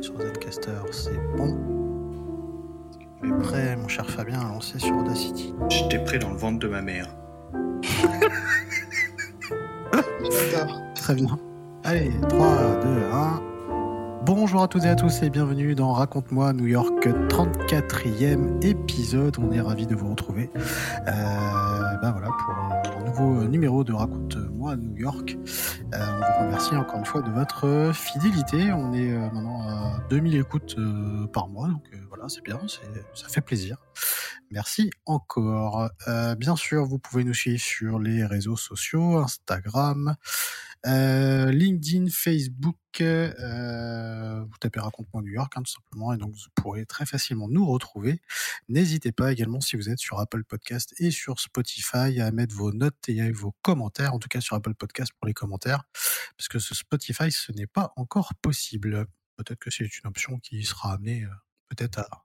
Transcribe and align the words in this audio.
sur 0.00 0.20
Zencaster, 0.20 0.80
c'est 0.90 1.18
bon. 1.36 1.56
Tu 3.22 3.28
es 3.28 3.32
prêt, 3.38 3.76
mon 3.76 3.88
cher 3.88 4.08
Fabien, 4.08 4.40
à 4.40 4.48
lancer 4.48 4.78
sur 4.78 4.96
Audacity 4.96 5.54
J'étais 5.68 6.02
prêt 6.04 6.18
dans 6.18 6.30
le 6.30 6.36
ventre 6.36 6.58
de 6.58 6.68
ma 6.68 6.82
mère. 6.82 7.08
Très 10.94 11.14
bien. 11.14 11.38
Allez, 11.84 12.10
3, 12.28 12.80
2, 12.82 12.88
1. 13.12 13.42
Bonjour 14.34 14.62
à 14.62 14.68
toutes 14.68 14.84
et 14.84 14.88
à 14.88 14.94
tous 14.94 15.22
et 15.22 15.28
bienvenue 15.28 15.74
dans 15.74 15.92
Raconte-moi 15.92 16.54
New 16.54 16.66
York 16.66 17.06
34e 17.06 18.64
épisode. 18.64 19.36
On 19.38 19.52
est 19.52 19.60
ravis 19.60 19.86
de 19.86 19.94
vous 19.94 20.08
retrouver. 20.08 20.48
Euh, 20.56 21.96
ben 22.00 22.12
voilà 22.12 22.28
pour 22.28 22.54
un 22.54 23.04
nouveau 23.04 23.44
numéro 23.46 23.84
de 23.84 23.92
Raconte-moi 23.92 24.76
New 24.76 24.96
York. 24.96 25.36
Euh, 25.92 25.98
on 25.98 26.16
vous 26.16 26.46
remercie 26.46 26.74
encore 26.74 27.00
une 27.00 27.04
fois 27.04 27.20
de 27.20 27.30
votre 27.30 27.92
fidélité. 27.92 28.72
On 28.72 28.94
est 28.94 29.12
euh, 29.12 29.18
maintenant 29.18 29.68
à 29.68 30.00
2000 30.08 30.36
écoutes 30.36 30.76
par 31.34 31.48
mois, 31.48 31.68
donc 31.68 31.84
voilà, 32.08 32.24
c'est 32.30 32.42
bien, 32.42 32.58
ça 33.12 33.28
fait 33.28 33.42
plaisir. 33.42 33.76
Merci 34.50 34.90
encore. 35.04 35.90
Bien 36.38 36.56
sûr, 36.56 36.86
vous 36.86 36.98
pouvez 36.98 37.24
nous 37.24 37.34
suivre 37.34 37.60
sur 37.60 37.98
les 37.98 38.24
réseaux 38.24 38.56
sociaux, 38.56 39.18
Instagram, 39.18 40.16
LinkedIn, 40.84 42.06
Facebook. 42.10 42.76
euh, 43.00 44.44
vous 44.44 44.58
tapez 44.58 44.80
Raconte-moi 44.80 45.22
New 45.22 45.32
York, 45.32 45.52
hein, 45.56 45.62
tout 45.62 45.72
simplement, 45.72 46.12
et 46.12 46.18
donc 46.18 46.34
vous 46.34 46.48
pourrez 46.54 46.84
très 46.86 47.06
facilement 47.06 47.48
nous 47.48 47.66
retrouver. 47.66 48.20
N'hésitez 48.68 49.12
pas 49.12 49.32
également, 49.32 49.60
si 49.60 49.76
vous 49.76 49.88
êtes 49.88 49.98
sur 49.98 50.18
Apple 50.20 50.44
Podcast 50.44 50.94
et 50.98 51.10
sur 51.10 51.40
Spotify, 51.40 52.20
à 52.20 52.30
mettre 52.32 52.54
vos 52.54 52.72
notes 52.72 53.08
et 53.08 53.30
vos 53.32 53.54
commentaires, 53.62 54.14
en 54.14 54.18
tout 54.18 54.28
cas 54.28 54.40
sur 54.40 54.56
Apple 54.56 54.74
Podcast 54.74 55.12
pour 55.18 55.26
les 55.26 55.34
commentaires, 55.34 55.84
parce 56.36 56.48
que 56.48 56.58
ce 56.58 56.74
Spotify, 56.74 57.30
ce 57.30 57.52
n'est 57.52 57.66
pas 57.66 57.92
encore 57.96 58.34
possible. 58.42 59.06
Peut-être 59.36 59.58
que 59.58 59.70
c'est 59.70 59.84
une 59.84 60.08
option 60.08 60.38
qui 60.38 60.62
sera 60.64 60.94
amenée 60.94 61.24
euh, 61.24 61.28
peut-être 61.68 62.00
à, 62.00 62.24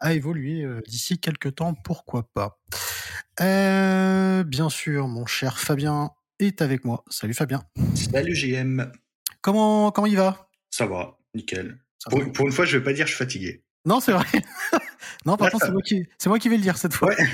à 0.00 0.14
évoluer 0.14 0.64
euh, 0.64 0.80
d'ici 0.86 1.18
quelques 1.18 1.56
temps, 1.56 1.74
pourquoi 1.74 2.28
pas. 2.32 2.60
Euh, 3.40 4.44
bien 4.44 4.68
sûr, 4.70 5.08
mon 5.08 5.26
cher 5.26 5.58
Fabien 5.58 6.10
est 6.38 6.62
avec 6.62 6.84
moi. 6.84 7.04
Salut 7.10 7.34
Fabien. 7.34 7.62
Salut 7.94 8.34
GM. 8.34 8.90
Comment, 9.40 9.90
comment 9.90 10.06
il 10.06 10.16
va? 10.16 10.48
Ça 10.70 10.86
va, 10.86 11.18
nickel. 11.34 11.78
Ça 11.98 12.10
Pour, 12.10 12.20
va 12.20 12.26
pour 12.30 12.46
une 12.46 12.52
fois, 12.52 12.64
je 12.64 12.76
vais 12.78 12.84
pas 12.84 12.92
dire 12.92 13.06
je 13.06 13.10
suis 13.14 13.18
fatigué. 13.18 13.62
Non, 13.84 14.00
c'est 14.00 14.12
vrai. 14.12 14.26
non, 15.26 15.36
par 15.36 15.50
contre, 15.50 15.66
c'est 15.66 15.72
moi, 15.72 15.82
qui, 15.82 16.04
c'est 16.18 16.28
moi 16.28 16.38
qui 16.38 16.48
vais 16.48 16.56
le 16.56 16.62
dire 16.62 16.76
cette 16.76 16.92
fois. 16.94 17.08
Ouais. 17.08 17.28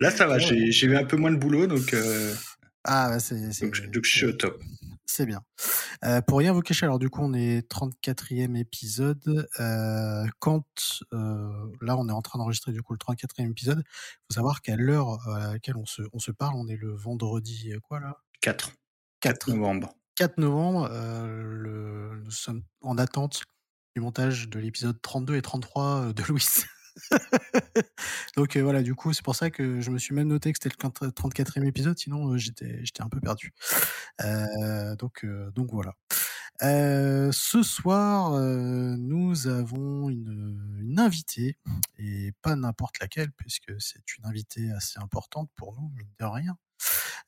Là, 0.00 0.10
ça 0.10 0.26
va, 0.26 0.38
j'ai 0.38 0.72
j'ai 0.72 0.86
eu 0.86 0.96
un 0.96 1.04
peu 1.04 1.16
moins 1.16 1.30
de 1.30 1.36
boulot, 1.36 1.66
donc, 1.66 1.94
euh, 1.94 2.34
Ah, 2.84 3.08
bah, 3.10 3.20
c'est, 3.20 3.36
donc 3.60 4.04
je 4.04 4.10
suis 4.10 4.26
au 4.26 4.32
top. 4.32 4.60
C'est 5.10 5.26
bien. 5.26 5.42
Euh, 6.04 6.20
pour 6.22 6.38
rien 6.38 6.52
vous 6.52 6.60
cacher, 6.62 6.86
alors 6.86 6.98
du 6.98 7.10
coup, 7.10 7.20
on 7.22 7.32
est 7.34 7.68
34e 7.70 8.56
épisode. 8.56 9.48
Euh, 9.58 10.26
quand 10.38 10.64
euh, 11.12 11.66
là, 11.80 11.96
on 11.96 12.08
est 12.08 12.12
en 12.12 12.22
train 12.22 12.38
d'enregistrer 12.38 12.72
du 12.72 12.82
coup 12.82 12.92
le 12.92 12.98
34e 12.98 13.50
épisode, 13.50 13.82
faut 14.28 14.34
savoir 14.34 14.62
qu'à 14.62 14.76
l'heure 14.76 15.26
à 15.28 15.52
laquelle 15.52 15.76
on 15.76 15.84
se, 15.86 16.02
on 16.12 16.18
se 16.18 16.30
parle, 16.30 16.54
on 16.56 16.68
est 16.68 16.76
le 16.76 16.92
vendredi, 16.94 17.72
quoi 17.82 18.00
là? 18.00 18.16
4. 18.40 18.72
4. 19.20 19.50
novembre. 19.50 19.94
4 20.16 20.38
novembre. 20.38 20.88
euh, 20.92 21.42
le- 21.42 22.20
nous 22.24 22.30
sommes 22.30 22.62
en 22.82 22.96
attente 22.98 23.42
du 23.96 24.00
montage 24.02 24.48
de 24.48 24.58
l'épisode 24.58 25.00
32 25.02 25.36
et 25.36 25.42
33 25.42 26.12
de 26.12 26.22
Louis. 26.24 26.46
Donc 28.36 28.56
euh, 28.56 28.62
voilà, 28.62 28.82
du 28.82 28.94
coup, 28.94 29.12
c'est 29.12 29.24
pour 29.24 29.36
ça 29.36 29.50
que 29.50 29.80
je 29.80 29.90
me 29.90 29.98
suis 29.98 30.14
même 30.14 30.28
noté 30.28 30.52
que 30.52 30.58
c'était 30.62 30.74
le 30.82 31.10
34e 31.10 31.64
épisode, 31.64 31.98
sinon 31.98 32.32
euh, 32.32 32.36
j'étais 32.36 32.80
j'étais 32.84 33.02
un 33.02 33.08
peu 33.08 33.20
perdu. 33.20 33.52
Euh, 34.22 34.96
donc, 34.96 35.26
donc 35.54 35.70
voilà. 35.72 35.94
Ce 36.62 37.62
soir, 37.62 38.32
nous 38.32 39.46
avons 39.46 40.10
une, 40.10 40.78
une 40.80 41.00
invitée, 41.00 41.56
et 41.98 42.32
pas 42.42 42.54
n'importe 42.54 42.98
laquelle, 43.00 43.30
puisque 43.32 43.72
c'est 43.78 44.02
une 44.18 44.26
invitée 44.26 44.70
assez 44.72 44.98
importante 44.98 45.48
pour 45.56 45.74
nous, 45.74 45.90
mine 45.96 46.12
de 46.18 46.24
rien. 46.24 46.56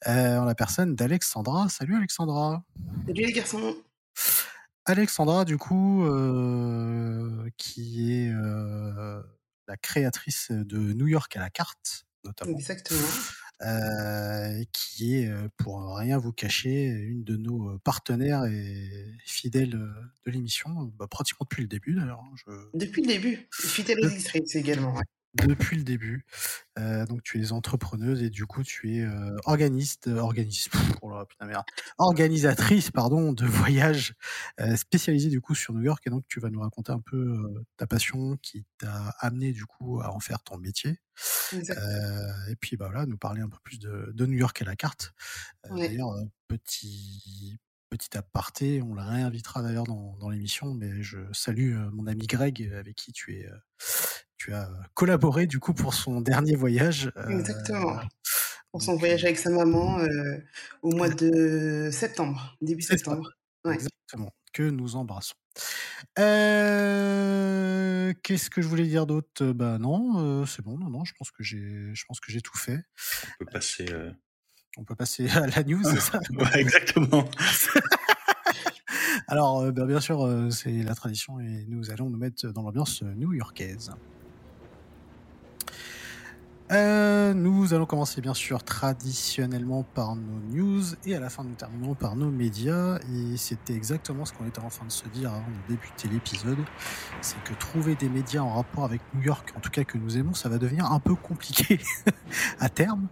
En 0.07 0.45
la 0.45 0.55
personne 0.55 0.95
d'Alexandra. 0.95 1.69
Salut 1.69 1.97
Alexandra. 1.97 2.63
Salut 3.07 3.25
les 3.25 3.33
garçons. 3.33 3.75
Alexandra, 4.85 5.45
du 5.45 5.57
coup, 5.57 6.05
qui 7.57 8.13
est 8.13 8.33
la 9.73 9.77
créatrice 9.79 10.49
de 10.51 10.93
New 10.93 11.07
York 11.07 11.35
à 11.37 11.41
la 11.41 11.49
carte, 11.49 12.05
notamment, 12.25 12.53
Exactement. 12.59 13.01
euh, 13.63 14.63
qui 14.73 15.17
est, 15.17 15.33
pour 15.57 15.97
rien 15.97 16.19
vous 16.19 16.33
cacher, 16.33 16.85
une 16.89 17.25
de 17.25 17.37
nos 17.37 17.79
partenaires 17.79 18.45
et 18.45 19.15
fidèles 19.25 19.71
de 19.71 20.31
l'émission, 20.31 20.93
bah, 20.99 21.07
pratiquement 21.11 21.47
depuis 21.49 21.63
le 21.63 21.69
début 21.69 21.95
d'ailleurs. 21.95 22.21
hein, 22.21 22.35
je- 22.35 22.79
Depuis 22.79 23.01
le 23.01 23.09
début, 23.09 23.49
fidèle 23.51 24.05
auditrice 24.05 24.55
également. 24.57 24.95
ouais. 24.95 25.05
Depuis 25.35 25.77
le 25.77 25.83
début. 25.83 26.27
Euh, 26.79 27.05
donc 27.07 27.23
tu 27.23 27.43
es 27.43 27.53
entrepreneuse 27.53 28.23
et 28.23 28.31
du 28.31 28.47
coup 28.47 28.63
tu 28.63 28.97
es 28.97 29.03
euh, 29.03 29.37
organiste, 29.45 30.09
euh, 30.09 30.19
organiste, 30.19 30.71
pff, 30.71 30.93
oh 31.03 31.11
là, 31.11 31.27
putain, 31.27 31.47
merde, 31.47 31.65
organisatrice 31.99 32.91
pardon 32.91 33.33
de 33.33 33.45
voyages 33.47 34.15
spécialisée 34.77 35.29
du 35.29 35.41
coup 35.41 35.55
sur 35.55 35.75
New 35.75 35.83
York 35.83 36.03
et 36.07 36.11
donc 36.11 36.25
tu 36.29 36.41
vas 36.41 36.51
nous 36.51 36.61
raconter 36.61 36.93
un 36.93 37.01
peu 37.01 37.65
ta 37.77 37.87
passion 37.87 38.37
qui 38.39 38.65
t'a 38.79 39.15
amené 39.19 39.53
du 39.53 39.67
coup 39.67 40.01
à 40.01 40.11
en 40.15 40.21
faire 40.21 40.43
ton 40.43 40.57
métier 40.59 40.99
et 41.53 42.57
puis 42.59 42.77
bah 42.77 42.87
voilà 42.87 43.07
nous 43.07 43.19
parler 43.19 43.43
un 43.43 43.49
peu 43.49 43.59
plus 43.63 43.79
de, 43.79 44.11
de 44.15 44.27
New 44.27 44.39
York 44.39 44.61
à 44.63 44.65
la 44.65 44.77
carte. 44.77 45.13
Ouais. 45.71 45.89
D'ailleurs 45.89 46.15
petit 46.49 47.59
petit 47.91 48.17
aparté, 48.17 48.81
on 48.81 48.95
le 48.95 49.03
réinvitera 49.03 49.61
d'ailleurs 49.61 49.85
dans, 49.85 50.17
dans 50.17 50.31
l'émission, 50.31 50.73
mais 50.73 51.03
je 51.03 51.19
salue 51.33 51.77
mon 51.93 52.07
ami 52.07 52.27
Greg 52.27 52.73
avec 52.75 52.97
qui 52.97 53.13
tu 53.13 53.35
es 53.35 53.51
tu 54.43 54.53
as 54.53 54.69
collaboré 54.95 55.47
du 55.47 55.61
coup 55.61 55.73
pour 55.73 55.95
son 55.95 56.21
dernier 56.21 56.57
voyage. 56.57 57.13
euh, 57.17 57.29
Exactement. 57.29 58.01
Pour 58.73 58.83
son 58.83 58.93
donc, 58.93 59.01
voyage 59.01 59.23
euh, 59.23 59.27
avec 59.29 59.39
sa 59.39 59.51
maman 59.51 60.01
euh, 60.01 60.39
au 60.83 60.91
mois 60.97 61.09
de 61.09 61.91
septembre, 61.93 62.57
début 62.61 62.83
septembre. 62.83 63.31
Ouais. 63.65 63.75
Exactement, 63.75 64.33
que 64.53 64.65
nous 64.65 64.97
embrassons. 64.97 65.35
Euh, 66.19 68.13
Qu'est-ce 68.25 68.51
que 68.51 68.63
je 68.63 68.67
voulais 68.67 68.87
dire 68.89 69.07
d'autre? 69.07 69.47
Bah 69.53 69.79
non, 69.79 70.19
euh, 70.19 70.47
c'est 70.47 70.63
bon, 70.63 70.77
non, 70.77 70.91
non, 70.91 71.05
je 71.05 71.13
pense 71.17 71.31
que 71.31 71.45
j'ai, 71.45 71.95
je 71.95 72.05
pense 72.09 72.19
que 72.19 72.33
j'ai 72.33 72.41
tout 72.41 72.57
fait. 72.59 72.81
On 73.41 73.45
peut 73.45 73.51
passer. 73.53 73.87
euh, 73.93 74.11
On 74.79 74.85
peut 74.85 74.97
passer 74.97 75.29
à 75.31 75.47
la 75.47 75.63
news, 75.63 75.85
c'est 75.85 76.01
ça? 76.01 76.19
Ouais, 76.33 76.59
exactement. 76.61 77.29
Alors, 79.29 79.61
euh, 79.61 79.71
bah, 79.71 79.87
bien 79.87 80.01
sûr, 80.01 80.27
euh, 80.27 80.51
c'est 80.51 80.83
la 80.83 80.95
tradition 80.95 81.39
et 81.39 81.65
nous 81.69 81.91
allons 81.91 82.11
nous 82.11 82.19
mettre 82.19 82.49
dans 82.49 82.63
l'ambiance 82.63 83.03
new-yorkaise. 83.03 83.93
Euh, 86.71 87.35
nous 87.35 87.75
allons 87.75 87.87
commencer 87.87 88.21
bien 88.21 88.35
sûr 88.35 88.63
traditionnellement 88.63 89.83
par 89.83 90.15
nos 90.15 90.41
news 90.55 90.83
et 91.05 91.15
à 91.15 91.21
la 91.21 91.29
fin 91.29 91.45
nous 91.45 91.55
terminerons 91.55 91.95
par 91.95 92.17
nos 92.17 92.31
médias. 92.31 92.99
Et 93.13 93.37
c'était 93.37 93.75
exactement 93.75 94.25
ce 94.25 94.33
qu'on 94.33 94.47
était 94.47 94.61
en 94.61 94.69
train 94.69 94.87
de 94.87 94.93
se 94.93 95.07
dire 95.09 95.31
avant 95.31 95.41
de 95.41 95.75
débuter 95.75 96.09
l'épisode. 96.09 96.59
C'est 97.21 97.43
que 97.45 97.53
trouver 97.55 97.95
des 97.95 98.09
médias 98.09 98.41
en 98.41 98.55
rapport 98.55 98.85
avec 98.85 99.03
New 99.15 99.23
York 99.23 99.53
en 99.57 99.61
tout 99.61 99.71
cas 99.71 99.85
que 99.85 99.99
nous 99.99 100.17
aimons 100.17 100.35
ça 100.35 100.49
va 100.49 100.59
devenir 100.59 100.91
un 100.91 101.01
peu 101.01 101.15
compliqué 101.15 101.79
à 102.61 102.69
terme. 102.69 103.09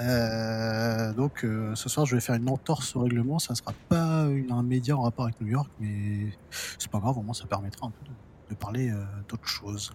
Euh, 0.00 1.12
donc 1.12 1.44
euh, 1.44 1.74
ce 1.74 1.88
soir 1.88 2.06
je 2.06 2.14
vais 2.16 2.20
faire 2.20 2.34
une 2.34 2.48
entorse 2.48 2.96
au 2.96 3.00
règlement. 3.00 3.38
Ça 3.38 3.52
ne 3.52 3.56
sera 3.56 3.72
pas 3.88 4.26
un 4.50 4.62
média 4.62 4.96
en 4.96 5.02
rapport 5.02 5.26
avec 5.26 5.40
New 5.40 5.48
York 5.48 5.70
mais 5.80 6.32
c'est 6.78 6.90
pas 6.90 6.98
grave 6.98 7.18
au 7.18 7.22
moins 7.22 7.34
ça 7.34 7.46
permettra 7.46 7.86
un 7.86 7.90
peu 7.90 8.04
de, 8.04 8.50
de 8.50 8.54
parler 8.54 8.90
euh, 8.90 9.04
d'autres 9.28 9.48
choses 9.48 9.92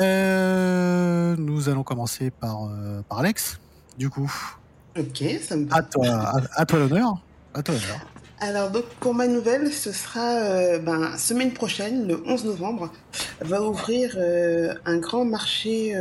euh, 0.00 1.36
nous 1.38 1.68
allons 1.68 1.82
commencer 1.82 2.30
par, 2.30 2.64
euh, 2.68 3.02
par 3.08 3.18
Alex, 3.18 3.60
du 3.98 4.08
coup. 4.10 4.32
Ok, 4.98 5.22
ça 5.42 5.56
me 5.56 5.66
À 5.72 5.82
toi, 5.82 6.06
à, 6.08 6.40
à 6.56 6.66
toi 6.66 6.78
l'honneur. 6.78 7.22
À 7.54 7.62
toi 7.62 7.74
l'honneur. 7.74 8.06
Alors 8.42 8.70
donc 8.70 8.84
pour 9.00 9.12
ma 9.14 9.26
nouvelle, 9.26 9.70
ce 9.70 9.92
sera 9.92 10.36
euh, 10.36 10.78
ben, 10.78 11.16
semaine 11.18 11.52
prochaine, 11.52 12.08
le 12.08 12.22
11 12.26 12.46
novembre, 12.46 12.90
va 13.42 13.62
ouvrir 13.62 14.14
euh, 14.16 14.72
un 14.86 14.96
grand 14.96 15.26
marché, 15.26 15.94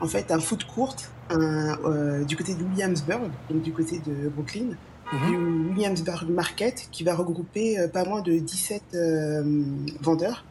en 0.00 0.06
fait 0.06 0.30
un 0.30 0.40
food 0.40 0.64
court, 0.64 0.96
un, 1.30 2.22
du 2.22 2.36
côté 2.36 2.54
de 2.54 2.62
Williamsburg, 2.62 3.30
donc 3.48 3.62
du 3.62 3.72
côté 3.72 3.98
de 4.00 4.28
Brooklyn, 4.28 4.76
Mhm. 5.12 5.30
du 5.30 5.36
Williamsburg 5.74 6.24
Market, 6.30 6.88
qui 6.90 7.04
va 7.04 7.14
regrouper 7.14 7.76
pas 7.92 8.04
moins 8.04 8.22
de 8.22 8.32
17 8.38 8.82
euh, 8.94 9.42
vendeurs. 10.00 10.44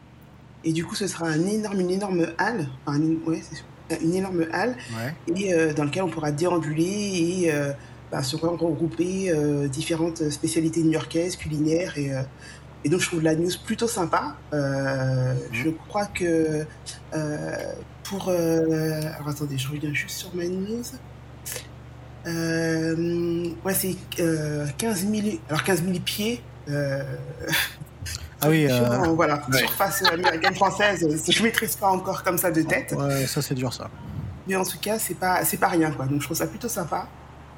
Et 0.64 0.72
du 0.72 0.84
coup, 0.84 0.94
ce 0.94 1.06
sera 1.06 1.26
un 1.26 1.46
énorme, 1.46 1.80
une 1.80 1.90
énorme 1.90 2.26
halle, 2.38 2.66
enfin, 2.86 2.98
une, 2.98 3.18
ouais, 3.26 3.42
c'est 3.90 4.00
une 4.02 4.14
énorme 4.14 4.46
halle, 4.52 4.76
Ouais. 4.96 5.14
et 5.36 5.52
euh, 5.54 5.74
dans 5.74 5.84
lequel 5.84 6.02
on 6.04 6.08
pourra 6.08 6.32
déambuler 6.32 6.82
et 7.42 7.52
euh, 7.52 7.72
bah, 8.10 8.22
se 8.22 8.34
regrouper 8.36 9.30
euh, 9.30 9.68
différentes 9.68 10.30
spécialités 10.30 10.82
new-yorkaises, 10.82 11.36
culinaires. 11.36 11.98
Et, 11.98 12.12
euh, 12.14 12.22
et 12.84 12.88
donc, 12.88 13.00
je 13.00 13.06
trouve 13.08 13.22
la 13.22 13.34
news 13.34 13.50
plutôt 13.66 13.88
sympa. 13.88 14.36
Euh, 14.54 15.34
Je 15.52 15.68
crois 15.88 16.06
que 16.06 16.64
euh, 17.14 17.72
pour. 18.04 18.28
euh, 18.28 19.00
alors, 19.16 19.28
attendez, 19.28 19.58
je 19.58 19.68
reviens 19.68 19.92
juste 19.92 20.16
sur 20.16 20.34
ma 20.34 20.46
news. 20.46 20.82
Euh, 22.26 23.48
ouais, 23.64 23.74
c'est 23.74 23.96
euh, 24.20 24.66
15 24.78 25.06
000, 25.10 25.36
alors 25.48 25.62
15 25.62 25.82
000 25.84 25.98
pieds. 26.04 26.40
Ah 28.44 28.50
oui, 28.50 28.68
Sur, 28.68 28.92
euh, 28.92 29.08
voilà, 29.14 29.42
ouais. 29.50 29.58
surface 29.58 30.02
américaine 30.04 30.54
française, 30.54 31.06
je 31.30 31.42
maîtrise 31.42 31.76
pas 31.76 31.88
encore 31.88 32.22
comme 32.22 32.36
ça 32.38 32.50
de 32.50 32.62
tête. 32.62 32.92
ouais, 32.96 33.26
ça 33.26 33.40
c'est 33.42 33.54
dur 33.54 33.72
ça. 33.72 33.90
Mais 34.46 34.56
en 34.56 34.64
tout 34.64 34.78
cas, 34.78 34.98
c'est 34.98 35.14
pas, 35.14 35.44
c'est 35.44 35.56
pas 35.56 35.68
rien, 35.68 35.90
quoi. 35.90 36.06
Donc 36.06 36.20
je 36.20 36.26
trouve 36.26 36.36
ça 36.36 36.46
plutôt 36.46 36.68
sympa. 36.68 37.08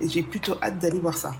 Et 0.01 0.09
j'ai 0.09 0.23
plutôt 0.23 0.57
hâte 0.63 0.79
d'aller 0.79 1.01
voir 1.01 1.17
ça. 1.17 1.33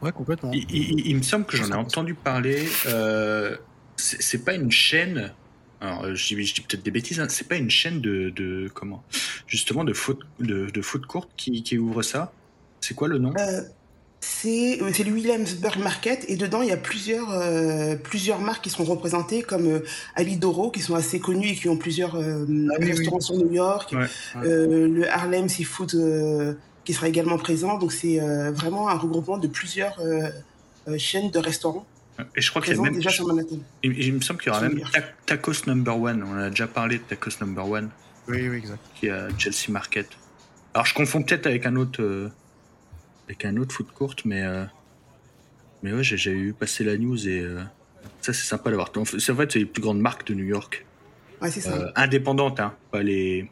Ouais, 0.00 0.12
complètement. 0.12 0.50
Il, 0.52 0.64
il- 0.70 1.06
il 1.08 1.16
me 1.16 1.22
semble 1.22 1.44
que 1.46 1.56
j'en 1.56 1.68
ai 1.68 1.74
entendu 1.74 2.14
parler. 2.14 2.66
euh, 2.86 3.56
c'est 3.96 4.44
pas 4.44 4.54
une 4.54 4.70
chaîne. 4.70 5.32
Alors, 5.80 6.04
euh, 6.04 6.14
je 6.14 6.26
dis, 6.34 6.44
je 6.44 6.54
dis 6.54 6.60
peut-être 6.62 6.82
des 6.82 6.90
bêtises. 6.90 7.20
hein, 7.20 7.26
c'est 7.28 7.48
pas 7.48 7.56
une 7.56 7.70
chaîne 7.70 8.00
de, 8.00 8.30
de 8.30 8.70
comment 8.72 9.02
Justement 9.46 9.84
de 9.84 9.92
foot 9.92 10.20
de, 10.40 10.66
de 10.70 10.82
foot 10.82 11.04
court 11.06 11.28
qui, 11.36 11.62
qui 11.62 11.76
ouvre 11.78 12.02
ça? 12.02 12.32
C'est 12.80 12.94
quoi 12.94 13.08
le 13.08 13.18
nom? 13.18 13.32
Euh, 13.38 13.60
c'est 14.24 14.80
euh, 14.82 14.90
c'est 14.92 15.04
le 15.04 15.12
Williamsburg 15.12 15.78
Market 15.78 16.24
et 16.28 16.36
dedans 16.36 16.62
il 16.62 16.68
y 16.68 16.72
a 16.72 16.76
plusieurs 16.76 17.30
euh, 17.30 17.94
plusieurs 17.96 18.40
marques 18.40 18.64
qui 18.64 18.70
sont 18.70 18.84
représentées 18.84 19.42
comme 19.42 19.66
euh, 19.66 19.80
Alidoro 20.14 20.70
qui 20.70 20.80
sont 20.80 20.94
assez 20.94 21.20
connues 21.20 21.48
et 21.48 21.54
qui 21.54 21.68
ont 21.68 21.76
plusieurs 21.76 22.14
euh, 22.16 22.46
Ah 22.72 22.76
oui, 22.80 22.86
restaurants 22.92 23.20
sur 23.20 23.36
New 23.36 23.52
York, 23.52 23.92
Ouais, 23.92 24.06
Euh, 24.44 24.88
le 24.88 25.08
Harlem 25.10 25.48
Seafood 25.48 25.94
euh, 25.94 26.54
qui 26.84 26.92
sera 26.94 27.08
également 27.08 27.38
présent 27.38 27.78
donc 27.78 27.92
c'est 27.92 28.20
euh, 28.20 28.50
vraiment 28.52 28.88
un 28.88 28.94
regroupement 28.96 29.38
de 29.38 29.48
plusieurs 29.48 29.96
euh, 30.00 30.28
euh, 30.88 30.98
chaînes 30.98 31.30
de 31.30 31.38
restaurants 31.38 31.86
Et 32.36 32.40
je 32.40 32.48
crois 32.50 32.62
qu'il 32.62 32.74
y 32.74 32.78
a 32.78 32.82
même. 32.82 32.94
déjà 32.94 33.10
sur 33.10 33.26
Manhattan. 33.26 33.58
Il, 33.82 33.98
il 33.98 34.12
me 34.14 34.20
semble 34.20 34.38
qu'il 34.40 34.52
y 34.52 34.54
aura 34.54 34.62
même. 34.68 34.80
Ta- 34.92 35.00
Tacos 35.26 35.66
Number 35.66 35.96
One. 36.00 36.22
On 36.30 36.36
a 36.38 36.48
déjà 36.50 36.66
parlé 36.68 36.98
de 36.98 37.02
Tacos 37.02 37.36
Number 37.40 37.66
One 37.68 37.88
Oui, 38.28 38.48
oui, 38.48 38.56
exact. 38.58 38.78
qui 38.94 39.06
est 39.06 39.10
à 39.10 39.28
Chelsea 39.38 39.68
Market. 39.70 40.06
Alors 40.74 40.86
je 40.86 40.94
confonds 40.94 41.22
peut-être 41.22 41.46
avec 41.46 41.66
un 41.66 41.74
autre 41.76 42.00
euh, 42.02 42.30
avec 43.28 43.44
un 43.44 43.56
autre 43.56 43.74
foot 43.74 43.90
court, 43.92 44.14
mais 44.24 44.42
euh, 44.42 44.64
mais 45.82 45.92
ouais, 45.92 46.02
j'ai 46.02 46.16
j'ai 46.16 46.32
eu 46.32 46.52
passer 46.52 46.84
la 46.84 46.96
news 46.96 47.28
et 47.28 47.40
euh, 47.40 47.60
ça 48.20 48.32
c'est 48.32 48.44
sympa 48.46 48.70
d'avoir. 48.70 48.90
En 48.96 49.04
fait, 49.04 49.18
C'est 49.18 49.32
en 49.32 49.36
fait 49.36 49.52
c'est 49.52 49.58
les 49.60 49.66
plus 49.66 49.82
grandes 49.82 50.00
marques 50.00 50.26
de 50.26 50.34
New 50.34 50.44
York, 50.44 50.86
Ouais, 51.40 51.50
c'est 51.50 51.60
ça. 51.60 51.74
euh, 51.74 51.90
indépendantes, 51.96 52.60
hein, 52.60 52.74
pas 52.90 53.02
les 53.02 53.50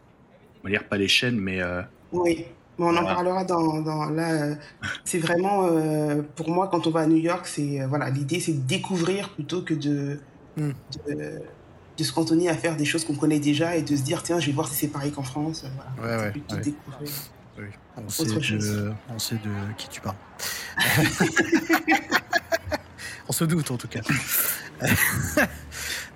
on 0.63 0.69
va 0.69 0.71
dire 0.71 0.89
pas 0.89 0.97
les 0.97 1.09
chaînes, 1.09 1.39
mais 1.39 1.61
euh, 1.61 1.83
Oui, 2.13 2.45
mais 2.79 2.85
on 2.87 2.89
en 2.89 2.93
Voilà. 2.93 3.15
parlera 3.15 3.45
dans, 3.45 3.81
dans 3.83 4.09
là. 4.11 4.57
c'est 5.05 5.19
vraiment 5.19 5.67
euh, 5.67 6.23
pour 6.37 6.51
moi 6.51 6.69
quand 6.69 6.87
on 6.87 6.91
va 6.91 7.01
à 7.01 7.07
New 7.07 7.17
York, 7.17 7.47
c'est 7.47 7.81
euh, 7.83 7.87
voilà 7.87 8.11
l'idée 8.11 8.41
c'est 8.41 8.53
de 8.55 8.61
découvrir 8.67 9.31
plutôt 9.31 9.63
que 9.63 9.75
de, 9.75 10.21
Hmm. 10.57 10.73
de 11.09 11.41
de 11.99 12.05
se 12.05 12.13
cantonner 12.13 12.49
à 12.51 12.55
faire 12.55 12.77
des 12.77 12.85
choses 12.87 13.05
qu'on 13.07 13.15
connaît 13.15 13.39
déjà 13.41 13.77
et 13.77 13.83
de 13.83 13.97
se 13.97 14.03
dire 14.03 14.23
tiens 14.23 14.39
je 14.41 14.47
vais 14.47 14.53
voir 14.53 14.69
si 14.69 14.75
c'est 14.75 14.89
pareil 14.89 15.13
qu'en 15.13 15.23
France. 15.23 15.65
Voilà. 15.97 16.19
Ouais, 16.19 16.33
ouais, 16.33 16.33
ouais. 16.51 16.73
Oui. 17.59 17.65
On, 17.97 18.09
sait 18.09 18.25
de, 18.25 18.93
on 19.11 19.19
sait 19.19 19.35
de 19.37 19.51
qui 19.77 19.89
tu 19.89 20.01
parles. 20.01 20.17
on 23.29 23.33
se 23.33 23.45
doute 23.45 23.71
en 23.71 23.77
tout 23.77 23.89
cas. 23.89 24.01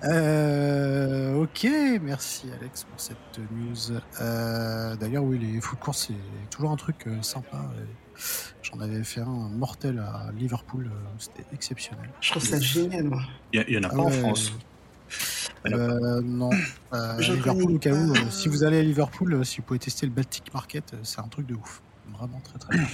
Euh, 0.03 1.33
ok, 1.41 1.67
merci 2.03 2.45
Alex 2.59 2.83
pour 2.83 2.99
cette 2.99 3.17
news. 3.51 3.97
Euh, 4.21 4.95
D'ailleurs, 4.95 5.23
oui, 5.23 5.39
les 5.39 5.59
food 5.59 5.79
courts, 5.79 5.95
c'est 5.95 6.13
toujours 6.51 6.69
un 6.69 6.75
truc 6.75 7.07
euh, 7.07 7.19
sympa. 7.23 7.57
Et 7.79 8.21
J'en 8.61 8.79
avais 8.79 9.03
fait 9.03 9.21
un 9.21 9.49
mortel 9.49 9.97
à 9.97 10.29
Liverpool, 10.37 10.91
c'était 11.17 11.45
exceptionnel. 11.51 12.11
Je 12.21 12.29
trouve 12.29 12.43
ça 12.45 12.59
génial 12.59 13.05
moi. 13.05 13.23
il 13.53 13.59
y, 13.59 13.63
a- 13.63 13.67
il 13.67 13.73
y 13.73 13.77
en 13.79 13.83
a 13.83 13.87
Ah 13.91 13.95
pas 13.95 14.01
en 14.03 14.11
ouais, 14.11 14.19
France. 14.19 14.51
En. 14.55 14.76
Euh, 15.65 16.21
non. 16.23 16.49
Euh, 16.93 17.17
Liverpool, 17.19 17.71
au 17.73 17.77
cas 17.79 17.91
où, 17.93 18.11
euh, 18.13 18.19
si 18.29 18.47
vous 18.49 18.63
allez 18.63 18.79
à 18.79 18.83
Liverpool, 18.83 19.33
euh, 19.33 19.43
si 19.43 19.57
vous 19.57 19.63
pouvez 19.63 19.79
tester 19.79 20.05
le 20.05 20.11
Baltic 20.11 20.53
Market, 20.53 20.93
euh, 20.93 20.97
c'est 21.03 21.19
un 21.19 21.27
truc 21.27 21.45
de 21.47 21.55
ouf. 21.55 21.81
Vraiment 22.17 22.39
très 22.41 22.57
très 22.59 22.77
bien. 22.77 22.87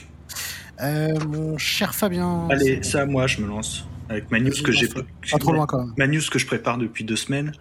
Euh, 0.82 1.20
mon 1.28 1.58
cher 1.58 1.94
Fabien. 1.94 2.48
Allez, 2.50 2.80
c'est- 2.82 2.84
ça 2.92 3.02
à 3.02 3.06
moi, 3.06 3.28
je 3.28 3.42
me 3.42 3.48
lance 3.48 3.86
avec 4.10 4.32
ma 4.32 4.40
news 4.40 4.52
que 4.64 4.72
j'ai. 4.72 4.88
Pas 4.88 5.04
trop 5.40 5.54
loin 5.54 5.66
quand 5.68 5.78
même. 5.86 5.94
ma 5.98 6.08
news 6.08 6.22
que 6.32 6.40
je 6.40 6.46
prépare 6.48 6.78
depuis 6.78 7.04
deux 7.04 7.16
semaines. 7.16 7.52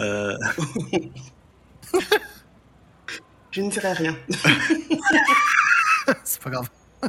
Euh, 0.00 0.36
Je 3.50 3.62
ne 3.62 3.70
dirais 3.70 3.92
rien. 3.94 4.14
c'est 6.24 6.40
pas 6.42 6.50
grave. 6.50 6.68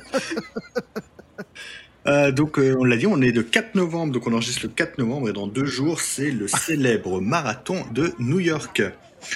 Euh, 2.07 2.31
donc, 2.31 2.57
euh, 2.59 2.75
on 2.79 2.83
l'a 2.83 2.97
dit, 2.97 3.07
on 3.07 3.21
est 3.21 3.31
le 3.31 3.43
4 3.43 3.75
novembre, 3.75 4.13
donc 4.13 4.27
on 4.27 4.33
enregistre 4.33 4.61
le 4.63 4.69
4 4.69 4.97
novembre, 4.97 5.29
et 5.29 5.33
dans 5.33 5.47
deux 5.47 5.65
jours, 5.65 6.01
c'est 6.01 6.31
le 6.31 6.47
célèbre 6.47 7.21
marathon 7.21 7.83
de 7.91 8.13
New 8.19 8.39
York. 8.39 8.81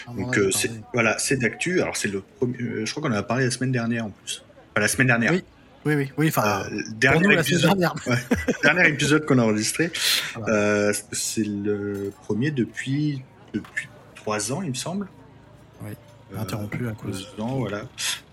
En 0.08 0.14
Donc, 0.14 0.38
euh, 0.38 0.50
c'est 0.52 0.72
voilà, 0.94 1.18
c'est 1.20 1.38
d'actu. 1.38 1.82
Alors, 1.82 1.98
c'est 1.98 2.08
le 2.08 2.24
premier. 2.38 2.86
je 2.86 2.92
crois 2.92 3.04
qu'on 3.04 3.14
en 3.14 3.18
a 3.18 3.24
parlé 3.24 3.46
la 3.46 3.52
semaine 3.52 3.72
dernière 3.72 4.06
en 4.06 4.12
plus. 4.12 4.44
Enfin, 4.72 4.82
la 4.82 4.88
semaine 4.88 5.08
dernière. 5.08 5.32
Oui. 5.32 5.44
Oui, 5.86 5.96
oui, 5.96 6.12
oui. 6.18 6.28
Enfin, 6.30 6.64
pour 6.64 6.94
dernier, 6.96 7.28
nous, 7.28 7.32
épisode, 7.32 7.78
dernière. 7.78 7.94
dernier 8.64 8.88
épisode 8.88 9.26
qu'on 9.26 9.38
a 9.38 9.44
enregistré. 9.44 9.92
Voilà. 10.36 10.54
Euh, 10.54 10.94
c'est 11.12 11.46
le 11.46 12.14
premier 12.24 12.52
depuis 12.52 13.22
depuis 13.54 13.90
trois 14.16 14.54
ans, 14.54 14.62
il 14.62 14.70
me 14.70 14.76
semble. 14.76 15.10
Oui. 15.84 15.92
Interrompu 16.38 16.88
à 16.88 16.94
cause. 16.94 17.28
ans, 17.38 17.58
voilà. 17.58 17.82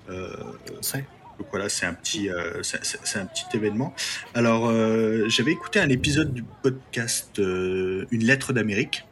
On 0.08 0.80
sait. 0.80 1.04
Donc 1.40 1.48
voilà, 1.50 1.70
c'est 1.70 1.86
un 1.86 1.94
petit, 1.94 2.28
euh, 2.28 2.62
c'est- 2.62 3.18
un 3.18 3.24
petit 3.24 3.46
événement. 3.56 3.94
Alors, 4.34 4.68
euh, 4.68 5.26
j'avais 5.28 5.52
écouté 5.52 5.80
un 5.80 5.88
épisode 5.88 6.34
du 6.34 6.42
podcast 6.62 7.38
euh, 7.38 8.04
Une 8.10 8.24
lettre 8.24 8.52
d'Amérique, 8.52 9.06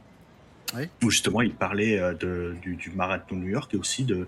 Oui. 0.76 0.90
où 1.02 1.08
justement 1.10 1.40
il 1.40 1.54
parlait 1.54 1.98
de, 2.20 2.54
du, 2.60 2.76
du 2.76 2.90
marathon 2.90 3.34
de 3.34 3.40
New 3.40 3.48
York 3.48 3.72
et 3.72 3.78
aussi 3.78 4.04
de, 4.04 4.26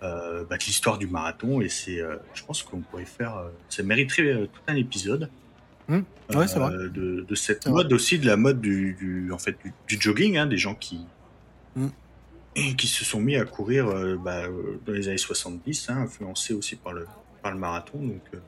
bah, 0.00 0.42
de 0.48 0.64
l'histoire 0.64 0.96
du 0.96 1.06
marathon. 1.06 1.60
Et 1.60 1.68
c'est, 1.68 2.00
je 2.32 2.42
pense 2.44 2.62
qu'on 2.62 2.80
pourrait 2.80 3.04
faire, 3.04 3.44
ça 3.68 3.82
mériterait 3.82 4.48
tout 4.50 4.62
un 4.66 4.76
épisode. 4.76 5.28
Ouais, 5.90 6.46
c'est 6.46 6.58
vrai. 6.58 6.72
Euh, 6.72 6.88
de, 6.88 7.26
de 7.28 7.34
cette 7.34 7.64
vrai. 7.64 7.72
mode 7.72 7.92
aussi, 7.92 8.18
de 8.18 8.26
la 8.26 8.36
mode 8.38 8.60
du, 8.62 8.94
du- 8.98 9.30
en 9.32 9.38
fait, 9.38 9.56
du, 9.62 9.72
du 9.86 10.00
jogging, 10.00 10.38
hein, 10.38 10.46
des 10.46 10.56
gens 10.58 10.74
qui, 10.74 11.00
Hum. 11.76 11.90
Qui 12.76 12.86
se 12.86 13.04
sont 13.04 13.20
mis 13.20 13.36
à 13.36 13.44
courir 13.44 13.88
euh, 13.88 14.16
bah, 14.16 14.44
euh, 14.44 14.80
dans 14.86 14.92
les 14.92 15.08
années 15.08 15.18
70, 15.18 15.90
hein, 15.90 16.02
influencés 16.02 16.54
aussi 16.54 16.76
par 16.76 16.92
le, 16.92 17.06
par 17.42 17.52
le 17.52 17.58
marathon. 17.58 17.98
Donc, 17.98 18.22
euh, 18.34 18.38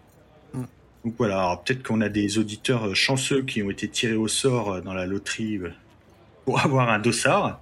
donc 1.05 1.15
voilà, 1.17 1.61
peut-être 1.65 1.83
qu'on 1.83 2.01
a 2.03 2.09
des 2.09 2.39
auditeurs 2.39 2.95
chanceux 2.95 3.43
qui 3.43 3.63
ont 3.63 3.71
été 3.71 3.89
tirés 3.89 4.17
au 4.17 4.29
sort 4.29 4.83
dans 4.83 4.93
la 4.95 5.07
loterie 5.07 5.59
pour 6.45 6.61
avoir 6.65 6.91
un 6.91 6.99
dossard. 6.99 7.61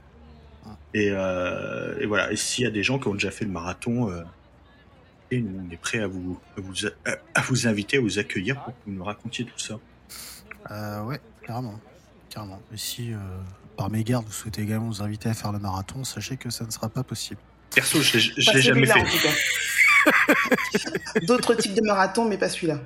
Hum. 0.67 0.73
Et, 0.95 1.07
et 1.09 2.07
voilà, 2.07 2.33
et 2.33 2.37
s'il 2.37 2.65
y 2.65 2.67
a 2.67 2.71
des 2.71 2.83
gens 2.83 2.99
qui 2.99 3.09
ont 3.09 3.15
déjà 3.15 3.31
fait 3.31 3.45
le 3.45 3.51
marathon, 3.53 4.11
et 5.31 5.41
nous, 5.41 5.63
on 5.67 5.71
est 5.71 5.77
prêt 5.77 5.99
à 6.01 6.07
vous, 6.07 6.41
à 6.57 6.61
vous, 6.61 6.75
à- 7.05 7.17
à 7.35 7.43
vous 7.43 7.67
inviter, 7.69 7.99
à 7.99 8.01
vous 8.01 8.19
accueillir 8.19 8.57
pour 8.65 8.73
que 8.73 8.79
vous 8.87 8.93
nous 8.93 9.05
racontiez 9.05 9.45
tout 9.45 9.59
ça. 9.59 9.79
Euh, 10.71 11.03
ouais, 11.05 11.21
carrément. 11.47 11.79
Carrément. 12.31 12.61
Et 12.73 12.77
si, 12.79 13.13
euh, 13.13 13.19
par 13.79 13.89
mégarde, 13.91 14.27
vous 14.27 14.33
souhaitez 14.33 14.61
également 14.63 14.87
nous 14.87 15.03
inviter 15.03 15.29
à 15.31 15.35
faire 15.35 15.53
le 15.53 15.59
marathon, 15.61 16.03
sachez 16.05 16.37
que 16.37 16.51
ça 16.51 16.67
ne 16.67 16.71
sera 16.71 16.89
pas 16.89 17.03
possible. 17.05 17.41
Perso, 17.75 18.01
je 18.03 18.45
Pas 18.45 18.53
l'ai 18.55 18.61
jamais 18.63 18.87
fait. 18.87 19.01
en 19.01 19.05
tout 19.05 19.19
cas. 19.23 19.31
D'autres 21.27 21.55
types 21.55 21.75
de 21.75 21.83
marathons, 21.83 22.29
mais 22.29 22.39
pas 22.39 22.49
celui-là. 22.49 22.81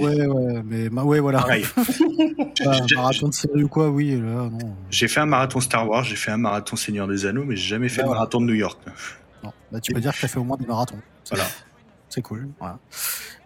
Ouais, 0.00 0.26
ouais, 0.26 0.62
mais 0.64 0.88
ma- 0.88 1.02
ouais, 1.02 1.20
voilà. 1.20 1.40
Marathon 2.96 3.28
de 3.28 3.34
série 3.34 3.62
ou 3.64 3.68
quoi, 3.68 3.88
oui, 3.90 4.12
là, 4.12 4.48
non. 4.50 4.74
J'ai 4.90 5.08
fait 5.08 5.20
un 5.20 5.26
marathon 5.26 5.60
Star 5.60 5.88
Wars, 5.88 6.04
j'ai 6.04 6.16
fait 6.16 6.30
un 6.30 6.36
marathon 6.38 6.76
Seigneur 6.76 7.06
des 7.08 7.26
Anneaux, 7.26 7.44
mais 7.44 7.56
j'ai 7.56 7.68
jamais 7.68 7.88
fait 7.88 7.98
Bah 7.98 8.02
le 8.04 8.06
voilà. 8.08 8.20
marathon 8.20 8.40
de 8.40 8.46
New 8.46 8.54
York. 8.54 8.78
non. 9.44 9.52
Bah, 9.72 9.80
tu 9.80 9.92
peux 9.92 10.00
dire 10.00 10.12
que 10.14 10.18
tu 10.18 10.24
as 10.24 10.28
fait 10.28 10.38
au 10.38 10.44
moins 10.44 10.56
des 10.56 10.66
marathons. 10.66 10.98
C'est- 11.24 11.34
Voilà. 11.34 11.48
C'est 12.08 12.22
cool. 12.22 12.48
Voilà. 12.58 12.78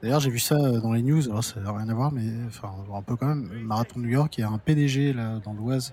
D'ailleurs, 0.02 0.20
j'ai 0.20 0.30
vu 0.30 0.38
ça 0.38 0.54
euh, 0.54 0.80
dans 0.80 0.92
les 0.92 1.02
news, 1.02 1.24
alors 1.28 1.42
ça 1.42 1.58
n'a 1.60 1.72
rien 1.72 1.88
à 1.88 1.94
voir, 1.94 2.12
mais 2.12 2.22
enfin, 2.46 2.70
un 2.96 3.02
peu 3.02 3.16
quand 3.16 3.26
même. 3.26 3.48
Le 3.52 3.58
marathon 3.60 3.98
de 3.98 4.04
New 4.04 4.10
York, 4.12 4.36
il 4.38 4.42
y 4.42 4.44
a 4.44 4.48
un 4.48 4.58
PDG 4.58 5.12
là, 5.14 5.40
dans 5.44 5.52
l'Oise 5.52 5.92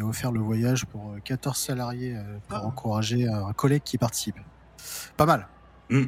qui 0.00 0.04
a 0.04 0.06
offert 0.08 0.32
le 0.32 0.40
voyage 0.40 0.86
pour 0.86 1.10
euh, 1.12 1.18
14 1.22 1.56
salariés 1.56 2.14
euh, 2.16 2.38
pour 2.48 2.58
Ah. 2.58 2.64
encourager 2.66 3.28
euh, 3.28 3.44
un 3.46 3.52
collègue 3.52 3.82
qui 3.84 3.98
participe. 3.98 4.36
Pas 5.16 5.26
mal. 5.26 5.46
Hmm. 5.90 6.04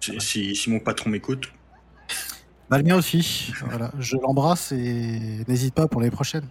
Si, 0.00 0.20
si- 0.20 0.54
si 0.54 0.70
mon 0.70 0.78
patron 0.80 1.08
m'écoute, 1.10 1.50
Bah, 2.68 2.76
le 2.78 2.84
mien 2.84 2.96
aussi. 2.96 3.52
Voilà. 3.64 3.90
Je 3.98 4.16
l'embrasse 4.16 4.72
et 4.72 5.44
n'hésite 5.48 5.74
pas 5.74 5.88
pour 5.88 6.00
les 6.02 6.10
prochaines. 6.10 6.46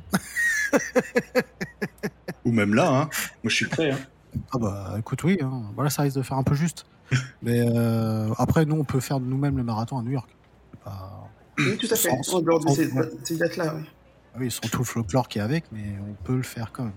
ou 2.45 2.51
même 2.51 2.73
là, 2.73 2.87
hein, 2.89 3.09
moi 3.43 3.49
je 3.49 3.55
suis 3.55 3.67
prêt. 3.67 3.91
Hein. 3.91 3.99
Ah 4.51 4.57
bah 4.59 4.95
écoute, 4.99 5.23
oui. 5.23 5.37
hein. 5.41 5.63
Voilà, 5.75 5.89
ça 5.89 6.01
risque 6.03 6.17
de 6.17 6.21
faire 6.23 6.37
un 6.37 6.43
peu 6.43 6.55
juste. 6.55 6.85
mais 7.41 7.65
euh, 7.67 8.31
après, 8.37 8.65
nous, 8.65 8.75
on 8.75 8.83
peut 8.83 8.99
faire 8.99 9.19
de 9.19 9.25
nous-mêmes 9.25 9.57
le 9.57 9.63
marathon 9.63 9.97
à 9.99 10.01
New 10.03 10.11
York. 10.11 10.29
Oui, 11.59 11.77
tout 11.77 11.87
à 11.91 11.95
fait. 11.95 12.09
En 12.31 12.41
dehors 12.41 12.63
de 12.63 12.69
ces 13.23 13.37
dates-là, 13.37 13.75
oui. 13.75 13.83
Oui, 14.37 14.51
sans 14.51 14.67
tout 14.69 14.79
le 14.79 14.85
folklore 14.85 15.27
qui 15.27 15.39
est 15.39 15.41
avec, 15.41 15.65
mais 15.71 15.95
on 16.01 16.13
peut 16.23 16.35
le 16.35 16.43
faire 16.43 16.71
quand 16.71 16.83
même. 16.83 16.93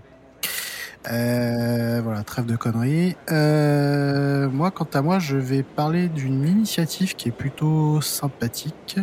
Euh, 1.11 2.01
voilà, 2.03 2.23
trêve 2.23 2.47
de 2.47 2.57
conneries. 2.57 3.17
Euh, 3.31 4.49
moi, 4.49 4.71
quant 4.71 4.89
à 4.93 5.03
moi, 5.03 5.19
je 5.19 5.37
vais 5.37 5.63
parler 5.63 6.09
d'une 6.09 6.47
initiative 6.47 7.17
qui 7.17 7.29
est 7.29 7.33
plutôt 7.33 8.01
sympathique, 8.01 8.99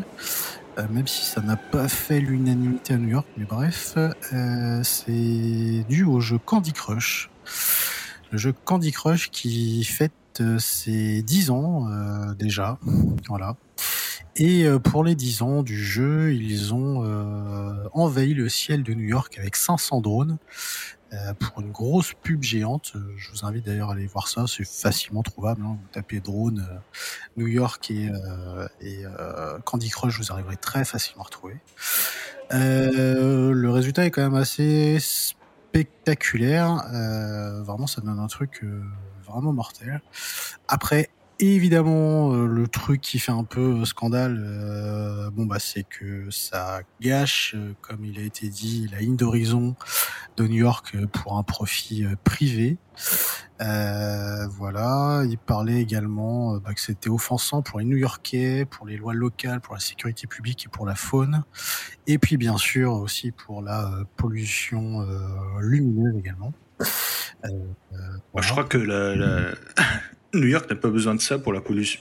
euh, 0.77 0.87
même 0.89 1.07
si 1.07 1.25
ça 1.25 1.41
n'a 1.41 1.57
pas 1.57 1.89
fait 1.89 2.21
l'unanimité 2.21 2.93
à 2.93 2.97
New 2.97 3.09
York, 3.09 3.27
mais 3.37 3.45
bref, 3.45 3.95
euh, 3.97 4.81
c'est 4.83 5.85
dû 5.89 6.05
au 6.05 6.19
jeu 6.21 6.37
Candy 6.37 6.71
Crush. 6.71 7.29
Le 8.31 8.37
jeu 8.37 8.53
Candy 8.63 8.91
Crush 8.91 9.29
qui 9.29 9.83
fête 9.83 10.13
euh, 10.39 10.57
ses 10.59 11.21
10 11.21 11.49
ans 11.49 11.87
euh, 11.89 12.33
déjà, 12.35 12.77
voilà. 13.27 13.55
Et 14.39 14.65
pour 14.83 15.03
les 15.03 15.15
10 15.15 15.41
ans 15.41 15.63
du 15.63 15.77
jeu, 15.77 16.33
ils 16.33 16.73
ont 16.73 17.03
envahi 17.93 18.33
le 18.33 18.49
ciel 18.49 18.83
de 18.83 18.93
New 18.93 19.07
York 19.07 19.37
avec 19.37 19.55
500 19.55 20.01
drones. 20.01 20.37
Euh, 21.11 21.33
pour 21.33 21.61
une 21.61 21.71
grosse 21.71 22.13
pub 22.13 22.43
géante. 22.43 22.91
Euh, 22.95 22.99
je 23.17 23.31
vous 23.31 23.43
invite 23.43 23.65
d'ailleurs 23.65 23.89
à 23.89 23.93
aller 23.93 24.05
voir 24.05 24.27
ça, 24.27 24.45
c'est 24.47 24.65
facilement 24.65 25.23
trouvable. 25.23 25.63
Hein. 25.63 25.77
Vous 25.81 25.87
tapez 25.91 26.19
drone 26.19 26.67
euh, 26.69 26.77
New 27.35 27.47
York 27.47 27.89
et, 27.89 28.11
et 28.81 29.03
Candy 29.65 29.89
Crush, 29.89 30.19
vous 30.19 30.31
arriverez 30.31 30.57
très 30.57 30.85
facilement 30.85 31.23
à 31.23 31.25
retrouver. 31.25 31.57
le 32.51 33.69
résultat 33.69 34.05
est 34.05 34.11
quand 34.11 34.21
même 34.21 34.35
assez 34.35 34.99
spectaculaire. 34.99 36.85
vraiment, 37.63 37.87
ça 37.87 38.01
donne 38.01 38.19
un 38.19 38.27
truc 38.27 38.63
vraiment 39.25 39.53
mortel. 39.53 40.01
Après, 40.67 41.09
évidemment, 41.39 42.33
euh, 42.33 42.45
le 42.45 42.67
truc 42.67 43.01
qui 43.01 43.19
fait 43.19 43.31
un 43.31 43.43
peu 43.43 43.85
scandale, 43.85 44.37
euh, 44.39 45.29
bon 45.31 45.45
bah 45.45 45.57
c'est 45.59 45.83
que 45.83 46.29
ça 46.29 46.81
gâche, 47.01 47.55
euh, 47.55 47.73
comme 47.81 48.03
il 48.03 48.19
a 48.19 48.23
été 48.23 48.49
dit, 48.49 48.89
la 48.91 48.99
ligne 48.99 49.15
d'horizon 49.15 49.75
de 50.37 50.47
New 50.47 50.57
York 50.57 50.95
pour 51.13 51.37
un 51.37 51.43
profit 51.43 52.05
privé. 52.23 52.77
voilà, 53.59 55.23
il 55.29 55.37
parlait 55.37 55.81
également 55.81 56.57
bah, 56.57 56.73
que 56.73 56.81
c'était 56.81 57.09
offensant 57.09 57.61
pour 57.61 57.79
les 57.79 57.85
New-Yorkais, 57.85 58.65
pour 58.65 58.85
les 58.87 58.97
lois 58.97 59.13
locales, 59.13 59.61
pour 59.61 59.73
la 59.73 59.79
sécurité 59.79 60.27
publique 60.27 60.65
et 60.65 60.69
pour 60.69 60.85
la 60.85 60.95
faune, 60.95 61.43
et 62.07 62.17
puis 62.17 62.37
bien 62.37 62.57
sûr 62.57 62.93
aussi 62.93 63.31
pour 63.31 63.61
la 63.61 63.91
pollution 64.17 65.05
lumineuse 65.59 66.17
également. 66.17 66.53
Moi, 68.33 68.41
je 68.41 68.51
crois 68.51 68.65
que 68.65 68.77
la, 68.77 69.53
New 70.33 70.47
York 70.47 70.69
n'a 70.69 70.75
pas 70.75 70.89
besoin 70.89 71.15
de 71.15 71.21
ça 71.21 71.39
pour 71.39 71.53
la 71.53 71.61
pollution, 71.61 71.99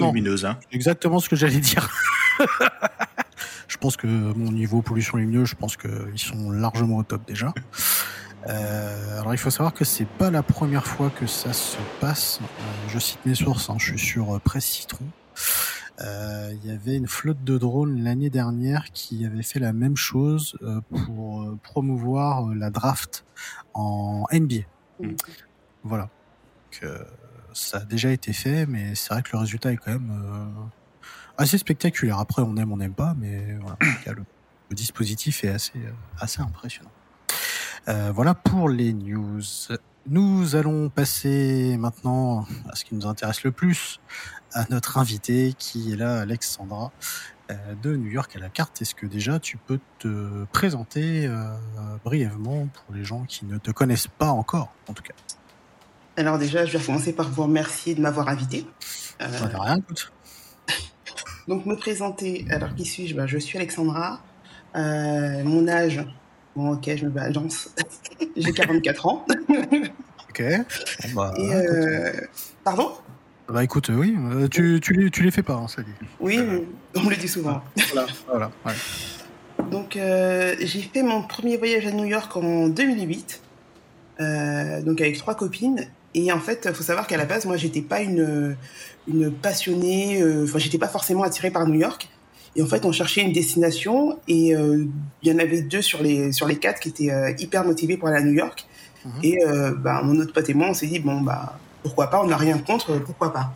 lumineuse. 0.00 0.44
Hein. 0.44 0.58
Exactement 0.72 1.20
ce 1.20 1.28
que 1.28 1.36
j'allais 1.36 1.60
dire. 1.60 1.90
je 3.68 3.76
pense 3.76 3.96
que 3.96 4.06
mon 4.06 4.52
niveau 4.52 4.82
pollution 4.82 5.18
lumineuse, 5.18 5.48
je 5.48 5.54
pense 5.54 5.76
qu'ils 5.76 6.18
sont 6.18 6.50
largement 6.50 6.98
au 6.98 7.02
top 7.02 7.26
déjà. 7.26 7.52
Euh, 8.48 9.20
alors 9.20 9.34
il 9.34 9.38
faut 9.38 9.50
savoir 9.50 9.74
que 9.74 9.84
c'est 9.84 10.06
pas 10.06 10.30
la 10.30 10.42
première 10.42 10.86
fois 10.86 11.10
que 11.10 11.26
ça 11.26 11.52
se 11.52 11.76
passe. 12.00 12.40
Euh, 12.42 12.88
je 12.88 12.98
cite 12.98 13.18
mes 13.26 13.34
sources, 13.34 13.68
hein, 13.68 13.76
je 13.78 13.86
suis 13.86 13.98
sur 13.98 14.36
euh, 14.36 14.38
Presse 14.38 14.66
Citron. 14.66 15.04
Il 15.98 16.60
y 16.64 16.70
avait 16.70 16.96
une 16.96 17.08
flotte 17.08 17.42
de 17.42 17.56
drones 17.56 18.02
l'année 18.02 18.28
dernière 18.28 18.92
qui 18.92 19.24
avait 19.24 19.42
fait 19.42 19.58
la 19.58 19.72
même 19.72 19.96
chose 19.96 20.58
pour 20.90 21.56
promouvoir 21.62 22.54
la 22.54 22.68
draft 22.68 23.24
en 23.72 24.26
NBA. 24.30 24.64
Mm. 25.00 25.14
Voilà 25.84 26.10
ça 27.56 27.78
a 27.78 27.84
déjà 27.84 28.10
été 28.10 28.32
fait, 28.32 28.66
mais 28.66 28.94
c'est 28.94 29.12
vrai 29.12 29.22
que 29.22 29.30
le 29.32 29.38
résultat 29.38 29.72
est 29.72 29.76
quand 29.76 29.92
même 29.92 30.10
euh, 30.10 30.66
assez 31.38 31.56
spectaculaire. 31.56 32.18
Après, 32.18 32.42
on 32.42 32.56
aime, 32.56 32.70
on 32.70 32.76
n'aime 32.76 32.92
pas, 32.92 33.14
mais 33.18 33.56
voilà, 33.60 33.76
le, 34.06 34.24
dispositif 34.74 35.42
est 35.42 35.48
assez, 35.48 35.78
euh, 35.78 35.90
assez 36.18 36.42
impressionnant. 36.42 36.90
Euh, 37.88 38.12
voilà 38.14 38.34
pour 38.34 38.68
les 38.68 38.92
news. 38.92 39.40
Nous 40.06 40.54
allons 40.54 40.90
passer 40.90 41.76
maintenant 41.78 42.46
à 42.68 42.76
ce 42.76 42.84
qui 42.84 42.94
nous 42.94 43.06
intéresse 43.06 43.42
le 43.42 43.52
plus, 43.52 44.00
à 44.52 44.66
notre 44.70 44.98
invité 44.98 45.54
qui 45.58 45.92
est 45.92 45.96
là, 45.96 46.20
Alexandra 46.20 46.92
de 47.80 47.94
New 47.94 48.10
York 48.10 48.34
à 48.34 48.40
la 48.40 48.48
carte. 48.48 48.82
Est-ce 48.82 48.94
que 48.94 49.06
déjà 49.06 49.38
tu 49.38 49.56
peux 49.56 49.78
te 50.00 50.44
présenter 50.46 51.30
brièvement 52.04 52.66
pour 52.66 52.94
les 52.94 53.04
gens 53.04 53.22
qui 53.24 53.46
ne 53.46 53.56
te 53.58 53.70
connaissent 53.70 54.08
pas 54.08 54.30
encore, 54.30 54.72
en 54.88 54.94
tout 54.94 55.04
cas? 55.04 55.14
Alors 56.16 56.38
déjà, 56.38 56.64
je 56.64 56.76
vais 56.76 56.82
commencer 56.84 57.12
par 57.12 57.30
vous 57.30 57.42
remercier 57.42 57.94
de 57.94 58.00
m'avoir 58.00 58.28
invité. 58.28 58.66
Euh, 59.20 59.26
rien, 59.54 59.78
Donc 61.48 61.66
me 61.66 61.76
présenter, 61.76 62.46
alors 62.50 62.74
qui 62.74 62.86
suis-je? 62.86 63.14
Ben, 63.14 63.26
Je 63.26 63.38
suis 63.38 63.58
Alexandra. 63.58 64.20
Euh, 64.74 65.44
mon 65.44 65.68
âge, 65.68 66.04
bon 66.54 66.72
ok, 66.72 66.90
je 66.96 67.04
me 67.04 67.10
balance. 67.10 67.74
J'ai 68.36 68.52
44 68.52 69.06
ans. 69.06 69.26
ok. 70.30 70.42
Bah, 71.14 71.34
euh, 71.38 72.12
pardon? 72.64 72.92
Bah 73.48 73.62
écoute, 73.62 73.90
oui, 73.90 74.16
tu, 74.50 74.80
tu, 74.82 74.92
les, 74.94 75.10
tu 75.10 75.22
les 75.22 75.30
fais 75.30 75.42
pas, 75.42 75.54
hein, 75.54 75.68
ça 75.68 75.82
dit. 75.82 75.92
Oui, 76.18 76.40
on 76.96 77.02
me 77.02 77.10
le 77.10 77.16
dit 77.16 77.28
souvent. 77.28 77.62
Voilà, 77.92 78.06
voilà. 78.26 78.50
Donc 79.70 79.92
j'ai 79.94 80.82
fait 80.82 81.02
mon 81.02 81.22
premier 81.22 81.56
voyage 81.56 81.86
à 81.86 81.92
New 81.92 82.04
York 82.04 82.36
en 82.36 82.66
2008. 82.68 83.40
donc 84.18 85.00
avec 85.00 85.16
trois 85.16 85.36
copines 85.36 85.86
et 86.16 86.32
en 86.32 86.40
fait, 86.40 86.66
il 86.66 86.74
faut 86.74 86.82
savoir 86.82 87.06
qu'à 87.06 87.18
la 87.18 87.26
base, 87.26 87.44
moi, 87.44 87.58
j'étais 87.58 87.82
pas 87.82 88.00
une, 88.00 88.56
une 89.06 89.30
passionnée, 89.30 90.22
euh, 90.22 90.44
enfin, 90.44 90.58
j'étais 90.58 90.78
pas 90.78 90.88
forcément 90.88 91.22
attirée 91.22 91.50
par 91.50 91.68
New 91.68 91.78
York. 91.78 92.08
Et 92.56 92.62
en 92.62 92.66
fait, 92.66 92.86
on 92.86 92.92
cherchait 92.92 93.20
une 93.20 93.34
destination 93.34 94.18
et 94.26 94.56
euh, 94.56 94.86
il 95.22 95.30
y 95.30 95.34
en 95.34 95.38
avait 95.38 95.60
deux 95.60 95.82
sur 95.82 96.02
les, 96.02 96.32
sur 96.32 96.48
les 96.48 96.56
quatre 96.56 96.80
qui 96.80 96.88
étaient 96.88 97.10
euh, 97.10 97.34
hyper 97.38 97.66
motivés 97.66 97.98
pour 97.98 98.08
aller 98.08 98.16
à 98.16 98.22
New 98.22 98.32
York. 98.32 98.66
Mhm. 99.04 99.12
Et 99.24 99.38
bah, 99.78 100.00
mon 100.02 100.18
autre 100.18 100.32
pote 100.32 100.48
et 100.48 100.54
moi, 100.54 100.68
on 100.70 100.74
s'est 100.74 100.86
dit, 100.86 101.00
bon, 101.00 101.20
bah, 101.20 101.58
pourquoi 101.82 102.08
pas, 102.08 102.22
on 102.22 102.26
n'a 102.26 102.38
rien 102.38 102.56
contre, 102.56 102.98
pourquoi 103.04 103.34
pas. 103.34 103.54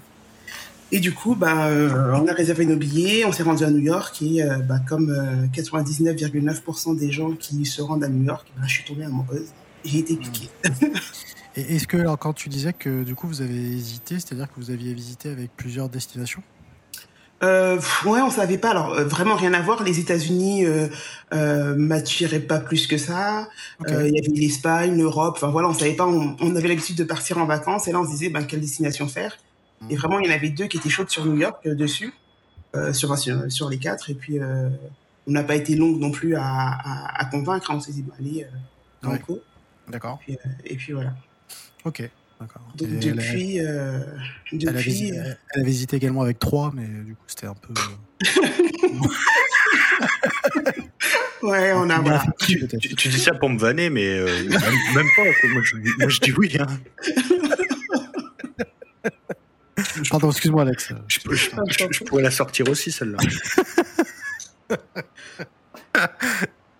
Et 0.93 1.01
du 1.01 1.15
coup, 1.15 1.35
bah, 1.35 1.71
on 2.15 2.27
a 2.29 2.33
réservé 2.35 2.67
nos 2.67 2.77
billets, 2.77 3.25
on 3.25 3.33
s'est 3.33 3.43
rendu 3.43 3.65
à 3.65 3.71
New 3.71 3.79
York 3.79 4.21
et 4.21 4.45
bah, 4.69 4.81
comme 4.87 5.11
99,9% 5.55 6.97
des 6.97 7.11
gens 7.11 7.33
qui 7.33 7.65
se 7.65 7.81
rendent 7.81 8.05
à 8.05 8.09
New 8.09 8.25
York, 8.25 8.47
bah, 8.55 8.65
je 8.67 8.75
suis 8.75 8.85
tombée 8.85 9.05
amoureuse. 9.05 9.49
J'ai 9.83 10.01
été 10.01 10.15
piquée. 10.15 10.51
Mhm. 10.83 10.93
Et 11.57 11.77
est-ce 11.77 11.87
que, 11.87 11.97
alors, 11.97 12.19
quand 12.19 12.33
tu 12.33 12.49
disais 12.49 12.73
que 12.73 13.03
du 13.03 13.15
coup 13.15 13.27
vous 13.27 13.43
avez 13.43 13.55
hésité, 13.55 14.15
c'est-à-dire 14.15 14.49
que 14.49 14.55
vous 14.57 14.71
aviez 14.71 14.95
visité 14.95 15.31
avec 15.31 15.51
plusieurs 15.57 15.89
destinations? 15.89 16.43
Euh, 17.43 17.81
ouais, 18.05 18.21
on 18.21 18.31
savait 18.31 18.59
pas. 18.59 18.71
Alors 18.71 18.93
euh, 18.93 19.05
vraiment 19.05 19.35
rien 19.35 19.55
à 19.55 19.63
voir. 19.63 19.83
Les 19.83 19.99
États-Unis 19.99 20.67
euh, 20.67 20.89
euh, 21.33 21.75
m'attiraient 21.75 22.41
pas 22.41 22.61
plus 22.61 22.87
que 22.87 22.99
ça. 22.99 23.49
Il 23.89 23.95
y 23.95 24.19
avait 24.19 24.29
l'Espagne, 24.35 24.97
l'Europe. 24.99 25.35
Enfin 25.37 25.49
voilà, 25.49 25.69
on 25.69 25.75
savait 25.75 25.95
pas. 25.95 26.07
On, 26.07 26.57
avait 26.57 26.69
l'habitude 26.69 26.97
de 26.97 27.05
partir 27.05 27.39
en 27.39 27.47
vacances 27.47 27.89
et 27.89 27.93
là 27.93 28.01
on 28.01 28.05
se 28.05 28.11
disait 28.11 28.29
ben 28.29 28.45
quelle 28.45 28.61
destination 28.61 29.09
faire? 29.09 29.39
Et 29.89 29.97
vraiment 29.97 30.19
il 30.19 30.29
y 30.29 30.31
en 30.31 30.35
avait 30.35 30.51
deux 30.51 30.67
qui 30.67 30.77
étaient 30.77 30.91
chaudes 30.91 31.09
sur 31.09 31.25
New 31.25 31.39
York 31.39 31.67
dessus, 31.67 32.13
sur, 32.93 33.17
sur, 33.17 33.71
les 33.71 33.79
quatre. 33.79 34.11
Et 34.11 34.15
puis 34.15 34.39
on 35.27 35.31
n'a 35.31 35.43
pas 35.43 35.57
été 35.57 35.77
longue 35.77 35.99
non 35.99 36.11
plus 36.11 36.37
à, 36.37 36.77
à, 37.15 37.25
convaincre. 37.25 37.71
On 37.73 37.81
s'est 37.81 37.93
dit 37.93 38.03
ben 38.03 38.13
allez, 38.19 38.47
D'accord. 39.89 40.21
et 40.67 40.77
puis 40.77 40.93
voilà. 40.93 41.15
Ok, 41.85 42.03
d'accord. 42.41 42.63
depuis. 42.77 43.57
Elle, 43.57 43.67
euh, 43.67 44.01
depuis 44.53 44.67
elle, 44.67 44.77
a 44.77 44.81
visité, 44.81 45.19
euh, 45.19 45.35
elle, 45.55 45.61
a 45.61 45.65
visité, 45.65 45.97
également 45.97 46.23
avec 46.23 46.39
trois, 46.39 46.73
mais 46.75 46.87
du 46.87 47.15
coup, 47.15 47.25
c'était 47.27 47.47
un 47.47 47.55
peu. 47.55 47.73
ouais, 51.47 51.73
on 51.75 51.89
a. 51.89 51.99
Voilà. 52.01 52.25
Tu, 52.41 52.67
tu, 52.97 53.09
dis 53.09 53.19
ça 53.19 53.33
pour 53.35 53.49
me 53.49 53.59
vanner, 53.59 53.89
mais 53.91 54.07
euh, 54.07 54.45
même, 54.95 55.07
pas. 55.17 55.25
Moi 55.25 55.63
je, 55.65 55.77
moi, 55.77 56.09
je 56.09 56.21
dis 56.21 56.33
oui. 56.33 56.57
Hein. 56.59 56.67
Pardon, 60.11 60.31
excuse-moi, 60.31 60.63
Alex. 60.63 60.93
Je, 61.09 61.19
je, 61.21 62.05
pourrais 62.05 62.23
la 62.23 62.31
sortir 62.31 62.69
aussi, 62.69 62.93
celle-là. 62.93 63.19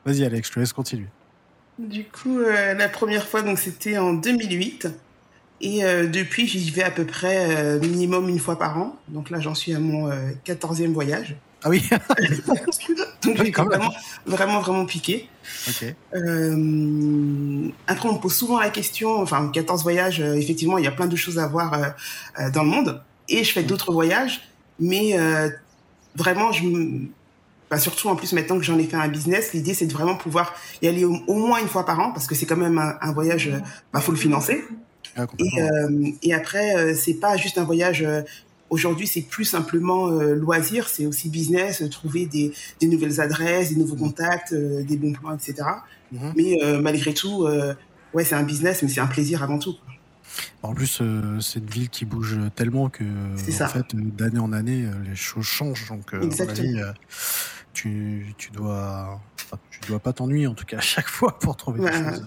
Vas-y, 0.05 0.25
Alex, 0.25 0.49
je 0.49 0.55
te 0.55 0.61
laisse 0.61 0.73
continuer. 0.73 1.09
Du 1.81 2.05
coup, 2.05 2.39
euh, 2.39 2.75
la 2.75 2.89
première 2.91 3.27
fois, 3.27 3.41
donc 3.41 3.59
c'était 3.59 3.97
en 3.97 4.13
2008. 4.13 4.89
Et 5.63 5.85
euh, 5.85 6.07
depuis, 6.07 6.47
j'y 6.47 6.71
vais 6.71 6.83
à 6.83 6.91
peu 6.91 7.07
près 7.07 7.57
euh, 7.57 7.81
minimum 7.81 8.29
une 8.29 8.39
fois 8.39 8.59
par 8.59 8.77
an. 8.77 8.97
Donc 9.09 9.31
là, 9.31 9.41
j'en 9.41 9.55
suis 9.55 9.75
à 9.75 9.79
mon 9.79 10.11
14e 10.45 10.93
voyage. 10.93 11.37
Ah 11.63 11.71
oui 11.71 11.83
Donc 13.23 13.37
j'ai 13.37 13.51
vraiment, 13.51 13.93
vraiment, 14.27 14.61
vraiment 14.61 14.87
piqué. 14.87 15.29
après, 16.13 18.09
on 18.09 18.15
me 18.15 18.19
pose 18.21 18.35
souvent 18.35 18.59
la 18.59 18.71
question, 18.71 19.21
enfin, 19.21 19.51
14 19.53 19.83
voyages, 19.83 20.21
effectivement, 20.21 20.79
il 20.79 20.85
y 20.85 20.89
a 20.89 20.93
plein 20.93 21.07
de 21.07 21.17
choses 21.17 21.39
à 21.39 21.47
voir 21.47 21.95
dans 22.55 22.63
le 22.63 22.69
monde. 22.69 23.03
Et 23.29 23.45
je 23.45 23.53
fais 23.53 23.63
d'autres 23.63 23.93
voyages, 23.93 24.41
mais 24.79 25.19
vraiment, 26.15 26.53
je 26.53 26.63
bah, 27.71 27.79
surtout 27.79 28.09
en 28.09 28.17
plus 28.17 28.33
maintenant 28.33 28.59
que 28.59 28.65
j'en 28.65 28.79
ai 28.79 28.85
fait 28.85 28.97
un 28.97 29.09
business, 29.09 29.53
l'idée 29.53 29.75
c'est 29.75 29.87
de 29.87 29.93
vraiment 29.93 30.17
pouvoir 30.17 30.55
y 30.83 30.89
aller 30.89 31.05
au, 31.05 31.35
moins 31.35 31.61
une 31.61 31.69
fois 31.69 31.87
par 31.87 32.01
an 32.01 32.11
parce 32.11 32.27
que 32.27 32.35
c'est 32.35 32.45
quand 32.45 32.57
même 32.57 32.79
un, 32.79 33.13
voyage, 33.13 33.49
euh, 33.49 33.61
bah 33.93 34.01
faut 34.01 34.11
le 34.11 34.19
financer. 34.19 34.65
Ah, 35.17 35.27
et, 35.39 35.63
euh, 35.63 36.11
et 36.23 36.35
après 36.35 36.77
euh, 36.77 36.95
c'est 36.95 37.15
pas 37.15 37.37
juste 37.37 37.59
un 37.59 37.65
voyage. 37.65 38.03
Euh, 38.03 38.23
aujourd'hui 38.71 39.07
c'est 39.07 39.23
plus 39.23 39.45
simplement 39.45 40.11
loisir, 40.11 40.89
c'est 40.89 41.07
aussi 41.07 41.29
business, 41.29 41.83
trouver 41.91 42.27
des, 42.27 42.53
des, 42.81 42.87
nouvelles 42.89 43.21
adresses, 43.21 43.71
des 43.71 43.77
nouveaux 43.77 43.97
contacts, 43.97 44.55
des 44.55 44.97
bons 44.97 45.13
plans, 45.13 45.35
etc. 45.35 45.55
Mhm. 46.13 46.33
Mais 46.37 46.59
malgré 46.81 47.13
tout, 47.13 47.49
ouais 48.15 48.25
c'est 48.25 48.37
un 48.37 48.45
business, 48.45 48.85
mais 48.85 48.89
c'est 48.89 49.01
un 49.01 49.09
plaisir 49.09 49.43
avant 49.43 49.59
tout. 49.59 49.75
En 50.63 50.73
plus, 50.73 51.03
c'est 51.41 51.59
une 51.59 51.67
ville 51.67 51.89
qui 51.89 52.05
bouge 52.05 52.39
tellement 52.55 52.89
que, 52.89 53.03
en 53.03 53.67
fait, 53.67 53.87
d'année 53.93 54.39
en 54.39 54.53
année, 54.53 54.85
les 55.05 55.17
choses 55.17 55.47
changent. 55.47 55.89
Donc, 55.89 56.15
Exactement 56.23 56.93
tu, 57.73 58.35
tu 58.39 58.51
dois 58.51 59.21
tu 59.71 59.81
dois 59.89 59.99
pas 59.99 60.13
t'ennuyer 60.13 60.47
en 60.47 60.55
tout 60.55 60.65
cas 60.65 60.79
à 60.79 60.83
chaque 60.83 61.09
fois 61.09 61.39
pour 61.39 61.57
trouver 61.57 61.81
des 61.81 61.93
choses. 61.93 62.23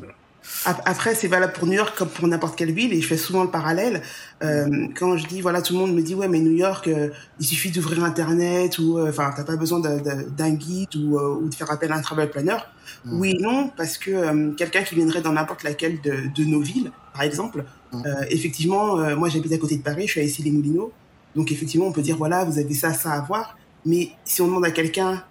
Après, 0.66 1.16
c'est 1.16 1.28
valable 1.28 1.54
pour 1.54 1.68
New 1.68 1.74
York 1.74 1.98
comme 1.98 2.10
pour 2.10 2.28
n'importe 2.28 2.58
quelle 2.58 2.72
ville, 2.72 2.94
et 2.94 3.02
je 3.02 3.08
fais 3.08 3.18
souvent 3.18 3.44
le 3.44 3.50
parallèle. 3.50 4.02
Euh, 4.44 4.88
quand 4.96 5.18
je 5.18 5.26
dis, 5.28 5.42
voilà, 5.42 5.62
tout 5.62 5.74
le 5.74 5.80
monde 5.80 5.94
me 5.94 6.02
dit, 6.02 6.16
ouais, 6.16 6.28
mais 6.28 6.40
New 6.40 6.52
York, 6.52 6.88
euh, 6.88 7.10
il 7.40 7.46
suffit 7.46 7.72
d'ouvrir 7.72 8.04
Internet, 8.04 8.78
ou, 8.78 8.98
euh, 8.98 9.10
enfin, 9.10 9.32
t'as 9.36 9.44
pas 9.44 9.56
besoin 9.56 9.80
d'un 9.80 10.50
guide 10.52 10.96
ou, 10.96 11.18
ou, 11.18 11.48
de 11.48 11.56
faire 11.56 11.72
appel 11.72 11.92
à 11.92 11.96
un 11.96 12.02
travel 12.02 12.30
planner. 12.30 12.58
Mm. 13.06 13.20
Oui 13.20 13.36
et 13.38 13.42
non, 13.42 13.72
parce 13.76 13.98
que 13.98 14.54
quelqu'un 14.56 14.84
qui 14.84 14.96
viendrait 14.96 15.22
dans 15.22 15.34
n'importe 15.34 15.64
laquelle 15.64 16.02
de, 16.02 16.30
de, 16.36 16.44
nos 16.44 16.62
villes, 16.62 16.92
par 17.14 17.24
exemple, 17.24 17.64
mm. 17.94 18.04
effectivement, 18.30 18.98
moi 19.16 19.30
j'habite 19.30 19.54
à 19.54 19.58
côté 19.58 19.78
de 19.78 19.84
Paris, 19.84 20.08
je 20.08 20.12
suis 20.12 20.20
à 20.22 20.24
Issy-les-Moulineaux, 20.24 20.92
donc 21.36 21.52
effectivement, 21.52 21.88
on 21.88 21.92
peut 21.92 22.02
dire, 22.02 22.18
voilà, 22.18 22.44
vous 22.44 22.60
avez 22.60 22.74
ça, 22.74 22.94
ça 22.94 23.12
à 23.14 23.22
voir, 23.22 23.58
mais 23.86 24.12
si 24.26 24.42
on 24.42 24.48
demande 24.48 24.66
à 24.66 24.72
quelqu'un 24.72 25.24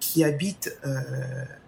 qui 0.00 0.24
habite 0.24 0.76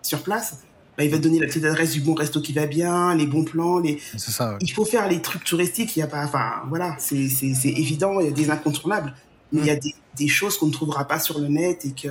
sur 0.03 0.23
place, 0.23 0.59
bah, 0.97 1.05
il 1.05 1.11
va 1.11 1.19
donner 1.19 1.39
la 1.39 1.47
petite 1.47 1.65
adresse 1.65 1.93
du 1.93 2.01
bon 2.01 2.15
resto 2.15 2.41
qui 2.41 2.55
va 2.55 2.67
bien, 2.67 3.15
les 3.15 3.27
bons 3.27 3.45
plans. 3.45 3.81
Les... 3.81 4.01
Ça, 4.17 4.57
Il 4.61 4.73
faut 4.73 4.87
faire 4.87 5.09
les 5.09 5.21
trucs 5.21 5.45
touristiques. 5.45 5.95
Il 5.97 6.01
y 6.01 6.03
a 6.03 6.07
pas, 6.07 6.25
enfin, 6.25 6.63
voilà, 6.69 6.97
c'est 6.99 7.19
évident. 7.65 8.19
Il 8.21 8.27
y 8.27 8.29
a 8.29 8.33
des 8.33 8.51
incontournables, 8.51 9.15
mais 9.53 9.61
il 9.61 9.67
y 9.67 9.71
a 9.71 9.77
des, 9.77 9.95
des 10.17 10.29
choses 10.29 10.57
qu'on 10.57 10.67
ne 10.67 10.73
trouvera 10.73 11.07
pas 11.07 11.19
sur 11.19 11.39
le 11.39 11.49
net 11.49 11.85
et 11.85 11.93
que, 11.93 12.09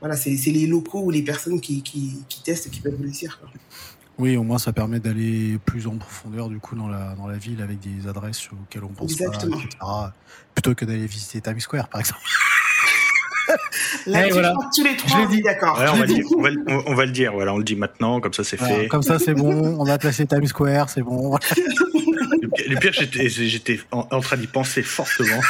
voilà, 0.00 0.16
c'est 0.16 0.30
les 0.30 0.66
locaux 0.66 1.00
ou 1.00 1.10
les 1.10 1.22
personnes 1.22 1.60
qui, 1.60 1.82
qui, 1.82 2.22
qui 2.28 2.42
testent 2.42 2.70
qui 2.70 2.80
peuvent 2.80 2.94
vous 2.94 3.02
le 3.02 3.10
dire. 3.10 3.40
Oui, 4.18 4.36
au 4.36 4.42
moins 4.42 4.58
ça 4.58 4.72
permet 4.72 4.98
d'aller 4.98 5.58
plus 5.64 5.86
en 5.86 5.96
profondeur 5.96 6.48
du 6.48 6.58
coup 6.58 6.74
dans 6.74 6.88
la, 6.88 7.14
dans 7.14 7.28
la 7.28 7.38
ville 7.38 7.62
avec 7.62 7.78
des 7.78 8.08
adresses 8.08 8.48
auxquelles 8.52 8.82
on 8.82 8.88
pense 8.88 9.12
Exactement. 9.12 9.56
pas, 9.56 9.62
etc. 9.62 9.78
Plutôt 10.56 10.74
que 10.74 10.84
d'aller 10.84 11.06
visiter 11.06 11.40
Times 11.40 11.60
Square 11.60 11.88
par 11.88 12.00
exemple. 12.00 12.20
Là, 14.06 14.24
tu 14.24 14.32
voilà. 14.32 14.54
tous 14.74 14.84
les 14.84 14.96
trois, 14.96 15.20
on 15.20 15.40
d'accord. 15.42 15.78
on, 16.86 16.94
va 16.94 17.04
le 17.04 17.12
dire, 17.12 17.32
voilà, 17.32 17.54
on 17.54 17.58
le 17.58 17.64
dit 17.64 17.76
maintenant, 17.76 18.20
comme 18.20 18.32
ça 18.32 18.44
c'est 18.44 18.56
fait. 18.56 18.88
Comme 18.88 19.02
ça 19.02 19.18
c'est 19.18 19.34
bon, 19.34 19.76
on 19.78 19.86
a 19.86 19.98
placé 19.98 20.26
Times 20.26 20.46
Square, 20.46 20.90
c'est 20.90 21.02
bon. 21.02 21.38
le 22.68 22.78
pire, 22.78 22.92
j'étais 22.92 23.80
en, 23.90 24.20
train 24.20 24.36
d'y 24.36 24.46
penser 24.46 24.82
fortement. 24.82 25.40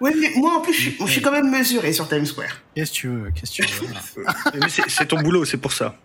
Oui, 0.00 0.12
mais 0.20 0.32
moi 0.36 0.54
en 0.58 0.60
plus, 0.60 0.72
je 0.72 1.06
suis, 1.06 1.22
quand 1.22 1.32
même 1.32 1.50
mesuré 1.50 1.92
sur 1.92 2.08
Times 2.08 2.26
Square. 2.26 2.60
Qu'est-ce 2.74 2.92
que 2.92 2.96
tu 2.96 3.08
veux 3.08 3.30
Qu'est-ce 3.30 3.62
que 3.62 3.66
tu 3.66 3.84
veux 3.84 4.88
C'est 4.88 5.06
ton 5.06 5.20
boulot, 5.20 5.44
c'est 5.44 5.58
pour 5.58 5.72
ça. 5.72 5.96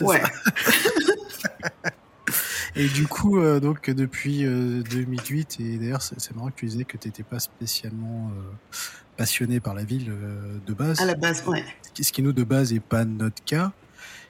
Ouais. 0.00 0.22
Et 2.76 2.88
du 2.88 3.06
coup, 3.06 3.38
euh, 3.38 3.60
donc 3.60 3.88
depuis 3.90 4.42
2008, 4.42 5.58
euh, 5.60 5.64
et 5.64 5.78
d'ailleurs 5.78 6.02
c'est 6.02 6.34
marrant 6.34 6.48
que 6.48 6.56
tu 6.56 6.66
disais 6.66 6.84
que 6.84 6.96
tu 6.96 7.08
n'étais 7.08 7.22
pas 7.22 7.38
spécialement 7.38 8.30
euh, 8.30 8.76
passionné 9.16 9.60
par 9.60 9.74
la 9.74 9.84
ville 9.84 10.12
de 10.66 10.74
base. 10.74 11.00
À 11.00 11.04
la 11.04 11.14
base, 11.14 11.44
ouais. 11.46 11.64
Ce 12.00 12.12
qui 12.12 12.22
nous 12.22 12.32
de 12.32 12.42
base 12.42 12.72
n'est 12.72 12.80
pas 12.80 13.04
notre 13.04 13.42
cas. 13.44 13.72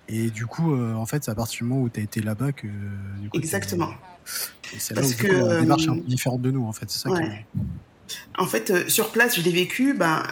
Et 0.06 0.28
du 0.28 0.44
coup, 0.44 0.76
en 0.76 1.06
fait, 1.06 1.24
c'est 1.24 1.30
à 1.30 1.34
partir 1.34 1.60
du 1.60 1.64
moment 1.64 1.80
où 1.80 1.88
tu 1.88 1.98
as 1.98 2.02
été 2.02 2.20
là-bas 2.20 2.52
que. 2.52 2.66
Du 3.20 3.30
coup, 3.30 3.38
Exactement. 3.38 3.88
C'est 4.26 4.94
là 4.94 5.00
où 5.00 5.10
que, 5.14 5.26
la 5.26 5.60
démarche 5.60 5.86
est 5.86 5.90
un 5.90 5.94
peu 5.94 6.02
différente 6.02 6.42
de 6.42 6.50
nous, 6.50 6.66
en 6.66 6.72
fait. 6.72 6.90
C'est 6.90 6.98
ça 6.98 7.10
ouais. 7.10 7.46
En 8.36 8.46
fait, 8.46 8.90
sur 8.90 9.12
place, 9.12 9.36
je 9.36 9.40
l'ai 9.40 9.50
vécu. 9.50 9.94
Ben, 9.94 10.22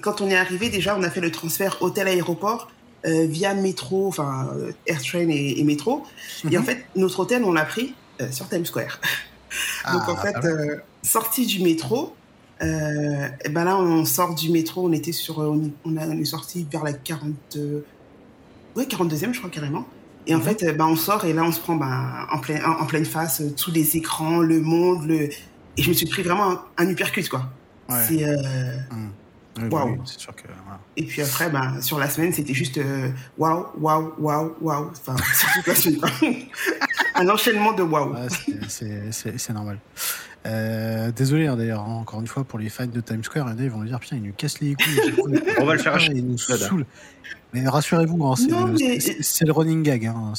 quand 0.00 0.20
on 0.20 0.28
est 0.28 0.36
arrivé, 0.36 0.68
déjà, 0.68 0.96
on 0.96 1.02
a 1.02 1.10
fait 1.10 1.20
le 1.20 1.32
transfert 1.32 1.82
hôtel-aéroport. 1.82 2.70
Euh, 3.06 3.26
via 3.26 3.54
métro, 3.54 4.08
enfin 4.08 4.48
euh, 4.56 4.72
AirTrain 4.86 5.28
et, 5.28 5.60
et 5.60 5.64
métro. 5.64 6.02
Et 6.50 6.56
en 6.56 6.60
mhm. 6.60 6.66
fait, 6.66 6.86
notre 6.96 7.20
hôtel, 7.20 7.44
on 7.44 7.52
l'a 7.52 7.64
pris 7.64 7.94
euh, 8.20 8.32
sur 8.32 8.48
Times 8.48 8.66
Square. 8.66 9.00
Donc 9.92 10.08
en 10.08 10.16
ah, 10.18 10.22
fait, 10.22 10.34
ah 10.42 10.82
sortie 11.02 11.46
du 11.46 11.62
métro, 11.62 12.16
et 12.60 13.48
ben 13.48 13.64
là, 13.64 13.78
on 13.78 14.04
sort 14.04 14.34
du 14.34 14.50
métro, 14.50 14.88
on 14.88 14.92
était 14.92 15.12
sur, 15.12 15.38
on, 15.38 15.70
est 15.96 16.24
sorti 16.24 16.66
vers 16.70 16.82
la 16.82 16.94
40, 16.94 17.30
ouais, 18.74 18.84
42e, 18.84 19.32
je 19.32 19.38
crois 19.38 19.50
carrément. 19.50 19.86
Et 20.26 20.34
en 20.34 20.38
mhm. 20.38 20.44
fait, 20.44 20.76
ben, 20.76 20.86
on 20.86 20.96
sort 20.96 21.24
et 21.26 21.32
là, 21.32 21.44
on 21.44 21.52
se 21.52 21.60
prend 21.60 21.76
ben, 21.76 22.26
en, 22.32 22.38
plein, 22.38 22.64
en, 22.64 22.86
pleine 22.86 23.04
face 23.04 23.40
tous 23.56 23.70
les 23.70 23.96
écrans, 23.96 24.40
le 24.40 24.60
monde, 24.60 25.06
le... 25.06 25.28
et 25.28 25.82
je 25.82 25.88
me 25.88 25.94
suis 25.94 26.06
pris 26.06 26.22
vraiment 26.22 26.50
un, 26.50 26.60
un 26.78 26.88
uppercut, 26.88 27.28
quoi. 27.28 27.44
C'est. 27.88 28.26
Mhm. 28.26 29.10
Waouh. 29.70 29.98
c'est 30.04 30.20
sûr 30.20 30.34
que. 30.34 30.42
Et 30.96 31.04
puis 31.04 31.22
après, 31.22 31.50
ben, 31.50 31.80
sur 31.80 31.98
la 31.98 32.08
semaine, 32.08 32.32
c'était 32.32 32.54
juste 32.54 32.80
waouh, 33.38 33.66
waouh, 33.78 34.14
waouh, 34.18 34.54
waouh. 34.60 34.90
Enfin, 34.90 35.16
Un 37.14 37.28
enchaînement 37.28 37.72
de 37.72 37.82
waouh. 37.82 38.14
c'est 38.68 39.52
normal. 39.52 39.78
Euh, 40.46 41.10
désolé 41.10 41.46
hein, 41.46 41.56
d'ailleurs, 41.56 41.80
hein, 41.80 41.94
encore 42.00 42.20
une 42.20 42.26
fois, 42.26 42.44
pour 42.44 42.58
les 42.58 42.68
fans 42.68 42.86
de 42.86 43.00
Times 43.00 43.24
Square, 43.24 43.52
ils 43.58 43.70
vont 43.70 43.78
nous 43.78 43.86
dire 43.86 43.98
Putain, 43.98 44.16
ils 44.16 44.22
nous 44.22 44.32
cassent 44.32 44.60
les 44.60 44.74
couilles. 44.74 45.42
On 45.58 45.64
va 45.64 45.74
le 45.74 45.80
faire 45.80 45.94
acheter. 45.94 46.14
Ils 46.14 46.26
nous 46.26 46.38
saoulent. 46.38 46.86
Mais 47.52 47.66
rassurez-vous, 47.66 48.24
hein, 48.24 48.34
c'est 48.36 49.44
le, 49.44 49.52
running 49.52 49.82
gag. 49.82 50.06
Hein, 50.06 50.32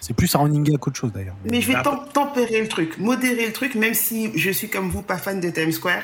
c'est 0.00 0.14
plus 0.14 0.34
un 0.34 0.40
running 0.40 0.62
gag 0.64 0.78
qu'autre 0.78 0.98
chose 0.98 1.12
d'ailleurs. 1.12 1.36
Mais, 1.50 1.60
je 1.60 1.72
vais 1.72 1.82
tempérer 2.12 2.60
le 2.60 2.68
truc, 2.68 2.98
modérer 2.98 3.46
le 3.46 3.52
truc, 3.52 3.74
même 3.74 3.94
si 3.94 4.36
je 4.38 4.50
suis 4.50 4.68
comme 4.68 4.90
vous 4.90 5.02
pas 5.02 5.18
fan 5.18 5.40
de 5.40 5.50
Times 5.50 5.72
Square. 5.72 6.02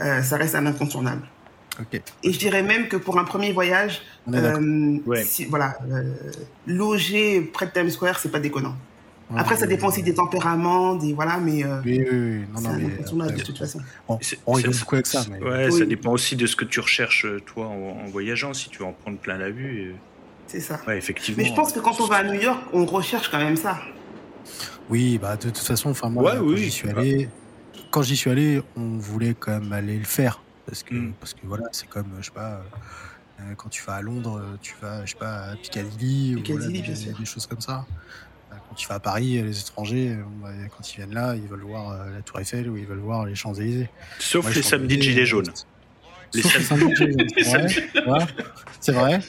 Euh, 0.00 0.22
ça 0.22 0.36
reste 0.36 0.54
un 0.54 0.66
incontournable. 0.66 1.22
Et 2.24 2.32
je 2.32 2.38
dirais 2.38 2.62
même 2.62 2.88
que 2.88 2.96
pour 2.96 3.18
un 3.20 3.24
premier 3.24 3.52
voyage, 3.52 4.02
euh, 4.32 4.98
voilà, 5.48 5.78
euh, 5.88 6.12
loger 6.66 7.40
près 7.40 7.66
de 7.66 7.70
Times 7.70 7.90
Square, 7.90 8.18
c'est 8.18 8.30
pas 8.30 8.40
déconnant. 8.40 8.74
Après, 9.36 9.56
ça 9.56 9.66
dépend 9.66 9.88
aussi 9.88 10.02
des 10.02 10.14
tempéraments, 10.14 10.96
des 10.96 11.12
voilà, 11.12 11.36
mais. 11.36 11.62
oui, 11.84 12.04
oui, 12.10 12.40
non, 12.52 12.60
non, 12.62 13.24
mais 13.26 13.32
de 13.32 13.42
toute 13.42 13.58
façon. 13.58 13.78
On, 14.08 14.18
on 14.46 14.52
rigole 14.54 14.74
beaucoup 14.74 14.94
avec 14.94 15.06
ça. 15.06 15.22
Mais... 15.30 15.38
Ouais, 15.38 15.70
ça 15.70 15.84
dépend 15.84 16.12
aussi 16.12 16.34
de 16.34 16.46
ce 16.46 16.56
que 16.56 16.64
tu 16.64 16.80
recherches 16.80 17.26
toi 17.44 17.66
en, 17.66 18.06
voyageant. 18.06 18.54
Si 18.54 18.70
tu 18.70 18.78
veux 18.78 18.86
en 18.86 18.92
prendre 18.92 19.18
plein 19.18 19.36
la 19.36 19.50
vue. 19.50 19.94
C'est 20.46 20.60
ça. 20.60 20.80
Ouais, 20.86 20.96
effectivement. 20.96 21.42
Mais 21.42 21.48
je 21.48 21.54
pense 21.54 21.72
que 21.72 21.78
quand 21.78 22.00
on 22.00 22.06
va 22.06 22.16
à 22.16 22.24
New 22.24 22.40
York, 22.40 22.60
on 22.72 22.86
recherche 22.86 23.30
quand 23.30 23.38
même 23.38 23.56
ça. 23.56 23.78
Oui, 24.88 25.18
bah 25.18 25.36
de 25.36 25.50
toute 25.50 25.58
façon, 25.58 25.90
enfin 25.90 26.08
moi, 26.08 26.36
quand 26.38 26.56
j'y 26.56 26.70
suis 26.70 26.88
allé, 26.88 27.28
quand 27.90 28.02
j'y 28.02 28.16
suis 28.16 28.30
allé, 28.30 28.62
on 28.76 28.98
voulait 28.98 29.34
quand 29.34 29.58
même 29.58 29.72
aller 29.72 29.98
le 29.98 30.04
faire. 30.04 30.40
Parce 30.66 30.82
que, 30.82 30.94
mm. 30.94 31.12
parce 31.18 31.34
que 31.34 31.40
voilà, 31.44 31.64
c'est 31.72 31.88
comme, 31.88 32.06
je 32.20 32.26
sais 32.26 32.32
pas, 32.32 32.62
euh, 33.40 33.54
quand 33.56 33.68
tu 33.68 33.82
vas 33.84 33.94
à 33.94 34.02
Londres, 34.02 34.42
tu 34.60 34.74
vas, 34.80 35.04
je 35.04 35.12
sais 35.12 35.18
pas, 35.18 35.50
à 35.50 35.56
Piccadilly, 35.56 36.36
ou 36.36 36.40
des, 36.40 37.24
choses 37.24 37.46
comme 37.46 37.60
ça. 37.60 37.86
Euh, 38.52 38.56
quand 38.68 38.74
tu 38.74 38.88
vas 38.88 38.96
à 38.96 39.00
Paris, 39.00 39.40
les 39.42 39.60
étrangers, 39.60 40.18
quand 40.76 40.92
ils 40.92 40.96
viennent 40.96 41.14
là, 41.14 41.34
ils 41.36 41.46
veulent 41.46 41.62
voir 41.62 41.90
euh, 41.90 42.10
la 42.14 42.22
Tour 42.22 42.40
Eiffel 42.40 42.68
ou 42.68 42.76
ils 42.76 42.86
veulent 42.86 42.98
voir 42.98 43.24
les 43.24 43.34
Champs-Élysées. 43.34 43.88
Sauf 44.18 44.54
les 44.54 44.62
samedis 44.62 44.96
de 44.96 45.02
Gilets 45.02 45.26
jaunes. 45.26 45.52
Les 46.34 46.42
Sauf 46.42 46.58
les 46.58 46.64
samedis 46.64 46.92
de 46.92 46.96
Gilets 46.96 47.68
jaunes. 47.68 48.26
C'est 48.80 48.92
vrai. 48.92 49.20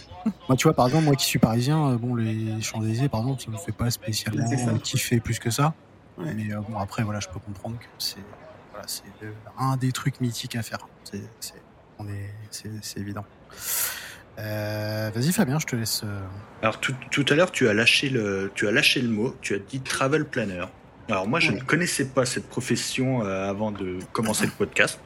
Moi, 0.47 0.57
tu 0.57 0.63
vois, 0.63 0.73
par 0.73 0.87
exemple, 0.87 1.05
moi 1.05 1.15
qui 1.15 1.25
suis 1.25 1.39
parisien, 1.39 1.95
bon, 1.95 2.15
les 2.15 2.61
Champs-Élysées, 2.61 3.07
par 3.07 3.21
exemple, 3.21 3.41
ça 3.41 3.51
me 3.51 3.57
fait 3.57 3.71
pas 3.71 3.89
spécialement 3.89 4.77
kiffer 4.79 5.19
plus 5.19 5.39
que 5.39 5.49
ça. 5.49 5.73
Mais 6.17 6.49
bon, 6.67 6.77
après, 6.77 7.03
voilà, 7.03 7.21
je 7.21 7.29
peux 7.29 7.39
comprendre 7.39 7.79
que 7.79 7.85
c'est 7.97 8.17
c'est 8.87 9.03
un 9.57 9.77
des 9.77 9.91
trucs 9.91 10.21
mythiques 10.21 10.55
à 10.55 10.63
faire. 10.63 10.87
C'est 12.51 12.97
évident. 12.97 13.25
Euh, 14.39 15.11
vas-y 15.13 15.31
Fabien, 15.31 15.59
je 15.59 15.65
te 15.65 15.75
laisse. 15.75 16.01
Euh. 16.03 16.21
Alors 16.61 16.79
tout, 16.79 17.25
à 17.29 17.35
l'heure, 17.35 17.51
tu 17.51 17.67
as 17.67 17.73
lâché 17.73 18.09
le, 18.09 18.51
tu 18.55 18.67
as 18.67 18.71
lâché 18.71 19.01
le 19.01 19.09
mot. 19.09 19.35
Tu 19.41 19.53
as 19.53 19.59
dit 19.59 19.81
travel 19.81 20.25
planner. 20.25 20.65
Alors 21.09 21.27
moi, 21.27 21.39
je 21.39 21.51
ne 21.51 21.59
connaissais 21.59 22.05
pas 22.05 22.25
cette 22.25 22.47
profession 22.47 23.23
euh, 23.23 23.49
avant 23.49 23.71
de 23.71 23.99
commencer 24.13 24.45
le 24.45 24.51
podcast. 24.51 24.99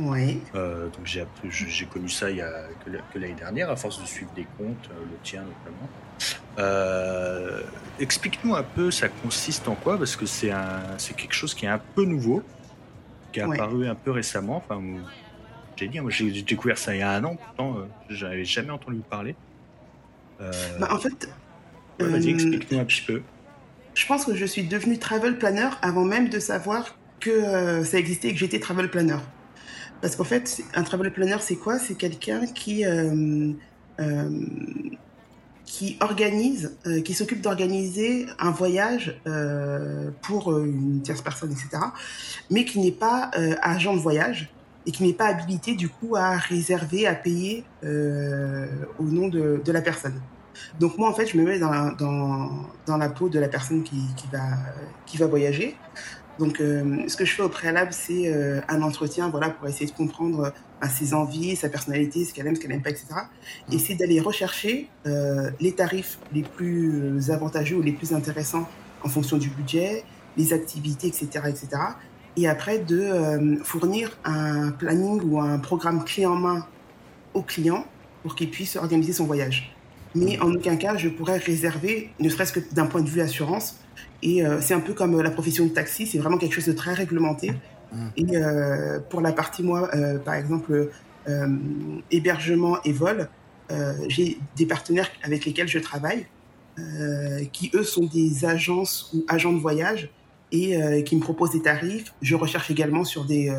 Oui. 0.00 0.40
donc 0.54 1.04
j'ai 1.04 1.86
connu 1.86 2.08
ça 2.08 2.30
il 2.30 2.36
y 2.36 2.40
a 2.40 2.52
que 2.84 3.18
l'année 3.18 3.34
dernière 3.34 3.68
à 3.68 3.74
force 3.74 4.00
de 4.00 4.06
suivre 4.06 4.30
des 4.36 4.46
comptes, 4.56 4.88
le 4.90 5.16
tien 5.24 5.42
notamment. 5.42 5.88
Explique-nous 7.98 8.54
un 8.54 8.62
peu, 8.62 8.92
ça 8.92 9.08
consiste 9.08 9.66
en 9.66 9.74
quoi? 9.74 9.98
Parce 9.98 10.14
que 10.14 10.24
c'est 10.24 10.52
quelque 11.16 11.34
chose 11.34 11.52
qui 11.52 11.66
est 11.66 11.68
un 11.68 11.80
peu 11.96 12.04
nouveau 12.04 12.44
qui 13.46 13.50
est 13.50 13.54
apparu 13.54 13.86
un 13.86 13.94
peu 13.94 14.10
récemment. 14.10 14.56
Enfin, 14.56 14.82
j'ai 15.76 15.88
dit, 15.88 16.00
moi 16.00 16.10
j'ai 16.10 16.42
découvert 16.42 16.78
ça 16.78 16.94
il 16.94 16.98
y 16.98 17.02
a 17.02 17.12
un 17.12 17.24
an, 17.24 17.36
pourtant 17.36 17.78
euh, 17.78 17.86
j'avais 18.08 18.44
jamais 18.44 18.70
entendu 18.70 19.00
parler. 19.08 19.36
Euh... 20.40 20.50
Bah, 20.78 20.88
en 20.92 20.98
fait, 20.98 21.28
vas-y, 21.98 22.28
euh, 22.28 22.34
explique-nous 22.34 22.78
un 22.78 22.84
petit 22.84 23.02
peu. 23.02 23.22
Je 23.94 24.06
pense 24.06 24.24
que 24.24 24.34
je 24.34 24.44
suis 24.44 24.62
devenu 24.64 24.98
travel 24.98 25.38
planner 25.38 25.70
avant 25.82 26.04
même 26.04 26.28
de 26.28 26.38
savoir 26.38 26.96
que 27.20 27.82
ça 27.82 27.98
existait 27.98 28.28
et 28.28 28.32
que 28.32 28.38
j'étais 28.38 28.60
travel 28.60 28.90
planner. 28.90 29.18
Parce 30.00 30.14
qu'en 30.14 30.24
fait, 30.24 30.62
un 30.74 30.84
travel 30.84 31.12
planner, 31.12 31.38
c'est 31.40 31.56
quoi? 31.56 31.78
C'est 31.80 31.96
quelqu'un 31.96 32.46
qui 32.46 32.84
qui 35.68 35.98
organise, 36.00 36.74
euh, 36.86 37.02
qui 37.02 37.12
s'occupe 37.12 37.42
d'organiser 37.42 38.26
un 38.38 38.50
voyage 38.50 39.20
euh, 39.26 40.10
pour 40.22 40.50
euh, 40.50 40.64
une 40.64 41.02
tierce 41.02 41.20
personne, 41.20 41.52
etc., 41.52 41.68
mais 42.50 42.64
qui 42.64 42.80
n'est 42.80 42.90
pas 42.90 43.30
agent 43.60 43.94
de 43.94 44.00
voyage 44.00 44.50
et 44.86 44.90
qui 44.90 45.02
n'est 45.04 45.12
pas 45.12 45.26
habilité 45.26 45.74
du 45.74 45.90
coup 45.90 46.16
à 46.16 46.38
réserver, 46.38 47.06
à 47.06 47.14
payer 47.14 47.64
au 47.82 49.04
nom 49.04 49.28
de, 49.28 49.60
de, 49.62 49.72
la 49.72 49.82
personne. 49.82 50.18
Donc 50.80 50.96
moi 50.96 51.10
en 51.10 51.14
fait 51.14 51.26
je 51.26 51.36
me 51.36 51.44
mets 51.44 51.58
dans, 51.58 51.92
dans, 51.92 52.50
dans 52.86 52.96
la 52.96 53.10
peau 53.10 53.28
de 53.28 53.38
la 53.38 53.48
personne 53.48 53.82
qui, 53.82 54.00
qui, 54.16 54.26
va, 54.32 54.44
qui 55.04 55.18
va 55.18 55.26
voyager. 55.26 55.76
Donc, 56.38 56.58
ce 56.58 57.16
que 57.16 57.24
je 57.24 57.34
fais 57.34 57.42
au 57.42 57.48
préalable, 57.48 57.92
c'est 57.92 58.32
un 58.68 58.82
entretien, 58.82 59.28
voilà, 59.28 59.50
pour 59.50 59.66
essayer 59.68 59.86
de 59.86 59.96
comprendre 59.96 60.52
ses 60.88 61.12
envies, 61.14 61.56
sa 61.56 61.68
personnalité, 61.68 62.24
ce 62.24 62.32
qu'elle 62.32 62.46
aime, 62.46 62.54
ce 62.54 62.60
qu'elle 62.60 62.70
n'aime 62.70 62.82
pas, 62.82 62.90
etc. 62.90 63.06
Et 63.72 63.76
mmh. 63.76 63.78
c'est 63.78 63.94
d'aller 63.94 64.20
rechercher 64.20 64.88
les 65.04 65.72
tarifs 65.72 66.18
les 66.32 66.42
plus 66.42 67.30
avantageux 67.30 67.76
ou 67.76 67.82
les 67.82 67.92
plus 67.92 68.12
intéressants 68.12 68.68
en 69.02 69.08
fonction 69.08 69.36
du 69.36 69.48
budget, 69.48 70.04
les 70.36 70.52
activités, 70.52 71.08
etc., 71.08 71.26
etc. 71.48 71.68
Et 72.36 72.46
après, 72.46 72.78
de 72.78 73.58
fournir 73.64 74.16
un 74.24 74.70
planning 74.70 75.20
ou 75.24 75.40
un 75.40 75.58
programme 75.58 76.04
clé 76.04 76.24
en 76.24 76.36
main 76.36 76.66
au 77.34 77.42
client 77.42 77.84
pour 78.22 78.36
qu'il 78.36 78.50
puisse 78.50 78.76
organiser 78.76 79.12
son 79.12 79.24
voyage. 79.26 79.74
Mais 80.14 80.38
en 80.40 80.52
aucun 80.52 80.76
cas, 80.76 80.96
je 80.96 81.08
pourrais 81.08 81.38
réserver, 81.38 82.10
ne 82.20 82.28
serait-ce 82.28 82.52
que 82.52 82.60
d'un 82.72 82.86
point 82.86 83.02
de 83.02 83.08
vue 83.08 83.20
assurance. 83.20 83.80
Et 84.22 84.44
euh, 84.44 84.60
c'est 84.60 84.74
un 84.74 84.80
peu 84.80 84.94
comme 84.94 85.14
euh, 85.14 85.22
la 85.22 85.30
profession 85.30 85.64
de 85.66 85.70
taxi, 85.70 86.06
c'est 86.06 86.18
vraiment 86.18 86.38
quelque 86.38 86.54
chose 86.54 86.66
de 86.66 86.72
très 86.72 86.92
réglementé. 86.92 87.52
Mmh. 87.92 88.06
Et 88.16 88.36
euh, 88.36 88.98
pour 89.00 89.20
la 89.20 89.32
partie, 89.32 89.62
moi, 89.62 89.90
par 90.24 90.34
exemple, 90.34 90.90
hébergement 92.10 92.78
et 92.84 92.92
vol, 92.92 93.28
j'ai 94.08 94.38
des 94.56 94.66
partenaires 94.66 95.10
avec 95.22 95.44
lesquels 95.44 95.68
je 95.68 95.78
travaille, 95.78 96.26
qui 97.52 97.70
eux 97.74 97.82
sont 97.82 98.06
des 98.06 98.44
agences 98.44 99.10
ou 99.12 99.24
agents 99.28 99.52
de 99.52 99.58
voyage 99.58 100.10
et 100.52 101.04
qui 101.04 101.16
me 101.16 101.20
proposent 101.20 101.52
des 101.52 101.62
tarifs. 101.62 102.14
Je 102.22 102.34
recherche 102.34 102.70
également 102.70 103.04
sur 103.04 103.26
des, 103.26 103.54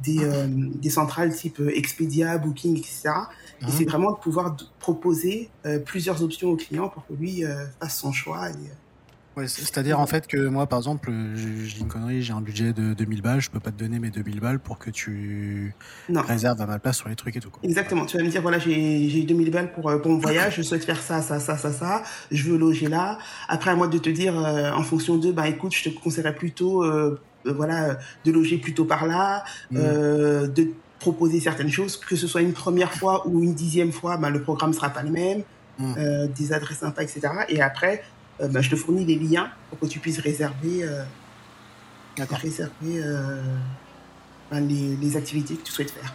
des, 0.00 0.18
des 0.48 0.90
centrales 0.90 1.34
type 1.34 1.60
Expedia, 1.74 2.38
Booking, 2.38 2.78
etc. 2.78 3.10
Et 3.62 3.70
c'est 3.70 3.84
vraiment 3.84 4.12
de 4.12 4.18
pouvoir 4.18 4.56
proposer 4.78 5.48
euh, 5.64 5.78
plusieurs 5.78 6.22
options 6.22 6.50
au 6.50 6.56
client 6.56 6.88
pour 6.88 7.06
que 7.06 7.14
lui 7.14 7.44
euh, 7.44 7.64
fasse 7.80 7.98
son 7.98 8.12
choix. 8.12 8.50
Et, 8.50 8.54
Ouais, 9.36 9.48
c'est-à-dire 9.48 9.98
en 9.98 10.06
fait 10.06 10.26
que 10.26 10.36
moi, 10.36 10.66
par 10.66 10.78
exemple, 10.78 11.12
j'ai 11.34 11.80
une 11.80 11.88
connerie, 11.88 12.22
j'ai 12.22 12.32
un 12.32 12.40
budget 12.40 12.72
de 12.72 12.94
2000 12.94 13.22
balles, 13.22 13.40
je 13.40 13.50
peux 13.50 13.60
pas 13.60 13.70
te 13.70 13.78
donner 13.78 13.98
mes 13.98 14.10
2000 14.10 14.40
balles 14.40 14.60
pour 14.60 14.78
que 14.78 14.90
tu 14.90 15.74
réserves 16.08 16.60
à 16.60 16.66
ma 16.66 16.78
place 16.78 16.98
sur 16.98 17.08
les 17.08 17.16
trucs 17.16 17.36
et 17.36 17.40
tout. 17.40 17.50
Quoi. 17.50 17.60
Exactement. 17.64 18.06
Tu 18.06 18.16
vas 18.16 18.22
me 18.22 18.28
dire 18.28 18.42
voilà, 18.42 18.58
j'ai 18.58 19.22
2000 19.22 19.50
balles 19.50 19.72
pour, 19.72 19.90
pour 20.00 20.10
mon 20.10 20.18
voyage, 20.18 20.56
je 20.56 20.62
souhaite 20.62 20.84
faire 20.84 21.00
ça, 21.00 21.20
ça, 21.22 21.40
ça, 21.40 21.56
ça, 21.56 21.72
ça, 21.72 22.02
je 22.30 22.50
veux 22.50 22.58
loger 22.58 22.88
là. 22.88 23.18
Après, 23.48 23.70
à 23.70 23.74
moi 23.74 23.88
de 23.88 23.98
te 23.98 24.10
dire 24.10 24.36
en 24.36 24.82
fonction 24.82 25.16
de, 25.16 25.32
bah 25.32 25.48
écoute, 25.48 25.74
je 25.74 25.90
te 25.90 25.98
conseillerais 25.98 26.34
plutôt, 26.34 26.84
voilà, 27.44 27.98
de 28.24 28.32
loger 28.32 28.58
plutôt 28.58 28.84
par 28.84 29.06
là, 29.06 29.44
mmh. 29.70 29.78
de 29.78 30.70
proposer 31.04 31.38
certaines 31.38 31.70
choses, 31.70 31.98
que 31.98 32.16
ce 32.16 32.26
soit 32.26 32.40
une 32.40 32.54
première 32.54 32.92
fois 32.92 33.26
ou 33.26 33.42
une 33.42 33.52
dixième 33.52 33.92
fois, 33.92 34.16
bah, 34.16 34.30
le 34.30 34.40
programme 34.40 34.72
sera 34.72 34.88
pas 34.88 35.02
le 35.02 35.10
même, 35.10 35.42
mmh. 35.78 35.94
euh, 35.98 36.26
des 36.28 36.52
adresses 36.54 36.78
sympas, 36.78 37.02
etc. 37.02 37.20
Et 37.50 37.60
après, 37.60 38.02
euh, 38.40 38.48
bah, 38.48 38.60
je 38.60 38.70
te 38.70 38.76
fournis 38.76 39.04
les 39.04 39.16
liens 39.16 39.50
pour 39.70 39.78
que 39.78 39.86
tu 39.86 39.98
puisses 39.98 40.18
réserver, 40.18 40.84
euh, 40.84 41.04
réserver 42.18 43.02
bah, 44.50 44.60
les, 44.60 44.96
les, 44.96 45.16
activités 45.16 45.54
que 45.54 45.64
tu 45.64 45.72
souhaites 45.72 45.90
faire. 45.90 46.14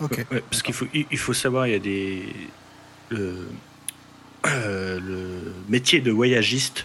Ok. 0.00 0.24
parce 0.48 0.62
qu'il 0.62 0.74
faut, 0.74 0.86
il 0.92 1.18
faut 1.18 1.34
savoir, 1.34 1.66
il 1.66 1.72
y 1.72 1.76
a 1.76 1.78
des 1.78 2.34
le, 3.10 3.48
le 4.44 5.54
métier 5.68 6.00
de 6.00 6.10
voyagiste, 6.10 6.84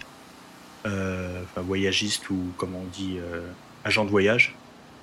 enfin 0.84 1.62
voyagiste 1.62 2.30
ou 2.30 2.52
comme 2.58 2.76
on 2.76 2.84
dit 2.86 3.18
agent 3.86 4.04
de 4.04 4.10
voyage 4.10 4.56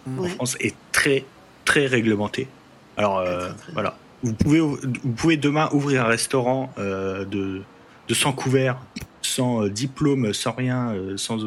en 0.06 0.24
France 0.24 0.56
est 0.60 0.74
très 0.92 1.24
très 1.64 1.86
réglementé. 1.86 2.48
Alors 2.96 3.18
euh, 3.18 3.50
voilà, 3.72 3.96
vous 4.22 4.34
pouvez, 4.34 4.60
vous 4.60 5.12
pouvez 5.16 5.36
demain 5.36 5.68
ouvrir 5.72 6.04
un 6.04 6.08
restaurant 6.08 6.72
euh, 6.78 7.24
de, 7.24 7.62
de 8.08 8.14
sans 8.14 8.32
couvert, 8.32 8.78
sans 9.22 9.64
euh, 9.64 9.70
diplôme, 9.70 10.32
sans 10.32 10.52
rien, 10.52 10.94
sans 11.16 11.38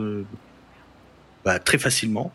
bah, 1.43 1.59
très 1.59 1.77
facilement. 1.77 2.31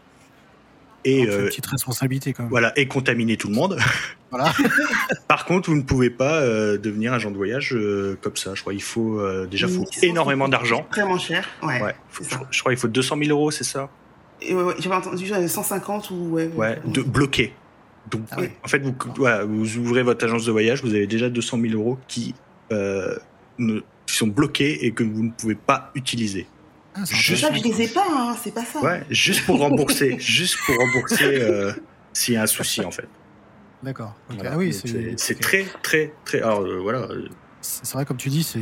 Et 1.05 1.23
une 1.23 1.47
petite 1.47 1.67
responsabilité 1.67 2.35
quand 2.35 2.43
même. 2.43 2.51
Voilà, 2.51 2.79
et 2.79 2.87
contaminer 2.87 3.39
tout 3.39 3.49
le 3.49 3.55
monde. 3.55 3.79
Voilà. 4.31 4.53
Par 5.29 5.47
contre, 5.47 5.71
vous 5.71 5.77
ne 5.77 5.83
pouvez 5.83 6.11
pas 6.11 6.43
devenir 6.77 7.15
agent 7.15 7.31
de 7.31 7.37
voyage 7.37 7.75
comme 8.21 8.37
ça. 8.37 8.55
Je 8.55 8.61
crois 8.61 8.75
il 8.75 8.83
faut 8.83 9.19
déjà 9.47 9.67
faut 9.67 9.87
énormément 10.03 10.47
d'argent. 10.47 10.87
Vraiment 10.93 11.19
cher. 11.19 11.49
Ouais. 11.63 11.81
je, 12.51 12.61
crois 12.61 12.73
qu'il 12.73 12.79
faut 12.79 12.89
200 12.89 13.17
000 13.25 13.31
euros, 13.31 13.51
c'est 13.51 13.65
ça? 13.65 13.89
J'avais 14.79 14.95
entendu 14.95 15.27
150 15.27 16.11
ou 16.11 16.15
ouais. 16.33 16.51
Ouais, 16.55 16.79
de 16.85 17.01
bloquer. 17.01 17.55
Donc, 18.11 18.23
ah 18.33 18.41
en 18.65 18.69
fait, 18.69 18.81
vous, 18.81 18.95
vous 19.49 19.77
ouvrez 19.79 20.03
votre 20.03 20.25
agence 20.25 20.45
de 20.45 20.53
voyage, 20.53 20.83
vous 20.83 20.95
avez 20.95 21.07
déjà 21.07 21.29
200 21.29 21.59
000 21.61 21.75
euros 21.75 21.99
qui, 22.09 22.35
euh, 22.73 23.17
ne, 23.59 23.81
sont 24.15 24.27
bloqués 24.27 24.85
et 24.85 24.93
que 24.93 25.05
vous 25.05 25.25
ne 25.25 25.31
pouvez 25.31 25.55
pas 25.55 25.91
utiliser. 25.95 26.47
Ah, 26.95 27.05
juste... 27.05 27.43
Ça, 27.43 27.53
je 27.53 27.63
les 27.63 27.83
ai 27.83 27.89
pas, 27.89 28.07
hein, 28.09 28.37
c'est 28.43 28.53
pas 28.53 28.65
ça. 28.65 28.81
Ouais, 28.81 29.05
juste 29.11 29.47
pour 29.47 29.59
rembourser, 29.59 30.17
juste 30.19 30.57
pour 30.67 30.77
rembourser 30.77 31.41
euh, 31.41 31.73
s'il 32.13 32.35
y 32.35 32.37
a 32.37 32.43
un 32.43 32.47
souci 32.47 32.85
en 32.85 32.91
fait. 32.91 33.09
D'accord. 33.83 34.15
Ah 34.45 34.57
oui, 34.57 34.73
c'est 35.17 35.41
très, 35.41 35.67
très, 35.83 36.13
très. 36.25 36.43
Alors 36.43 36.61
euh, 36.61 36.81
voilà. 36.81 37.09
C'est 37.61 37.93
vrai, 37.93 38.05
comme 38.05 38.17
tu 38.17 38.29
dis, 38.29 38.43
c'est 38.43 38.61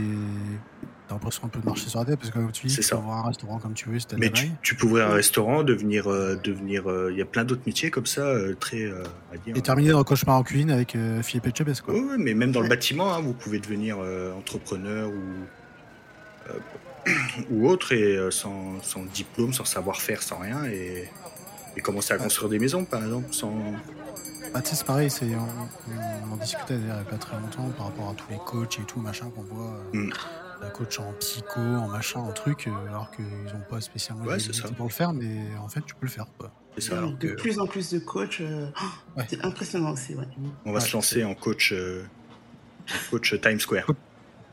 T'as 1.09 1.15
l'impression 1.15 1.45
un 1.47 1.49
peu 1.49 1.59
de 1.59 1.65
marcher 1.65 1.89
sur 1.89 2.01
la 2.01 2.05
tête 2.05 2.19
parce 2.19 2.31
que 2.31 2.39
comme 2.39 2.53
tu 2.53 2.67
dis, 2.67 2.75
tu 2.75 2.87
peux 2.87 2.97
ouvrir 2.97 3.15
un 3.15 3.23
restaurant 3.23 3.59
comme 3.59 3.73
tu 3.73 3.89
veux, 3.89 3.99
c'était 3.99 4.17
Mais 4.19 4.29
tu, 4.29 4.51
tu, 4.61 4.75
peux 4.75 4.85
ouvrir 4.85 5.07
un 5.07 5.15
restaurant, 5.15 5.63
devenir, 5.63 6.07
euh, 6.07 6.37
devenir, 6.37 6.91
euh, 6.91 7.09
il 7.11 7.17
y 7.17 7.23
a 7.23 7.25
plein 7.25 7.45
d'autres 7.45 7.63
métiers 7.65 7.91
comme 7.91 8.05
ça, 8.05 8.21
euh, 8.21 8.55
très, 8.55 8.85
à 9.33 9.39
dire. 9.39 9.57
Et 9.57 9.63
terminer 9.63 9.93
dans 9.93 9.99
le 9.99 10.05
cauchemar 10.05 10.37
en 10.37 10.43
cuisine 10.43 10.71
avec 10.71 10.99
Philippe 11.23 11.47
Etchebest, 11.47 11.81
quoi. 11.81 11.95
Oui, 11.95 12.17
mais 12.19 12.35
même 12.35 12.53
dans 12.53 12.61
le 12.61 12.69
bâtiment, 12.69 13.15
hein, 13.15 13.23
vous 13.23 13.33
pouvez 13.33 13.59
devenir 13.59 13.99
entrepreneur 14.37 15.09
ou 15.09 15.23
ou 17.51 17.69
autre 17.69 17.93
et 17.93 18.19
sans, 18.31 18.83
sans, 18.83 19.03
diplôme, 19.05 19.55
sans 19.55 19.65
savoir-faire, 19.65 20.23
sans 20.23 20.39
rien 20.39 20.67
et, 20.67 21.09
et 21.75 21.81
commencer 21.81 22.13
à 22.13 22.19
construire 22.19 22.51
des 22.51 22.59
maisons, 22.59 22.85
par 22.85 23.03
exemple, 23.03 23.33
sans. 23.33 23.55
Bah, 24.53 24.61
c'est 24.63 24.85
pareil, 24.85 25.09
c'est, 25.09 25.27
on, 25.35 26.33
en 26.33 26.37
discutait 26.37 26.75
il 26.75 26.85
n'y 26.85 26.91
a 26.91 26.97
pas 26.97 27.17
très 27.17 27.37
longtemps 27.39 27.71
par 27.77 27.87
rapport 27.87 28.11
à 28.11 28.15
tous 28.15 28.31
les 28.31 28.39
coachs 28.45 28.79
et 28.79 28.85
tout, 28.85 29.01
machin, 29.01 29.31
qu'on 29.35 29.43
voit. 29.43 29.83
Mm 29.95 30.11
la 30.63 30.71
coach 30.71 30.99
en 30.99 31.13
psycho, 31.15 31.61
en 31.61 31.89
machin, 31.89 32.21
en 32.21 32.33
truc, 32.33 32.67
euh, 32.67 32.89
alors 32.89 33.11
qu'ils 33.11 33.25
n'ont 33.25 33.65
pas 33.69 33.81
spécialement 33.81 34.25
ouais, 34.25 34.39
pour 34.77 34.87
le 34.87 34.93
faire, 34.93 35.13
mais 35.13 35.43
en 35.61 35.69
fait, 35.69 35.81
tu 35.87 35.95
peux 35.95 36.07
le 36.07 36.11
faire. 36.11 36.27
Ça, 36.79 37.01
de 37.19 37.35
plus 37.35 37.59
en 37.59 37.67
plus 37.67 37.91
de 37.91 37.99
coachs, 37.99 38.41
euh, 38.41 38.69
c'est 39.29 39.45
impressionnant 39.45 39.93
aussi. 39.93 40.15
Ouais. 40.15 40.25
On 40.65 40.73
va 40.73 40.81
se 40.81 40.93
lancer 40.93 41.25
en 41.25 41.35
coach, 41.35 41.73
euh, 41.73 42.05
coach 43.11 43.35
Times 43.41 43.59
Square. 43.61 43.91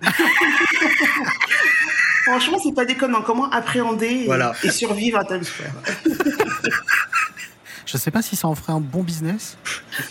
Franchement, 2.23 2.57
c'est 2.63 2.73
pas 2.73 2.85
déconnant. 2.85 3.21
Comment 3.21 3.49
appréhender 3.51 4.27
et, 4.63 4.71
survivre 4.71 5.19
à 5.19 5.25
Times 5.25 5.43
Square? 5.43 5.73
Je 7.85 7.97
sais 7.97 8.09
pas 8.09 8.23
si 8.23 8.35
ça 8.35 8.47
en 8.47 8.55
ferait 8.55 8.73
un 8.73 8.79
bon 8.79 9.03
business. 9.03 9.57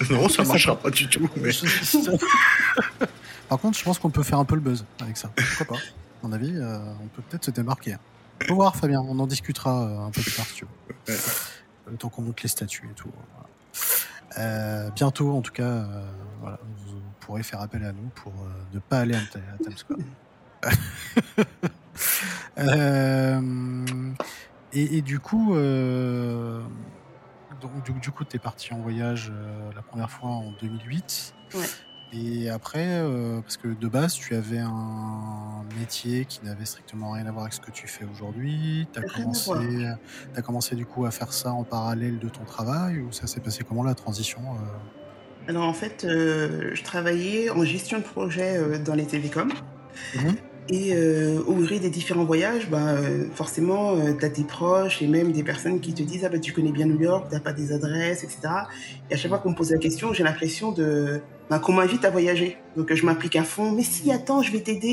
non, 0.08 0.28
ça 0.28 0.44
marchera 0.44 0.76
pas 0.76 0.90
du 0.90 1.08
tout. 1.08 1.28
Mais... 1.36 1.50
Par 3.48 3.58
contre, 3.58 3.78
je 3.78 3.84
pense 3.84 3.98
qu'on 3.98 4.10
peut 4.10 4.22
faire 4.22 4.38
un 4.38 4.44
peu 4.44 4.54
le 4.54 4.60
buzz 4.60 4.84
avec 5.00 5.16
ça. 5.16 5.30
Pourquoi 5.36 5.76
pas? 5.76 5.82
À 5.82 6.26
mon 6.26 6.32
avis, 6.32 6.52
euh, 6.56 6.78
on 7.02 7.06
peut 7.08 7.22
peut-être 7.22 7.44
se 7.44 7.50
démarquer. 7.50 7.96
Faut 8.46 8.54
voir, 8.54 8.76
Fabien, 8.76 9.00
on 9.00 9.18
en 9.18 9.26
discutera 9.26 9.84
euh, 9.84 10.06
un 10.06 10.10
peu 10.10 10.22
plus 10.22 10.32
tard 10.32 10.46
si 10.46 10.54
tu 10.54 10.64
veux. 10.64 10.70
Le 11.90 11.96
temps 11.96 12.08
qu'on 12.08 12.22
monte 12.22 12.42
les 12.42 12.48
statuts 12.48 12.88
et 12.90 12.94
tout. 12.94 13.10
Euh, 14.38 14.90
bientôt, 14.90 15.36
en 15.36 15.42
tout 15.42 15.52
cas, 15.52 15.86
voilà, 16.40 16.58
vous 16.86 17.00
pourrez 17.20 17.42
faire 17.42 17.60
appel 17.60 17.84
à 17.84 17.92
nous 17.92 18.08
pour 18.14 18.32
ne 18.72 18.78
pas 18.78 19.00
aller 19.00 19.14
à, 19.14 19.20
Times 19.62 19.76
Square. 19.76 19.98
et, 24.72 25.02
du 25.02 25.20
coup, 25.20 25.54
donc, 27.60 28.00
du, 28.00 28.10
coup, 28.10 28.24
tu 28.24 28.36
es 28.36 28.38
parti 28.38 28.72
en 28.72 28.78
voyage 28.78 29.30
la 29.76 29.82
première 29.82 30.10
fois 30.10 30.30
en 30.30 30.52
2008. 30.52 31.34
Ouais. 31.54 31.60
Et 32.14 32.48
après, 32.48 32.86
euh, 32.86 33.40
parce 33.40 33.56
que 33.56 33.68
de 33.68 33.88
base, 33.88 34.14
tu 34.14 34.34
avais 34.34 34.58
un 34.58 35.64
métier 35.78 36.24
qui 36.26 36.44
n'avait 36.44 36.64
strictement 36.64 37.12
rien 37.12 37.26
à 37.26 37.32
voir 37.32 37.44
avec 37.44 37.54
ce 37.54 37.60
que 37.60 37.70
tu 37.72 37.88
fais 37.88 38.04
aujourd'hui. 38.04 38.86
Tu 38.92 39.00
as, 39.00 39.02
commencé, 39.02 39.50
as 40.36 40.42
commencé 40.42 40.76
du 40.76 40.86
coup 40.86 41.06
à 41.06 41.10
faire 41.10 41.32
ça 41.32 41.52
en 41.52 41.64
parallèle 41.64 42.18
de 42.18 42.28
ton 42.28 42.44
travail 42.44 43.00
ou 43.00 43.10
ça 43.10 43.26
s'est 43.26 43.40
passé 43.40 43.64
comment 43.66 43.82
la 43.82 43.94
transition 43.94 44.40
euh? 44.40 45.48
Alors 45.48 45.64
en 45.64 45.74
fait, 45.74 46.04
euh, 46.04 46.70
je 46.72 46.82
travaillais 46.84 47.50
en 47.50 47.64
gestion 47.64 47.98
de 47.98 48.04
projet 48.04 48.78
dans 48.78 48.94
les 48.94 49.06
télécoms. 49.06 49.52
Mmh 50.14 50.30
et 50.70 50.92
euh, 50.94 51.40
ouvrir 51.46 51.80
des 51.80 51.90
différents 51.90 52.24
voyages, 52.24 52.70
bah, 52.70 52.96
forcément, 53.34 53.96
euh, 53.96 54.14
tu 54.18 54.24
as 54.24 54.30
tes 54.30 54.44
proches 54.44 55.02
et 55.02 55.06
même 55.06 55.30
des 55.32 55.42
personnes 55.42 55.80
qui 55.80 55.92
te 55.92 56.02
disent 56.02 56.24
Ah, 56.24 56.30
bah, 56.30 56.38
tu 56.38 56.52
connais 56.52 56.72
bien 56.72 56.86
New 56.86 57.00
York, 57.00 57.26
tu 57.30 57.38
pas 57.38 57.52
des 57.52 57.72
adresses, 57.72 58.24
etc. 58.24 58.40
Et 59.10 59.14
à 59.14 59.16
chaque 59.16 59.28
fois 59.28 59.38
qu'on 59.38 59.50
me 59.50 59.54
pose 59.54 59.72
la 59.72 59.78
question, 59.78 60.14
j'ai 60.14 60.22
l'impression 60.22 60.72
de 60.72 61.20
bah, 61.50 61.58
qu'on 61.58 61.74
m'invite 61.74 62.04
à 62.06 62.10
voyager. 62.10 62.56
Donc 62.76 62.92
je 62.94 63.04
m'applique 63.04 63.36
à 63.36 63.44
fond. 63.44 63.72
Mais 63.72 63.82
si, 63.82 64.10
attends, 64.10 64.42
je 64.42 64.52
vais 64.52 64.60
t'aider. 64.60 64.88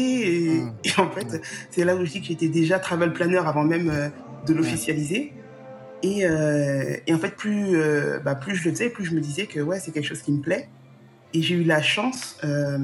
Et, 0.84 0.90
mmh. 0.90 1.02
en 1.02 1.10
fait, 1.10 1.42
c'est 1.70 1.86
là 1.86 1.96
où 1.96 2.04
je 2.04 2.12
dis 2.12 2.22
que 2.22 2.28
j'étais 2.28 2.50
déjà 2.50 2.78
travel 2.78 3.14
planner 3.14 3.38
avant 3.38 3.64
même 3.64 3.90
euh, 3.90 4.10
de 4.48 4.54
l'officialiser. 4.54 5.32
Et, 6.04 6.26
euh, 6.26 6.98
et, 7.08 7.14
en 7.14 7.20
fait, 7.20 7.36
plus, 7.36 7.78
bah, 8.26 8.36
plus 8.36 8.56
je 8.56 8.68
le 8.68 8.72
faisais, 8.72 8.90
plus 8.90 9.06
je 9.06 9.14
me 9.14 9.22
disais 9.22 9.46
que 9.46 9.62
ouais, 9.62 9.80
c'est 9.80 9.92
quelque 9.92 10.08
chose 10.08 10.22
qui 10.22 10.34
me 10.34 10.42
plaît. 10.42 10.68
Et 11.34 11.42
j'ai 11.42 11.56
eu 11.56 11.64
la 11.64 11.82
chance, 11.82 12.38
euh, 12.44 12.78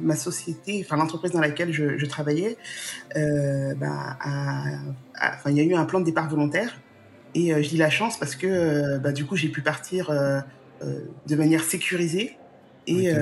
ma 0.00 0.16
société, 0.16 0.82
enfin 0.84 0.96
l'entreprise 0.96 1.32
dans 1.32 1.40
laquelle 1.40 1.72
je, 1.72 2.06
travaillais, 2.06 2.56
euh, 3.16 3.74
bah, 3.74 4.16
il 5.46 5.52
y 5.52 5.60
a 5.60 5.64
eu 5.64 5.74
un 5.74 5.84
plan 5.84 6.00
de 6.00 6.04
départ 6.04 6.28
volontaire. 6.28 6.80
Et 7.34 7.62
je 7.62 7.68
dis 7.68 7.76
la 7.76 7.90
chance 7.90 8.18
parce 8.18 8.34
que 8.34 8.98
bah, 8.98 9.12
du 9.12 9.24
coup, 9.24 9.36
j'ai 9.36 9.48
pu 9.48 9.60
partir 9.60 10.10
de 10.80 11.36
manière 11.36 11.62
sécurisée. 11.62 12.36
Et, 12.86 13.12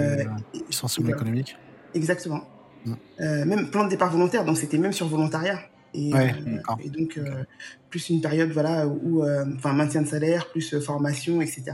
sensible 0.71 1.11
économique. 1.11 1.57
Exactement. 1.95 2.47
Mm. 2.87 3.45
même 3.45 3.71
plan 3.71 3.85
de 3.85 3.91
départ 3.91 4.13
volontaire, 4.13 4.45
donc 4.45 4.57
c'était 4.57 4.79
même 4.79 4.93
sur 4.93 5.09
volontariat. 5.09 5.59
Et, 5.95 6.13
et 6.85 6.91
donc, 6.91 7.19
plus 7.91 8.09
une 8.09 8.21
période 8.21 8.51
voilà, 8.51 8.87
où, 8.87 9.25
enfin, 9.57 9.73
maintien 9.73 10.03
de 10.03 10.07
salaire, 10.07 10.49
plus 10.51 10.79
formation, 10.79 11.43
etc. 11.43 11.73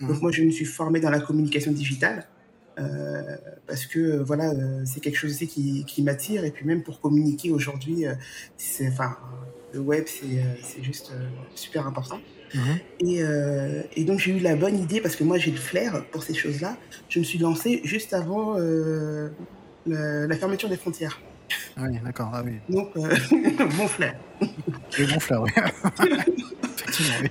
Donc, 0.00 0.18
mm. 0.18 0.20
moi, 0.20 0.30
je 0.30 0.42
me 0.42 0.50
suis 0.50 0.64
formée 0.64 1.00
dans 1.00 1.10
la 1.10 1.20
communication 1.20 1.72
digitale. 1.72 2.26
Euh, 2.78 3.36
parce 3.66 3.86
que 3.86 4.22
voilà, 4.22 4.50
euh, 4.50 4.82
c'est 4.84 5.00
quelque 5.00 5.16
chose 5.16 5.32
aussi 5.32 5.48
qui, 5.48 5.84
qui 5.84 6.02
m'attire 6.02 6.44
et 6.44 6.50
puis 6.50 6.64
même 6.64 6.82
pour 6.82 7.00
communiquer 7.00 7.50
aujourd'hui, 7.50 8.06
euh, 8.06 8.14
c'est 8.56 8.88
enfin 8.88 9.16
le 9.74 9.80
web 9.80 10.04
c'est 10.06 10.82
juste 10.82 11.12
super 11.54 11.86
important. 11.86 12.20
Mhm. 12.54 12.78
Et, 13.00 13.20
et, 14.00 14.04
donc 14.04 14.20
j'ai 14.20 14.34
eu 14.34 14.38
la 14.38 14.56
bonne 14.56 14.78
idée 14.78 15.02
parce 15.02 15.16
que 15.16 15.24
moi 15.24 15.36
j'ai 15.36 15.50
le 15.50 15.58
flair 15.58 16.04
pour 16.10 16.22
ces 16.22 16.32
choses-là. 16.32 16.78
Je 17.10 17.18
me 17.18 17.24
suis 17.24 17.38
lancée 17.38 17.82
juste 17.84 18.14
avant 18.14 18.56
la, 19.86 20.36
fermeture 20.36 20.70
des 20.70 20.78
frontières. 20.78 21.20
Ah 21.76 21.82
oui, 21.90 21.98
d'accord. 22.02 22.30
Ah 22.32 22.42
oui. 22.44 22.54
Donc, 22.70 22.94
bon 23.76 23.88
flair. 23.88 24.18
Et 24.98 25.04
bon 25.04 25.20
flair, 25.20 25.42
oui. 25.42 25.50
Effectivement, 26.64 27.14
oui. 27.22 27.30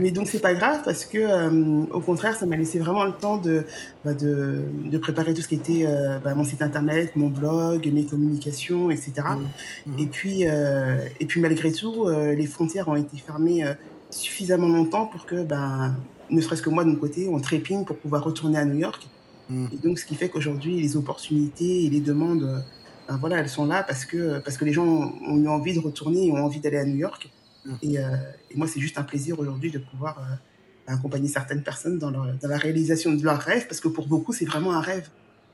Mais 0.00 0.10
donc 0.10 0.28
c'est 0.28 0.40
pas 0.40 0.54
grave 0.54 0.80
parce 0.82 1.04
que 1.04 1.18
euh, 1.18 1.84
au 1.92 2.00
contraire 2.00 2.34
ça 2.34 2.46
m'a 2.46 2.56
laissé 2.56 2.78
vraiment 2.78 3.04
le 3.04 3.12
temps 3.12 3.36
de, 3.36 3.64
bah, 4.04 4.14
de, 4.14 4.62
de, 4.84 4.98
préparer 4.98 5.34
tout 5.34 5.42
ce 5.42 5.48
qui 5.48 5.56
était 5.56 5.84
euh, 5.86 6.18
bah, 6.18 6.34
mon 6.34 6.44
site 6.44 6.62
internet, 6.62 7.14
mon 7.16 7.28
blog, 7.28 7.86
mes 7.92 8.04
communications, 8.04 8.90
etc. 8.90 9.12
Mmh. 9.16 9.90
Mmh. 9.90 9.98
Et 9.98 10.06
puis 10.06 10.38
euh, 10.46 10.96
et 11.20 11.26
puis 11.26 11.40
malgré 11.40 11.70
tout 11.70 12.08
les 12.08 12.46
frontières 12.46 12.88
ont 12.88 12.96
été 12.96 13.18
fermées 13.18 13.64
suffisamment 14.10 14.68
longtemps 14.68 15.06
pour 15.06 15.26
que 15.26 15.42
ben 15.42 15.94
ne 16.30 16.40
serait-ce 16.40 16.62
que 16.62 16.70
moi 16.70 16.84
de 16.84 16.90
mon 16.90 16.96
côté 16.96 17.28
on 17.28 17.38
trépigne 17.38 17.84
pour 17.84 17.96
pouvoir 17.96 18.24
retourner 18.24 18.58
à 18.58 18.64
New 18.64 18.78
York. 18.78 19.06
Mmh. 19.50 19.66
Et 19.72 19.86
donc 19.86 19.98
ce 19.98 20.06
qui 20.06 20.14
fait 20.14 20.30
qu'aujourd'hui 20.30 20.80
les 20.80 20.96
opportunités 20.96 21.84
et 21.84 21.90
les 21.90 22.00
demandes 22.00 22.64
ben, 23.06 23.18
voilà 23.18 23.38
elles 23.38 23.50
sont 23.50 23.66
là 23.66 23.82
parce 23.82 24.06
que 24.06 24.38
parce 24.38 24.56
que 24.56 24.64
les 24.64 24.72
gens 24.72 24.86
ont 24.86 25.36
eu 25.36 25.48
envie 25.48 25.74
de 25.74 25.80
retourner 25.80 26.26
et 26.26 26.32
ont 26.32 26.42
envie 26.42 26.60
d'aller 26.60 26.78
à 26.78 26.86
New 26.86 26.96
York. 26.96 27.30
Mm. 27.64 27.72
Euh, 27.84 28.16
et, 28.50 28.56
moi, 28.56 28.66
c'est 28.66 28.80
juste 28.80 28.98
un 28.98 29.02
plaisir 29.02 29.38
aujourd'hui 29.38 29.70
de 29.70 29.78
pouvoir 29.78 30.18
euh, 30.18 30.92
accompagner 30.92 31.28
certaines 31.28 31.62
personnes 31.62 31.98
dans, 31.98 32.10
dans, 32.10 32.24
la 32.42 32.58
réalisation 32.58 33.12
de 33.12 33.22
leurs 33.22 33.40
rêves, 33.40 33.66
parce 33.66 33.80
que 33.80 33.88
pour 33.88 34.06
beaucoup, 34.06 34.32
c'est 34.32 34.44
vraiment 34.44 34.72
un 34.72 34.80
rêve 34.80 35.08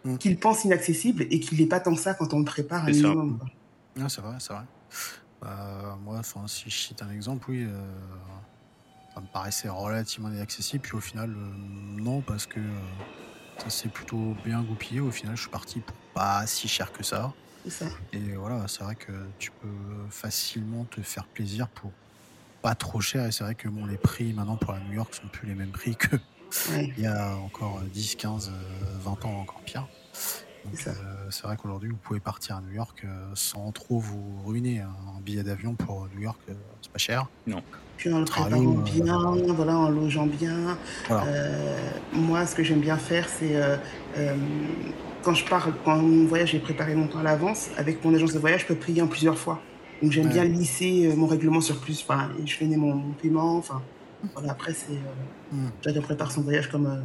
mm. 0.04 0.18
qu'ils 0.18 0.38
pensent 0.38 0.64
inaccessible 0.64 1.26
et 1.30 1.40
qu'il 1.40 1.58
n'est 1.58 1.66
pas 1.66 1.80
tant 1.80 1.96
ça 1.96 2.14
quand 2.14 2.32
on 2.34 2.40
le 2.40 2.44
prépare 2.44 2.84
un 2.84 2.90
minimum. 2.90 3.38
c'est 4.08 4.20
vrai, 4.20 4.36
c'est 4.38 4.52
vrai. 4.52 4.64
Bah, 5.40 5.98
moi, 6.02 6.22
si 6.46 6.70
je 6.70 6.76
cite 6.76 7.02
un 7.02 7.10
exemple, 7.10 7.50
oui, 7.50 7.64
euh, 7.64 7.70
ça 9.14 9.20
me 9.20 9.26
paraissait 9.26 9.68
relativement 9.68 10.30
inaccessible, 10.30 10.82
puis 10.82 10.96
au 10.96 11.00
final, 11.00 11.34
non, 11.96 12.20
parce 12.20 12.46
que 12.46 12.60
ça 13.58 13.70
s'est 13.70 13.88
plutôt 13.88 14.34
bien 14.44 14.62
goupillé. 14.62 15.00
Au 15.00 15.10
final, 15.10 15.36
je 15.36 15.42
suis 15.42 15.50
parti 15.50 15.80
pour 15.80 15.96
pas 16.14 16.46
si 16.46 16.68
cher 16.68 16.92
que 16.92 17.02
ça. 17.02 17.32
Et 18.12 18.34
voilà, 18.34 18.66
c'est 18.68 18.84
vrai 18.84 18.94
que 18.94 19.12
tu 19.38 19.50
peux 19.50 19.68
facilement 20.10 20.84
te 20.84 21.00
faire 21.00 21.26
plaisir 21.26 21.68
pour 21.68 21.92
pas 22.62 22.74
trop 22.74 23.00
cher. 23.00 23.26
Et 23.26 23.32
c'est 23.32 23.44
vrai 23.44 23.54
que 23.54 23.68
bon, 23.68 23.86
les 23.86 23.96
prix 23.98 24.32
maintenant 24.32 24.56
pour 24.56 24.72
la 24.72 24.80
New 24.80 24.94
York 24.94 25.14
sont 25.14 25.28
plus 25.28 25.46
les 25.48 25.54
mêmes 25.54 25.72
prix 25.72 25.96
que 25.96 26.16
il 26.96 27.02
y 27.02 27.06
a 27.06 27.36
encore 27.36 27.80
10, 27.92 28.14
15, 28.16 28.52
20 29.02 29.24
ans, 29.24 29.40
encore 29.40 29.60
pire. 29.62 29.86
Euh, 30.86 30.92
c'est 31.30 31.44
vrai 31.44 31.56
qu'aujourd'hui, 31.56 31.90
vous 31.90 31.96
pouvez 31.96 32.20
partir 32.20 32.56
à 32.56 32.60
New 32.60 32.72
York 32.72 33.02
euh, 33.04 33.30
sans 33.34 33.70
trop 33.72 33.98
vous 33.98 34.42
ruiner. 34.44 34.80
Un 34.80 35.20
billet 35.20 35.42
d'avion 35.42 35.74
pour 35.74 36.08
New 36.14 36.22
York, 36.22 36.38
euh, 36.48 36.54
c'est 36.82 36.90
pas 36.90 36.98
cher. 36.98 37.26
Non. 37.46 37.62
Puis 37.96 38.12
en 38.12 38.18
le 38.18 38.24
préparant 38.24 38.72
bien, 38.72 39.18
voilà, 39.54 39.76
en 39.76 39.88
logeant 39.88 40.26
bien. 40.26 40.76
moi, 42.12 42.46
ce 42.46 42.54
que 42.54 42.62
j'aime 42.62 42.80
bien 42.80 42.98
faire, 42.98 43.26
c'est 43.28 43.56
quand 45.26 45.34
je 45.34 45.44
pars, 45.44 45.68
quand 45.84 45.96
mon 45.96 46.24
voyage 46.24 46.54
est 46.54 46.60
préparé 46.60 46.94
longtemps 46.94 47.18
à 47.18 47.24
l'avance, 47.24 47.70
avec 47.76 48.04
mon 48.04 48.14
agence 48.14 48.32
de 48.32 48.38
voyage, 48.38 48.60
je 48.60 48.66
peux 48.66 48.76
payer 48.76 49.02
en 49.02 49.08
plusieurs 49.08 49.36
fois. 49.36 49.60
Donc 50.00 50.12
j'aime 50.12 50.28
bien 50.28 50.44
lisser 50.44 51.08
euh, 51.08 51.16
mon 51.16 51.26
règlement 51.26 51.60
sur 51.60 51.80
plus. 51.80 52.00
Enfin, 52.02 52.30
je 52.44 52.54
finis 52.54 52.76
mon, 52.76 53.10
paiement. 53.20 53.56
Enfin, 53.56 53.82
voilà, 54.34 54.52
après, 54.52 54.72
c'est. 54.72 54.92
Euh, 54.92 55.56
mm. 55.56 55.70
Chacun 55.84 56.00
prépare 56.00 56.30
son 56.30 56.42
voyage 56.42 56.70
comme, 56.70 56.86
euh, 56.86 57.00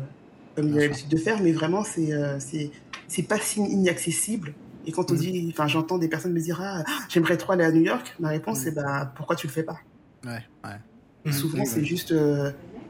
comme 0.56 0.68
il 0.68 0.78
a 0.78 0.82
l'habitude 0.82 1.08
de 1.08 1.18
faire, 1.18 1.42
mais 1.42 1.52
vraiment, 1.52 1.84
c'est 1.84 2.12
c'est 2.38 2.70
c'est 3.08 3.24
pas 3.24 3.40
si 3.40 3.60
inaccessible. 3.60 4.54
Et 4.86 4.92
quand 4.92 5.10
on 5.10 5.16
mm. 5.16 5.18
dit, 5.18 5.50
enfin, 5.52 5.66
j'entends 5.66 5.98
des 5.98 6.08
personnes 6.08 6.34
me 6.34 6.40
dire 6.40 6.62
Ah, 6.62 6.84
j'aimerais 7.10 7.38
trop 7.38 7.54
aller 7.54 7.64
à 7.64 7.72
New 7.72 7.82
York, 7.82 8.16
ma 8.20 8.30
réponse, 8.30 8.60
mm. 8.60 8.64
c'est 8.64 8.76
bah, 8.76 9.12
pourquoi 9.16 9.36
tu 9.36 9.48
le 9.48 9.52
fais 9.52 9.64
pas? 9.64 9.80
Ouais, 10.24 10.44
ouais. 10.64 10.78
Et 11.26 11.32
souvent, 11.32 11.66
c'est 11.66 11.84
juste 11.84 12.14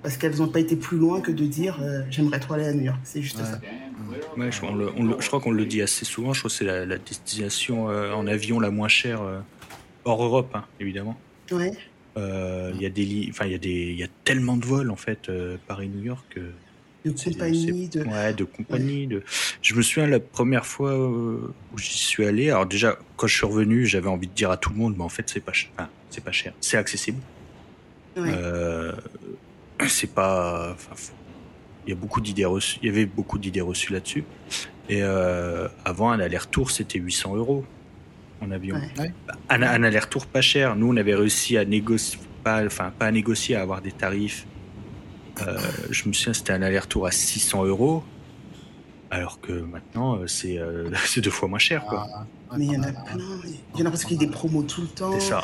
parce 0.03 0.17
qu'elles 0.17 0.39
n'ont 0.39 0.49
pas 0.49 0.59
été 0.59 0.75
plus 0.75 0.97
loin 0.97 1.21
que 1.21 1.31
de 1.31 1.45
dire 1.45 1.79
j'aimerais 2.09 2.41
trop 2.41 2.55
aller 2.55 2.67
à 2.67 2.73
New 2.73 2.83
York. 2.83 2.99
C'est 3.05 3.21
juste 3.21 3.37
ça. 3.37 3.61
Ouais, 4.37 4.51
je, 4.51 4.59
je, 4.59 5.27
crois 5.27 5.39
qu'on 5.39 5.51
le 5.51 5.65
dit 5.65 5.81
assez 5.81 6.05
souvent. 6.05 6.33
Je 6.33 6.39
crois 6.39 6.49
que 6.49 6.55
c'est 6.55 6.65
la, 6.65 6.97
destination 6.97 7.89
euh, 7.89 8.13
en 8.13 8.27
avion 8.27 8.59
la 8.59 8.71
moins 8.71 8.87
chère 8.87 9.21
euh, 9.21 9.39
hors 10.05 10.23
Europe, 10.23 10.51
hein, 10.53 10.65
évidemment. 10.79 11.17
Ouais. 11.51 11.71
Euh, 12.17 12.71
il 12.75 12.81
y 12.81 12.85
a 12.85 12.89
des, 12.89 13.27
enfin 13.29 13.45
il 13.45 13.51
y 13.51 13.55
a 13.55 13.59
des, 13.59 13.69
il 13.69 13.97
y 13.97 14.03
a 14.03 14.07
tellement 14.23 14.57
de 14.57 14.65
vols 14.65 14.91
en 14.91 14.95
fait 14.95 15.31
Paris-New 15.67 16.03
York. 16.03 16.39
de 17.05 17.11
compagnie, 17.11 17.87
de. 17.87 18.03
Ouais, 18.03 18.33
de 18.33 18.43
compagnie. 18.43 19.07
De... 19.07 19.23
Je 19.61 19.75
me 19.75 19.81
souviens 19.81 20.07
la 20.07 20.19
première 20.19 20.65
fois 20.65 20.97
où 20.97 21.53
j'y 21.77 21.97
suis 21.97 22.25
allé. 22.25 22.49
Alors 22.49 22.65
déjà, 22.65 22.97
quand 23.17 23.27
je 23.27 23.35
suis 23.35 23.45
revenu, 23.45 23.85
j'avais 23.85 24.09
envie 24.09 24.27
de 24.27 24.33
dire 24.33 24.51
à 24.51 24.57
tout 24.57 24.71
le 24.71 24.77
monde, 24.77 24.95
mais 24.97 25.03
en 25.03 25.09
fait 25.09 25.29
c'est 25.29 25.39
pas, 25.39 25.53
cher. 25.53 25.71
c'est 26.09 26.23
pas 26.23 26.31
cher, 26.31 26.53
c'est 26.61 26.77
accessible. 26.77 27.19
Ouais. 28.17 28.33
c'est 29.87 30.13
pas, 30.13 30.75
il 31.85 31.89
y 31.89 31.93
a 31.93 31.95
beaucoup 31.95 32.21
d'idées 32.21 32.45
reçues. 32.45 32.79
Il 32.81 32.87
y 32.87 32.89
avait 32.89 33.05
beaucoup 33.05 33.37
d'idées 33.37 33.61
reçues 33.61 33.93
là-dessus. 33.93 34.23
Et 34.89 35.01
euh, 35.01 35.67
avant, 35.85 36.11
un 36.11 36.19
aller-retour, 36.19 36.71
c'était 36.71 36.99
800 36.99 37.35
euros 37.35 37.65
en 38.41 38.51
avion. 38.51 38.75
Un, 39.49 39.61
aller-retour 39.61 40.25
pas 40.25 40.41
cher. 40.41 40.75
Nous, 40.75 40.87
on 40.87 40.97
avait 40.97 41.15
réussi 41.15 41.57
à 41.57 41.65
négocier, 41.65 42.19
pas, 42.43 42.65
enfin, 42.65 42.91
pas 42.97 43.07
à 43.07 43.11
négocier, 43.11 43.55
à 43.55 43.61
avoir 43.61 43.81
des 43.81 43.91
tarifs. 43.91 44.45
Euh, 45.41 45.57
je 45.89 46.07
me 46.07 46.13
souviens, 46.13 46.33
c'était 46.33 46.53
un 46.53 46.61
aller-retour 46.61 47.07
à 47.07 47.11
600 47.11 47.65
euros. 47.65 48.03
Alors 49.09 49.41
que 49.41 49.51
maintenant, 49.53 50.17
euh, 50.17 50.27
c'est 51.05 51.21
deux 51.21 51.31
fois 51.31 51.47
moins 51.47 51.59
cher. 51.59 51.83
Quoi. 51.85 52.07
Ah, 52.49 52.55
mais 52.57 52.65
il 52.65 52.73
y 52.73 52.77
en 52.77 52.83
a 52.83 52.91
plein. 52.91 53.17
Il 53.75 53.79
y 53.79 53.83
en 53.83 53.85
a 53.85 53.89
parce 53.89 54.03
qu'il 54.03 54.17
y 54.21 54.23
a 54.23 54.25
des 54.25 54.31
promos 54.31 54.63
tout 54.63 54.81
le 54.81 54.87
temps. 54.87 55.13
C'est 55.13 55.29
ça. 55.29 55.43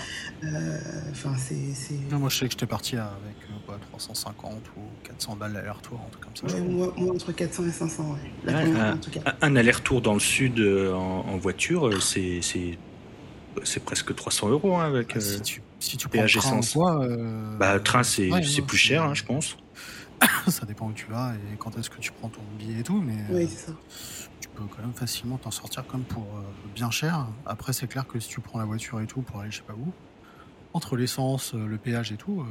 Enfin, 1.11 1.33
c'est. 1.37 1.95
Moi, 2.11 2.29
je 2.29 2.37
sais 2.37 2.45
que 2.45 2.51
j'étais 2.51 2.65
parti 2.65 2.95
avec 2.95 3.46
350 3.91 4.53
ou 4.77 4.81
400 5.03 5.35
balles 5.35 5.53
d'aller-retour, 5.53 5.99
un 6.05 6.09
truc 6.09 6.23
comme 6.23 6.49
ça. 6.49 6.57
moi, 6.59 6.93
entre 7.13 7.31
400 7.31 7.65
et 7.65 7.71
500, 7.71 8.17
ouais. 8.45 8.53
un, 8.53 8.99
un 9.41 9.55
aller-retour 9.55 10.01
dans 10.01 10.13
le 10.13 10.19
sud 10.19 10.59
euh, 10.59 10.93
en, 10.93 11.37
voiture, 11.37 11.87
euh, 11.87 11.99
c'est 11.99 12.41
c'est 13.63 13.83
presque 13.83 14.13
300 14.13 14.49
euros 14.49 14.77
hein, 14.77 14.85
avec 14.85 15.13
ah, 15.15 15.19
si 15.19 15.41
tu, 15.41 15.61
si 15.79 15.97
tu 15.97 16.07
prends 16.07 16.21
le 16.21 16.29
train 16.29 16.61
quoi, 16.73 17.03
euh... 17.03 17.57
bah, 17.57 17.79
train 17.79 18.03
c'est 18.03 18.29
plus 18.65 18.77
cher, 18.77 19.03
hein, 19.03 19.13
je 19.13 19.23
pense. 19.23 19.57
ça 20.47 20.65
dépend 20.65 20.87
où 20.87 20.93
tu 20.93 21.05
vas 21.07 21.33
et 21.35 21.57
quand 21.57 21.77
est-ce 21.77 21.89
que 21.89 21.99
tu 21.99 22.11
prends 22.11 22.29
ton 22.29 22.41
billet 22.57 22.79
et 22.79 22.83
tout, 22.83 23.01
mais 23.01 23.17
oui, 23.29 23.47
ça. 23.47 23.71
tu 24.39 24.49
peux 24.49 24.63
quand 24.63 24.81
même 24.81 24.93
facilement 24.93 25.37
t'en 25.37 25.51
sortir 25.51 25.85
comme 25.85 26.03
pour 26.03 26.23
euh, 26.23 26.41
bien 26.73 26.89
cher. 26.89 27.27
Après, 27.45 27.73
c'est 27.73 27.87
clair 27.87 28.07
que 28.07 28.19
si 28.19 28.29
tu 28.29 28.41
prends 28.41 28.59
la 28.59 28.65
voiture 28.65 28.99
et 28.99 29.05
tout 29.05 29.21
pour 29.21 29.41
aller 29.41 29.51
je 29.51 29.57
sais 29.57 29.63
pas 29.63 29.73
où, 29.73 29.91
entre 30.73 30.95
l'essence, 30.95 31.53
le 31.53 31.77
péage 31.77 32.11
et 32.11 32.17
tout, 32.17 32.45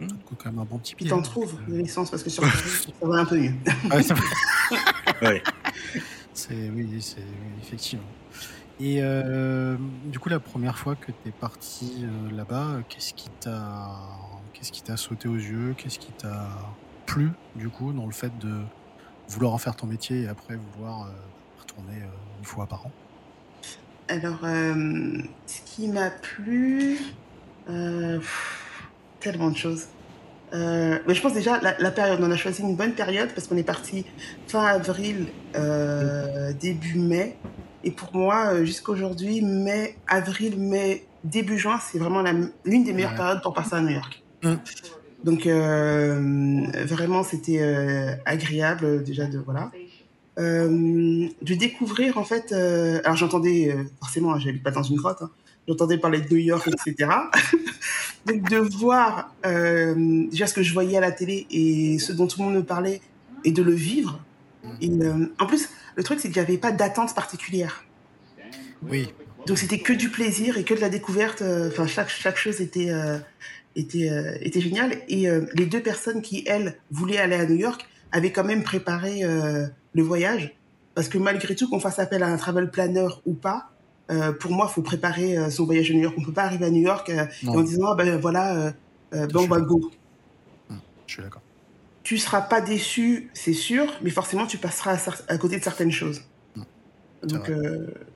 Mmh. 0.00 0.08
quand 0.38 0.50
même 0.50 0.58
un 0.58 0.64
bon 0.64 0.78
petit 0.78 0.94
pied. 0.94 1.08
T'en 1.08 1.22
trouves 1.22 1.56
de 1.68 1.76
l'essence 1.76 2.10
parce 2.10 2.22
que 2.22 2.30
sur 2.30 2.44
ça 2.46 2.90
va 3.02 3.20
un 3.20 3.24
peu 3.24 3.38
mieux. 3.38 3.54
Ah 3.90 3.98
c'est 6.34 6.70
oui, 6.70 7.00
c'est 7.00 7.22
effectivement. 7.62 8.04
Et 8.80 8.98
euh, 9.02 9.76
du 10.06 10.18
coup, 10.18 10.28
la 10.28 10.40
première 10.40 10.76
fois 10.76 10.96
que 10.96 11.12
tu 11.12 11.28
es 11.28 11.32
parti 11.32 12.04
euh, 12.04 12.36
là-bas, 12.36 12.78
qu'est-ce 12.88 13.14
qui 13.14 13.30
t'a 13.40 13.88
qu'est-ce 14.52 14.72
qui 14.72 14.82
t'a 14.82 14.96
sauté 14.96 15.28
aux 15.28 15.36
yeux? 15.36 15.74
Qu'est-ce 15.78 15.98
qui 15.98 16.10
t'a 16.12 16.48
plu 17.06 17.30
du 17.54 17.68
coup 17.68 17.92
dans 17.92 18.06
le 18.06 18.12
fait 18.12 18.36
de 18.38 18.62
vouloir 19.28 19.52
en 19.52 19.58
faire 19.58 19.76
ton 19.76 19.86
métier 19.86 20.22
et 20.22 20.28
après 20.28 20.56
vouloir 20.56 21.02
euh, 21.02 21.10
retourner 21.60 22.02
une 22.38 22.44
fois 22.44 22.66
par 22.66 22.86
an? 22.86 22.90
Alors, 24.08 24.40
ce 24.42 25.60
qui 25.64 25.88
m'a 25.88 26.10
plu, 26.10 26.98
tellement 29.24 29.50
de 29.50 29.56
choses. 29.56 29.86
Euh, 30.52 30.98
mais 31.06 31.14
je 31.14 31.20
pense 31.20 31.32
déjà 31.32 31.58
la, 31.60 31.90
période, 31.90 32.20
on 32.22 32.30
a 32.30 32.36
choisi 32.36 32.62
une 32.62 32.76
bonne 32.76 32.92
période 32.92 33.30
parce 33.34 33.48
qu'on 33.48 33.56
est 33.56 33.64
parti 33.64 34.04
fin 34.46 34.64
avril, 34.64 35.26
euh, 35.56 36.52
début 36.52 36.98
mai. 36.98 37.36
Et 37.82 37.90
pour 37.90 38.14
moi, 38.14 38.52
euh, 38.52 38.64
jusqu'à 38.64 38.92
aujourd'hui, 38.92 39.42
mai, 39.42 39.96
avril, 40.06 40.56
mai, 40.58 41.06
début 41.24 41.58
juin, 41.58 41.80
c'est 41.80 41.98
vraiment 41.98 42.22
l'une 42.64 42.84
des 42.84 42.92
meilleures 42.92 43.16
périodes 43.16 43.42
pour 43.42 43.52
passer 43.52 43.74
à 43.74 43.80
New 43.80 43.94
York. 43.94 44.22
Mmh. 44.42 44.54
Donc 45.24 45.46
vraiment, 45.46 47.22
c'était 47.22 48.20
agréable 48.26 49.02
déjà 49.02 49.24
de 49.24 49.38
voilà. 49.38 49.70
de 50.36 51.54
découvrir 51.54 52.18
en 52.18 52.24
fait. 52.24 52.52
alors 52.52 53.16
j'entendais 53.16 53.74
forcément, 54.00 54.38
j'habite 54.38 54.62
pas 54.62 54.70
dans 54.70 54.82
une 54.82 54.96
grotte, 54.96 55.22
hein, 55.22 55.30
j'entendais 55.68 55.98
parler 55.98 56.20
de 56.20 56.28
New 56.32 56.40
York, 56.40 56.68
etc. 56.68 57.10
Donc 58.26 58.48
de 58.48 58.56
voir 58.56 59.34
euh, 59.46 59.94
déjà 60.30 60.46
ce 60.46 60.54
que 60.54 60.62
je 60.62 60.72
voyais 60.72 60.96
à 60.96 61.00
la 61.00 61.12
télé 61.12 61.46
et 61.50 61.98
ce 61.98 62.12
dont 62.12 62.26
tout 62.26 62.40
le 62.40 62.46
monde 62.46 62.54
me 62.54 62.64
parlait 62.64 63.00
et 63.44 63.52
de 63.52 63.62
le 63.62 63.72
vivre. 63.72 64.20
Et, 64.80 64.88
euh, 64.90 65.26
en 65.38 65.46
plus, 65.46 65.68
le 65.96 66.02
truc, 66.02 66.20
c'est 66.20 66.28
qu'il 66.28 66.40
n'y 66.40 66.46
avait 66.46 66.58
pas 66.58 66.72
d'attente 66.72 67.14
particulière. 67.14 67.84
Oui. 68.82 69.12
Donc 69.46 69.58
c'était 69.58 69.78
que 69.78 69.92
du 69.92 70.08
plaisir 70.08 70.56
et 70.56 70.64
que 70.64 70.72
de 70.74 70.80
la 70.80 70.88
découverte. 70.88 71.42
euh, 71.42 71.68
Enfin, 71.68 71.86
chaque, 71.86 72.08
chaque 72.08 72.36
chose 72.38 72.60
était, 72.60 72.90
euh, 72.90 73.18
était, 73.76 74.10
euh, 74.10 74.36
était 74.40 74.60
géniale. 74.60 74.96
Et 75.08 75.28
euh, 75.28 75.46
les 75.54 75.66
deux 75.66 75.80
personnes 75.82 76.22
qui, 76.22 76.44
elles, 76.46 76.76
voulaient 76.90 77.18
aller 77.18 77.36
à 77.36 77.44
New 77.46 77.56
York 77.56 77.86
avaient 78.12 78.32
quand 78.32 78.44
même 78.44 78.62
préparé 78.62 79.24
euh, 79.24 79.66
le 79.92 80.02
voyage. 80.02 80.54
Parce 80.94 81.08
que 81.08 81.18
malgré 81.18 81.54
tout, 81.54 81.68
qu'on 81.68 81.80
fasse 81.80 81.98
appel 81.98 82.22
à 82.22 82.28
un 82.28 82.36
travel 82.36 82.70
planner 82.70 83.08
ou 83.26 83.34
pas, 83.34 83.70
euh, 84.10 84.32
pour 84.32 84.52
moi, 84.52 84.66
il 84.70 84.74
faut 84.74 84.82
préparer 84.82 85.36
euh, 85.36 85.50
son 85.50 85.64
voyage 85.64 85.90
à 85.90 85.94
New 85.94 86.02
York. 86.02 86.14
On 86.18 86.20
ne 86.20 86.26
peut 86.26 86.32
pas 86.32 86.44
arriver 86.44 86.66
à 86.66 86.70
New 86.70 86.82
York 86.82 87.08
euh, 87.08 87.26
et 87.42 87.48
en 87.48 87.62
disant, 87.62 87.92
ah, 87.92 87.94
ben 87.94 88.18
voilà, 88.18 88.74
ben, 89.12 89.28
on 89.34 89.46
va 89.46 89.60
go. 89.60 89.90
Je 91.06 91.12
suis 91.12 91.22
d'accord. 91.22 91.42
Tu 92.02 92.18
seras 92.18 92.42
pas 92.42 92.60
déçu, 92.60 93.30
c'est 93.32 93.54
sûr, 93.54 93.86
mais 94.02 94.10
forcément, 94.10 94.46
tu 94.46 94.58
passeras 94.58 94.98
à, 95.28 95.38
côté 95.38 95.58
de 95.58 95.64
certaines 95.64 95.90
choses. 95.90 96.20
c'est 96.54 97.28
Donc, 97.28 97.50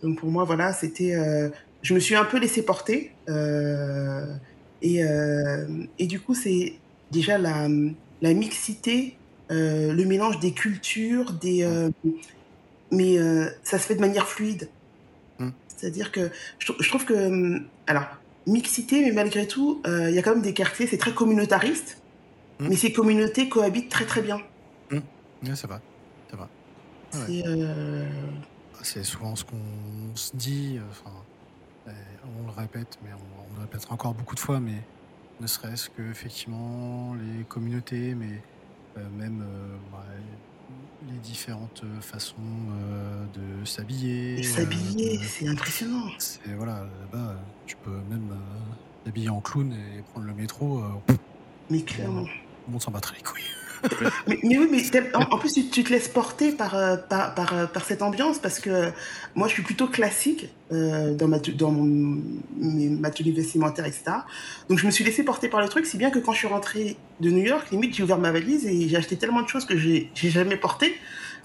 donc 0.03 0.18
pour 0.18 0.31
moi, 0.31 0.44
voilà, 0.44 0.74
c'était. 0.74 1.14
je 1.81 1.94
me 1.94 2.01
suis 2.01 2.14
un 2.14 2.24
peu 2.24 2.38
laissé 2.38 2.62
porter. 2.62 3.12
et, 4.83 5.01
et 5.98 6.07
du 6.07 6.20
coup, 6.20 6.35
c'est 6.35 6.74
déjà 7.11 7.38
la, 7.38 7.66
la 8.20 8.35
mixité, 8.35 9.16
le 9.48 10.05
mélange 10.05 10.38
des 10.40 10.53
cultures, 10.53 11.33
des. 11.33 11.62
euh, 11.62 11.90
mais 12.90 13.16
ça 13.62 13.79
se 13.79 13.87
fait 13.87 13.94
de 13.94 14.01
manière 14.01 14.29
fluide. 14.29 14.68
C'est-à-dire 15.78 16.10
que 16.12 16.30
je, 16.58 16.66
trou- 16.72 16.82
je 16.82 16.88
trouve 16.88 17.04
que. 17.04 17.14
hum, 17.14 17.66
Alors, 17.86 18.04
mixité, 18.46 19.02
mais 19.02 19.12
malgré 19.12 19.46
tout, 19.46 19.80
euh, 19.86 20.08
il 20.10 20.14
y 20.14 20.18
a 20.18 20.22
quand 20.22 20.32
même 20.34 20.42
des 20.42 20.54
quartiers, 20.54 20.86
c'est 20.86 20.98
très 20.98 21.12
communautariste, 21.14 22.02
Mm. 22.60 22.68
mais 22.68 22.76
ces 22.76 22.92
communautés 22.92 23.48
cohabitent 23.48 23.88
très 23.90 24.04
très 24.06 24.20
bien. 24.22 24.40
C'est 25.54 25.66
vrai. 25.68 25.78
C'est 26.28 26.36
vrai. 26.36 26.46
Ouais. 27.14 27.20
C'est. 27.26 27.42
euh, 27.46 28.04
C'est 28.82 29.04
souvent 29.04 29.36
ce 29.36 29.44
qu'on 29.44 30.14
se 30.16 30.34
dit. 30.36 30.78
Enfin, 30.90 31.12
on 31.86 32.46
le 32.46 32.52
répète, 32.52 32.98
mais 33.02 33.10
on, 33.12 33.52
on 33.52 33.54
le 33.56 33.60
répétera 33.62 33.94
encore 33.94 34.14
beaucoup 34.14 34.34
de 34.34 34.40
fois, 34.40 34.58
mais 34.60 34.82
ne 35.40 35.46
serait-ce 35.46 35.88
que 35.90 36.02
effectivement 36.10 37.14
les 37.14 37.44
communautés, 37.44 38.14
mais 38.16 38.42
euh, 38.98 39.08
même 39.16 39.40
ouais, 39.92 39.98
les 41.06 41.18
différentes 41.18 41.82
façons 42.00 42.34
euh, 42.70 43.24
de 43.61 43.64
s'habiller. 43.64 44.38
Euh, 44.40 44.42
s'habiller, 44.42 45.18
c'est 45.22 45.48
impressionnant. 45.48 46.08
c'est 46.18 46.52
voilà, 46.54 46.80
là-bas, 47.00 47.30
euh, 47.30 47.34
tu 47.66 47.76
peux 47.76 47.90
même 48.11 48.30
euh, 48.32 49.04
t'habiller 49.04 49.28
en 49.28 49.40
clown 49.40 49.72
et 49.72 50.02
prendre 50.02 50.26
le 50.26 50.34
métro. 50.34 50.78
euh, 50.82 51.14
Mais 51.70 51.82
clairement. 51.82 52.26
monde 52.68 52.82
s'en 52.82 52.90
battra 52.90 53.14
les 53.16 53.22
couilles. 53.22 53.42
Mais, 54.26 54.38
mais 54.42 54.58
oui, 54.58 54.68
mais 54.70 55.14
en, 55.14 55.22
en 55.34 55.38
plus, 55.38 55.52
tu, 55.52 55.68
tu 55.68 55.84
te 55.84 55.90
laisses 55.90 56.08
porter 56.08 56.52
par, 56.52 56.74
euh, 56.74 56.96
par, 56.96 57.34
par, 57.34 57.52
euh, 57.54 57.66
par 57.66 57.84
cette 57.84 58.02
ambiance 58.02 58.38
parce 58.38 58.58
que 58.58 58.90
moi, 59.34 59.48
je 59.48 59.52
suis 59.54 59.62
plutôt 59.62 59.86
classique 59.86 60.48
euh, 60.72 61.14
dans, 61.14 61.28
ma, 61.28 61.38
dans 61.38 61.70
mon, 61.70 62.20
mes- 62.58 62.88
ma 62.88 63.10
tenue 63.10 63.32
vestimentaire, 63.32 63.86
etc. 63.86 64.04
Donc, 64.68 64.78
je 64.78 64.86
me 64.86 64.90
suis 64.90 65.04
laissé 65.04 65.22
porter 65.24 65.48
par 65.48 65.60
le 65.60 65.68
truc, 65.68 65.86
si 65.86 65.96
bien 65.96 66.10
que 66.10 66.18
quand 66.18 66.32
je 66.32 66.38
suis 66.38 66.48
rentrée 66.48 66.96
de 67.20 67.30
New 67.30 67.44
York, 67.44 67.70
limite, 67.70 67.94
j'ai 67.94 68.02
ouvert 68.02 68.18
ma 68.18 68.32
valise 68.32 68.66
et 68.66 68.88
j'ai 68.88 68.96
acheté 68.96 69.16
tellement 69.16 69.42
de 69.42 69.48
choses 69.48 69.64
que 69.64 69.76
j'ai 69.78 70.10
jamais 70.14 70.56
portées 70.56 70.94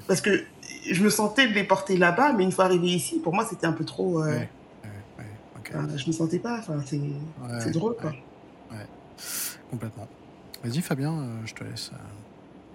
parce 0.08 0.22
que 0.22 0.44
je 0.90 1.02
me 1.04 1.10
sentais 1.10 1.48
de 1.48 1.54
les 1.54 1.64
porter 1.64 1.96
là-bas, 1.98 2.34
mais 2.34 2.44
une 2.44 2.52
fois 2.52 2.66
arrivé 2.66 2.88
ici, 2.88 3.20
pour 3.20 3.34
moi, 3.34 3.46
c'était 3.50 3.68
un 3.68 3.72
peu 3.74 3.86
trop. 3.86 4.22
euh, 4.22 4.32
Ouais, 5.80 5.98
je 5.98 6.08
me 6.08 6.12
sentais 6.12 6.40
pas. 6.40 6.58
Enfin, 6.60 6.76
c'est 7.60 7.72
drôle, 7.72 7.96
quoi. 8.02 8.12
ouais, 8.72 8.86
complètement. 9.72 10.08
Vas-y 10.64 10.82
Fabien, 10.82 11.12
euh, 11.14 11.26
je 11.46 11.54
te 11.54 11.64
laisse. 11.64 11.92
euh, 11.94 11.98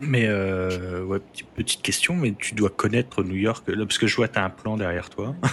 Mais 0.00 0.26
euh, 0.26 1.04
ouais, 1.04 1.18
petite, 1.20 1.46
petite 1.54 1.82
question, 1.82 2.14
mais 2.14 2.34
tu 2.38 2.54
dois 2.54 2.70
connaître 2.70 3.22
New 3.22 3.34
York, 3.36 3.64
là, 3.68 3.84
parce 3.84 3.98
que 3.98 4.06
je 4.06 4.16
vois 4.16 4.28
tu 4.28 4.38
as 4.38 4.44
un 4.44 4.50
plan 4.50 4.76
derrière 4.76 5.10
toi. 5.10 5.34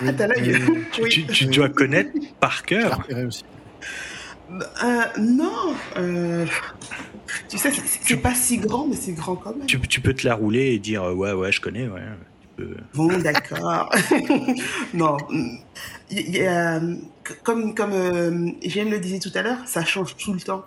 Ah, 0.00 0.12
t'as 0.16 0.28
l'œil. 0.28 0.54
oui, 0.70 0.78
Tu, 0.92 1.02
Oui. 1.02 1.08
tu- 1.10 1.26
tu 1.26 1.46
dois 1.46 1.68
connaître 1.68 2.10
par 2.38 2.62
cœur. 2.62 3.04
aussi. 3.26 3.42
Euh, 4.52 5.02
non. 5.18 5.74
euh, 5.96 6.46
tu 7.48 7.58
sais, 7.58 7.72
c'est- 7.72 8.16
pas 8.18 8.32
si 8.32 8.58
grand, 8.58 8.86
mais 8.86 8.94
c'est 8.94 9.10
grand 9.12 9.34
quand 9.34 9.56
même. 9.56 9.66
Tu, 9.66 9.80
tu 9.80 10.00
peux 10.00 10.14
te 10.14 10.24
la 10.24 10.36
rouler 10.36 10.66
et 10.72 10.78
dire 10.78 11.02
euh, 11.02 11.14
ouais, 11.14 11.32
ouais, 11.32 11.50
je 11.50 11.60
connais. 11.60 11.88
Ouais. 11.88 12.00
Bon, 12.94 13.08
d'accord. 13.18 13.90
non. 14.94 15.16
Il 16.10 16.30
y 16.36 16.46
a, 16.46 16.80
comme 17.42 17.74
comme 17.74 17.92
euh, 17.92 18.30
le 18.30 18.98
disait 18.98 19.18
tout 19.18 19.30
à 19.34 19.42
l'heure, 19.42 19.58
ça 19.66 19.84
change 19.84 20.16
tout 20.16 20.32
le 20.32 20.40
temps. 20.40 20.64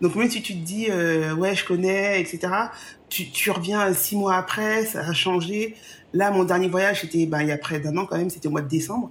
Donc 0.00 0.14
même 0.16 0.30
si 0.30 0.42
tu 0.42 0.54
te 0.54 0.58
dis 0.64 0.86
euh, 0.90 1.34
ouais 1.34 1.54
je 1.54 1.64
connais 1.64 2.20
etc, 2.20 2.52
tu, 3.08 3.30
tu 3.30 3.50
reviens 3.50 3.92
six 3.94 4.16
mois 4.16 4.36
après, 4.36 4.84
ça 4.86 5.00
a 5.00 5.12
changé. 5.12 5.76
Là 6.12 6.30
mon 6.30 6.44
dernier 6.44 6.68
voyage 6.68 7.00
c'était 7.02 7.26
ben, 7.26 7.42
il 7.42 7.48
y 7.48 7.52
a 7.52 7.58
près 7.58 7.80
d'un 7.80 7.96
an 7.96 8.06
quand 8.06 8.16
même, 8.18 8.30
c'était 8.30 8.48
au 8.48 8.50
mois 8.50 8.62
de 8.62 8.68
décembre 8.68 9.10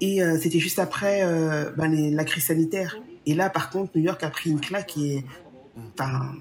et 0.00 0.22
euh, 0.22 0.38
c'était 0.40 0.60
juste 0.60 0.78
après 0.78 1.22
euh, 1.24 1.70
ben, 1.76 1.88
les- 1.88 2.10
la 2.10 2.24
crise 2.24 2.44
sanitaire. 2.46 2.96
Et 3.26 3.34
là 3.34 3.50
par 3.50 3.70
contre 3.70 3.92
New 3.96 4.02
York 4.04 4.22
a 4.22 4.30
pris 4.30 4.50
une 4.50 4.60
claque 4.60 4.96
et 4.98 5.24
enfin 5.94 6.32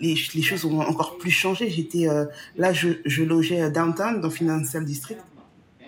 les, 0.00 0.14
les 0.34 0.42
choses 0.42 0.64
ont 0.64 0.80
encore 0.80 1.18
plus 1.18 1.30
changé. 1.30 1.70
J'étais 1.70 2.08
euh, 2.08 2.24
là 2.56 2.72
je, 2.72 2.88
je 3.04 3.22
logeais 3.22 3.70
downtown 3.70 4.20
dans 4.20 4.30
Financial 4.30 4.84
District 4.84 5.20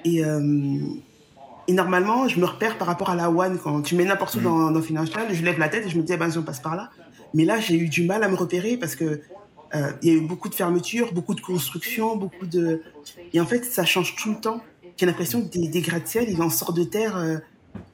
et 0.04 0.24
euh, 0.24 0.80
et 1.70 1.72
normalement, 1.74 2.28
je 2.28 2.40
me 2.40 2.46
repère 2.46 2.78
par 2.78 2.86
rapport 2.88 3.10
à 3.10 3.14
la 3.14 3.30
One. 3.30 3.58
Quand 3.58 3.82
tu 3.82 3.94
mets 3.94 4.06
n'importe 4.06 4.36
où 4.36 4.40
dans, 4.40 4.70
dans 4.70 4.80
Financial, 4.80 5.26
je 5.30 5.42
lève 5.42 5.58
la 5.58 5.68
tête 5.68 5.84
et 5.84 5.90
je 5.90 5.98
me 5.98 6.02
dis, 6.02 6.14
eh 6.14 6.16
ben, 6.16 6.30
si 6.30 6.38
on 6.38 6.42
passe 6.42 6.60
par 6.60 6.74
là. 6.74 6.88
Mais 7.34 7.44
là, 7.44 7.60
j'ai 7.60 7.74
eu 7.74 7.90
du 7.90 8.06
mal 8.06 8.24
à 8.24 8.28
me 8.30 8.36
repérer 8.36 8.78
parce 8.78 8.96
que 8.96 9.20
euh, 9.74 9.92
il 10.00 10.08
y 10.08 10.12
a 10.12 10.14
eu 10.16 10.22
beaucoup 10.22 10.48
de 10.48 10.54
fermetures, 10.54 11.12
beaucoup 11.12 11.34
de 11.34 11.42
constructions, 11.42 12.16
beaucoup 12.16 12.46
de. 12.46 12.80
Et 13.34 13.40
en 13.40 13.44
fait, 13.44 13.66
ça 13.66 13.84
change 13.84 14.16
tout 14.16 14.30
le 14.30 14.40
temps. 14.40 14.62
J'ai 14.96 15.04
l'impression 15.04 15.42
que 15.42 15.50
des, 15.50 15.68
des 15.68 15.82
gratte-ciel, 15.82 16.30
ils 16.30 16.40
en 16.40 16.48
sortent 16.48 16.78
de 16.78 16.84
terre. 16.84 17.22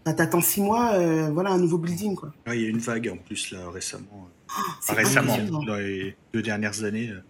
Bah, 0.05 0.13
T'attends 0.13 0.41
six 0.41 0.61
mois, 0.61 0.97
voilà, 1.31 1.51
un 1.51 1.59
nouveau 1.59 1.79
building, 1.79 2.15
quoi. 2.15 2.33
Ouais, 2.47 2.57
il 2.57 2.63
y 2.63 2.67
a 2.67 2.69
une 2.69 2.79
vague 2.79 3.09
en 3.13 3.17
plus 3.17 3.51
là 3.51 3.71
récemment. 3.71 4.29
Récemment, 4.89 5.37
dans 5.67 5.77
les 5.77 6.17
deux 6.33 6.43
dernières 6.43 6.85
années. 6.85 7.11
euh. 7.11 7.23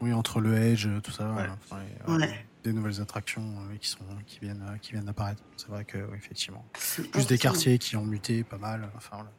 Oui, 0.00 0.12
entre 0.14 0.40
le 0.40 0.56
Edge, 0.56 0.88
tout 1.02 1.10
ça, 1.10 1.30
Ouais. 1.32 1.42
enfin, 1.64 1.82
et, 1.82 2.10
euh, 2.10 2.16
Ouais. 2.18 2.46
des 2.64 2.72
nouvelles 2.72 3.00
attractions 3.02 3.42
euh, 3.42 3.76
qui 3.78 3.88
sont 3.88 3.98
qui 4.26 4.38
viennent 4.40 4.64
euh, 4.66 4.76
qui 4.78 4.92
viennent 4.92 5.04
d'apparaître. 5.04 5.42
C'est 5.56 5.68
vrai 5.68 5.84
que 5.84 5.98
oui, 5.98 6.16
effectivement, 6.16 6.64
plus 7.12 7.26
des 7.26 7.36
quartiers 7.38 7.78
qui 7.78 7.96
ont 7.96 8.04
muté 8.04 8.42
pas 8.42 8.56
mal. 8.58 8.88
Enfin 8.96 9.16
voilà, 9.16 9.30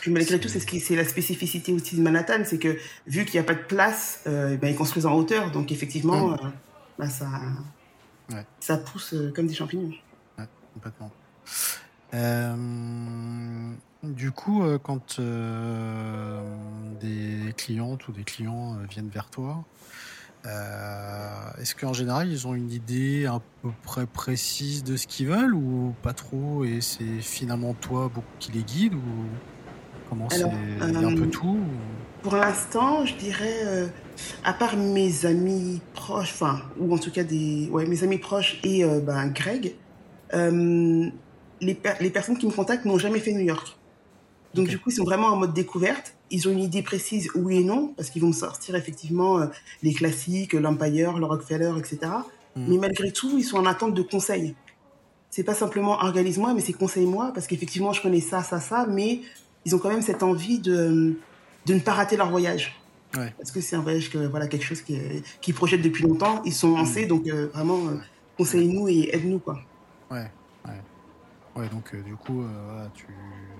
Puis 0.00 0.10
malgré 0.10 0.40
tout, 0.40 0.48
c'est 0.48 0.58
ce 0.60 0.66
qui, 0.66 0.80
c'est 0.80 0.96
la 0.96 1.04
spécificité 1.04 1.72
aussi 1.72 1.94
de 1.96 2.02
Manhattan, 2.02 2.42
c'est 2.44 2.58
que 2.58 2.76
vu 3.06 3.24
qu'il 3.24 3.34
n'y 3.34 3.44
a 3.44 3.46
pas 3.46 3.54
de 3.54 3.62
place, 3.62 4.22
euh, 4.26 4.56
ben, 4.56 4.68
ils 4.68 4.74
construisent 4.76 5.06
en 5.06 5.12
hauteur, 5.14 5.50
donc 5.52 5.70
effectivement, 5.70 6.28
Mm. 6.30 6.32
euh, 6.32 6.48
ben, 6.98 7.08
ça, 7.10 7.28
Ouais. 8.32 8.46
ça 8.60 8.78
pousse 8.78 9.12
euh, 9.14 9.30
comme 9.34 9.46
des 9.46 9.54
champignons. 9.54 9.92
complètement. 10.74 11.10
Euh, 14.04 14.12
du 14.12 14.30
coup, 14.32 14.62
euh, 14.64 14.78
quand 14.78 15.18
euh, 15.18 16.42
des 17.00 17.52
clientes 17.54 18.06
ou 18.08 18.12
des 18.12 18.24
clients 18.24 18.74
euh, 18.74 18.86
viennent 18.88 19.10
vers 19.10 19.30
toi, 19.30 19.64
euh, 20.46 21.50
est-ce 21.60 21.74
qu'en 21.74 21.92
général 21.92 22.30
ils 22.30 22.46
ont 22.46 22.54
une 22.54 22.70
idée 22.70 23.26
à 23.26 23.40
peu 23.62 23.68
près 23.82 24.06
précise 24.06 24.82
de 24.84 24.96
ce 24.96 25.06
qu'ils 25.06 25.26
veulent 25.26 25.52
ou 25.54 25.92
pas 26.02 26.14
trop 26.14 26.64
et 26.64 26.80
c'est 26.80 27.20
finalement 27.20 27.74
toi 27.74 28.10
qui 28.38 28.50
les 28.52 28.62
guide 28.62 28.94
ou 28.94 29.00
comment 30.08 30.30
c'est 30.30 30.44
a 30.44 30.46
un 30.46 31.14
peu 31.14 31.24
euh, 31.24 31.26
tout 31.26 31.46
ou- 31.46 31.66
Pour 32.22 32.36
l'instant, 32.36 33.04
je 33.04 33.14
dirais, 33.16 33.66
euh, 33.66 33.86
à 34.44 34.54
part 34.54 34.78
mes 34.78 35.26
amis 35.26 35.82
proches, 35.92 36.32
enfin, 36.32 36.62
ou 36.78 36.94
en 36.94 36.98
tout 36.98 37.10
cas 37.10 37.22
des, 37.24 37.68
ouais, 37.70 37.84
mes 37.84 38.02
amis 38.02 38.16
proches 38.18 38.60
et 38.64 38.82
euh, 38.82 39.00
ben, 39.00 39.28
Greg, 39.28 39.74
euh, 40.32 41.06
les, 41.60 41.74
per- 41.74 41.96
les 42.00 42.08
personnes 42.10 42.38
qui 42.38 42.46
me 42.46 42.52
contactent 42.52 42.86
n'ont 42.86 42.98
jamais 42.98 43.20
fait 43.20 43.32
New 43.34 43.40
York. 43.44 43.76
Donc 44.54 44.68
du 44.68 44.78
coup, 44.78 44.90
ils 44.90 44.94
sont 44.94 45.04
vraiment 45.04 45.28
en 45.28 45.36
mode 45.36 45.52
découverte. 45.52 46.14
Ils 46.30 46.48
ont 46.48 46.52
une 46.52 46.60
idée 46.60 46.82
précise, 46.82 47.30
oui 47.34 47.58
et 47.58 47.64
non, 47.64 47.92
parce 47.96 48.10
qu'ils 48.10 48.22
vont 48.22 48.32
sortir 48.32 48.74
effectivement 48.74 49.40
euh, 49.40 49.46
les 49.82 49.92
classiques, 49.92 50.52
l'Empire, 50.52 51.18
le 51.18 51.26
Rockefeller, 51.26 51.72
etc. 51.78 52.12
Mm. 52.56 52.64
Mais 52.68 52.78
malgré 52.78 53.12
tout, 53.12 53.36
ils 53.36 53.44
sont 53.44 53.58
en 53.58 53.66
attente 53.66 53.94
de 53.94 54.02
conseils. 54.02 54.54
C'est 55.30 55.44
pas 55.44 55.54
simplement 55.54 56.02
organise-moi, 56.02 56.54
mais 56.54 56.60
c'est 56.60 56.72
conseille-moi, 56.72 57.30
parce 57.32 57.46
qu'effectivement, 57.46 57.92
je 57.92 58.02
connais 58.02 58.20
ça, 58.20 58.42
ça, 58.42 58.58
ça, 58.58 58.86
mais 58.88 59.20
ils 59.64 59.74
ont 59.76 59.78
quand 59.78 59.90
même 59.90 60.02
cette 60.02 60.22
envie 60.22 60.58
de, 60.58 61.14
de 61.66 61.74
ne 61.74 61.80
pas 61.80 61.92
rater 61.92 62.16
leur 62.16 62.30
voyage. 62.30 62.80
Ouais. 63.16 63.32
Parce 63.36 63.50
que 63.50 63.60
c'est 63.60 63.76
un 63.76 63.80
voyage, 63.80 64.10
que, 64.10 64.18
voilà, 64.18 64.46
quelque 64.46 64.64
chose 64.64 64.82
qui, 64.82 64.98
qui 65.40 65.52
projettent 65.52 65.82
depuis 65.82 66.02
longtemps. 66.04 66.42
Ils 66.44 66.52
sont 66.52 66.76
lancés, 66.76 67.06
donc 67.06 67.28
euh, 67.28 67.48
vraiment, 67.54 67.78
euh, 67.88 67.96
conseille-nous 68.36 68.88
et 68.88 69.10
aide-nous, 69.12 69.38
quoi. 69.38 69.60
Ouais, 70.10 70.30
ouais. 71.56 71.62
Ouais, 71.62 71.68
donc 71.68 71.94
euh, 71.94 72.02
du 72.02 72.16
coup, 72.16 72.42
euh, 72.42 72.86
tu 72.94 73.06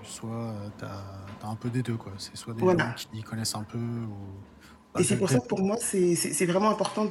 soit 0.03 0.53
tu 0.77 0.85
as, 0.85 1.47
un 1.47 1.55
peu 1.55 1.69
des 1.69 1.81
deux, 1.81 1.95
quoi. 1.95 2.13
C'est 2.17 2.35
soit 2.35 2.53
des 2.53 2.61
Voilà. 2.61 2.95
gens 2.97 3.09
qui 3.13 3.21
connaissent 3.23 3.55
un 3.55 3.63
peu 3.63 3.77
ou. 3.77 4.99
Et 4.99 5.03
c'est 5.03 5.17
pour 5.17 5.29
ça 5.29 5.39
que 5.39 5.47
pour 5.47 5.61
moi, 5.61 5.77
c'est 5.79 6.45
vraiment 6.45 6.69
important 6.69 7.07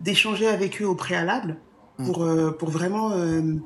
d'échanger 0.00 0.48
avec 0.48 0.80
eux 0.80 0.86
au 0.86 0.94
préalable 0.94 1.56
pour, 1.98 2.22
euh, 2.22 2.52
pour 2.52 2.70
vraiment 2.70 3.10
euh, 3.12 3.58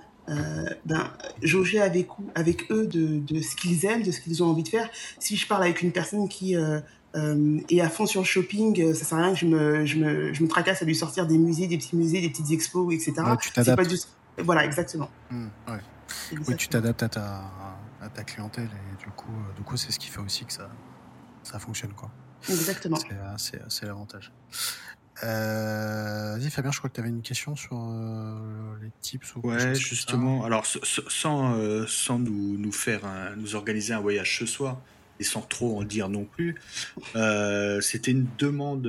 ben, 0.84 1.10
jauger 1.42 1.80
avec, 1.80 2.08
avec 2.34 2.72
eux 2.72 2.88
de, 2.88 3.20
de 3.20 3.40
ce 3.40 3.54
qu'ils 3.54 3.84
aiment, 3.84 4.02
de 4.02 4.10
ce 4.10 4.20
qu'ils 4.20 4.42
ont 4.42 4.46
envie 4.46 4.64
de 4.64 4.68
faire. 4.68 4.88
Si 5.20 5.36
je 5.36 5.46
parle 5.46 5.62
avec 5.62 5.80
une 5.82 5.92
personne 5.92 6.28
qui 6.28 6.54
est 6.54 7.80
à 7.80 7.88
fond 7.88 8.06
sur 8.06 8.22
le 8.22 8.26
shopping, 8.26 8.94
ça 8.94 9.04
sert 9.04 9.18
à 9.18 9.22
rien 9.22 9.32
que 9.32 9.38
je 9.38 9.46
me, 9.46 9.86
je 9.86 9.96
me, 9.98 10.32
je 10.32 10.42
me 10.42 10.48
tracasse 10.48 10.82
à 10.82 10.84
lui 10.84 10.96
sortir 10.96 11.28
des 11.28 11.38
musées, 11.38 11.68
des 11.68 11.78
petits 11.78 11.94
musées, 11.94 12.20
des 12.20 12.30
petites 12.30 12.50
expos, 12.50 12.92
etc. 12.92 13.14
tu 13.40 13.52
t'adaptes. 13.52 13.86
Du... 13.88 13.96
Voilà, 14.38 14.64
exactement. 14.64 15.08
Mmh, 15.30 15.46
ouais. 15.68 15.78
Oui, 16.48 16.56
tu 16.56 16.68
t'adaptes 16.68 17.02
à 17.02 17.08
ta, 17.08 17.42
à 18.00 18.08
ta 18.08 18.24
clientèle 18.24 18.68
et 18.68 19.02
du 19.02 19.10
coup, 19.10 19.32
du 19.56 19.62
coup, 19.62 19.76
c'est 19.76 19.92
ce 19.92 19.98
qui 19.98 20.08
fait 20.08 20.20
aussi 20.20 20.44
que 20.44 20.52
ça, 20.52 20.68
ça 21.42 21.58
fonctionne 21.58 21.92
quoi. 21.92 22.10
Exactement. 22.48 22.98
C'est 23.38 23.86
l'avantage. 23.86 24.32
Euh, 25.24 26.36
Vas-y 26.36 26.50
Fabien, 26.50 26.72
je 26.72 26.78
crois 26.78 26.90
que 26.90 26.94
tu 26.94 27.00
avais 27.00 27.10
une 27.10 27.22
question 27.22 27.54
sur 27.54 27.76
euh, 27.76 28.74
les 28.82 28.90
tips 29.00 29.36
ou 29.36 29.40
Ouais, 29.46 29.74
justement. 29.74 30.44
Alors 30.44 30.66
sans, 30.66 31.54
euh, 31.54 31.86
sans 31.86 32.18
nous, 32.18 32.58
nous 32.58 32.72
faire 32.72 33.02
nous 33.36 33.54
organiser 33.54 33.94
un 33.94 34.00
voyage 34.00 34.38
ce 34.38 34.46
soir 34.46 34.80
et 35.20 35.24
sans 35.24 35.42
trop 35.42 35.78
en 35.78 35.84
dire 35.84 36.08
non 36.08 36.24
plus, 36.24 36.56
euh, 37.14 37.80
c'était 37.80 38.10
une 38.10 38.26
demande 38.38 38.88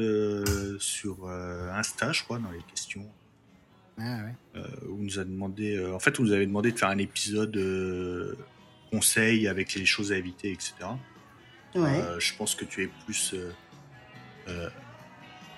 sur 0.80 1.30
Insta, 1.30 2.12
je 2.12 2.24
crois, 2.24 2.40
dans 2.40 2.52
les 2.52 2.64
questions. 2.64 3.06
Ah, 4.00 4.18
ouais. 4.24 4.62
où 4.90 4.98
nous 5.04 5.20
a 5.20 5.24
demandé, 5.24 5.84
en 5.94 6.00
fait, 6.00 6.18
vous 6.18 6.24
nous 6.24 6.32
avez 6.32 6.46
demandé 6.46 6.72
de 6.72 6.78
faire 6.78 6.90
un 6.90 6.98
épisode 6.98 7.60
conseil 8.92 9.48
avec 9.48 9.76
les 9.76 9.86
choses 9.86 10.12
à 10.12 10.18
éviter, 10.18 10.52
etc. 10.52 10.74
Ouais. 11.76 12.02
je 12.20 12.36
pense 12.36 12.56
que 12.56 12.66
tu 12.66 12.84
es 12.84 12.90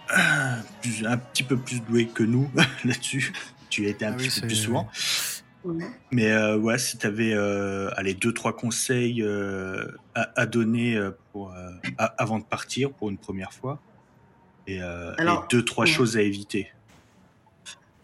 plus 0.82 1.06
un 1.06 1.18
petit 1.18 1.44
peu 1.44 1.58
plus 1.58 1.80
doué 1.82 2.08
que 2.08 2.24
nous 2.24 2.50
là-dessus. 2.86 3.34
Tu 3.70 3.86
as 3.86 3.90
été 3.90 4.06
un 4.06 4.14
ah 4.14 4.16
petit 4.16 4.42
peu 4.42 4.48
plus 4.48 4.56
souvent. 4.56 4.90
Mais 6.12 6.32
euh, 6.32 6.58
ouais, 6.58 6.78
si 6.78 6.98
tu 6.98 7.08
avais 7.08 7.34
euh, 7.34 7.90
allez, 7.96 8.14
deux, 8.14 8.34
trois 8.34 8.56
conseils 8.56 9.22
euh, 9.22 9.88
à, 10.14 10.46
donner 10.46 11.00
pour, 11.32 11.54
avant 11.98 12.40
de 12.40 12.44
partir 12.44 12.92
pour 12.92 13.10
une 13.10 13.18
première 13.18 13.54
fois, 13.54 13.82
et, 14.68 14.80
deux, 15.50 15.64
trois 15.64 15.86
choses 15.86 16.18
à 16.18 16.22
éviter. 16.22 16.72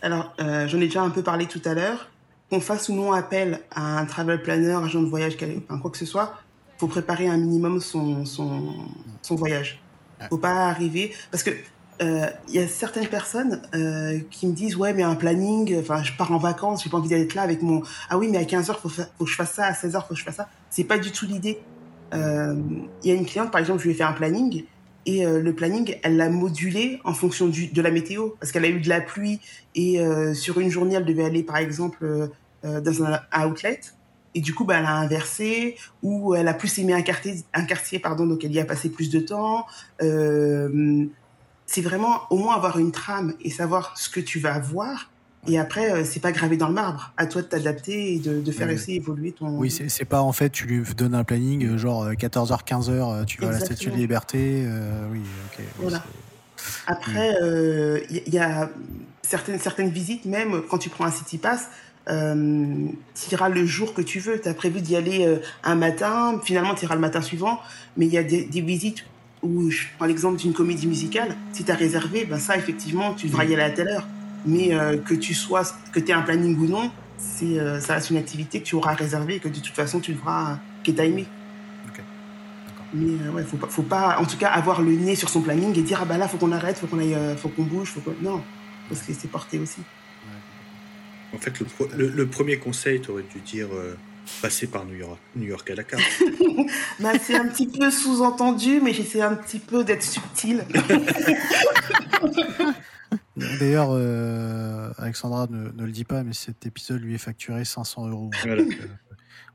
Alors, 0.01 0.33
j'en 0.39 0.77
ai 0.77 0.85
déjà 0.85 1.01
un 1.01 1.09
peu 1.09 1.21
parlé 1.21 1.45
tout 1.45 1.61
à 1.65 1.73
l'heure. 1.73 2.09
Qu'on 2.49 2.59
fasse 2.59 2.89
ou 2.89 2.93
non 2.93 3.13
appel 3.13 3.61
à 3.71 3.99
un 3.99 4.05
travel 4.05 4.41
planner, 4.41 4.73
agent 4.73 5.01
de 5.01 5.07
voyage, 5.07 5.35
enfin, 5.35 5.79
quoi 5.79 5.89
que 5.89 5.97
ce 5.97 6.05
soit, 6.05 6.33
faut 6.77 6.87
préparer 6.87 7.27
un 7.27 7.37
minimum 7.37 7.79
son, 7.79 8.25
son, 8.25 8.73
son 9.21 9.35
voyage. 9.35 9.81
Faut 10.29 10.37
pas 10.37 10.67
arriver. 10.67 11.13
Parce 11.31 11.43
que 11.43 11.51
il 12.01 12.07
euh, 12.07 12.25
y 12.49 12.57
a 12.57 12.67
certaines 12.67 13.07
personnes 13.07 13.61
euh, 13.75 14.19
qui 14.31 14.47
me 14.47 14.53
disent 14.53 14.75
ouais 14.75 14.91
mais 14.91 15.03
un 15.03 15.13
planning 15.13 15.77
enfin 15.79 16.01
je 16.01 16.13
pars 16.13 16.31
en 16.31 16.39
vacances 16.39 16.83
j'ai 16.83 16.89
pas 16.89 16.97
envie 16.97 17.09
d'être 17.09 17.35
là 17.35 17.43
avec 17.43 17.61
mon 17.61 17.83
ah 18.09 18.17
oui 18.17 18.27
mais 18.27 18.39
à 18.39 18.43
15h 18.43 18.75
faut, 18.79 18.89
faut 18.89 19.03
que 19.19 19.29
je 19.29 19.35
fasse 19.35 19.51
ça 19.51 19.65
à 19.65 19.73
16h 19.73 20.07
faut 20.07 20.15
que 20.15 20.19
je 20.19 20.23
fasse 20.23 20.37
ça 20.37 20.49
c'est 20.71 20.83
pas 20.83 20.97
du 20.97 21.11
tout 21.11 21.27
l'idée 21.27 21.59
il 22.11 22.19
euh, 22.19 22.55
y 23.03 23.11
a 23.11 23.13
une 23.13 23.25
cliente 23.25 23.51
par 23.51 23.61
exemple 23.61 23.81
je 23.81 23.85
lui 23.85 23.91
ai 23.91 23.93
fait 23.93 24.03
un 24.03 24.13
planning 24.13 24.63
et 25.05 25.25
le 25.25 25.53
planning 25.53 25.97
elle 26.03 26.17
l'a 26.17 26.29
modulé 26.29 26.99
en 27.03 27.13
fonction 27.13 27.47
du, 27.47 27.67
de 27.67 27.81
la 27.81 27.91
météo 27.91 28.29
parce 28.39 28.51
qu'elle 28.51 28.65
a 28.65 28.69
eu 28.69 28.79
de 28.79 28.89
la 28.89 29.01
pluie 29.01 29.39
et 29.73 29.99
sur 30.35 30.59
une 30.59 30.69
journée 30.69 30.95
elle 30.95 31.05
devait 31.05 31.25
aller 31.25 31.43
par 31.43 31.57
exemple 31.57 32.29
dans 32.63 33.03
un 33.03 33.19
outlet 33.43 33.79
et 34.35 34.41
du 34.41 34.53
coup 34.53 34.63
bah, 34.63 34.75
elle 34.77 34.85
a 34.85 34.95
inversé 34.95 35.75
ou 36.03 36.35
elle 36.35 36.47
a 36.47 36.53
plus 36.53 36.77
aimé 36.77 36.93
un 36.93 37.01
quartier 37.01 37.35
un 37.53 37.63
quartier 37.63 37.99
pardon 37.99 38.25
donc 38.27 38.45
elle 38.45 38.53
y 38.53 38.59
a 38.59 38.65
passé 38.65 38.89
plus 38.89 39.09
de 39.09 39.19
temps 39.19 39.65
euh, 40.01 41.07
c'est 41.71 41.81
vraiment 41.81 42.23
au 42.29 42.37
moins 42.37 42.55
avoir 42.55 42.77
une 42.79 42.91
trame 42.91 43.33
et 43.39 43.49
savoir 43.49 43.97
ce 43.97 44.09
que 44.09 44.19
tu 44.19 44.39
vas 44.39 44.59
voir. 44.59 45.10
Et 45.47 45.57
après, 45.57 45.91
euh, 45.91 46.03
c'est 46.05 46.19
pas 46.19 46.31
gravé 46.31 46.55
dans 46.57 46.67
le 46.67 46.73
marbre. 46.73 47.13
À 47.17 47.25
toi 47.25 47.41
de 47.41 47.47
t'adapter 47.47 48.13
et 48.13 48.19
de, 48.19 48.51
faire 48.51 48.69
essayer 48.69 48.97
évoluer 48.97 49.31
ton. 49.31 49.57
Oui, 49.57 49.71
c'est 49.71 50.05
pas 50.05 50.21
en 50.21 50.31
fait, 50.31 50.49
tu 50.51 50.67
lui 50.67 50.83
donnes 50.95 51.15
un 51.15 51.23
planning, 51.23 51.65
euh, 51.65 51.77
genre 51.77 52.11
14h, 52.11 52.53
euh, 52.53 52.55
15h, 52.57 53.25
tu 53.25 53.41
vas 53.41 53.49
à 53.49 53.51
la 53.51 53.59
Statue 53.59 53.89
de 53.89 53.95
Liberté. 53.95 54.65
oui, 55.11 55.21
ok. 55.47 55.63
Voilà. 55.79 56.03
Après, 56.85 57.33
il 58.11 58.33
y, 58.33 58.37
a 58.37 58.69
certaines, 59.23 59.59
certaines 59.59 59.89
visites, 59.89 60.25
même 60.25 60.61
quand 60.69 60.77
tu 60.77 60.89
prends 60.89 61.05
un 61.05 61.11
City 61.11 61.39
Pass, 61.39 61.69
tu 62.07 63.31
iras 63.31 63.49
le 63.49 63.65
jour 63.65 63.95
que 63.95 64.01
tu 64.01 64.19
veux. 64.19 64.39
Tu 64.39 64.47
as 64.47 64.53
prévu 64.53 64.81
d'y 64.81 64.95
aller 64.95 65.39
un 65.63 65.75
matin, 65.75 66.39
finalement 66.43 66.75
tu 66.75 66.85
iras 66.85 66.95
le 66.95 67.01
matin 67.01 67.21
suivant, 67.21 67.59
mais 67.97 68.05
il 68.05 68.13
y 68.13 68.17
a 68.17 68.23
des, 68.23 68.43
des 68.45 68.61
visites 68.61 69.05
ou 69.41 69.71
je 69.71 69.85
prends 69.97 70.05
l'exemple 70.05 70.37
d'une 70.37 70.53
comédie 70.53 70.85
musicale, 70.85 71.35
si 71.51 71.63
tu 71.63 71.71
as 71.71 71.75
réservé, 71.75 72.25
ben 72.25 72.37
ça, 72.37 72.55
effectivement, 72.57 73.15
tu 73.15 73.25
devras 73.25 73.43
y 73.45 73.53
aller 73.55 73.63
à 73.63 73.71
telle 73.71 73.87
heure. 73.87 74.07
Mais 74.45 74.73
euh, 74.73 74.97
que 74.97 75.13
tu 75.13 75.33
sois, 75.33 75.63
que 75.91 75.99
tu 75.99 76.11
aies 76.11 76.13
un 76.13 76.21
planning 76.21 76.57
ou 76.57 76.67
non, 76.67 76.91
c'est, 77.17 77.59
euh, 77.59 77.79
ça 77.79 77.95
reste 77.95 78.09
une 78.09 78.17
activité 78.17 78.59
que 78.59 78.65
tu 78.65 78.75
auras 78.75 78.93
réservée 78.93 79.35
et 79.35 79.39
que 79.39 79.49
de 79.49 79.59
toute 79.59 79.75
façon, 79.75 79.99
tu 79.99 80.13
devras, 80.13 80.57
que 80.83 80.91
tu 80.91 81.01
aimé. 81.01 81.25
Mais 82.93 83.11
euh, 83.25 83.31
ouais, 83.31 83.43
faut 83.43 83.55
pas, 83.55 83.67
faut 83.67 83.83
pas, 83.83 84.17
en 84.19 84.25
tout 84.25 84.35
cas, 84.35 84.49
avoir 84.49 84.81
le 84.81 84.91
nez 84.91 85.15
sur 85.15 85.29
son 85.29 85.41
planning 85.41 85.77
et 85.79 85.81
dire, 85.81 85.99
ah 86.01 86.05
bah 86.05 86.17
là, 86.17 86.27
faut 86.27 86.37
qu'on 86.37 86.51
arrête, 86.51 86.77
faut 86.77 86.87
qu'on 86.87 86.99
aille, 86.99 87.15
faut 87.37 87.47
qu'on 87.47 87.63
bouge, 87.63 87.87
faut 87.87 88.01
qu'on... 88.01 88.13
Non, 88.21 88.43
faut 88.89 88.95
se 88.95 89.07
laisser 89.07 89.29
porter 89.29 89.59
aussi. 89.59 89.79
En 91.33 91.37
fait, 91.37 91.53
le, 91.95 92.09
le, 92.09 92.27
premier 92.27 92.57
conseil, 92.57 92.99
tu 92.99 93.09
aurais 93.09 93.23
dû 93.23 93.39
dire 93.39 93.69
passer 94.41 94.67
par 94.67 94.85
New 94.85 94.95
York, 94.95 95.19
New 95.35 95.47
York 95.47 95.69
à 95.69 95.75
la 95.75 95.83
carte. 95.85 96.03
bah, 96.99 97.13
c'est 97.21 97.35
un 97.35 97.47
petit 97.47 97.67
peu 97.67 97.91
sous-entendu, 97.91 98.79
mais 98.81 98.93
j'essaie 98.93 99.21
un 99.21 99.35
petit 99.35 99.59
peu 99.59 99.83
d'être 99.83 100.03
subtil. 100.03 100.65
D'ailleurs, 103.37 103.89
euh, 103.91 104.91
Alexandra 104.97 105.47
ne, 105.49 105.69
le 105.69 105.91
dit 105.91 106.03
pas, 106.03 106.23
mais 106.23 106.33
cet 106.33 106.65
épisode 106.65 107.01
lui 107.01 107.15
est 107.15 107.19
facturé 107.19 107.63
500 107.63 108.09
euros. 108.09 108.29
Voilà. 108.43 108.63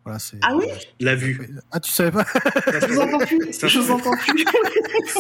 voilà, 0.05 0.19
ah 0.43 0.57
oui 0.57 0.67
La 1.01 1.15
vue. 1.15 1.51
Ah, 1.71 1.81
tu 1.81 1.91
savais 1.93 2.11
pas 2.11 2.25
Je 2.25 2.87
vous 2.87 3.01
entends 3.01 3.19
plus. 3.19 3.53
Je 3.53 3.79
vous 3.79 3.91
entends 3.91 4.17
plus. 4.17 4.45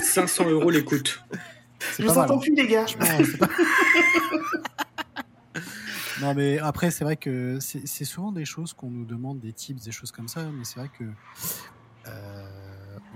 500 0.03 0.49
euros 0.49 0.71
l'écoute. 0.71 1.23
Je 1.99 2.05
vous 2.05 2.19
entends 2.19 2.37
hein. 2.37 2.41
plus, 2.41 2.55
les 2.55 2.67
gars. 2.67 2.87
Non, 6.21 6.35
mais 6.35 6.59
après, 6.59 6.91
c'est 6.91 7.05
vrai 7.05 7.17
que 7.17 7.59
c'est 7.61 8.05
souvent 8.05 8.33
des 8.33 8.47
choses 8.47 8.73
qu'on 8.73 8.91
nous 8.91 9.05
demande, 9.05 9.39
des 9.39 9.53
tips, 9.53 9.85
des 9.85 9.93
choses 9.93 10.13
comme 10.13 10.29
ça, 10.29 10.45
mais 10.45 10.65
c'est 10.65 10.81
vrai 10.81 10.89
que 10.99 11.05
euh, 12.09 12.46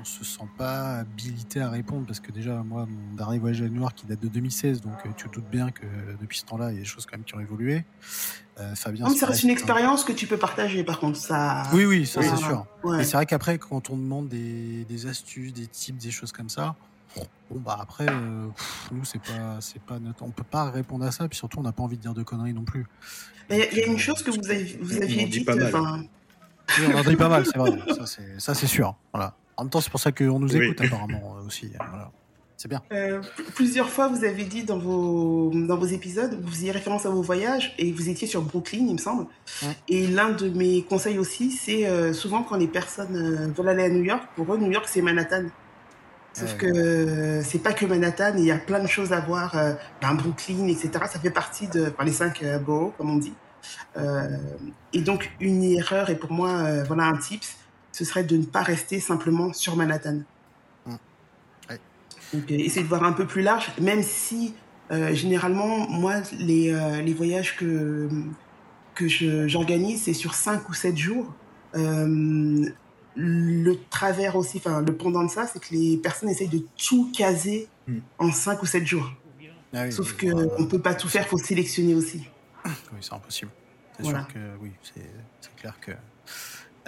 on 0.00 0.04
se 0.04 0.24
sent 0.24 0.48
pas 0.56 0.98
habilité 0.98 1.60
à 1.60 1.68
répondre 1.68 2.06
parce 2.06 2.20
que 2.20 2.32
déjà, 2.32 2.62
moi, 2.62 2.86
mon 2.86 3.14
dernier 3.14 3.38
voyage 3.38 3.62
à 3.62 3.68
Noir 3.68 3.94
qui 3.94 4.06
date 4.06 4.20
de 4.20 4.28
2016, 4.28 4.80
donc 4.80 4.94
euh, 5.04 5.10
tu 5.16 5.28
te 5.28 5.34
doutes 5.34 5.50
bien 5.50 5.70
que 5.70 5.86
depuis 6.20 6.38
ce 6.38 6.46
temps-là, 6.46 6.70
il 6.70 6.74
y 6.74 6.78
a 6.78 6.80
des 6.80 6.86
choses 6.86 7.06
quand 7.06 7.16
même 7.16 7.24
qui 7.24 7.34
ont 7.34 7.40
évolué. 7.40 7.84
Euh, 8.58 8.74
Fabien, 8.74 9.08
ça 9.10 9.26
reste 9.26 9.42
une 9.42 9.50
expérience 9.50 10.04
que 10.04 10.12
tu 10.12 10.26
peux 10.26 10.36
partager, 10.36 10.84
par 10.84 10.98
contre. 10.98 11.18
Ça... 11.18 11.64
Oui, 11.72 11.84
oui, 11.84 12.06
ça 12.06 12.22
c'est 12.22 12.36
sûr. 12.36 12.66
Et 12.98 13.04
c'est 13.04 13.16
vrai 13.16 13.26
qu'après, 13.26 13.58
quand 13.58 13.90
on 13.90 13.96
demande 13.96 14.28
des, 14.28 14.84
des 14.84 15.06
astuces, 15.06 15.52
des 15.52 15.66
tips, 15.66 16.02
des 16.02 16.10
choses 16.10 16.32
comme 16.32 16.48
ça, 16.48 16.76
Bon 17.50 17.58
bah 17.58 17.76
après, 17.80 18.06
euh, 18.08 18.46
nous 18.92 19.04
c'est 19.04 19.18
pas, 19.18 19.58
c'est 19.60 19.82
pas 19.82 19.98
notre... 19.98 20.22
on 20.22 20.30
peut 20.30 20.44
pas 20.44 20.70
répondre 20.70 21.04
à 21.04 21.10
ça, 21.10 21.26
puis 21.26 21.36
surtout 21.36 21.58
on 21.58 21.62
n'a 21.62 21.72
pas 21.72 21.82
envie 21.82 21.96
de 21.96 22.02
dire 22.02 22.14
de 22.14 22.22
conneries 22.22 22.54
non 22.54 22.62
plus. 22.62 22.86
Il 23.50 23.56
y, 23.56 23.82
a 23.82 23.86
une 23.86 23.98
chose 23.98 24.22
que 24.22 24.30
vous, 24.30 24.48
avez, 24.48 24.78
vous 24.80 24.96
aviez 25.02 25.26
dit. 25.26 25.44
Enfin... 25.48 26.04
on 26.78 26.98
en 26.98 27.02
dit 27.02 27.16
pas 27.16 27.28
mal, 27.28 27.44
c'est 27.44 27.58
vrai. 27.58 27.72
Ça 28.38 28.54
c'est 28.54 28.68
sûr. 28.68 28.94
Voilà. 29.12 29.34
En 29.60 29.64
même 29.64 29.70
temps, 29.70 29.80
c'est 29.80 29.90
pour 29.90 30.00
ça 30.00 30.10
qu'on 30.10 30.40
nous 30.40 30.56
écoute 30.56 30.80
apparemment 30.80 31.36
euh, 31.36 31.46
aussi. 31.46 31.70
Voilà. 31.76 32.10
C'est 32.56 32.68
bien. 32.68 32.82
Euh, 32.92 33.22
plusieurs 33.54 33.88
fois, 33.88 34.08
vous 34.08 34.24
avez 34.24 34.44
dit 34.44 34.64
dans 34.64 34.78
vos, 34.78 35.50
dans 35.54 35.76
vos 35.76 35.86
épisodes, 35.86 36.38
vous 36.42 36.50
faisiez 36.50 36.72
référence 36.72 37.06
à 37.06 37.10
vos 37.10 37.22
voyages 37.22 37.74
et 37.78 37.90
vous 37.92 38.08
étiez 38.08 38.26
sur 38.26 38.42
Brooklyn, 38.42 38.86
il 38.88 38.94
me 38.94 38.98
semble. 38.98 39.26
Et 39.88 40.06
l'un 40.06 40.30
de 40.30 40.50
mes 40.50 40.82
conseils 40.82 41.18
aussi, 41.18 41.50
c'est 41.50 42.12
souvent 42.12 42.42
quand 42.42 42.56
les 42.56 42.68
personnes 42.68 43.52
veulent 43.56 43.68
aller 43.68 43.84
à 43.84 43.88
New 43.88 44.02
York, 44.02 44.24
pour 44.36 44.52
eux, 44.52 44.58
New 44.58 44.70
York, 44.70 44.86
c'est 44.88 45.00
Manhattan. 45.00 45.44
Sauf 46.32 46.56
que 46.56 47.42
c'est 47.42 47.58
pas 47.58 47.72
que 47.72 47.84
Manhattan, 47.86 48.34
il 48.38 48.44
y 48.44 48.50
a 48.50 48.58
plein 48.58 48.80
de 48.80 48.86
choses 48.86 49.12
à 49.12 49.20
voir, 49.20 49.56
euh, 49.56 49.74
ben 50.00 50.14
Brooklyn, 50.14 50.68
etc. 50.68 50.90
Ça 51.10 51.18
fait 51.18 51.30
partie 51.30 51.66
de 51.68 51.92
les 52.04 52.12
cinq 52.12 52.42
euh, 52.42 52.58
boroughs, 52.58 52.92
comme 52.96 53.10
on 53.10 53.16
dit. 53.16 53.34
Euh, 53.96 54.36
et 54.92 55.00
donc 55.00 55.32
une 55.40 55.62
erreur, 55.62 56.08
et 56.08 56.16
pour 56.16 56.32
moi, 56.32 56.50
euh, 56.50 56.84
voilà 56.84 57.04
un 57.04 57.16
tips, 57.16 57.56
ce 57.92 58.04
serait 58.04 58.24
de 58.24 58.36
ne 58.36 58.44
pas 58.44 58.62
rester 58.62 59.00
simplement 59.00 59.52
sur 59.52 59.76
Manhattan. 59.76 60.20
Mmh. 60.86 60.94
Donc 62.32 62.50
essayer 62.50 62.82
de 62.82 62.88
voir 62.88 63.04
un 63.04 63.12
peu 63.12 63.26
plus 63.26 63.42
large, 63.42 63.72
même 63.80 64.02
si 64.02 64.54
généralement, 65.12 65.88
moi, 65.88 66.14
les, 66.38 66.72
les 67.04 67.14
voyages 67.14 67.56
que, 67.56 68.08
que 68.94 69.06
j'organise, 69.48 70.02
c'est 70.02 70.14
sur 70.14 70.34
cinq 70.34 70.68
ou 70.68 70.74
sept 70.74 70.96
jours 70.96 71.32
le 73.16 73.74
travers 73.90 74.36
aussi, 74.36 74.58
enfin 74.58 74.82
le 74.82 74.96
pendant 74.96 75.24
de 75.24 75.30
ça, 75.30 75.46
c'est 75.46 75.60
que 75.60 75.74
les 75.74 75.96
personnes 75.96 76.28
essayent 76.28 76.48
de 76.48 76.64
tout 76.76 77.10
caser 77.16 77.68
hmm. 77.86 77.98
en 78.18 78.32
5 78.32 78.62
ou 78.62 78.66
7 78.66 78.86
jours. 78.86 79.10
Ah 79.72 79.90
Sauf 79.90 80.16
qu'on 80.16 80.26
ne 80.26 80.66
peut 80.66 80.80
pas 80.80 80.94
tout 80.94 81.08
faire, 81.08 81.22
il 81.22 81.28
faut 81.28 81.38
sélectionner 81.38 81.94
aussi. 81.94 82.26
Oui, 82.64 82.72
c'est 83.00 83.12
impossible. 83.12 83.50
C'est 83.96 84.06
sûr 84.06 84.28
que 84.28 84.38
oui, 84.60 84.72
c'est 84.82 85.56
clair 85.56 85.78
que. 85.80 85.92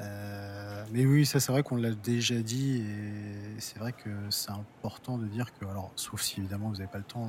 Euh, 0.00 0.84
mais 0.92 1.04
oui, 1.04 1.26
ça 1.26 1.40
c'est 1.40 1.52
vrai 1.52 1.62
qu'on 1.62 1.76
l'a 1.76 1.92
déjà 1.92 2.36
dit 2.36 2.78
et 2.78 3.60
c'est 3.60 3.78
vrai 3.78 3.92
que 3.92 4.10
c'est 4.30 4.50
important 4.50 5.18
de 5.18 5.26
dire 5.26 5.52
que, 5.58 5.66
alors, 5.66 5.92
sauf 5.96 6.22
si 6.22 6.40
évidemment 6.40 6.68
vous 6.68 6.76
n'avez 6.76 6.90
pas 6.90 6.98
le 6.98 7.04
temps, 7.04 7.28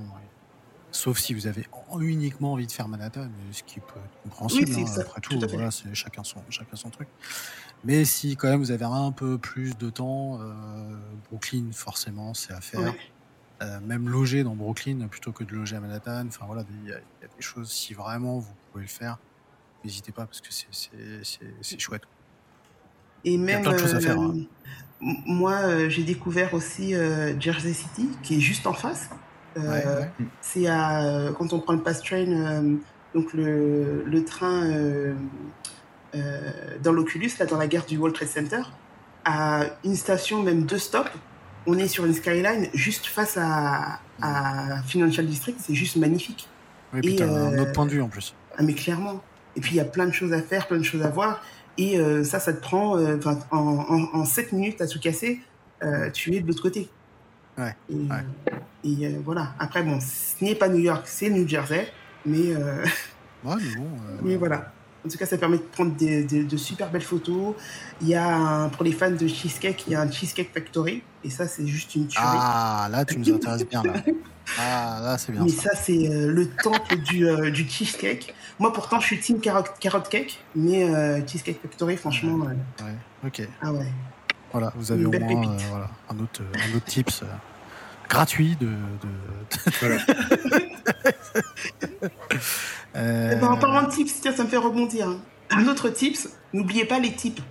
Sauf 0.93 1.17
si 1.17 1.33
vous 1.33 1.47
avez 1.47 1.65
uniquement 1.99 2.53
envie 2.53 2.67
de 2.67 2.71
faire 2.71 2.87
Manhattan, 2.87 3.27
ce 3.51 3.63
qui 3.63 3.79
peut 3.79 3.99
être 3.99 4.21
compréhensible. 4.21 4.71
Oui, 4.75 4.85
hein, 4.87 5.01
après 5.01 5.21
tout, 5.21 5.39
voilà, 5.39 5.71
c'est 5.71 5.93
chacun 5.95 6.23
son, 6.23 6.39
chacun 6.51 6.75
son 6.75 6.91
truc. 6.91 7.07
Mais 7.83 8.05
si 8.05 8.35
quand 8.35 8.47
même 8.47 8.59
vous 8.59 8.69
avez 8.69 8.85
un 8.85 9.11
peu 9.11 9.39
plus 9.39 9.75
de 9.75 9.89
temps, 9.89 10.39
euh, 10.39 10.53
Brooklyn, 11.29 11.71
forcément, 11.73 12.35
c'est 12.35 12.53
à 12.53 12.61
faire. 12.61 12.93
Euh, 13.61 13.79
même 13.79 14.09
loger 14.09 14.43
dans 14.43 14.55
Brooklyn 14.55 15.07
plutôt 15.07 15.31
que 15.31 15.43
de 15.43 15.55
loger 15.55 15.75
à 15.75 15.79
Manhattan. 15.79 16.27
Enfin 16.27 16.45
voilà, 16.45 16.63
il 16.83 16.89
y, 16.89 16.93
a 16.93 16.97
des 16.97 17.41
choses, 17.41 17.71
si 17.71 17.93
vraiment 17.93 18.39
vous 18.39 18.53
pouvez 18.71 18.83
le 18.83 18.89
faire, 18.89 19.17
n'hésitez 19.83 20.11
pas 20.11 20.25
parce 20.25 20.41
que 20.41 20.49
c'est 20.51 21.79
chouette. 21.79 22.03
Et 23.25 23.37
même, 23.37 23.61
il 23.61 23.65
y 23.65 23.67
a 23.67 23.69
plein 23.69 23.73
de 23.73 23.77
choses 23.77 23.95
à 23.95 23.99
faire. 23.99 24.19
Hein. 24.19 24.35
Moi, 25.01 25.89
j'ai 25.89 26.03
découvert 26.03 26.53
aussi 26.53 26.93
Jersey 27.39 27.73
City, 27.73 28.09
qui 28.21 28.37
est 28.37 28.41
juste 28.41 28.67
en 28.67 28.73
face. 28.73 29.09
Euh, 29.57 30.03
c'est 30.41 30.67
à, 30.67 31.05
euh, 31.05 31.31
quand 31.31 31.53
on 31.53 31.59
prend 31.59 31.73
le 31.73 31.81
pass 31.81 32.01
train, 32.01 32.25
euh, 32.27 32.75
donc 33.13 33.33
le, 33.33 34.03
le 34.05 34.25
train 34.25 34.69
dans 36.83 36.91
l'Oculus, 36.91 37.31
là, 37.39 37.45
dans 37.45 37.57
la 37.57 37.67
gare 37.67 37.85
du 37.85 37.97
World 37.97 38.15
Trade 38.15 38.29
Center, 38.29 38.61
à 39.25 39.65
une 39.83 39.95
station, 39.95 40.43
même 40.43 40.63
deux 40.63 40.77
stops, 40.77 41.09
on 41.65 41.77
est 41.77 41.87
sur 41.87 42.05
une 42.05 42.13
skyline 42.13 42.67
juste 42.73 43.05
face 43.05 43.37
à, 43.37 43.99
à 44.21 44.81
Financial 44.85 45.25
District, 45.25 45.57
c'est 45.59 45.75
juste 45.75 45.95
magnifique. 45.95 46.47
Oui, 46.93 46.99
et 46.99 47.15
puis 47.15 47.23
un 47.23 47.57
autre 47.57 47.71
point 47.71 47.85
de 47.85 47.91
vue 47.91 48.01
en 48.01 48.09
plus. 48.09 48.35
Ah, 48.57 48.63
mais 48.63 48.73
clairement. 48.73 49.21
Et 49.55 49.61
puis 49.61 49.71
il 49.71 49.77
y 49.77 49.79
a 49.79 49.85
plein 49.85 50.05
de 50.05 50.11
choses 50.11 50.33
à 50.33 50.41
faire, 50.41 50.67
plein 50.67 50.77
de 50.77 50.83
choses 50.83 51.03
à 51.03 51.09
voir. 51.09 51.41
Et 51.77 51.97
ça, 52.23 52.39
ça 52.39 52.53
te 52.53 52.61
prend 52.61 52.97
en, 52.97 53.37
en, 53.51 54.09
en, 54.13 54.25
7 54.25 54.51
minutes 54.51 54.81
à 54.81 54.87
tout 54.87 54.99
casser, 54.99 55.39
tu 56.13 56.35
es 56.35 56.39
de 56.39 56.47
l'autre 56.47 56.61
côté. 56.61 56.89
Ouais. 57.57 57.75
Et, 58.83 59.05
euh, 59.05 59.19
voilà. 59.23 59.53
Après, 59.59 59.83
bon, 59.83 59.99
ce 59.99 60.43
n'est 60.43 60.55
pas 60.55 60.69
New 60.69 60.79
York, 60.79 61.03
c'est 61.05 61.29
New 61.29 61.47
Jersey. 61.47 61.91
Mais, 62.25 62.55
euh, 62.55 62.83
ouais, 63.43 63.55
mais 63.61 63.75
bon. 63.75 63.85
Euh, 63.85 64.17
mais 64.23 64.35
voilà. 64.35 64.71
En 65.05 65.09
tout 65.09 65.17
cas, 65.17 65.25
ça 65.25 65.37
permet 65.37 65.57
de 65.57 65.63
prendre 65.63 65.93
des, 65.95 66.23
de 66.23 66.57
super 66.57 66.89
belles 66.89 67.01
photos. 67.01 67.55
Il 68.01 68.07
y 68.07 68.15
a, 68.15 68.69
pour 68.69 68.85
les 68.85 68.93
fans 68.93 69.11
de 69.11 69.27
cheesecake, 69.27 69.83
il 69.87 69.93
y 69.93 69.95
a 69.95 70.01
un 70.01 70.09
Cheesecake 70.09 70.51
Factory. 70.53 71.03
Et 71.25 71.29
ça, 71.29 71.45
c'est 71.45 71.67
juste 71.67 71.93
une 71.95 72.07
tuerie. 72.07 72.25
Ah, 72.25 72.87
là, 72.89 73.03
tu 73.03 73.19
nous 73.19 73.33
intéresses 73.33 73.67
bien, 73.67 73.83
là. 73.83 73.93
Ah, 74.59 74.99
là, 75.01 75.17
c'est 75.17 75.31
bien. 75.31 75.43
Mais 75.45 75.49
ça, 75.49 75.71
c'est 75.73 76.09
le 76.09 76.49
temple 76.49 76.97
du, 76.97 77.25
du 77.51 77.67
cheesecake. 77.67 78.35
Moi, 78.59 78.71
pourtant, 78.71 78.99
je 78.99 79.07
suis 79.07 79.19
team 79.19 79.39
carrot, 79.39 79.63
cake. 80.09 80.43
Mais 80.55 80.85
Cheesecake 81.27 81.61
Factory, 81.61 81.97
franchement. 81.97 82.45
Ouais, 82.45 82.95
ok. 83.25 83.47
Ah 83.61 83.71
ouais. 83.71 83.87
Voilà, 84.53 84.71
vous 84.75 84.91
avez 84.91 85.03
au 85.03 85.11
moins 85.11 85.49
euh, 85.49 85.57
voilà, 85.71 85.89
un, 86.09 86.19
autre, 86.19 86.43
un 86.53 86.75
autre 86.77 86.85
tips 86.85 87.23
euh, 87.23 87.25
gratuit 88.07 88.55
de. 88.61 88.67
de... 88.67 89.97
euh... 92.95 93.41
en 93.41 93.57
parlant 93.57 93.87
de 93.87 93.91
tips, 93.91 94.21
tiens, 94.21 94.31
ça 94.31 94.43
me 94.43 94.49
fait 94.49 94.57
rebondir. 94.57 95.07
Hein. 95.07 95.17
Un 95.49 95.67
autre 95.67 95.89
tips, 95.89 96.29
n'oubliez 96.53 96.85
pas 96.85 96.99
les 96.99 97.11
tips. 97.13 97.41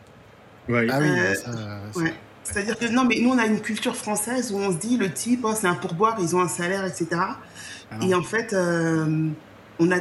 Ouais. 0.68 0.86
Ah 0.88 1.00
oui, 1.00 1.08
euh, 1.08 1.34
ça, 1.34 1.50
ouais. 1.96 2.14
C'est-à-dire 2.44 2.78
que 2.78 2.86
non, 2.86 3.04
mais 3.04 3.18
nous, 3.20 3.30
on 3.30 3.38
a 3.38 3.46
une 3.46 3.60
culture 3.60 3.96
française 3.96 4.52
où 4.52 4.58
on 4.58 4.70
se 4.70 4.76
dit 4.76 4.96
le 4.96 5.12
type, 5.12 5.40
oh, 5.42 5.54
c'est 5.56 5.66
un 5.66 5.74
pourboire, 5.74 6.18
ils 6.20 6.36
ont 6.36 6.40
un 6.40 6.48
salaire, 6.48 6.84
etc. 6.84 7.08
Ah 7.10 7.96
et 8.00 8.14
en 8.14 8.22
fait, 8.22 8.54
on 9.82 9.90
a 9.90 9.98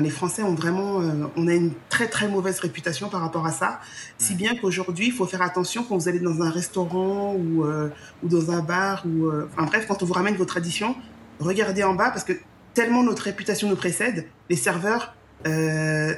les 0.00 0.10
Français 0.10 0.42
ont 0.42 0.54
vraiment, 0.54 1.00
euh, 1.00 1.26
on 1.36 1.48
a 1.48 1.54
une 1.54 1.72
très 1.88 2.08
très 2.08 2.28
mauvaise 2.28 2.58
réputation 2.60 3.08
par 3.08 3.20
rapport 3.20 3.46
à 3.46 3.52
ça, 3.52 3.80
si 4.18 4.34
bien 4.34 4.54
qu'aujourd'hui, 4.54 5.06
il 5.06 5.12
faut 5.12 5.26
faire 5.26 5.42
attention 5.42 5.84
quand 5.84 5.96
vous 5.96 6.08
allez 6.08 6.20
dans 6.20 6.42
un 6.42 6.50
restaurant 6.50 7.34
ou, 7.34 7.64
euh, 7.64 7.88
ou 8.22 8.28
dans 8.28 8.50
un 8.50 8.60
bar 8.60 9.04
ou, 9.06 9.26
euh, 9.26 9.48
enfin 9.52 9.66
bref, 9.66 9.86
quand 9.86 10.02
on 10.02 10.06
vous 10.06 10.12
ramène 10.12 10.36
vos 10.36 10.44
traditions, 10.44 10.96
regardez 11.38 11.82
en 11.82 11.94
bas 11.94 12.10
parce 12.10 12.24
que 12.24 12.32
tellement 12.74 13.02
notre 13.02 13.24
réputation 13.24 13.68
nous 13.68 13.76
précède, 13.76 14.26
les 14.48 14.56
serveurs 14.56 15.14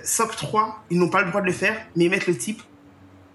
s'octroient, 0.05 0.83
ils 0.91 0.99
n'ont 0.99 1.09
pas 1.09 1.23
le 1.23 1.29
droit 1.29 1.41
de 1.41 1.47
le 1.47 1.53
faire, 1.53 1.77
mais 1.95 2.07
ils 2.07 2.11
mettent 2.11 2.27
le 2.27 2.37
type. 2.37 2.61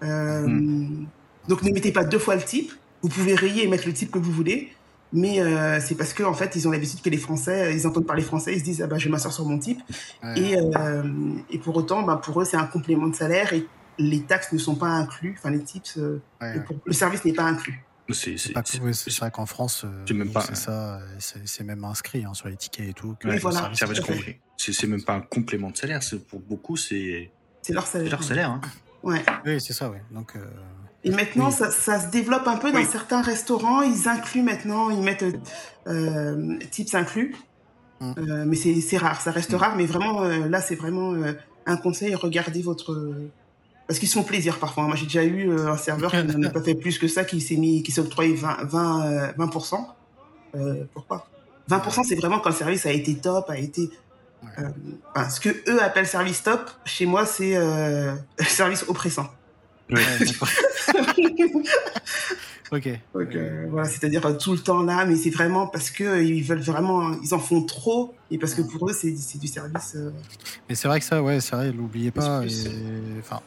Hmm. 0.02 1.06
Donc 1.48 1.62
ne 1.62 1.72
mettez 1.72 1.92
pas 1.92 2.04
deux 2.04 2.18
fois 2.18 2.36
le 2.36 2.42
type. 2.42 2.72
Vous 3.00 3.08
pouvez 3.08 3.34
rayer 3.34 3.64
et 3.64 3.68
mettre 3.68 3.86
le 3.86 3.94
type 3.94 4.10
que 4.10 4.18
vous 4.18 4.30
voulez, 4.30 4.70
mais 5.12 5.40
euh, 5.40 5.80
c'est 5.80 5.94
parce 5.94 6.12
que 6.12 6.22
en 6.22 6.34
fait 6.34 6.54
ils 6.54 6.68
ont 6.68 6.70
l'habitude 6.70 7.00
que 7.00 7.08
les 7.08 7.16
Français 7.16 7.74
ils 7.74 7.86
entendent 7.86 8.06
parler 8.06 8.22
français 8.22 8.52
ils 8.54 8.60
se 8.60 8.64
disent 8.64 8.82
ah 8.82 8.86
bah 8.86 8.98
je 8.98 9.04
vais 9.04 9.10
m'asseoir 9.10 9.32
sur 9.32 9.44
mon 9.46 9.58
type. 9.58 9.80
Et, 10.36 10.56
euh, 10.56 11.02
et 11.50 11.58
pour 11.58 11.76
autant 11.76 12.02
bah, 12.02 12.20
pour 12.22 12.40
eux 12.40 12.44
c'est 12.44 12.56
un 12.56 12.66
complément 12.66 13.06
de 13.06 13.14
salaire 13.14 13.52
et 13.52 13.66
les 13.98 14.22
taxes 14.22 14.52
ne 14.52 14.58
sont 14.58 14.74
pas 14.74 14.88
inclus. 14.88 15.34
Enfin 15.38 15.50
les 15.50 15.62
tips 15.62 15.98
euh, 15.98 16.20
le 16.84 16.92
service 16.92 17.24
n'est 17.24 17.32
pas 17.32 17.44
inclus. 17.44 17.82
C'est 18.12 18.36
vrai 19.18 19.30
qu'en 19.30 19.46
France 19.46 19.86
c'est 20.06 20.14
même 20.14 20.32
pas 20.32 20.42
ça 20.42 21.00
c'est 21.18 21.64
même 21.64 21.84
inscrit 21.84 22.24
hein, 22.24 22.34
sur 22.34 22.48
les 22.48 22.56
tickets 22.56 22.88
et 22.88 22.92
tout 22.92 23.16
que 23.18 23.38
voilà, 23.38 23.70
c'est 24.56 24.86
même 24.86 25.02
pas 25.02 25.14
un 25.14 25.20
complément 25.20 25.70
de 25.70 25.76
salaire 25.76 26.00
pour 26.28 26.40
beaucoup 26.40 26.76
c'est 26.76 27.30
c'est 27.62 27.72
leur 27.72 27.86
salaire. 27.86 28.10
leur 28.10 28.22
salaire 28.22 28.50
hein. 28.50 28.60
ouais. 29.02 29.22
Oui 29.44 29.60
c'est 29.60 29.72
ça 29.72 29.90
oui 29.90 29.98
donc 30.10 30.34
et 31.08 31.10
maintenant, 31.10 31.50
ça, 31.50 31.70
ça, 31.70 32.00
se 32.00 32.08
développe 32.08 32.46
un 32.46 32.56
peu 32.56 32.70
dans 32.70 32.84
certains 32.84 33.22
restaurants. 33.22 33.82
Ils 33.82 34.08
incluent 34.08 34.42
maintenant, 34.42 34.90
ils 34.90 35.00
mettent 35.00 35.24
euh, 35.86 36.58
tips 36.70 36.94
inclus. 36.94 37.34
Hum. 38.00 38.14
Euh, 38.18 38.44
mais 38.46 38.56
c'est 38.56 38.98
rare, 38.98 39.20
ça 39.20 39.30
reste 39.30 39.54
hum. 39.54 39.60
rare. 39.60 39.76
Mais 39.76 39.86
vraiment, 39.86 40.22
euh, 40.22 40.48
là, 40.48 40.60
c'est 40.60 40.74
vraiment 40.74 41.14
euh, 41.14 41.32
un 41.66 41.76
conseil. 41.76 42.14
Regardez 42.14 42.62
votre. 42.62 43.14
Parce 43.86 43.98
qu'ils 43.98 44.08
se 44.08 44.18
font 44.18 44.24
plaisir 44.24 44.58
parfois. 44.58 44.84
Moi, 44.84 44.96
j'ai 44.96 45.06
déjà 45.06 45.24
eu 45.24 45.50
un 45.50 45.78
serveur 45.78 46.10
qui 46.10 46.36
n'a 46.36 46.50
pas 46.50 46.60
fait 46.62 46.74
plus 46.74 46.98
que 46.98 47.08
ça, 47.08 47.24
qui 47.24 47.40
s'est 47.40 47.56
mis, 47.56 47.82
qui 47.82 47.90
s'est 47.90 48.02
octroyé 48.02 48.34
20, 48.34 48.64
20, 48.64 49.32
20%. 49.38 49.86
pourquoi? 50.92 51.26
20%, 51.70 52.04
c'est 52.04 52.14
vraiment 52.14 52.38
quand 52.38 52.50
le 52.50 52.54
service 52.54 52.84
a 52.84 52.92
été 52.92 53.16
top, 53.16 53.48
a 53.48 53.56
été. 53.56 53.88
Enfin, 55.14 55.30
ce 55.30 55.40
que 55.40 55.48
eux 55.70 55.82
appellent 55.82 56.06
service 56.06 56.42
top, 56.42 56.70
chez 56.84 57.06
moi, 57.06 57.24
c'est 57.24 57.58
service 58.46 58.84
oppressant. 58.88 59.26
ok. 62.72 62.88
voilà, 63.70 63.88
c'est-à-dire 63.88 64.24
euh, 64.26 64.34
tout 64.34 64.52
le 64.52 64.58
temps 64.58 64.82
là, 64.82 65.06
mais 65.06 65.16
c'est 65.16 65.30
vraiment 65.30 65.66
parce 65.66 65.90
que 65.90 66.04
euh, 66.04 66.22
ils 66.22 66.42
veulent 66.42 66.60
vraiment, 66.60 67.14
ils 67.22 67.32
en 67.34 67.38
font 67.38 67.62
trop 67.62 68.14
et 68.30 68.36
parce 68.38 68.54
que 68.54 68.62
pour 68.62 68.88
eux 68.88 68.92
c'est 68.92 69.12
du 69.38 69.46
service. 69.46 69.94
Euh, 69.96 70.10
mais 70.68 70.74
c'est 70.74 70.88
vrai 70.88 71.00
que 71.00 71.06
ça, 71.06 71.22
ouais, 71.22 71.40
c'est 71.40 71.56
vrai, 71.56 71.72
n'oubliez 71.72 72.10
pas. 72.10 72.42
enfin, 73.18 73.40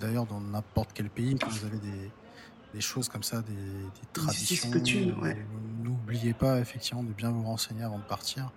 d'ailleurs, 0.00 0.26
dans 0.26 0.40
n'importe 0.40 0.90
quel 0.94 1.10
pays, 1.10 1.36
quand 1.40 1.50
vous 1.50 1.66
avez 1.66 1.78
des, 1.78 2.10
des 2.74 2.80
choses 2.80 3.08
comme 3.08 3.24
ça, 3.24 3.42
des, 3.42 3.54
des 3.54 4.06
traditions, 4.12 4.70
n'oubliez 5.82 6.34
pas 6.34 6.60
effectivement 6.60 7.02
de 7.02 7.12
bien 7.12 7.30
vous 7.30 7.42
renseigner 7.42 7.82
avant 7.82 7.98
de 7.98 8.04
partir. 8.04 8.52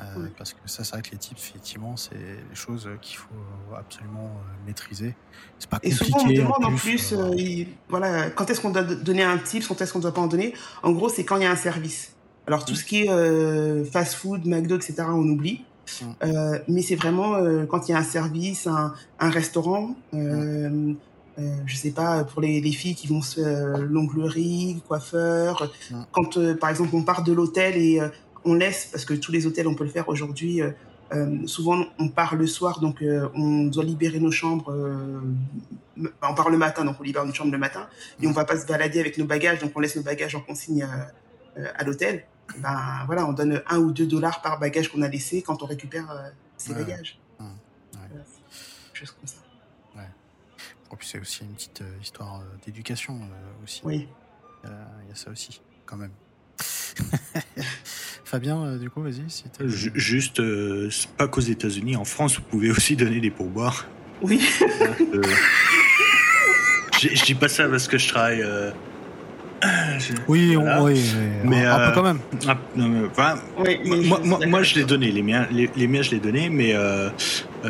Euh, 0.00 0.26
parce 0.36 0.52
que 0.52 0.58
ça, 0.66 0.84
c'est 0.84 0.92
vrai 0.92 1.02
que 1.02 1.10
les 1.12 1.18
tips, 1.18 1.40
effectivement, 1.40 1.96
c'est 1.96 2.14
des 2.14 2.54
choses 2.54 2.88
qu'il 3.00 3.16
faut 3.16 3.74
absolument 3.76 4.26
euh, 4.26 4.66
maîtriser. 4.66 5.14
C'est 5.58 5.68
pas 5.68 5.78
compliqué. 5.78 6.02
Et 6.02 6.06
souvent, 6.06 6.24
on 6.24 6.32
demande 6.32 6.64
en 6.64 6.74
plus, 6.76 7.12
euh, 7.12 7.64
voilà, 7.88 8.30
quand 8.30 8.48
est-ce 8.50 8.60
qu'on 8.60 8.70
doit 8.70 8.82
donner 8.82 9.22
un 9.22 9.38
tip, 9.38 9.66
quand 9.66 9.80
est-ce 9.80 9.92
qu'on 9.92 9.98
ne 9.98 10.04
doit 10.04 10.14
pas 10.14 10.20
en 10.20 10.26
donner? 10.26 10.54
En 10.82 10.92
gros, 10.92 11.08
c'est 11.08 11.24
quand 11.24 11.36
il 11.36 11.42
y 11.42 11.46
a 11.46 11.50
un 11.50 11.56
service. 11.56 12.14
Alors, 12.46 12.64
tout 12.64 12.72
mmh. 12.72 12.76
ce 12.76 12.84
qui 12.84 13.02
est 13.02 13.84
fast-food, 13.84 14.46
McDo, 14.46 14.76
etc., 14.76 14.94
on 15.08 15.28
oublie. 15.28 15.64
Mmh. 16.02 16.26
mais 16.68 16.82
c'est 16.82 16.94
vraiment 16.94 17.34
quand 17.66 17.88
il 17.88 17.92
y 17.92 17.94
a 17.94 17.98
un 17.98 18.04
service, 18.04 18.66
un, 18.66 18.94
un 19.18 19.30
restaurant. 19.30 19.96
Mmh. 20.12 20.94
je 21.66 21.76
sais 21.76 21.90
pas, 21.90 22.24
pour 22.24 22.40
les, 22.40 22.60
les 22.60 22.72
filles 22.72 22.94
qui 22.94 23.06
vont 23.06 23.22
se 23.22 23.76
l'onglerie, 23.78 24.82
coiffeur. 24.86 25.70
Quand, 26.12 26.38
par 26.58 26.70
exemple, 26.70 26.90
on 26.94 27.02
part 27.02 27.22
de 27.22 27.32
l'hôtel 27.32 27.76
et 27.76 28.00
on 28.44 28.54
laisse, 28.54 28.86
parce 28.86 29.04
que 29.04 29.14
tous 29.14 29.32
les 29.32 29.46
hôtels, 29.46 29.66
on 29.66 29.74
peut 29.74 29.84
le 29.84 29.90
faire 29.90 30.08
aujourd'hui. 30.08 30.62
Euh, 30.62 30.70
euh, 31.12 31.46
souvent, 31.46 31.84
on 31.98 32.08
part 32.08 32.36
le 32.36 32.46
soir, 32.46 32.80
donc 32.80 33.02
euh, 33.02 33.28
on 33.34 33.64
doit 33.64 33.84
libérer 33.84 34.20
nos 34.20 34.30
chambres. 34.30 34.72
on 35.96 36.34
part 36.34 36.50
le 36.50 36.58
matin, 36.58 36.84
donc 36.84 36.96
on 37.00 37.02
libère 37.02 37.24
une 37.24 37.34
chambre 37.34 37.52
le 37.52 37.58
matin. 37.58 37.88
Et 38.22 38.26
on 38.26 38.32
va 38.32 38.44
pas 38.44 38.58
se 38.58 38.66
balader 38.66 39.00
avec 39.00 39.18
nos 39.18 39.26
bagages, 39.26 39.58
donc 39.58 39.72
on 39.74 39.80
laisse 39.80 39.96
nos 39.96 40.02
bagages 40.02 40.34
en 40.34 40.40
consigne 40.40 40.86
à 41.56 41.84
l'hôtel. 41.84 42.24
Ben 42.58 43.04
voilà, 43.06 43.26
on 43.26 43.32
donne 43.32 43.62
un 43.68 43.78
ou 43.78 43.92
deux 43.92 44.06
dollars 44.06 44.42
par 44.42 44.58
bagage 44.58 44.90
qu'on 44.90 45.02
a 45.02 45.08
laissé 45.08 45.42
quand 45.42 45.62
on 45.62 45.66
récupère 45.66 46.32
ses 46.56 46.74
bagages. 46.74 47.18
Ouais. 47.40 47.46
Chose 48.92 49.10
comme 49.12 49.26
ça. 49.26 49.36
Ouais. 49.96 50.08
Et 50.92 50.96
puis 50.96 51.08
c'est 51.08 51.20
aussi 51.20 51.42
une 51.42 51.54
petite 51.54 51.82
histoire 52.00 52.42
d'éducation 52.64 53.20
aussi. 53.64 53.82
Oui. 53.84 54.08
Il 54.62 55.08
y, 55.08 55.12
a 55.12 55.14
ça 55.14 55.30
aussi, 55.30 55.60
quand 55.86 55.96
même. 55.96 56.12
Fabien, 58.30 58.62
euh, 58.64 58.78
du 58.78 58.88
coup, 58.90 59.02
vas-y. 59.02 59.24
Si 59.26 59.42
Juste, 59.58 60.38
euh, 60.38 60.88
pas 61.16 61.26
qu'aux 61.26 61.40
États-Unis, 61.40 61.96
en 61.96 62.04
France, 62.04 62.36
vous 62.36 62.42
pouvez 62.42 62.70
aussi 62.70 62.94
donner 62.94 63.18
des 63.18 63.32
pourboires. 63.32 63.86
Oui. 64.22 64.40
Euh, 65.12 65.22
je 67.00 67.24
dis 67.24 67.34
pas 67.34 67.48
ça 67.48 67.68
parce 67.68 67.88
que 67.88 67.98
je 67.98 68.08
travaille. 68.08 68.44
Oui, 70.28 70.56
oui, 70.56 71.02
mais 71.42 71.64
un, 71.64 71.88
peu 71.88 71.94
quand 71.94 72.02
même. 72.04 72.20
moi, 74.04 74.20
moi, 74.46 74.62
je 74.62 74.76
l'ai 74.76 74.84
donné, 74.84 75.10
les 75.10 75.22
miens, 75.22 75.48
les, 75.50 75.88
miens, 75.88 76.02
je 76.02 76.12
l'ai 76.12 76.20
donné, 76.20 76.50
mais 76.50 76.76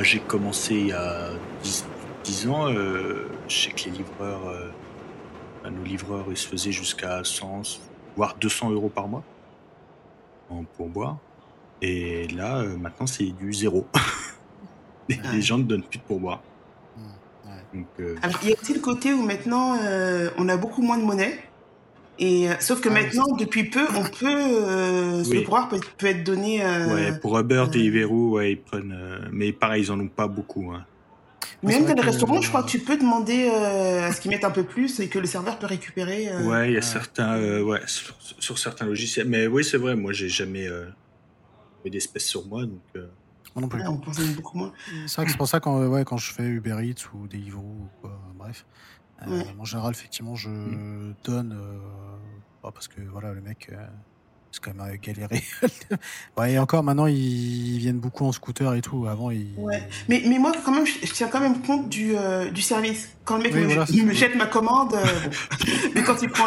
j'ai 0.03 0.19
commencé 0.19 0.75
il 0.75 0.87
y 0.89 0.93
a 0.93 1.31
10, 2.25 2.49
ans. 2.49 2.69
je 2.69 3.25
sais 3.49 3.71
que 3.71 3.85
les 3.87 3.93
livreurs, 3.93 4.53
nos 5.65 5.85
livreurs, 5.85 6.27
ils 6.31 6.37
se 6.37 6.49
faisaient 6.49 6.73
jusqu'à 6.73 7.23
100, 7.25 7.81
voire 8.17 8.37
200 8.39 8.71
euros 8.73 8.91
par 8.95 9.09
mois 9.09 9.25
en 10.51 10.65
pourboire. 10.65 11.19
Et 11.83 12.29
là, 12.29 12.63
maintenant, 12.79 13.07
c'est 13.07 13.25
du 13.25 13.53
zéro. 13.53 13.87
les, 15.09 15.43
gens 15.43 15.59
ne 15.59 15.65
donnent 15.65 15.83
plus 15.83 15.99
de 15.99 16.05
pourboire. 16.05 16.43
Donc, 17.73 17.87
Alors, 18.23 18.37
il 18.43 18.51
y 18.51 18.53
a 18.53 18.57
aussi 18.61 18.75
le 18.75 18.81
côté 18.81 19.13
où 19.13 19.23
maintenant, 19.23 19.77
on 20.37 20.49
a 20.49 20.57
beaucoup 20.57 20.83
moins 20.83 20.99
de 20.99 21.05
monnaie? 21.05 21.39
Et 22.19 22.49
sauf 22.59 22.83
que 22.83 22.91
ah, 22.91 22.93
maintenant, 22.93 23.25
depuis 23.39 23.65
peu, 23.65 23.87
on 23.97 24.03
peut 24.03 24.27
euh, 24.27 25.25
ce 25.25 25.35
pourvoir 25.37 25.71
peut, 25.71 26.07
être 26.07 26.23
donné. 26.23 26.63
ouais, 26.63 27.19
pour 27.19 27.39
Uber, 27.39 27.65
Deliveroo, 27.73 28.33
ouais, 28.33 28.53
ils 28.53 28.61
prennent. 28.61 28.95
mais 29.33 29.53
pareil, 29.53 29.85
ils 29.85 29.91
en 29.91 29.99
ont 29.99 30.09
pas 30.09 30.29
beaucoup. 30.29 30.71
Hein. 30.71 30.85
Même 31.63 31.85
dans 31.85 31.95
les 31.95 32.01
restaurants, 32.03 32.41
je 32.41 32.49
crois 32.49 32.63
que 32.63 32.69
tu 32.69 32.79
peux 32.79 32.97
demander 32.97 33.51
euh, 33.53 34.07
à 34.07 34.13
ce 34.13 34.21
qu'ils 34.21 34.31
mettent 34.31 34.45
un 34.45 34.51
peu 34.51 34.65
plus 34.65 35.01
et 35.01 35.09
que 35.09 35.19
le 35.19 35.27
serveur 35.27 35.59
peut 35.59 35.67
récupérer. 35.67 36.29
Euh, 36.29 36.45
ouais, 36.45 36.71
il 36.71 36.75
y 36.75 36.79
a 36.79 36.83
certains, 36.83 37.37
euh, 37.37 37.63
ouais, 37.63 37.81
sur, 37.87 38.59
certains 38.59 38.87
logiciels. 38.87 39.29
Mais 39.29 39.47
oui, 39.47 39.65
c'est 39.65 39.77
vrai, 39.77 39.95
moi, 39.97 40.13
j'ai 40.13 40.29
jamais 40.29 40.69
eu 41.85 41.91
d'espèces 41.91 42.27
sur 42.27 42.47
moi, 42.47 42.65
donc. 42.65 42.83
Moi 43.57 43.63
non 43.63 43.69
plus. 43.69 43.83
on 43.85 43.97
pense 43.97 44.21
beaucoup 44.37 44.57
moins. 44.57 44.73
C'est 45.07 45.17
vrai 45.17 45.25
que 45.25 45.33
c'est 45.33 45.37
pour 45.37 45.49
ça 45.49 45.59
quand, 45.59 45.85
ouais, 45.85 46.05
quand 46.05 46.19
je 46.19 46.33
fais 46.33 46.45
Uber 46.45 46.77
Eats 46.85 47.09
ou 47.13 47.27
Deliveroo 47.27 47.63
ou 47.63 47.89
quoi, 48.01 48.21
bref. 48.37 48.65
En 49.59 49.65
général, 49.65 49.93
effectivement, 49.93 50.37
je 50.37 50.49
mm. 50.49 51.15
donne. 51.25 51.59
parce 52.63 52.89
que 52.89 53.01
voilà, 53.01 53.33
le 53.33 53.41
mec 53.41 53.71
c'est 54.53 54.63
quand 54.63 54.75
même 54.75 54.97
galéré. 54.97 55.43
ouais, 56.37 56.53
et 56.53 56.59
encore 56.59 56.83
maintenant, 56.83 57.07
ils 57.07 57.79
viennent 57.79 58.01
beaucoup 58.01 58.25
en 58.25 58.33
scooter 58.33 58.75
et 58.75 58.81
tout. 58.81 59.07
Avant, 59.07 59.31
ils. 59.31 59.55
Ouais. 59.57 59.89
Mais, 60.09 60.23
mais 60.27 60.39
moi, 60.39 60.53
quand 60.65 60.73
même, 60.73 60.87
je, 60.87 61.13
tiens 61.13 61.29
quand 61.29 61.41
même 61.41 61.63
compte 61.63 61.89
du, 61.89 62.17
euh, 62.17 62.51
du 62.51 62.61
service. 62.61 63.11
Quand 63.25 63.37
le 63.37 63.45
mec 63.45 63.55
me, 63.55 64.13
jette 64.13 64.35
ma 64.35 64.47
commande, 64.47 64.95
euh, 64.95 65.07
mais 65.95 66.03
quand 66.03 66.21
il 66.21 66.31
prend. 66.31 66.47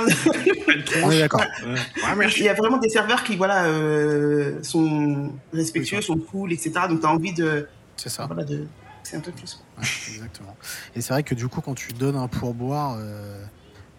On 1.01 1.11
est 1.11 1.19
d'accord. 1.19 1.43
il 2.37 2.43
y 2.43 2.49
a 2.49 2.53
vraiment 2.53 2.77
des 2.77 2.89
serveurs 2.89 3.23
qui, 3.23 3.37
voilà, 3.37 3.65
euh, 3.65 4.61
sont 4.63 5.31
respectueux, 5.53 6.01
sont 6.01 6.17
cool, 6.17 6.51
etc. 6.51 6.71
Donc, 6.89 6.99
tu 6.99 7.05
as 7.05 7.11
envie 7.11 7.33
de. 7.33 7.67
C'est 7.95 8.09
ça. 8.09 8.25
Voilà, 8.25 8.43
de. 8.43 8.67
C'est 9.03 9.17
un 9.17 9.21
peu 9.21 9.31
plus. 9.31 9.59
exactement. 10.09 10.57
Et 10.95 11.01
c'est 11.01 11.13
vrai 11.13 11.23
que 11.23 11.35
du 11.35 11.47
coup, 11.47 11.61
quand 11.61 11.75
tu 11.75 11.93
donnes 11.93 12.15
un 12.15 12.27
pourboire, 12.27 12.97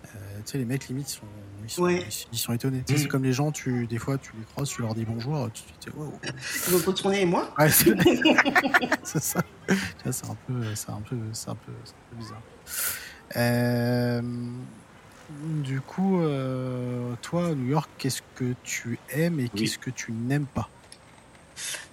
tu 0.02 0.10
sais, 0.44 0.58
les 0.58 0.64
mecs 0.66 0.88
limite 0.88 1.08
sont 1.08 1.26
ils 1.64 1.70
sont, 1.70 1.88
ils, 1.88 2.38
sont 2.38 2.52
étonnés. 2.52 2.82
c'est 2.86 3.04
mm. 3.04 3.08
comme 3.08 3.24
les 3.24 3.32
gens, 3.32 3.50
tu, 3.50 3.86
des 3.86 3.98
fois, 3.98 4.18
tu 4.18 4.32
les 4.38 4.44
croises, 4.44 4.68
tu 4.68 4.82
leur 4.82 4.94
dis 4.94 5.04
bonjour, 5.04 5.48
tu 5.52 5.62
te 5.62 5.90
dis, 5.90 5.96
wow. 5.96 6.12
Ils 6.68 6.72
vont 6.72 6.86
retourner 6.86 7.22
et 7.22 7.26
moi 7.26 7.52
c'est 9.02 9.22
ça. 9.22 9.40
c'est 10.10 10.26
un 10.26 10.36
peu, 10.46 10.74
c'est 10.74 10.90
un 10.90 11.00
peu, 11.00 11.16
c'est 11.32 11.50
un 11.50 11.54
peu, 11.54 11.72
un 11.72 12.10
peu 12.10 12.16
bizarre. 12.16 12.42
Euh, 13.36 14.22
du 15.62 15.80
coup, 15.80 16.20
euh, 16.20 17.14
toi, 17.22 17.54
New 17.54 17.68
York, 17.68 17.88
qu'est-ce 17.98 18.22
que 18.34 18.54
tu 18.62 18.98
aimes 19.10 19.40
et 19.40 19.48
qu'est-ce 19.48 19.78
que 19.78 19.90
tu 19.90 20.12
n'aimes 20.12 20.46
pas? 20.46 20.68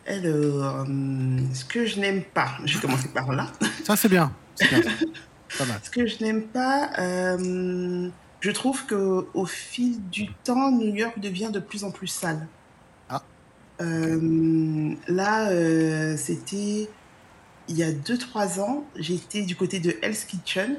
Alors, 0.08 0.86
euh, 0.88 1.40
ce 1.54 1.66
que 1.66 1.86
je 1.86 2.00
n'aime 2.00 2.24
pas, 2.24 2.58
je 2.66 2.76
vais 2.76 2.82
commencer 2.82 3.10
par 3.10 3.32
là. 3.32 3.48
Ça, 3.84 3.96
c'est 3.96 4.10
bien. 4.10 4.32
bien. 4.60 4.82
Pas 5.58 5.66
mal. 5.66 5.80
Ce 5.84 5.90
que 5.90 6.08
je 6.08 6.24
n'aime 6.24 6.44
pas, 6.44 6.92
je 8.42 8.52
trouve 8.52 8.86
que 8.86 9.28
au 9.34 9.46
fil 9.46 10.02
du 10.10 10.34
temps, 10.44 10.72
New 10.72 10.96
York 10.96 11.20
devient 11.20 11.52
de 11.54 11.60
plus 11.60 11.84
en 11.84 11.92
plus 11.92 12.08
sale. 12.08 12.48
Ah. 13.08 13.22
Euh, 13.82 14.94
là, 15.08 15.50
euh, 15.52 16.18
c'était 16.18 16.90
il 17.68 17.78
y 17.78 17.84
a 17.84 17.92
2-3 17.92 18.60
ans, 18.60 18.84
j'étais 18.96 19.44
du 19.44 19.56
côté 19.56 19.80
de 19.80 19.96
Hell's 20.02 20.26
Kitchen, 20.26 20.78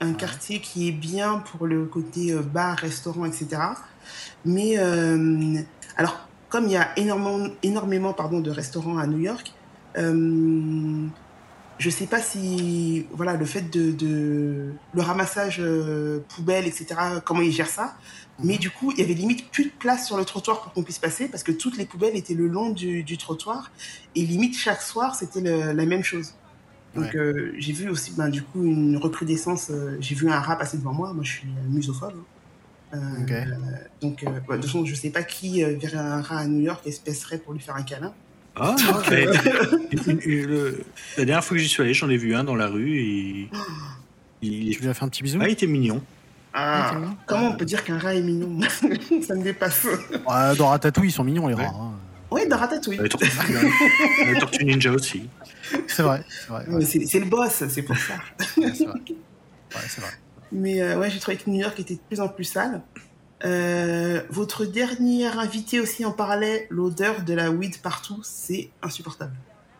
un 0.00 0.14
quartier 0.14 0.60
qui 0.60 0.88
est 0.88 0.92
bien 0.92 1.38
pour 1.38 1.66
le 1.66 1.84
côté 1.84 2.32
euh, 2.32 2.40
bar, 2.40 2.78
restaurant, 2.78 3.26
etc. 3.26 3.62
Mais 4.46 4.76
alors, 5.96 6.28
comme 6.48 6.64
il 6.64 6.72
y 6.72 6.76
a 6.76 6.98
énormément, 6.98 7.46
énormément 7.62 8.12
pardon, 8.14 8.40
de 8.40 8.50
restaurants 8.50 8.96
à 8.96 9.06
New 9.06 9.18
York, 9.18 9.52
je 11.78 11.90
sais 11.90 12.06
pas 12.06 12.20
si 12.20 13.06
voilà 13.12 13.36
le 13.36 13.44
fait 13.44 13.70
de, 13.70 13.92
de 13.92 14.72
le 14.94 15.02
ramassage 15.02 15.58
euh, 15.60 16.20
poubelle 16.28 16.66
etc 16.66 16.94
comment 17.24 17.42
ils 17.42 17.52
gèrent 17.52 17.68
ça. 17.68 17.96
Mais 18.42 18.54
mhm. 18.54 18.58
du 18.58 18.70
coup 18.70 18.92
il 18.92 18.98
y 18.98 19.02
avait 19.02 19.14
limite 19.14 19.50
plus 19.50 19.64
de 19.64 19.70
place 19.70 20.06
sur 20.06 20.16
le 20.16 20.24
trottoir 20.24 20.62
pour 20.62 20.72
qu'on 20.72 20.82
puisse 20.82 20.98
passer 20.98 21.28
parce 21.28 21.42
que 21.42 21.52
toutes 21.52 21.76
les 21.76 21.84
poubelles 21.84 22.16
étaient 22.16 22.34
le 22.34 22.48
long 22.48 22.70
du, 22.70 23.02
du 23.02 23.18
trottoir 23.18 23.70
et 24.14 24.22
limite 24.22 24.56
chaque 24.56 24.82
soir 24.82 25.14
c'était 25.14 25.40
la 25.40 25.86
même 25.86 26.02
chose. 26.02 26.34
Donc 26.94 27.14
euh, 27.14 27.52
j'ai 27.58 27.72
vu 27.72 27.90
aussi 27.90 28.12
ben, 28.12 28.30
du 28.30 28.42
coup 28.42 28.64
une 28.64 28.96
recrudescence 28.96 29.68
euh, 29.70 29.98
j'ai 30.00 30.14
vu 30.14 30.30
un 30.30 30.40
rat 30.40 30.56
passer 30.56 30.78
devant 30.78 30.94
moi 30.94 31.12
moi 31.12 31.24
je 31.24 31.30
suis 31.30 31.48
musophobe 31.68 32.22
hein. 32.94 32.98
donc 34.00 34.24
de 34.24 34.30
toute 34.30 34.64
façon 34.64 34.86
je 34.86 34.94
sais 34.94 35.10
pas 35.10 35.22
qui 35.22 35.62
verrait 35.62 35.98
un 35.98 36.22
rat 36.22 36.38
à 36.38 36.46
New 36.46 36.62
York 36.62 36.86
et 36.86 36.92
se 36.92 37.36
pour 37.36 37.52
lui 37.52 37.60
faire 37.60 37.76
un 37.76 37.82
câlin 37.82 38.14
ah, 38.58 38.74
la 39.10 41.24
dernière 41.24 41.44
fois 41.44 41.56
que 41.56 41.62
j'y 41.62 41.68
suis 41.68 41.82
allé, 41.82 41.92
j'en 41.92 42.08
ai 42.08 42.16
vu 42.16 42.34
un 42.34 42.44
dans 42.44 42.54
la 42.54 42.68
rue 42.68 42.98
et. 42.98 43.50
Il... 44.42 44.74
Tu 44.74 44.82
lui 44.82 44.88
as 44.88 44.94
fait 44.94 45.04
un 45.04 45.08
petit 45.08 45.22
bisou 45.22 45.38
Ah, 45.40 45.48
il 45.48 45.52
était 45.52 45.66
mignon. 45.66 46.02
Ah, 46.54 46.94
comment 47.26 47.48
on 47.48 47.56
peut 47.56 47.66
dire 47.66 47.84
qu'un 47.84 47.98
rat 47.98 48.14
est 48.14 48.22
mignon 48.22 48.60
Ça 49.26 49.34
me 49.34 49.42
dépasse. 49.42 49.86
dans 50.56 50.68
Ratatouille, 50.68 51.08
ils 51.08 51.12
sont 51.12 51.24
mignons, 51.24 51.48
les 51.48 51.54
rats. 51.54 51.64
Hein. 51.64 51.92
Oui, 52.30 52.48
dans 52.48 52.56
Ratatouille. 52.56 52.98
Les 52.98 54.38
tortues, 54.38 54.64
Ninja 54.64 54.90
aussi. 54.90 55.28
C'est 55.86 56.02
vrai. 56.02 56.24
C'est 56.82 57.20
le 57.20 57.26
boss, 57.26 57.64
c'est 57.68 57.82
pour 57.82 57.96
ça. 57.96 58.14
c'est 58.38 58.84
vrai. 58.84 59.00
vrai. 59.70 60.10
Mais 60.52 60.80
euh, 60.80 60.98
ouais, 60.98 61.10
j'ai 61.10 61.18
trouvé 61.18 61.36
que 61.36 61.50
New 61.50 61.60
York 61.60 61.78
était 61.80 61.94
de 61.94 62.00
plus 62.08 62.20
en 62.20 62.28
plus 62.28 62.44
sale. 62.44 62.80
Euh, 63.44 64.22
votre 64.30 64.64
dernier 64.64 65.26
invité 65.26 65.80
aussi 65.80 66.04
en 66.04 66.12
parlait, 66.12 66.66
l'odeur 66.70 67.22
de 67.22 67.34
la 67.34 67.50
weed 67.50 67.78
partout, 67.82 68.20
c'est 68.22 68.70
insupportable. 68.82 69.34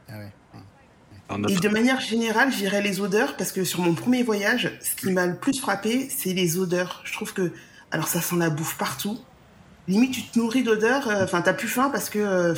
Ah 0.08 1.36
Et 1.48 1.56
de 1.56 1.68
manière 1.68 2.00
générale, 2.00 2.52
j'irais 2.52 2.82
les 2.82 3.00
odeurs 3.00 3.36
parce 3.36 3.52
que 3.52 3.64
sur 3.64 3.80
mon 3.80 3.94
premier 3.94 4.22
voyage, 4.22 4.78
ce 4.80 4.94
qui 4.94 5.10
m'a 5.10 5.26
le 5.26 5.36
plus 5.36 5.58
frappé, 5.58 6.08
c'est 6.10 6.32
les 6.32 6.58
odeurs. 6.58 7.02
Je 7.04 7.12
trouve 7.12 7.32
que, 7.32 7.52
alors 7.90 8.08
ça 8.08 8.20
sent 8.20 8.36
la 8.36 8.50
bouffe 8.50 8.76
partout. 8.76 9.18
Limite, 9.88 10.12
tu 10.12 10.22
te 10.22 10.38
nourris 10.38 10.64
d'odeurs, 10.64 11.08
euh, 11.08 11.24
enfin, 11.24 11.42
t'as 11.42 11.52
plus 11.52 11.68
faim 11.68 11.90
parce 11.92 12.10
que 12.10 12.18
euh, 12.18 12.54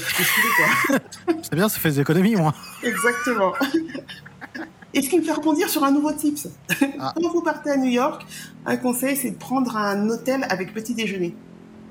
quoi. 0.86 0.98
c'est 1.42 1.54
bien, 1.54 1.68
ça 1.68 1.78
fait 1.78 1.90
des 1.90 2.00
économies, 2.00 2.36
moi. 2.36 2.54
Exactement. 2.82 3.52
Et 4.94 5.02
ce 5.02 5.10
qui 5.10 5.18
me 5.18 5.22
fait 5.22 5.32
rebondir 5.32 5.68
sur 5.68 5.84
un 5.84 5.90
nouveau 5.90 6.12
tips. 6.12 6.48
Ah. 6.98 7.12
Quand 7.22 7.28
vous 7.30 7.42
partez 7.42 7.70
à 7.70 7.76
New 7.76 7.90
York, 7.90 8.24
un 8.64 8.76
conseil, 8.76 9.16
c'est 9.16 9.30
de 9.30 9.36
prendre 9.36 9.76
un 9.76 10.08
hôtel 10.08 10.46
avec 10.48 10.72
petit 10.72 10.94
déjeuner. 10.94 11.34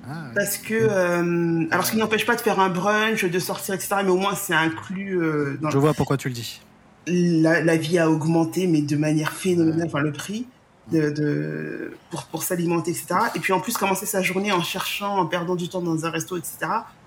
Ah, 0.10 0.32
Parce 0.34 0.58
que, 0.58 0.74
euh, 0.74 1.66
alors 1.70 1.86
ce 1.86 1.92
qui 1.92 1.98
n'empêche 1.98 2.26
pas 2.26 2.36
de 2.36 2.42
faire 2.42 2.60
un 2.60 2.70
brunch, 2.70 3.26
de 3.26 3.40
sortir, 3.40 3.76
etc., 3.76 3.98
mais 4.04 4.10
au 4.10 4.16
moins 4.16 4.36
c'est 4.36 4.54
inclus 4.54 5.22
euh, 5.22 5.58
dans. 5.62 5.70
Je 5.70 5.78
vois 5.78 5.94
pourquoi 5.94 6.18
tu 6.18 6.30
le 6.30 6.34
dis. 6.34 6.62
La, 7.08 7.78
vie 7.78 8.00
a 8.00 8.10
augmenté, 8.10 8.68
mais 8.68 8.82
de 8.82 8.96
manière 8.98 9.32
phénoménale, 9.32 9.88
enfin 9.88 10.00
le 10.00 10.12
prix 10.12 10.46
de, 10.92 11.92
pour, 12.10 12.26
pour 12.26 12.44
s'alimenter, 12.44 12.92
etc. 12.92 13.16
Et 13.36 13.40
puis 13.40 13.54
en 13.54 13.60
plus, 13.60 13.78
commencer 13.78 14.06
sa 14.06 14.22
journée 14.22 14.52
en 14.52 14.62
cherchant, 14.62 15.18
en 15.18 15.26
perdant 15.26 15.56
du 15.56 15.70
temps 15.70 15.82
dans 15.82 16.06
un 16.06 16.10
resto, 16.10 16.38
etc. 16.38 16.58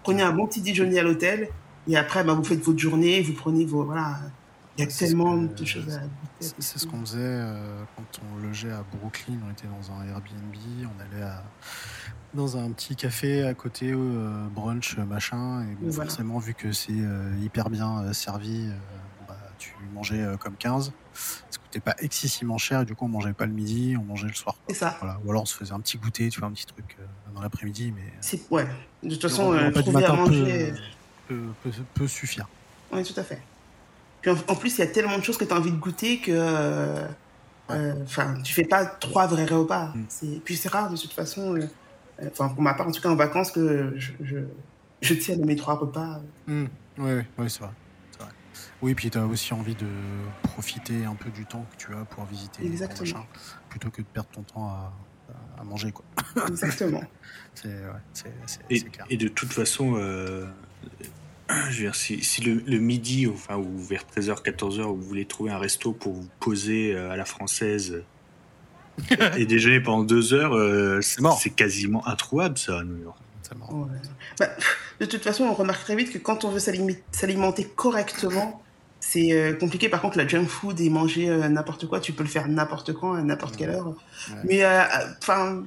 Prenez 0.02 0.22
un 0.22 0.32
bon 0.32 0.46
petit 0.46 0.60
déjeuner 0.60 0.98
à 0.98 1.02
l'hôtel, 1.02 1.48
et 1.88 1.96
après, 1.96 2.24
bah, 2.24 2.34
vous 2.34 2.44
faites 2.44 2.62
votre 2.62 2.78
journée, 2.78 3.22
vous 3.22 3.32
prenez 3.32 3.64
vos. 3.64 3.84
Voilà, 3.84 4.18
il 4.76 4.84
y 4.84 4.86
a 4.86 4.90
tellement 4.90 5.36
de 5.36 5.64
choses 5.64 5.94
à 5.94 6.00
C'est 6.40 6.78
ce 6.78 6.86
qu'on 6.86 7.00
faisait 7.00 7.18
euh, 7.20 7.82
quand 7.96 8.20
on 8.24 8.42
logeait 8.42 8.70
à 8.70 8.84
Brooklyn. 8.94 9.38
On 9.46 9.50
était 9.50 9.66
dans 9.66 9.92
un 9.92 10.06
Airbnb, 10.06 10.54
on 10.84 11.00
allait 11.00 11.26
dans 12.34 12.56
un 12.56 12.70
petit 12.70 12.96
café 12.96 13.44
à 13.44 13.54
côté, 13.54 13.92
euh, 13.92 14.46
brunch, 14.54 14.96
machin. 14.98 15.66
Et 15.86 15.92
forcément, 15.92 16.38
vu 16.38 16.54
que 16.54 16.72
c'est 16.72 16.92
euh, 16.92 17.34
hyper 17.42 17.68
bien 17.68 18.12
servi, 18.12 18.68
bah, 19.28 19.36
tu 19.58 19.74
mangeais 19.92 20.24
comme 20.38 20.56
15. 20.56 20.92
Ça 21.12 21.58
coûtait 21.62 21.80
pas 21.80 21.96
excessivement 21.98 22.56
cher 22.56 22.82
et 22.82 22.84
du 22.84 22.94
coup, 22.94 23.04
on 23.04 23.08
mangeait 23.08 23.32
pas 23.32 23.46
le 23.46 23.52
midi, 23.52 23.96
on 23.98 24.04
mangeait 24.04 24.28
le 24.28 24.34
soir. 24.34 24.56
C'est 24.68 24.74
ça. 24.74 24.98
Ou 25.24 25.30
alors, 25.30 25.42
on 25.42 25.46
se 25.46 25.56
faisait 25.56 25.72
un 25.72 25.80
petit 25.80 25.98
goûter, 25.98 26.28
tu 26.30 26.40
vois, 26.40 26.48
un 26.48 26.52
petit 26.52 26.66
truc 26.66 26.96
dans 27.34 27.42
l'après-midi. 27.42 27.92
Mais... 27.94 28.38
Ouais. 28.50 28.66
De 29.02 29.10
toute 29.10 29.22
façon, 29.22 29.52
trouver 29.74 30.04
à 30.04 30.12
manger... 30.14 30.74
Peut, 31.28 31.44
peut 31.94 32.08
suffire. 32.08 32.48
Oui, 32.92 33.04
tout 33.04 33.18
à 33.20 33.22
fait. 33.22 33.40
Puis 34.20 34.30
en, 34.30 34.54
plus, 34.54 34.76
il 34.76 34.80
y 34.80 34.82
a 34.82 34.86
tellement 34.86 35.18
de 35.18 35.24
choses 35.24 35.38
que 35.38 35.44
tu 35.44 35.52
as 35.52 35.56
envie 35.56 35.72
de 35.72 35.76
goûter 35.76 36.18
que. 36.18 36.30
Euh, 36.32 37.06
euh, 37.70 37.94
enfin, 38.02 38.34
tu 38.42 38.52
fais 38.52 38.64
pas 38.64 38.84
trois 38.84 39.26
vrais 39.26 39.46
repas. 39.46 39.92
Mm. 39.94 40.40
Puis 40.44 40.56
c'est 40.56 40.68
rare 40.68 40.90
de 40.90 40.96
toute 40.96 41.12
façon. 41.12 41.56
Euh, 41.56 41.66
enfin, 42.26 42.48
pour 42.48 42.62
ma 42.62 42.74
part, 42.74 42.88
en 42.88 42.92
tout 42.92 43.00
cas 43.00 43.08
en 43.08 43.16
vacances, 43.16 43.50
que 43.50 43.94
je, 43.96 44.12
je, 44.20 44.38
je 45.00 45.14
tiens 45.14 45.36
mes 45.36 45.56
trois 45.56 45.74
repas. 45.74 46.20
Oui, 46.48 46.68
oui, 46.98 47.22
oui 47.38 47.50
c'est 47.50 47.60
vrai. 47.60 47.70
Oui, 48.82 48.94
puis 48.94 49.10
tu 49.10 49.18
as 49.18 49.26
aussi 49.26 49.52
envie 49.52 49.74
de 49.74 49.86
profiter 50.42 51.04
un 51.04 51.14
peu 51.14 51.28
du 51.30 51.44
temps 51.44 51.66
que 51.70 51.76
tu 51.76 51.94
as 51.94 52.04
pour 52.06 52.24
visiter 52.24 52.64
Exactement. 52.64 53.26
plutôt 53.68 53.90
que 53.90 54.00
de 54.00 54.06
perdre 54.06 54.30
ton 54.30 54.42
temps 54.42 54.68
à, 54.68 54.92
à 55.60 55.64
manger. 55.64 55.92
Quoi. 55.92 56.04
Exactement. 56.48 57.02
c'est 57.54 57.68
ouais, 57.68 58.32
et, 58.70 58.80
clair. 58.80 59.06
Et 59.10 59.18
de 59.18 59.28
toute 59.28 59.52
façon, 59.52 59.96
je 61.70 61.76
veux 61.76 61.82
dire, 61.84 61.94
si, 61.94 62.22
si 62.22 62.42
le, 62.42 62.62
le, 62.66 62.78
midi, 62.78 63.26
enfin, 63.26 63.56
ou 63.56 63.78
vers 63.78 64.04
13h, 64.16 64.42
14h, 64.42 64.82
vous 64.82 65.02
voulez 65.02 65.24
trouver 65.24 65.50
un 65.50 65.58
resto 65.58 65.92
pour 65.92 66.12
vous 66.12 66.28
poser 66.38 66.94
euh, 66.94 67.10
à 67.10 67.16
la 67.16 67.24
française 67.24 68.02
et 69.36 69.46
déjeuner 69.46 69.80
pendant 69.80 70.04
deux 70.04 70.34
heures, 70.34 70.54
euh, 70.54 71.00
c'est 71.02 71.50
quasiment 71.50 72.06
introuvable, 72.06 72.58
ça, 72.58 72.80
à 72.80 72.84
New 72.84 73.02
York. 73.02 73.18
Bah, 74.38 74.46
de 75.00 75.06
toute 75.06 75.22
façon, 75.22 75.44
on 75.44 75.54
remarque 75.54 75.82
très 75.82 75.96
vite 75.96 76.12
que 76.12 76.18
quand 76.18 76.44
on 76.44 76.50
veut 76.50 76.60
s'alimenter 76.60 77.64
correctement, 77.64 78.62
c'est 79.00 79.32
euh, 79.32 79.54
compliqué. 79.54 79.88
Par 79.88 80.00
contre, 80.00 80.18
la 80.18 80.26
junk 80.26 80.46
food 80.46 80.80
et 80.80 80.90
manger 80.90 81.28
euh, 81.28 81.48
n'importe 81.48 81.86
quoi, 81.86 82.00
tu 82.00 82.12
peux 82.12 82.22
le 82.22 82.28
faire 82.28 82.48
n'importe 82.48 82.92
quand, 82.92 83.14
à 83.14 83.22
n'importe 83.22 83.56
quelle 83.56 83.70
heure. 83.70 83.94
Mais, 84.44 84.64
euh, 84.64 84.82
enfin, 85.20 85.62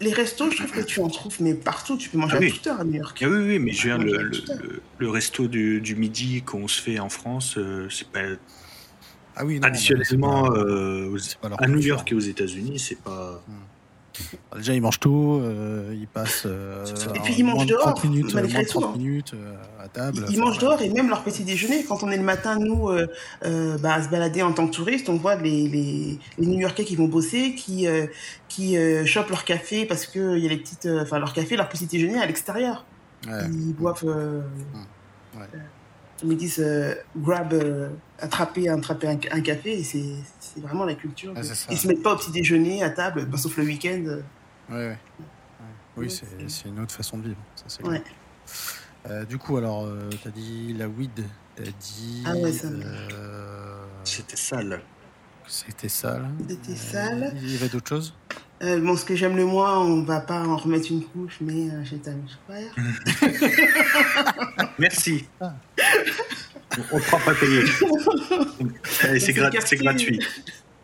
les 0.00 0.12
restos, 0.12 0.50
je 0.50 0.56
trouve 0.58 0.70
que 0.70 0.80
tu 0.80 1.00
en 1.00 1.08
trouves, 1.08 1.36
mais 1.40 1.54
partout. 1.54 1.96
Tu 1.96 2.08
peux 2.08 2.18
manger 2.18 2.38
ah 2.40 2.44
à 2.44 2.50
toute 2.50 2.66
heure 2.66 2.80
à 2.80 2.84
New 2.84 2.94
York. 2.94 3.18
Ah 3.22 3.28
oui, 3.28 3.38
oui, 3.46 3.58
mais 3.58 3.72
je 3.72 3.82
viens 3.88 3.98
le, 3.98 4.22
le, 4.22 4.82
le, 4.98 5.10
resto 5.10 5.48
du, 5.48 5.80
du 5.80 5.96
midi 5.96 6.42
qu'on 6.42 6.68
se 6.68 6.80
fait 6.80 6.98
en 6.98 7.08
France, 7.08 7.58
c'est 7.90 8.08
pas. 8.08 8.20
Ah 9.36 9.44
oui, 9.44 9.60
Additionnellement, 9.62 10.50
à 11.58 11.68
New 11.68 11.80
York 11.80 12.10
et 12.10 12.14
aux 12.14 12.20
États-Unis, 12.20 12.78
c'est 12.78 13.00
pas. 13.00 13.42
Hmm. 13.46 13.67
Déjà, 14.56 14.74
ils 14.74 14.80
mangent 14.80 15.00
tôt, 15.00 15.40
euh, 15.40 15.94
ils 15.94 16.06
passent. 16.06 16.44
Euh, 16.46 16.84
et 17.14 17.20
puis 17.20 17.34
ils 17.38 17.44
mangent 17.44 17.66
dehors, 17.66 17.94
30 17.94 18.04
minutes, 18.04 18.34
malgré 18.34 18.64
30 18.64 18.84
hein. 18.84 18.92
minutes 18.96 19.34
euh, 19.34 19.56
à 19.82 19.88
table. 19.88 20.24
Ils, 20.30 20.38
mangent 20.40 20.58
dehors 20.58 20.80
et 20.80 20.88
même 20.88 21.08
leur 21.08 21.22
petit 21.22 21.44
déjeuner. 21.44 21.84
Quand 21.84 22.02
on 22.02 22.10
est 22.10 22.16
le 22.16 22.22
matin, 22.22 22.58
nous, 22.58 22.88
bah, 23.42 23.94
à 23.94 24.02
se 24.02 24.08
balader 24.08 24.42
en 24.42 24.52
tant 24.52 24.66
que 24.66 24.74
touriste, 24.74 25.08
on 25.08 25.16
voit 25.16 25.36
les, 25.36 25.68
les, 25.68 26.18
les 26.38 26.46
New-Yorkais 26.46 26.84
qui 26.84 26.96
vont 26.96 27.08
bosser, 27.08 27.54
qui, 27.54 27.86
qui 28.48 28.76
chopent 29.06 29.30
leur 29.30 29.44
café 29.44 29.86
parce 29.86 30.06
qu'il 30.06 30.38
y 30.38 30.46
a 30.46 30.48
les 30.48 30.58
petites. 30.58 30.86
Enfin, 30.86 31.18
leur 31.18 31.32
café, 31.32 31.56
leur 31.56 31.68
petit 31.68 31.86
déjeuner 31.86 32.20
à 32.20 32.26
l'extérieur. 32.26 32.84
Ils 33.26 33.74
boivent. 33.74 34.04
Ouais 34.04 35.44
ils 36.22 36.28
me 36.28 36.34
disent 36.34 36.60
euh, 36.60 36.94
grab, 37.16 37.52
euh, 37.52 37.90
attraper, 38.18 38.68
attraper 38.68 39.18
un, 39.30 39.40
café, 39.40 39.80
et 39.80 39.84
c'est 39.84 40.14
vraiment 40.58 40.84
la 40.84 40.94
culture. 40.94 41.32
Ils 41.36 41.74
ne 41.74 41.76
se 41.76 41.88
mettent 41.88 42.02
pas 42.02 42.14
au 42.14 42.16
petit 42.16 42.30
déjeuner 42.30 42.82
à 42.82 42.90
table, 42.90 43.26
bah, 43.26 43.38
sauf 43.38 43.56
le 43.56 43.64
week-end. 43.64 44.20
Ouais, 44.70 44.76
ouais. 44.76 44.98
Oui, 45.96 46.10
c'est 46.10 46.68
une 46.68 46.80
autre 46.80 46.92
façon 46.92 47.18
de 47.18 47.24
vivre. 47.24 47.38
Ça, 47.66 47.82
ouais. 47.84 48.02
euh, 49.10 49.24
du 49.24 49.36
coup, 49.36 49.56
alors, 49.56 49.88
tu 50.22 50.28
as 50.28 50.30
dit 50.30 50.74
la 50.74 50.88
weed, 50.88 51.24
tu 51.56 51.62
as 51.62 51.66
dit. 51.66 52.22
Ah 52.24 52.36
ouais, 52.36 52.52
ça. 52.52 52.68
C'était 54.04 54.36
sale. 54.36 54.80
C'était 55.46 55.88
sale. 55.88 56.30
C'était 56.48 56.76
sale. 56.76 57.32
Il 57.42 57.52
y 57.52 57.56
avait 57.56 57.68
d'autres 57.68 57.88
choses? 57.88 58.14
Euh, 58.62 58.80
bon, 58.80 58.96
ce 58.96 59.04
que 59.04 59.14
j'aime 59.14 59.36
le 59.36 59.44
moins, 59.44 59.78
on 59.78 60.02
va 60.02 60.20
pas 60.20 60.40
en 60.40 60.56
remettre 60.56 60.90
une 60.90 61.04
couche, 61.04 61.38
mais 61.40 61.70
euh, 61.70 61.84
j'ai 61.84 61.98
ta. 61.98 62.10
Merci. 64.78 65.28
On 66.92 66.96
ne 66.96 67.02
prend 67.02 67.18
pas 67.18 67.34
payer. 67.34 67.62
c'est 69.20 69.32
gratuit. 69.32 69.60
C'est 69.64 69.76
gratuit. 69.76 70.20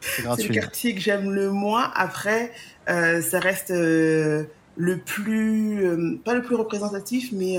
C'est 0.01 0.49
le 0.49 0.55
quartier 0.55 0.95
que 0.95 1.01
j'aime 1.01 1.30
le 1.30 1.51
moins. 1.51 1.91
Après, 1.95 2.53
euh, 2.89 3.20
ça 3.22 3.41
reste 3.41 3.70
euh, 3.70 4.45
le 4.76 4.99
plus, 4.99 5.85
euh, 5.85 6.18
pas 6.24 6.35
le 6.35 6.43
plus 6.43 6.57
représentatif, 6.57 7.30
mais 7.32 7.57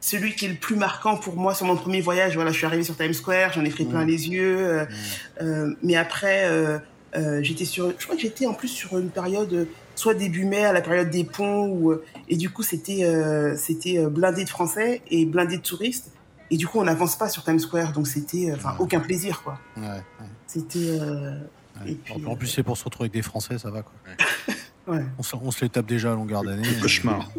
celui 0.00 0.34
qui 0.34 0.46
est 0.46 0.50
le 0.50 0.54
plus 0.54 0.76
marquant 0.76 1.16
pour 1.16 1.36
moi 1.36 1.54
sur 1.54 1.66
mon 1.66 1.76
premier 1.76 2.00
voyage. 2.00 2.34
Voilà, 2.34 2.52
je 2.52 2.56
suis 2.56 2.66
arrivée 2.66 2.84
sur 2.84 2.96
Times 2.96 3.14
Square, 3.14 3.52
j'en 3.52 3.64
ai 3.64 3.70
pris 3.70 3.84
plein 3.84 4.04
les 4.04 4.28
yeux. 4.28 4.86
mais 5.82 5.96
après 5.96 6.48
euh, 7.16 7.42
j'étais 7.42 7.64
sur, 7.64 7.90
je 7.98 8.04
crois 8.04 8.16
que 8.16 8.22
j'étais 8.22 8.46
en 8.46 8.52
plus 8.52 8.68
sur 8.68 8.98
une 8.98 9.08
période, 9.08 9.66
soit 9.94 10.14
début 10.14 10.44
mai, 10.44 10.64
à 10.64 10.72
la 10.72 10.82
période 10.82 11.10
des 11.10 11.24
ponts, 11.24 11.68
où, 11.68 11.94
et 12.28 12.36
du 12.36 12.50
coup 12.50 12.62
c'était 12.62 13.04
c'était 13.56 14.06
blindé 14.06 14.44
de 14.44 14.50
Français 14.50 15.02
et 15.10 15.24
blindé 15.24 15.56
de 15.56 15.62
touristes. 15.62 16.12
Et 16.50 16.56
du 16.56 16.66
coup, 16.66 16.78
on 16.78 16.84
n'avance 16.84 17.16
pas 17.16 17.28
sur 17.28 17.44
Times 17.44 17.58
Square, 17.58 17.92
donc 17.92 18.06
c'était 18.06 18.52
enfin 18.54 18.76
aucun 18.78 19.00
plaisir 19.00 19.42
quoi. 19.42 19.58
Ouais, 19.76 19.86
ouais. 19.86 20.02
C'était. 20.46 20.98
en 22.26 22.36
plus, 22.36 22.48
c'est 22.48 22.62
pour 22.62 22.76
se 22.76 22.84
retrouver 22.84 23.06
avec 23.06 23.12
des 23.12 23.22
Français, 23.22 23.58
ça 23.58 23.70
va 23.70 23.82
quoi. 23.82 23.94
ouais. 24.88 25.04
on, 25.18 25.22
se, 25.22 25.36
on, 25.36 25.50
se, 25.50 25.64
les 25.64 25.68
tape 25.68 25.86
déjà 25.86 26.12
à 26.12 26.14
longueur 26.14 26.42
d'année. 26.42 26.68
Cauchemar. 26.80 27.30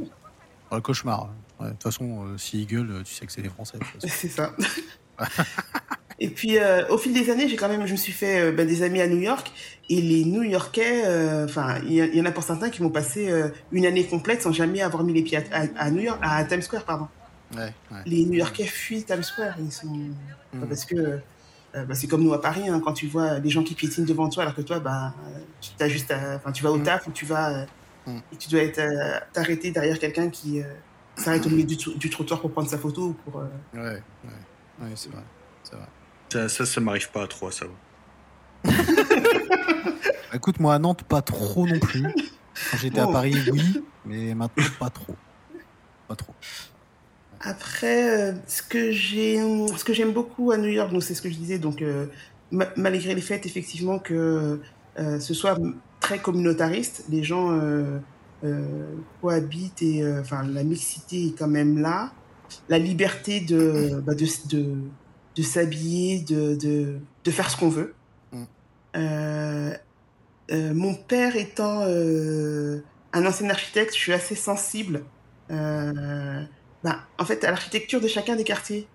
Le 0.72 0.82
cauchemar. 0.82 1.30
De 1.60 1.70
toute 1.72 1.84
façon, 1.84 2.38
si 2.38 2.62
ils 2.62 2.68
gueulent, 2.68 3.04
tu 3.04 3.14
sais 3.14 3.26
que 3.26 3.32
c'est 3.32 3.42
des 3.42 3.50
Français. 3.50 3.80
C'est 4.08 4.30
ça. 4.30 4.54
Et 6.22 6.28
puis, 6.28 6.58
euh, 6.58 6.86
au 6.90 6.98
fil 6.98 7.14
des 7.14 7.30
années, 7.30 7.48
j'ai 7.48 7.56
quand 7.56 7.70
même, 7.70 7.86
je 7.86 7.94
me 7.94 7.98
suis 7.98 8.12
fait 8.12 8.42
euh, 8.42 8.52
ben, 8.52 8.68
des 8.68 8.84
amis 8.84 9.02
à 9.02 9.08
New 9.08 9.20
York. 9.20 9.52
Et 9.90 10.02
les 10.02 10.26
New-Yorkais, 10.26 11.04
euh, 11.06 11.46
enfin, 11.46 11.80
il 11.86 11.94
y, 11.94 12.22
en 12.22 12.26
a 12.26 12.32
pour 12.32 12.44
certains 12.44 12.70
qui 12.70 12.84
m'ont 12.84 12.90
passé 12.90 13.34
une 13.72 13.86
année 13.88 14.06
complète 14.06 14.44
sans 14.44 14.52
jamais 14.52 14.82
avoir 14.82 15.04
mis 15.04 15.14
les 15.14 15.24
pieds 15.24 15.40
à, 15.52 15.90
New 15.90 16.02
York, 16.02 16.20
à 16.22 16.44
Times 16.44 16.62
Square, 16.62 16.84
pardon. 16.84 17.08
Ouais, 17.56 17.74
Les 18.06 18.26
New-Yorkais 18.26 18.66
fuient 18.66 19.04
Times 19.04 19.24
Square. 19.24 19.56
Ils 19.60 19.72
sont... 19.72 19.88
Hmm. 19.88 20.66
Parce 20.68 20.86
que 20.86 21.20
bah, 21.74 21.94
c'est 21.94 22.08
comme 22.08 22.24
nous 22.24 22.34
à 22.34 22.42
Paris, 22.42 22.68
hein, 22.68 22.82
quand 22.84 22.94
tu 22.94 23.08
vois 23.08 23.40
des 23.40 23.50
gens 23.50 23.64
qui 23.64 23.76
piétinent 23.76 24.06
devant 24.06 24.30
toi, 24.30 24.44
alors 24.44 24.56
que 24.56 24.62
toi, 24.62 24.80
bah, 24.80 25.14
tu, 25.62 25.72
as 25.80 25.88
juste 25.88 26.12
enfin, 26.12 26.52
tu 26.52 26.64
vas 26.64 26.72
au 26.72 26.78
hmm. 26.78 26.84
taf 26.84 27.08
ou 27.08 27.12
tu 27.12 27.26
vas, 27.26 27.66
hmm. 28.08 28.18
et 28.34 28.36
tu 28.38 28.50
dois 28.50 28.62
être 28.62 28.82
t'arrêter 29.34 29.72
derrière 29.72 30.00
quelqu'un 30.00 30.30
qui 30.30 30.62
s'arrête 31.16 31.46
au 31.46 31.50
milieu 31.50 31.66
du, 31.66 31.76
du, 31.76 32.10
trottoir 32.10 32.42
pour 32.42 32.52
prendre 32.52 32.70
sa 32.70 32.78
photo 32.80 33.10
ou 33.10 33.14
pour. 33.14 33.36
Ouais, 33.36 33.42
ouais, 33.76 34.02
ouais 34.82 34.92
c'est 34.96 35.12
vrai, 35.12 35.24
vrai. 35.72 35.88
Ça, 36.48 36.66
ça, 36.66 36.82
m'arrive 36.82 37.12
pas 37.12 37.24
à 37.24 37.28
trop, 37.28 37.50
ça 37.50 37.66
Écoute, 40.34 40.60
moi 40.60 40.76
à 40.76 40.80
Nantes, 40.80 41.04
pas 41.04 41.22
trop 41.22 41.66
non 41.66 41.80
plus. 41.80 42.04
Quand 42.72 42.78
j'étais 42.78 43.00
à. 43.00 43.08
Paris, 43.08 43.36
oui, 43.52 43.84
mais 44.06 44.36
maintenant, 44.36 44.64
pas 44.80 44.90
trop. 44.90 45.16
Pas 46.08 46.16
trop. 46.16 46.34
Après, 47.42 48.32
euh, 48.32 48.34
ce 48.48 48.62
que 48.64 48.92
j'aime 48.92 50.12
beaucoup 50.12 50.52
à 50.52 50.58
New 50.58 50.70
York, 50.70 50.92
donc 50.92 51.04
c'est 51.04 51.14
ce 51.14 51.22
que 51.22 51.30
je 51.30 51.36
disais, 51.36 51.58
donc 51.58 51.82
euh, 51.82 52.08
malgré 52.52 53.16
les 53.16 53.22
faits, 53.22 53.46
effectivement, 53.46 54.00
que 54.00 54.60
euh, 55.00 55.20
ce 55.20 55.34
soit 55.34 55.58
très 56.00 56.20
communautariste, 56.20 57.06
les 57.10 57.24
gens 57.24 57.60
cohabitent 59.22 59.82
et 59.82 60.02
enfin 60.20 60.44
la 60.44 60.64
mixité 60.64 61.28
est 61.28 61.38
quand 61.38 61.48
même 61.48 61.80
là, 61.80 62.12
la 62.70 62.80
liberté 62.80 63.42
de, 63.42 64.02
bah, 64.06 64.16
de, 64.16 64.26
de 64.50 64.76
de 65.40 65.44
s'habiller, 65.44 66.20
de, 66.20 66.56
de, 66.56 67.00
de, 67.24 67.32
faire 67.32 67.50
ce 67.50 67.56
qu'on 67.56 67.70
veut. 67.70 67.94
Mm. 68.34 68.44
Euh, 68.98 69.74
euh, 70.52 70.74
mon 70.74 70.96
père 70.96 71.38
étant 71.38 71.84
euh, 71.84 72.82
un 73.14 73.26
ancien 73.26 73.50
architecte, 73.50 73.94
je 73.94 74.00
suis 74.00 74.14
assez 74.14 74.36
sensible 74.36 75.04
bah, 76.84 77.00
en 77.18 77.26
fait, 77.26 77.44
à 77.44 77.52
l'architecture 77.52 78.02
de 78.02 78.08
chacun 78.08 78.36
des 78.36 78.44
quartiers. 78.44 78.88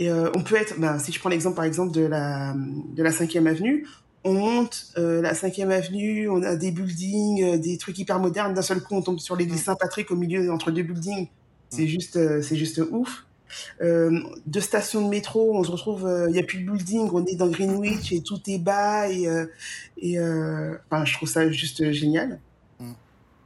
Et 0.00 0.12
on 0.12 0.42
peut 0.42 0.54
être, 0.54 0.78
bah, 0.78 0.98
si 1.00 1.10
je 1.10 1.18
prends 1.18 1.28
l'exemple 1.28 1.56
par 1.56 1.64
exemple 1.64 1.92
de 1.92 2.02
la, 2.02 2.54
de 2.54 3.02
la 3.02 3.10
5e 3.10 3.48
avenue, 3.48 3.84
on 4.22 4.32
monte 4.32 4.92
la 4.96 5.34
5e 5.34 5.70
avenue, 5.70 6.28
on 6.28 6.42
a 6.44 6.54
des 6.54 6.70
buildings, 6.70 7.60
des 7.60 7.78
trucs 7.78 7.98
hyper 7.98 8.20
modernes, 8.20 8.54
d'un 8.54 8.62
seul 8.62 8.80
coup 8.80 8.94
on 8.94 9.02
tombe 9.02 9.18
sur 9.18 9.34
l'église. 9.34 9.64
Saint-Patrick 9.64 10.12
au 10.12 10.16
milieu 10.16 10.52
entre 10.52 10.70
deux 10.70 10.84
buildings. 10.84 11.26
C'est 11.70 11.88
juste, 11.88 12.16
c'est 12.42 12.56
juste 12.56 12.80
ouf. 12.92 13.26
Euh, 13.80 14.20
de 14.46 14.60
stations 14.60 15.04
de 15.04 15.08
métro, 15.08 15.56
on 15.56 15.64
se 15.64 15.70
retrouve, 15.70 16.02
il 16.02 16.08
euh, 16.08 16.30
n'y 16.30 16.38
a 16.38 16.42
plus 16.42 16.60
de 16.60 16.70
building, 16.70 17.08
on 17.12 17.24
est 17.24 17.36
dans 17.36 17.48
Greenwich 17.48 18.12
et 18.12 18.22
tout 18.22 18.40
est 18.46 18.58
bas 18.58 19.08
et, 19.08 19.28
euh, 19.28 19.46
et 19.98 20.18
enfin, 20.20 21.04
je 21.04 21.14
trouve 21.14 21.28
ça 21.28 21.50
juste 21.50 21.92
génial. 21.92 22.40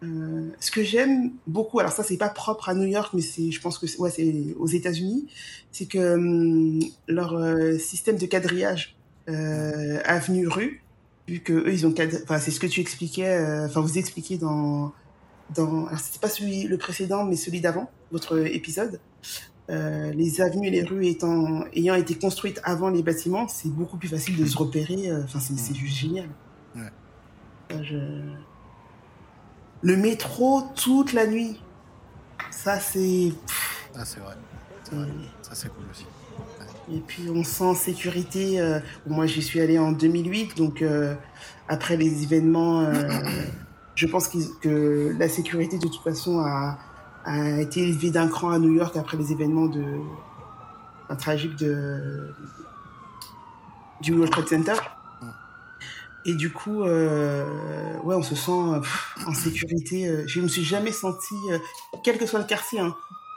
Mm. 0.03 0.51
ce 0.59 0.71
que 0.71 0.83
j'aime 0.83 1.33
beaucoup, 1.47 1.79
alors 1.79 1.93
ça 1.93 2.03
c'est 2.03 2.17
pas 2.17 2.29
propre 2.29 2.69
à 2.69 2.75
New 2.75 2.87
York, 2.87 3.13
mais 3.15 3.23
c'est, 3.23 3.51
je 3.51 3.61
pense 3.61 3.79
que 3.79 3.87
c'est, 3.87 3.99
ouais, 4.01 4.11
c'est 4.11 4.55
aux 4.59 4.67
États-Unis, 4.67 5.29
c'est 5.71 5.87
que 5.87 6.15
hum, 6.15 6.81
leur 7.09 7.39
système 7.81 8.17
de 8.17 8.27
quadrillage 8.27 8.97
avenue 9.27 10.49
rue, 10.49 10.83
vu 11.29 11.41
que 11.41 11.53
eux 11.53 11.73
ils 11.73 11.87
ont, 11.87 11.95
enfin 12.25 12.39
c'est 12.39 12.51
ce 12.51 12.59
que 12.59 12.67
tu 12.67 12.81
expliquais, 12.81 13.39
enfin 13.65 13.81
vous 13.81 13.97
expliquez 13.97 14.39
dans 14.39 14.93
dans, 15.55 15.87
alors 15.87 16.01
c'était 16.01 16.19
pas 16.19 16.29
celui 16.29 16.65
le 16.65 16.79
précédent, 16.79 17.25
mais 17.25 17.37
celui 17.37 17.61
d'avant, 17.61 17.91
votre 18.11 18.39
épisode. 18.47 19.01
Euh, 19.71 20.13
les 20.13 20.41
avenues 20.41 20.69
et 20.69 20.71
les 20.71 20.83
rues 20.83 21.07
étant, 21.07 21.65
ayant 21.73 21.95
été 21.95 22.15
construites 22.17 22.61
avant 22.65 22.91
les 22.91 23.03
bâtiments, 23.03 23.49
c'est 23.49 23.71
beaucoup 23.71 23.97
plus 23.97 24.09
facile 24.09 24.37
de 24.37 24.45
se 24.45 24.57
repérer. 24.57 25.09
Euh, 25.09 25.23
enfin, 25.25 25.39
c'est 25.41 25.75
juste 25.75 25.97
génial. 25.97 26.29
Le 29.83 29.97
métro 29.97 30.62
toute 30.76 31.12
la 31.12 31.26
nuit, 31.26 31.61
ça 32.51 32.78
c'est. 32.78 33.33
Ah, 33.97 34.05
c'est 34.05 34.20
vrai. 34.20 34.35
Ça 35.43 35.55
c'est 35.55 35.68
cool 35.68 35.85
aussi. 35.91 36.07
Et 36.93 37.01
puis 37.01 37.28
on 37.30 37.43
sent 37.43 37.74
sécurité. 37.74 38.61
Euh, 38.61 38.80
moi 39.07 39.26
j'y 39.26 39.43
suis 39.43 39.61
allé 39.61 39.78
en 39.78 39.93
2008, 39.93 40.57
donc 40.57 40.85
après 41.68 41.97
les 41.97 42.22
événements, 42.22 42.87
je 43.95 44.07
pense 44.07 44.28
que 44.28 45.16
la 45.18 45.28
sécurité 45.28 45.78
de 45.78 45.89
toute 45.89 46.03
façon 46.03 46.41
a, 46.41 46.78
a 47.24 47.61
été 47.61 47.80
élevé 47.83 48.11
d'un 48.11 48.28
cran 48.28 48.51
à 48.51 48.59
New 48.59 48.72
York 48.72 48.97
après 48.97 49.16
les 49.16 49.33
événements 49.33 49.66
de 49.66 49.85
un 51.09 51.16
tragique 51.16 51.57
de 51.57 52.35
du 54.01 54.12
World 54.12 54.33
Trade 54.33 54.49
Center. 54.49 54.74
Et 56.25 56.35
du 56.35 56.53
coup, 56.53 56.85
euh, 56.85 57.99
ouais, 58.05 58.14
on 58.14 58.23
se 58.23 58.35
sent 58.35 58.53
en 59.27 59.35
sécurité. 59.35 60.07
Euh, 60.07 60.25
je 60.27 60.41
me 60.41 60.49
suis 60.49 60.64
jamais 60.64 60.93
senti, 60.93 61.35
euh, 61.51 61.59
quel 62.05 62.18
que 62.18 62.27
soit 62.27 62.39
le 62.39 62.45
quartier, 62.45 62.81
hein, 62.81 62.95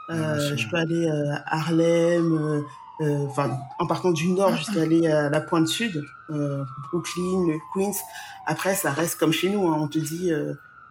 je 0.08 0.68
peux 0.68 0.76
aller 0.76 1.08
à 1.08 1.56
Harlem, 1.56 2.64
enfin, 3.00 3.58
en 3.78 3.86
partant 3.86 4.12
du 4.12 4.28
nord 4.28 4.56
jusqu'à 4.56 4.82
aller 4.82 5.08
à 5.08 5.28
la 5.30 5.40
pointe 5.40 5.66
sud, 5.66 6.04
Brooklyn, 6.28 7.58
Queens. 7.74 7.96
Après, 8.46 8.74
ça 8.74 8.92
reste 8.92 9.18
comme 9.18 9.32
chez 9.32 9.50
nous. 9.50 9.66
Hein, 9.66 9.78
on 9.80 9.88
te 9.88 9.98
dit, 9.98 10.30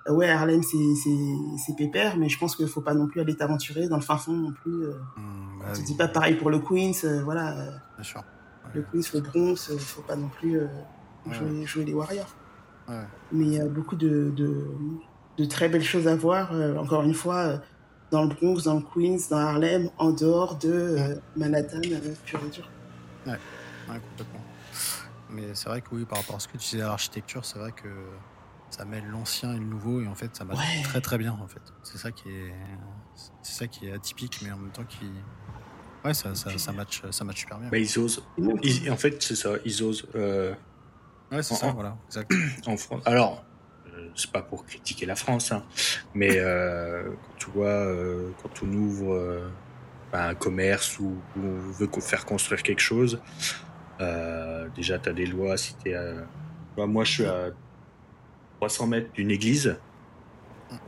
ouais, 0.10 0.30
Harlem, 0.30 0.62
c'est 0.64 1.76
pépère, 1.78 2.18
mais 2.18 2.28
je 2.28 2.38
pense 2.38 2.58
qu'il 2.58 2.68
faut 2.68 2.82
pas 2.82 2.94
non 2.94 3.08
plus 3.08 3.22
aller 3.22 3.36
t'aventurer 3.36 3.88
dans 3.88 3.96
le 3.96 4.02
fin 4.02 4.18
fond 4.18 4.34
non 4.34 4.52
plus. 4.52 4.88
Mmh, 5.16 5.60
bah, 5.62 5.72
dis 5.86 5.96
pas 5.96 6.10
pareil 6.10 6.36
pour 6.36 6.50
le 6.50 6.60
Queens, 6.60 7.22
voilà. 7.24 7.56
Bien 7.96 8.04
sûr. 8.04 8.24
Le 8.74 8.82
Queens, 8.82 9.14
le 9.14 9.22
Bronx, 9.22 9.70
il 9.72 9.80
faut 9.80 10.02
pas 10.02 10.18
non 10.18 10.28
plus 10.28 10.60
jouer, 11.32 11.66
jouer, 11.66 11.86
les 11.86 11.94
Warriors. 11.94 12.36
Mais 13.32 13.46
il 13.46 13.54
y 13.54 13.60
a 13.60 13.66
beaucoup 13.66 13.96
de, 13.96 14.32
de, 14.36 14.68
de, 15.38 15.46
très 15.46 15.70
belles 15.70 15.84
choses 15.84 16.08
à 16.08 16.16
voir. 16.16 16.52
encore 16.78 17.04
une 17.04 17.14
fois, 17.14 17.62
dans 18.12 18.24
le 18.24 18.30
Bronx, 18.30 18.64
dans 18.64 18.76
le 18.76 18.82
Queens, 18.82 19.28
dans 19.30 19.38
Harlem, 19.38 19.90
en 19.98 20.12
dehors 20.12 20.58
de 20.58 20.72
euh, 20.72 21.16
Manhattan, 21.36 21.82
euh, 21.84 22.14
pur 22.26 22.40
et 22.46 22.50
dur. 22.50 22.70
Ouais. 23.26 23.34
ouais, 23.34 24.00
complètement. 24.00 24.42
Mais 25.30 25.54
c'est 25.54 25.70
vrai 25.70 25.82
que 25.82 25.88
oui, 25.92 26.06
par 26.06 26.20
rapport 26.20 26.36
à 26.36 26.40
ce 26.40 26.48
que 26.48 26.58
tu 26.58 26.70
disais 26.70 26.82
à 26.82 26.88
l'architecture, 26.88 27.44
c'est 27.44 27.60
vrai 27.60 27.72
que 27.72 27.90
ça 28.70 28.86
mêle 28.86 29.06
l'ancien 29.08 29.54
et 29.54 29.58
le 29.58 29.66
nouveau 29.66 30.02
et 30.02 30.08
en 30.08 30.16
fait 30.16 30.36
ça 30.36 30.44
marche 30.44 30.66
très 30.84 31.00
très 31.00 31.18
bien 31.18 31.32
en 31.32 31.48
fait. 31.48 31.62
C'est 31.84 31.98
ça 31.98 32.12
qui 32.12 32.30
est 32.30 32.54
c'est 33.42 33.54
ça 33.54 33.68
qui 33.68 33.88
est 33.88 33.94
atypique 33.94 34.40
mais 34.44 34.52
en 34.52 34.58
même 34.58 34.72
temps 34.72 34.84
qui 34.84 35.06
ouais 36.04 36.14
ça 36.14 36.36
ça, 36.36 36.58
ça 36.58 36.72
match 36.74 37.02
ça 37.10 37.24
match 37.24 37.40
super 37.40 37.60
bien. 37.60 37.70
Bah, 37.70 37.78
ils 37.78 38.00
osent. 38.00 38.24
en 38.90 38.98
fait 38.98 39.22
c'est 39.22 39.36
ça, 39.36 39.52
ils 39.64 39.84
osent. 39.84 40.06
Euh, 40.16 40.54
ouais 41.32 41.44
c'est 41.44 41.56
ça 41.56 41.72
voilà. 41.72 41.98
Exact. 42.08 42.32
en 42.68 42.78
France. 42.78 43.04
Alors 43.06 43.46
c'est 44.16 44.32
pas 44.32 44.42
pour 44.42 44.66
critiquer 44.66 45.06
la 45.06 45.16
France, 45.16 45.52
hein, 45.52 45.64
mais 46.14 46.38
euh, 46.38 47.04
quand 47.04 47.38
tu 47.38 47.50
vois, 47.52 47.68
euh, 47.68 48.32
quand 48.42 48.64
on 48.64 48.74
ouvre 48.74 49.14
euh, 49.14 49.50
un 50.14 50.36
commerce 50.36 51.00
ou, 51.00 51.16
on 51.38 51.72
veut 51.72 51.90
faire 52.00 52.26
construire 52.26 52.64
quelque 52.64 52.82
chose, 52.82 53.20
déjà 54.76 55.00
tu 55.00 55.10
as 55.10 55.14
des 55.14 55.26
lois. 55.26 55.58
Si 55.58 55.76
es 55.86 55.96
moi, 56.78 57.04
je 57.04 57.12
suis 57.12 57.26
à 57.26 57.52
300 58.60 58.88
mètres 58.88 59.12
d'une 59.14 59.32
église. 59.32 59.78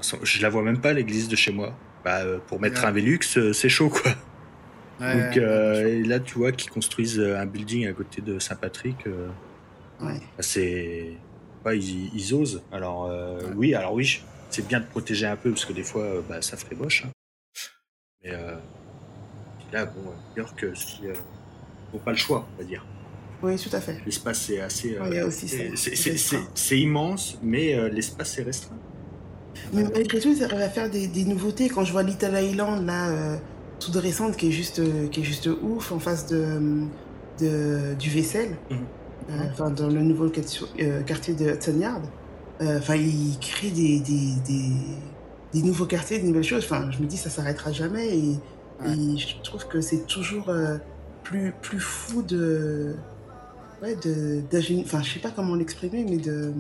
Je 0.02 0.42
la 0.42 0.50
vois 0.50 0.64
même 0.64 0.82
pas 0.82 0.94
l'église 0.94 1.28
de 1.28 1.36
chez 1.36 1.52
moi. 1.52 1.74
Bah, 2.04 2.22
pour 2.48 2.60
mettre 2.60 2.86
un 2.86 2.92
Velux, 2.92 3.20
c'est 3.54 3.70
chaud 3.70 3.90
quoi. 3.90 4.12
Donc 5.00 5.36
là, 5.36 6.20
tu 6.20 6.38
vois 6.38 6.52
qu'ils 6.52 6.72
construisent 6.72 7.20
un 7.20 7.46
building 7.46 7.88
à 7.88 7.94
côté 7.94 8.22
de 8.22 8.40
Saint-Patrick. 8.40 9.06
C'est 10.40 11.18
ils, 11.74 12.34
osent. 12.34 12.62
Alors 12.72 13.06
euh, 13.06 13.40
oui, 13.56 13.74
alors 13.74 13.94
oui, 13.94 14.22
c'est 14.50 14.68
bien 14.68 14.80
de 14.80 14.86
protéger 14.86 15.26
un 15.26 15.36
peu 15.36 15.52
parce 15.52 15.66
que 15.66 15.74
des 15.74 15.84
fois, 15.84 16.04
euh, 16.04 16.22
bah, 16.28 16.42
ça 16.42 16.58
ferait 16.58 16.76
moche. 16.76 17.06
Hein. 17.06 17.12
Mais 18.24 18.32
euh, 18.34 18.56
là, 19.72 19.86
bon, 19.86 20.12
York, 20.36 20.66
si, 20.76 21.02
n'ont 21.94 22.00
pas 22.00 22.12
le 22.12 22.18
choix, 22.18 22.48
on 22.56 22.62
va 22.62 22.68
dire. 22.68 22.86
Oui, 23.44 23.56
tout 23.58 23.76
à 23.76 23.80
fait. 23.80 24.00
L'espace 24.06 24.42
c'est 24.42 24.60
assez. 24.60 24.98
c'est 25.36 26.18
C'est 26.56 26.80
immense, 26.80 27.38
mais 27.44 27.90
l'espace 27.90 28.40
est 28.40 28.44
restreint. 28.44 28.78
Mais 29.74 29.84
malgré 29.84 30.20
tout, 30.20 30.36
ça 30.36 30.48
va 30.48 30.70
faire 30.70 30.90
des, 30.90 31.26
nouveautés. 31.26 31.70
Quand 31.70 31.84
je 31.84 31.92
vois 31.92 32.04
Little 32.04 32.34
Island, 32.34 32.86
là, 32.86 33.38
toute 33.80 33.96
récente, 33.96 34.38
qui 34.38 34.48
est 34.48 34.52
juste, 34.52 34.82
qui 35.12 35.22
est 35.22 35.24
juste 35.24 35.48
ouf, 35.62 35.92
en 35.92 36.00
face 36.00 36.26
de, 36.26 36.88
de 37.40 37.94
du 37.94 38.10
vaisselle. 38.10 38.58
Mhm. 38.72 38.78
Euh, 38.80 38.84
enfin, 39.52 39.70
dans 39.70 39.88
le 39.88 40.02
nouveau 40.02 40.26
euh, 40.26 41.04
quartier 41.04 41.34
de 41.34 41.52
Hudson 41.52 41.80
Yard. 41.80 42.04
Euh, 42.62 42.80
enfin, 42.80 42.96
il 42.96 43.38
crée 43.40 43.70
des, 43.70 44.00
des, 44.00 44.36
des, 44.46 44.72
des, 45.54 45.62
nouveaux 45.62 45.86
quartiers, 45.86 46.20
des 46.20 46.28
nouvelles 46.28 46.44
choses. 46.44 46.64
Enfin, 46.64 46.90
je 46.92 47.00
me 47.00 47.06
dis, 47.06 47.18
ça 47.18 47.30
s'arrêtera 47.30 47.72
jamais. 47.72 48.18
Et, 48.18 48.40
je 48.84 49.42
trouve 49.44 49.68
que 49.68 49.82
c'est 49.82 50.06
toujours 50.06 50.52
plus, 51.24 51.54
plus 51.62 51.80
fou 51.80 52.22
de. 52.22 52.96
Ouais, 53.82 53.96
de. 53.96 54.44
Enfin, 54.82 55.02
je 55.02 55.14
sais 55.14 55.20
pas 55.20 55.32
comment 55.32 55.56
l'exprimer, 55.56 56.06
mais 56.08 56.18
de. 56.18 56.54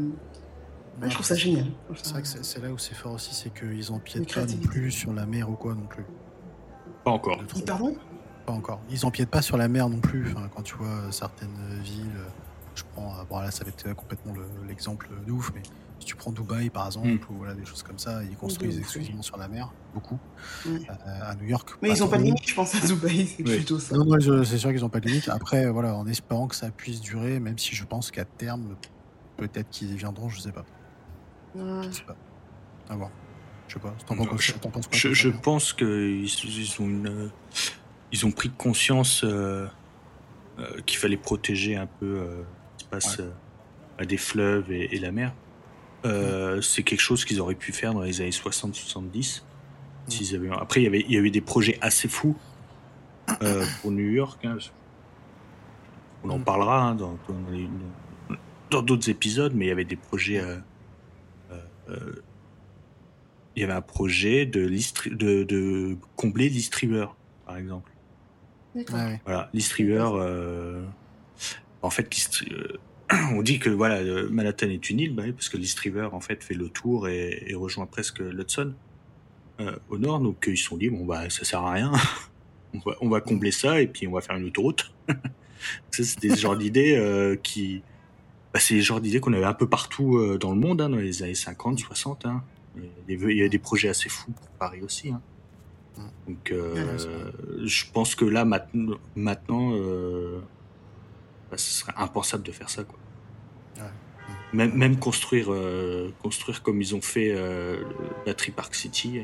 je 1.01 1.09
trouve 1.09 1.25
ça 1.25 1.35
génial. 1.35 1.65
C'est 1.95 2.11
vrai 2.11 2.21
que 2.21 2.27
c'est 2.27 2.61
là 2.61 2.69
où 2.69 2.77
c'est 2.77 2.95
fort 2.95 3.13
aussi, 3.13 3.33
c'est 3.33 3.53
qu'ils 3.53 3.91
empiètent 3.91 4.33
pas 4.33 4.45
non 4.45 4.57
plus 4.57 4.91
sur 4.91 5.13
la 5.13 5.25
mer 5.25 5.49
ou 5.49 5.53
quoi 5.53 5.75
non 5.75 5.85
plus. 5.87 6.05
Pas 7.03 7.11
encore. 7.11 7.39
Pardon? 7.65 7.95
Pas 8.45 8.53
encore. 8.53 8.81
Ils 8.89 9.05
empiètent 9.05 9.29
pas 9.29 9.41
sur 9.41 9.57
la 9.57 9.67
mer 9.67 9.89
non 9.89 9.99
plus. 9.99 10.31
Enfin, 10.31 10.49
quand 10.55 10.63
tu 10.63 10.75
vois 10.75 11.11
certaines 11.11 11.79
villes 11.83 12.11
je 12.77 12.83
prends, 12.93 13.13
euh, 13.19 13.23
bon 13.29 13.39
là 13.39 13.51
ça 13.51 13.63
va 13.63 13.69
être 13.69 13.93
complètement 13.95 14.33
l'exemple 14.67 15.09
de 15.25 15.31
ouf, 15.31 15.51
mais 15.55 15.61
si 15.99 16.05
tu 16.05 16.15
prends 16.15 16.31
Dubaï 16.31 16.69
par 16.69 16.85
exemple, 16.85 17.07
mm. 17.07 17.19
ou 17.29 17.37
voilà, 17.37 17.53
des 17.53 17.65
choses 17.65 17.83
comme 17.83 17.97
ça, 17.97 18.23
ils 18.23 18.35
construisent 18.37 18.77
exclusivement 18.77 19.21
sur 19.21 19.37
la 19.37 19.47
mer, 19.47 19.71
beaucoup. 19.93 20.19
Euh, 20.67 20.77
à 21.21 21.35
New 21.35 21.47
York. 21.47 21.71
Mais 21.81 21.89
ils 21.89 21.99
n'ont 21.99 22.07
pas 22.07 22.17
de 22.17 22.23
limite, 22.23 22.47
je 22.47 22.55
pense, 22.55 22.75
à 22.75 22.85
Dubaï, 22.85 23.25
c'est 23.25 23.43
plutôt 23.43 23.79
ça. 23.79 23.95
Non, 23.95 24.05
c'est 24.43 24.57
sûr 24.57 24.71
qu'ils 24.71 24.81
n'ont 24.81 24.89
pas 24.89 24.99
de 24.99 25.07
limite. 25.07 25.29
Après, 25.29 25.67
voilà, 25.69 25.95
en 25.95 26.07
espérant 26.07 26.47
que 26.47 26.55
ça 26.55 26.69
puisse 26.69 27.01
durer, 27.01 27.39
même 27.39 27.57
si 27.57 27.75
je 27.75 27.83
pense 27.83 28.11
qu'à 28.11 28.25
terme, 28.25 28.75
peut-être 29.37 29.69
qu'ils 29.69 29.95
viendront, 29.95 30.29
je 30.29 30.39
sais 30.39 30.51
pas. 30.51 30.65
Je 31.55 31.89
sais 31.91 32.03
pas. 32.03 32.15
À 32.89 32.95
voir. 32.95 33.09
Je 33.67 33.73
sais 33.73 33.79
pas. 33.79 33.93
je, 34.91 35.09
je, 35.09 35.13
je 35.13 35.29
pense 35.29 35.73
qu'ils 35.73 36.23
ils 36.23 36.75
ont 36.79 36.85
une, 36.85 37.31
ils 38.13 38.25
ont 38.25 38.31
pris 38.31 38.49
conscience 38.49 39.25
euh, 39.25 39.67
qu'il 40.85 40.97
fallait 40.97 41.17
protéger 41.17 41.75
un 41.75 41.87
peu 41.87 42.45
passe 42.89 43.19
euh, 43.19 43.31
à 43.97 44.05
des 44.05 44.17
fleuves 44.17 44.71
et, 44.71 44.99
la 44.99 45.11
mer. 45.11 45.33
Euh, 46.05 46.61
c'est 46.61 46.83
quelque 46.83 47.01
chose 47.01 47.25
qu'ils 47.25 47.41
auraient 47.41 47.55
pu 47.55 47.71
faire 47.71 47.93
dans 47.93 48.01
les 48.01 48.21
années 48.21 48.29
60-70. 48.29 49.43
Avaient... 50.35 50.49
Après, 50.51 50.81
il 50.81 50.83
y 50.83 50.87
avait, 50.87 51.05
il 51.07 51.11
y 51.11 51.17
avait 51.17 51.31
des 51.31 51.41
projets 51.41 51.77
assez 51.81 52.07
fous 52.07 52.37
euh, 53.41 53.65
pour 53.81 53.91
New 53.91 54.09
York. 54.09 54.43
Hein. 54.45 54.57
On 56.23 56.29
en 56.29 56.39
mm. 56.39 56.43
parlera 56.43 56.81
hein, 56.81 56.95
dans, 56.95 57.17
dans 58.69 58.81
d'autres 58.81 59.09
épisodes, 59.09 59.53
mais 59.53 59.65
il 59.65 59.69
y 59.69 59.71
avait 59.71 59.85
des 59.85 59.97
projets. 59.97 60.41
il 61.89 63.61
y 63.61 63.63
avait 63.63 63.73
un 63.73 63.81
projet 63.81 64.45
de, 64.45 64.69
de, 65.09 65.43
de 65.43 65.97
combler 66.15 66.49
l'East 66.49 66.75
par 67.45 67.57
exemple. 67.57 67.91
Voilà, 69.25 69.49
l'East 69.53 69.73
en 71.81 71.89
fait, 71.89 72.09
euh, 72.51 72.77
on 73.33 73.41
dit 73.41 73.59
que 73.59 73.69
voilà, 73.69 73.95
euh, 73.95 74.29
Manhattan 74.29 74.69
est 74.69 74.89
une 74.89 74.99
île, 74.99 75.15
bah 75.15 75.23
parce 75.31 75.49
que 75.49 75.57
l'East 75.57 75.79
River 75.79 76.09
en 76.11 76.19
fait 76.19 76.43
fait 76.43 76.53
le 76.53 76.69
tour 76.69 77.07
et, 77.07 77.53
rejoint 77.55 77.85
presque 77.85 78.19
l'Hudson 78.19 78.73
euh, 79.59 79.75
au 79.89 79.97
nord. 79.97 80.19
Donc 80.19 80.45
ils 80.47 80.57
se 80.57 80.65
sont 80.65 80.77
dit 80.77 80.89
bon 80.89 81.05
bah 81.05 81.29
ça 81.29 81.45
sert 81.45 81.61
à 81.61 81.71
rien, 81.71 81.91
on, 83.01 83.09
va, 83.09 83.21
combler 83.21 83.51
ça 83.51 83.81
et 83.81 83.87
puis 83.87 84.07
on 84.07 84.11
va 84.11 84.21
faire 84.21 84.35
une 84.35 84.45
autoroute. 84.45 84.91
ça 85.91 86.03
c'était 86.03 86.29
ce 86.29 86.39
genre 86.39 86.57
d'idées 86.57 87.37
qui, 87.43 87.81
bah, 88.53 88.59
c'est 88.59 88.75
le 88.75 88.81
genre 88.81 89.01
d'idées 89.01 89.19
qu'on 89.19 89.33
avait 89.33 89.45
un 89.45 89.53
peu 89.53 89.67
partout 89.67 90.37
dans 90.37 90.51
le 90.51 90.59
monde 90.59 90.81
hein, 90.81 90.89
dans 90.89 90.97
les 90.97 91.23
années 91.23 91.35
50, 91.35 91.79
60. 91.79 92.25
Hein. 92.25 92.43
Il 93.07 93.35
y 93.35 93.43
a 93.43 93.49
des 93.49 93.59
projets 93.59 93.89
assez 93.89 94.09
fous 94.09 94.31
pour 94.31 94.47
Paris 94.59 94.81
aussi. 94.81 95.09
Hein. 95.09 95.21
Donc, 96.27 96.53
je 96.53 97.83
pense 97.91 98.13
que 98.13 98.25
là, 98.25 98.45
maintenant, 99.15 99.71
bah, 101.49 101.57
ce 101.57 101.71
serait 101.71 101.93
impensable 101.97 102.43
de 102.43 102.51
faire 102.51 102.69
ça. 102.69 102.83
Quoi. 102.83 102.97
Même, 104.53 104.73
même, 104.73 104.97
construire, 104.97 105.51
euh, 105.51 106.13
construire 106.21 106.63
comme 106.63 106.81
ils 106.81 106.95
ont 106.95 107.01
fait 107.01 107.33
euh, 107.35 107.83
Battery 108.25 108.51
Park 108.51 108.73
City, 108.75 109.23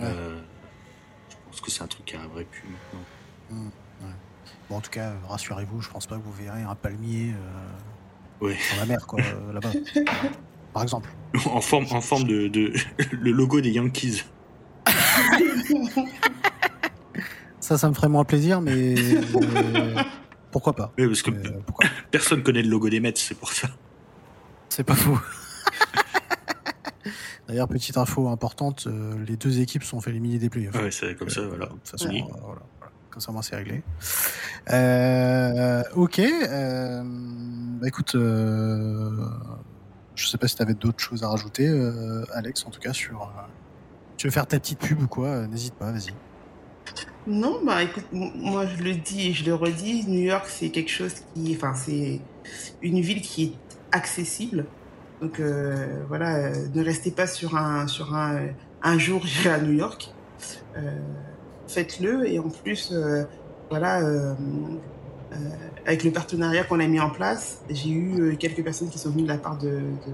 euh, 0.00 0.40
je 1.28 1.36
pense 1.46 1.60
que 1.60 1.70
c'est 1.70 1.82
un 1.82 1.88
truc 1.88 2.04
qui 2.04 2.16
arriverait 2.16 2.44
plus 2.44 2.62
maintenant. 2.68 3.04
Mmh, 3.50 3.70
bon, 4.70 4.76
en 4.76 4.80
tout 4.80 4.90
cas, 4.90 5.12
rassurez-vous, 5.28 5.80
je 5.80 5.90
pense 5.90 6.06
pas 6.06 6.16
que 6.16 6.22
vous 6.22 6.32
verrez 6.32 6.62
un 6.62 6.76
palmier 6.76 7.32
dans 8.40 8.48
la 8.78 8.86
mer, 8.86 9.06
quoi, 9.06 9.20
là-bas. 9.52 9.72
Par 10.72 10.82
exemple. 10.82 11.10
En 11.46 11.60
forme, 11.60 11.86
en 11.90 12.00
forme 12.00 12.24
de, 12.24 12.48
de 12.48 12.72
le 13.10 13.32
logo 13.32 13.60
des 13.60 13.70
Yankees. 13.70 14.24
ça, 17.58 17.76
ça 17.76 17.88
me 17.88 17.94
ferait 17.94 18.08
moins 18.08 18.24
plaisir, 18.24 18.60
mais 18.60 18.94
pourquoi 20.56 20.72
pas 20.72 20.90
Oui, 20.96 21.06
parce 21.06 21.20
que 21.20 21.30
euh, 21.32 21.60
personne 22.10 22.42
connaît 22.42 22.62
le 22.62 22.70
logo 22.70 22.88
des 22.88 22.98
Mets, 22.98 23.12
c'est 23.16 23.34
pour 23.34 23.52
ça. 23.52 23.68
C'est 24.70 24.84
pas 24.84 24.94
faux. 24.94 25.18
D'ailleurs, 27.46 27.68
petite 27.68 27.98
info 27.98 28.26
importante, 28.28 28.86
euh, 28.86 29.22
les 29.26 29.36
deux 29.36 29.60
équipes 29.60 29.84
sont 29.84 30.00
fait 30.00 30.12
éliminer 30.12 30.38
des 30.38 30.48
playoffs. 30.48 30.74
Ouais, 30.74 30.90
c'est 30.90 31.14
comme 31.14 31.28
ça, 31.28 31.40
euh, 31.40 31.48
voilà. 31.48 31.66
De 31.66 31.72
toute 31.72 31.88
façon, 31.88 32.08
voilà, 32.08 32.62
Comme 33.10 33.20
ça, 33.20 33.32
moi, 33.32 33.42
c'est 33.42 33.56
réglé. 33.56 33.82
ok. 35.94 36.22
bah, 37.78 37.86
écoute, 37.86 38.12
je 38.14 39.28
sais 40.26 40.38
pas 40.38 40.48
si 40.48 40.56
tu 40.56 40.62
avais 40.62 40.72
d'autres 40.72 41.00
choses 41.00 41.22
à 41.22 41.28
rajouter, 41.28 41.68
Alex, 42.32 42.64
en 42.64 42.70
tout 42.70 42.80
cas, 42.80 42.94
sur. 42.94 43.30
tu 44.16 44.26
veux 44.26 44.32
faire 44.32 44.46
ta 44.46 44.58
petite 44.58 44.78
pub 44.78 45.02
ou 45.02 45.06
quoi 45.06 45.46
N'hésite 45.48 45.74
pas, 45.74 45.92
vas-y. 45.92 46.14
Non, 47.26 47.58
bah 47.64 47.82
écoute, 47.82 48.04
moi 48.12 48.66
je 48.66 48.84
le 48.84 48.94
dis 48.94 49.30
et 49.30 49.32
je 49.32 49.44
le 49.44 49.54
redis, 49.56 50.04
New 50.06 50.20
York 50.20 50.46
c'est 50.48 50.68
quelque 50.68 50.90
chose 50.90 51.12
qui, 51.34 51.56
enfin 51.56 51.74
c'est 51.74 52.20
une 52.82 53.00
ville 53.00 53.20
qui 53.20 53.44
est 53.44 53.52
accessible. 53.90 54.66
Donc 55.20 55.40
euh, 55.40 56.04
voilà, 56.06 56.36
euh, 56.36 56.68
ne 56.72 56.84
restez 56.84 57.10
pas 57.10 57.26
sur 57.26 57.56
un 57.56 57.88
sur 57.88 58.14
un, 58.14 58.46
un 58.82 58.98
jour 58.98 59.22
j'irai 59.26 59.50
à 59.50 59.60
New 59.60 59.72
York. 59.72 60.14
Euh, 60.76 61.00
Faites-le 61.66 62.28
et 62.30 62.38
en 62.38 62.48
plus 62.48 62.94
voilà 63.70 64.00
avec 65.84 66.04
le 66.04 66.12
partenariat 66.12 66.62
qu'on 66.62 66.78
a 66.78 66.86
mis 66.86 67.00
en 67.00 67.10
place, 67.10 67.60
j'ai 67.68 67.90
eu 67.90 68.36
quelques 68.38 68.62
personnes 68.62 68.88
qui 68.88 68.98
sont 68.98 69.10
venues 69.10 69.24
de 69.24 69.28
la 69.28 69.38
part 69.38 69.58
de, 69.58 69.70
de 69.70 70.12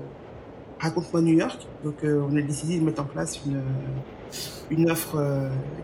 Raconte-moi 0.81 1.21
New 1.21 1.35
York. 1.35 1.67
Donc, 1.85 1.97
on 2.03 2.35
a 2.37 2.41
décidé 2.41 2.79
de 2.79 2.85
mettre 2.85 3.03
en 3.03 3.05
place 3.05 3.39
une, 3.47 3.63
une 4.71 4.91
offre 4.91 5.23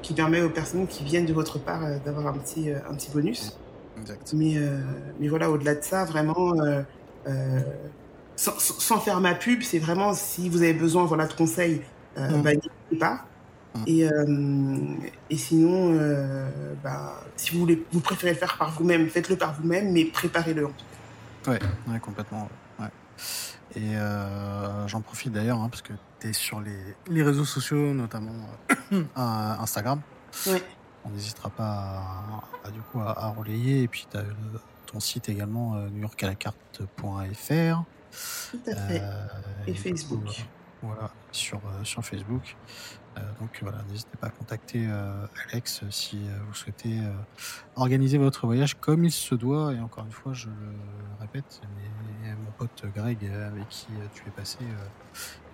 qui 0.02 0.14
permet 0.14 0.40
aux 0.40 0.48
personnes 0.50 0.86
qui 0.86 1.04
viennent 1.04 1.26
de 1.26 1.32
votre 1.32 1.58
part 1.58 1.82
d'avoir 2.04 2.28
un 2.28 2.38
petit, 2.38 2.70
un 2.70 2.94
petit 2.94 3.10
bonus. 3.10 3.58
Exact. 4.00 4.32
Mais, 4.34 4.56
mais 5.20 5.28
voilà, 5.28 5.50
au-delà 5.50 5.74
de 5.74 5.82
ça, 5.82 6.04
vraiment, 6.04 6.54
sans, 8.36 8.58
sans, 8.58 9.00
faire 9.00 9.20
ma 9.20 9.34
pub, 9.34 9.62
c'est 9.62 9.78
vraiment 9.78 10.14
si 10.14 10.48
vous 10.48 10.62
avez 10.62 10.74
besoin 10.74 11.04
voilà, 11.04 11.26
de 11.26 11.32
conseils, 11.32 11.82
mmh. 12.16 12.42
bah, 12.42 12.54
n'hésitez 12.54 12.96
pas. 12.98 13.24
Mmh. 13.74 13.82
Et, 13.86 14.10
euh, 14.10 14.96
et 15.30 15.36
sinon, 15.36 15.94
euh, 15.94 16.74
bah, 16.82 17.20
si 17.36 17.52
vous, 17.52 17.60
voulez, 17.60 17.84
vous 17.92 18.00
préférez 18.00 18.32
le 18.32 18.38
faire 18.38 18.56
par 18.56 18.70
vous-même, 18.72 19.08
faites-le 19.08 19.36
par 19.36 19.54
vous-même, 19.54 19.92
mais 19.92 20.04
préparez-le 20.04 20.66
en 20.66 20.70
tout 20.70 20.84
cas. 21.44 21.50
Ouais, 21.52 21.58
ouais 21.88 22.00
complètement. 22.00 22.48
Ouais. 22.78 22.86
Et 23.76 23.96
euh, 23.96 24.88
j'en 24.88 25.00
profite 25.00 25.32
d'ailleurs, 25.32 25.60
hein, 25.60 25.68
parce 25.68 25.82
que 25.82 25.92
es 26.26 26.32
sur 26.32 26.60
les, 26.60 26.96
les, 27.08 27.22
réseaux 27.22 27.44
sociaux, 27.44 27.94
notamment 27.94 28.34
Instagram. 29.16 30.00
Ouais. 30.46 30.62
On 31.04 31.10
n'hésitera 31.10 31.50
pas 31.50 32.02
à, 32.64 32.70
du 32.70 32.80
coup, 32.80 33.00
à, 33.00 33.28
relayer. 33.28 33.82
Et 33.82 33.88
puis, 33.88 34.06
tu 34.10 34.16
as 34.16 34.24
ton 34.86 35.00
site 35.00 35.28
également, 35.28 35.76
newyorkalacarte.fr. 35.90 37.84
Tout 38.50 38.60
à 38.66 38.74
fait. 38.74 39.02
et 39.66 39.74
Facebook. 39.74 40.46
voilà, 40.82 41.10
sur, 41.30 41.60
sur 41.84 42.04
Facebook. 42.04 42.56
Euh, 43.18 43.20
donc 43.40 43.58
voilà, 43.62 43.78
n'hésitez 43.90 44.16
pas 44.16 44.28
à 44.28 44.30
contacter 44.30 44.86
euh, 44.88 45.26
Alex 45.48 45.82
si 45.90 46.16
euh, 46.16 46.38
vous 46.46 46.54
souhaitez 46.54 47.00
organiser 47.76 48.18
votre 48.18 48.46
voyage 48.46 48.74
comme 48.74 49.04
il 49.04 49.12
se 49.12 49.34
doit. 49.34 49.72
Et 49.74 49.80
encore 49.80 50.04
une 50.04 50.12
fois, 50.12 50.32
je 50.32 50.48
le 50.48 50.74
répète, 51.20 51.60
mon 52.36 52.50
pote 52.56 52.84
Greg, 52.94 53.18
avec 53.24 53.68
qui 53.68 53.86
tu 54.14 54.22
es 54.26 54.30
passé, 54.30 54.58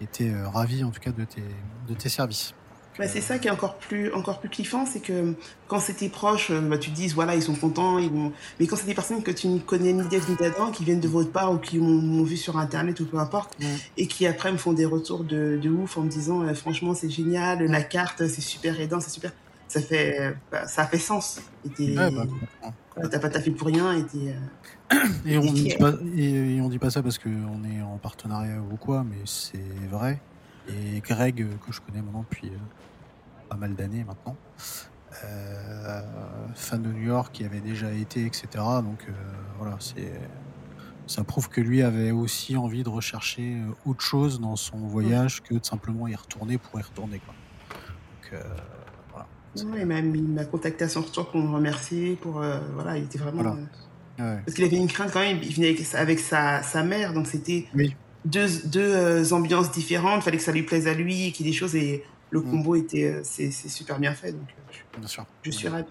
était 0.00 0.32
ravi 0.52 0.84
en 0.84 0.90
tout 0.90 1.00
cas 1.00 1.12
de 1.12 1.24
tes, 1.24 1.44
de 1.88 1.94
tes 1.94 2.08
services. 2.08 2.54
Bah, 2.96 3.08
c'est 3.08 3.20
ça 3.20 3.38
qui 3.40 3.48
est 3.48 3.50
encore 3.50 3.76
plus, 3.78 4.12
encore 4.12 4.38
plus 4.38 4.48
kiffant, 4.48 4.86
c'est 4.86 5.00
que 5.00 5.34
quand 5.66 5.80
c'est 5.80 5.94
tes 5.94 6.08
proches, 6.08 6.52
euh, 6.52 6.60
bah, 6.60 6.78
tu 6.78 6.90
te 6.90 6.94
dis, 6.94 7.08
voilà, 7.08 7.34
ils 7.34 7.42
sont 7.42 7.56
contents, 7.56 7.98
ils 7.98 8.08
vont... 8.08 8.32
mais 8.60 8.68
quand 8.68 8.76
c'est 8.76 8.86
des 8.86 8.94
personnes 8.94 9.22
que 9.22 9.32
tu 9.32 9.48
ne 9.48 9.58
connais 9.58 9.92
ni 9.92 10.06
d'Eve 10.06 10.30
ni 10.30 10.36
d'Adam, 10.36 10.70
qui 10.70 10.84
viennent 10.84 11.00
de 11.00 11.08
votre 11.08 11.32
part 11.32 11.52
ou 11.52 11.58
qui 11.58 11.78
m'ont 11.78 12.22
vu 12.22 12.36
sur 12.36 12.56
Internet 12.56 13.00
ou 13.00 13.06
peu 13.06 13.18
importe, 13.18 13.56
et 13.96 14.06
qui 14.06 14.28
après 14.28 14.52
me 14.52 14.58
font 14.58 14.72
des 14.72 14.84
retours 14.84 15.24
de, 15.24 15.58
de 15.60 15.70
ouf 15.70 15.98
en 15.98 16.02
me 16.02 16.08
disant, 16.08 16.42
euh, 16.42 16.54
franchement, 16.54 16.94
c'est 16.94 17.10
génial, 17.10 17.64
la 17.64 17.82
carte, 17.82 18.28
c'est 18.28 18.40
super 18.40 18.80
aidant, 18.80 19.00
c'est 19.00 19.10
super. 19.10 19.32
Ça 19.80 19.86
fait, 19.86 20.34
bah, 20.52 20.66
ça 20.68 20.86
fait 20.86 20.98
sens. 20.98 21.40
Et 21.78 21.98
ouais, 21.98 23.08
t'as 23.10 23.18
pas 23.18 23.28
taffé 23.28 23.50
pour 23.50 23.66
rien. 23.66 23.92
Et, 23.92 24.04
euh, 24.30 24.96
et, 25.26 25.38
on 25.38 25.52
dit 25.52 25.74
pas, 25.78 25.92
et, 26.16 26.60
on 26.60 26.68
dit 26.68 26.78
pas 26.78 26.90
ça 26.90 27.02
parce 27.02 27.18
qu'on 27.18 27.64
est 27.64 27.82
en 27.82 27.98
partenariat 27.98 28.60
ou 28.60 28.76
quoi, 28.76 29.04
mais 29.04 29.18
c'est 29.24 29.58
vrai. 29.90 30.20
Et 30.68 31.00
Greg, 31.00 31.36
que 31.36 31.72
je 31.72 31.80
connais 31.80 32.02
maintenant 32.02 32.24
depuis 32.30 32.52
pas 33.48 33.56
mal 33.56 33.74
d'années 33.74 34.04
maintenant. 34.04 34.36
Euh, 35.24 36.02
fan 36.54 36.82
de 36.82 36.88
New 36.88 37.06
York 37.06 37.32
qui 37.32 37.44
avait 37.44 37.60
déjà 37.60 37.92
été, 37.92 38.26
etc. 38.26 38.46
Donc 38.54 39.06
euh, 39.08 39.12
voilà, 39.58 39.76
c'est 39.80 40.12
ça 41.06 41.22
prouve 41.22 41.48
que 41.48 41.60
lui 41.60 41.82
avait 41.82 42.10
aussi 42.12 42.56
envie 42.56 42.82
de 42.82 42.88
rechercher 42.88 43.56
euh, 43.56 43.90
autre 43.90 44.00
chose 44.00 44.40
dans 44.40 44.56
son 44.56 44.78
voyage 44.78 45.42
que 45.42 45.54
de 45.54 45.64
simplement 45.64 46.08
y 46.08 46.14
retourner 46.14 46.58
pour 46.58 46.78
y 46.78 46.82
retourner. 46.82 47.18
Quoi. 47.18 47.34
Donc. 48.32 48.42
Même 49.86 50.14
il 50.14 50.24
m'a 50.24 50.44
contacté 50.44 50.84
à 50.84 50.88
son 50.88 51.02
retour 51.02 51.30
pour 51.30 51.40
me 51.40 51.54
remercier. 51.54 52.16
Pour, 52.16 52.42
voilà, 52.74 52.96
il 52.96 53.04
était 53.04 53.18
vraiment. 53.18 53.56
Parce 54.16 54.54
qu'il 54.54 54.64
avait 54.64 54.76
une 54.76 54.88
crainte 54.88 55.10
quand 55.12 55.20
même. 55.20 55.38
Il 55.42 55.54
venait 55.54 55.76
avec, 55.94 56.18
sa, 56.18 56.62
sa, 56.62 56.82
mère, 56.82 57.12
donc 57.12 57.26
c'était 57.26 57.66
deux, 58.24 58.48
deux 58.66 59.32
ambiances 59.32 59.70
différentes. 59.70 60.22
Il 60.22 60.24
fallait 60.24 60.38
que 60.38 60.42
ça 60.42 60.52
lui 60.52 60.62
plaise 60.62 60.88
à 60.88 60.94
lui, 60.94 61.32
qu'il 61.32 61.46
y 61.46 61.48
ait 61.48 61.52
des 61.52 61.56
choses. 61.56 61.76
Et 61.76 62.04
le 62.30 62.40
mm. 62.40 62.50
combo 62.50 62.74
était, 62.74 63.04
euh, 63.04 63.20
c'est 63.22 63.50
super 63.50 63.98
bien 63.98 64.12
fait. 64.12 64.32
Donc, 64.32 64.48
euh, 64.48 64.98
bien 64.98 65.08
sûr. 65.08 65.24
Je 65.42 65.50
suis 65.50 65.68
ravi. 65.68 65.84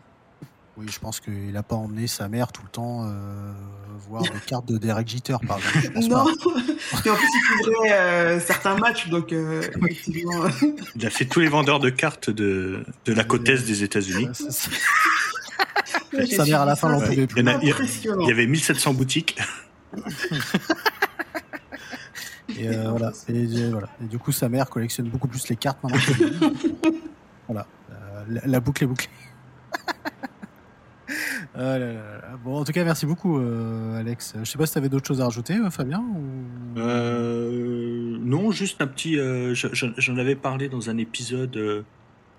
Oui, 0.76 0.88
je 0.90 1.00
pense 1.00 1.20
qu'il 1.20 1.52
n'a 1.52 1.62
pas 1.62 1.76
emmené 1.76 2.08
sa 2.08 2.28
mère 2.28 2.52
tout 2.52 2.64
le 2.64 2.70
temps 2.70 3.06
euh, 3.06 3.54
voir 4.10 4.24
des 4.24 4.40
cartes 4.46 4.68
de 4.68 4.78
Derek 4.80 5.08
Jeter, 5.08 5.38
par 5.48 5.60
exemple. 5.60 6.00
non, 6.00 6.28
et 6.28 7.10
en 7.10 7.16
plus, 7.16 7.28
il 7.28 7.64
couvrait 7.64 8.40
certains 8.40 8.76
matchs, 8.78 9.08
donc 9.10 9.32
effectivement. 9.32 10.46
Il 10.96 11.06
a 11.06 11.10
fait 11.12 11.26
tous 11.26 11.42
les 11.42 11.48
vendeurs 11.48 11.80
de 11.80 11.90
cartes 11.90 12.30
de, 12.32 12.86
de 13.06 13.14
la 13.14 13.24
côte 13.24 13.48
est 13.50 13.66
des 13.66 13.84
États-Unis. 13.84 14.30
sa 16.32 16.46
mère, 16.46 16.62
à 16.62 16.66
la 16.66 16.76
fin, 16.76 16.90
n'en 16.90 17.02
pouvait 17.02 17.28
plus. 17.28 17.42
Il 17.42 18.28
y, 18.28 18.32
avait 18.32 18.48
1700 18.48 18.94
boutiques. 18.94 19.38
Et, 22.58 22.68
euh, 22.68 22.90
voilà. 22.90 23.12
Et, 23.30 23.70
voilà. 23.70 23.90
Et 24.02 24.06
du 24.06 24.18
coup, 24.20 24.32
sa 24.32 24.50
mère 24.50 24.70
collectionne 24.70 25.08
beaucoup 25.10 25.28
plus 25.28 25.48
les 25.50 25.56
cartes 25.56 25.80
voilà. 27.48 27.68
Euh, 27.92 28.40
la, 28.46 28.60
boucle 28.60 28.84
est 28.84 28.88
bouclée. 28.88 29.10
Ah 31.56 32.38
bon, 32.44 32.58
en 32.58 32.64
tout 32.64 32.72
cas, 32.72 32.84
merci 32.84 33.06
beaucoup, 33.06 33.40
euh, 33.40 34.00
Alex. 34.00 34.34
Je 34.40 34.44
sais 34.44 34.58
pas 34.58 34.66
si 34.66 34.74
tu 34.74 34.80
avais 34.80 34.90
d'autres 34.90 35.08
choses 35.08 35.22
à 35.22 35.26
rajouter, 35.26 35.56
Fabien 35.70 36.04
Non, 36.76 38.52
juste 38.52 38.82
un 38.82 38.88
petit. 38.88 39.18
J'en 39.54 40.18
avais 40.18 40.36
parlé 40.36 40.70
dans 40.70 40.90
un 40.90 40.98
épisode. 40.98 41.86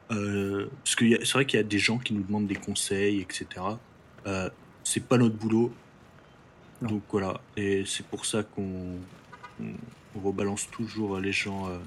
parce 0.08 0.94
que 0.96 1.24
c'est 1.24 1.32
vrai 1.32 1.46
qu'il 1.46 1.58
y 1.58 1.60
a 1.60 1.66
des 1.66 1.78
gens 1.78 1.98
qui 1.98 2.14
nous 2.14 2.22
demandent 2.22 2.46
des 2.46 2.56
conseils, 2.56 3.20
etc. 3.20 3.46
c'est 4.82 5.04
pas 5.04 5.18
notre 5.18 5.36
boulot. 5.36 5.72
Donc 6.82 7.02
voilà. 7.10 7.40
Et 7.56 7.84
c'est 7.86 8.04
pour 8.06 8.26
ça 8.26 8.42
qu'on 8.42 8.98
on 10.16 10.20
rebalance 10.20 10.70
toujours 10.70 11.18
les 11.18 11.32
gens 11.32 11.68
euh, 11.68 11.78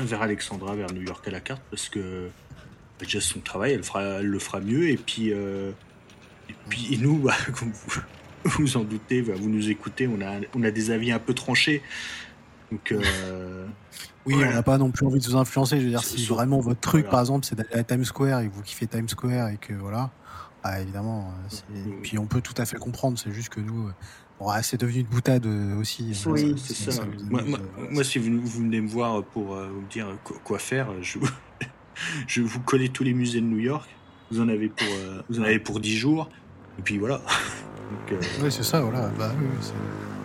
vers 0.04 0.22
Alexandra, 0.22 0.74
vers 0.74 0.92
New 0.92 1.02
York 1.02 1.26
à 1.26 1.30
la 1.30 1.40
carte, 1.40 1.62
parce 1.70 1.88
que 1.88 2.28
bah, 2.98 3.04
déjà 3.04 3.20
son 3.20 3.40
travail, 3.40 3.72
elle, 3.72 3.84
fera, 3.84 4.22
le 4.22 4.38
fera 4.38 4.60
mieux. 4.60 4.88
Et 4.90 4.96
puis, 4.96 5.32
euh, 5.32 5.72
et 6.48 6.54
puis 6.68 6.98
nous, 7.00 7.18
bah, 7.18 7.34
comme 7.58 7.72
vous 7.72 8.02
vous 8.44 8.76
en 8.76 8.84
doutez, 8.84 9.22
bah, 9.22 9.34
vous 9.36 9.48
nous 9.48 9.70
écoutez, 9.70 10.06
on 10.06 10.20
a, 10.20 10.40
on 10.54 10.62
a 10.62 10.70
des 10.70 10.90
avis 10.90 11.12
un 11.12 11.18
peu 11.18 11.34
tranchés. 11.34 11.82
Donc, 12.70 12.92
euh, 12.92 13.66
oui, 14.26 14.34
on 14.36 14.52
n'a 14.52 14.62
pas 14.62 14.78
non 14.78 14.90
plus 14.90 15.06
envie 15.06 15.20
de 15.20 15.24
vous 15.24 15.36
influencer. 15.36 15.78
Je 15.78 15.84
veux 15.84 15.90
dire, 15.90 16.02
si 16.02 16.24
vraiment 16.26 16.60
votre 16.60 16.80
truc, 16.80 17.08
par 17.08 17.20
exemple, 17.20 17.46
c'est 17.46 17.54
d'aller 17.54 17.74
à 17.74 17.84
Times 17.84 18.04
Square 18.04 18.40
et 18.40 18.48
que 18.48 18.54
vous 18.54 18.62
kiffez 18.62 18.86
Times 18.86 19.08
Square 19.08 19.48
et 19.48 19.56
que 19.58 19.74
voilà, 19.74 20.10
bah, 20.62 20.80
évidemment. 20.80 21.32
Et 21.74 21.90
puis 22.02 22.18
on 22.18 22.26
peut 22.26 22.40
tout 22.40 22.54
à 22.56 22.64
fait 22.64 22.78
comprendre. 22.78 23.18
C'est 23.18 23.32
juste 23.32 23.50
que 23.50 23.60
nous, 23.60 23.90
c'est 24.62 24.80
devenu 24.80 25.00
une 25.00 25.06
boutade 25.06 25.46
euh, 25.46 25.78
aussi. 25.78 26.20
Oui, 26.26 26.54
c'est 26.56 26.90
ça. 26.90 27.04
Moi, 27.90 28.04
si 28.04 28.18
vous, 28.18 28.46
venez 28.46 28.80
me 28.80 28.88
voir 28.88 29.22
pour 29.24 29.54
euh, 29.54 29.68
vous 29.68 29.86
dire 29.90 30.06
quoi, 30.22 30.58
faire, 30.58 30.88
je, 31.02 31.18
je 32.26 32.42
vous 32.42 32.60
connais 32.60 32.88
tous 32.88 33.04
les 33.04 33.14
musées 33.14 33.40
de 33.40 33.46
New 33.46 33.58
York. 33.58 33.88
Vous 34.30 34.40
en 34.40 34.48
avez 34.48 34.68
pour, 34.68 34.86
euh, 34.86 35.22
vous 35.28 35.40
en 35.40 35.44
avez 35.44 35.58
pour 35.58 35.80
10 35.80 35.96
jours. 35.96 36.28
Et 36.78 36.82
puis 36.82 36.98
voilà. 36.98 37.20
oui, 38.10 38.50
c'est 38.50 38.62
ça, 38.62 38.80
voilà. 38.80 39.08
Bah, 39.18 39.32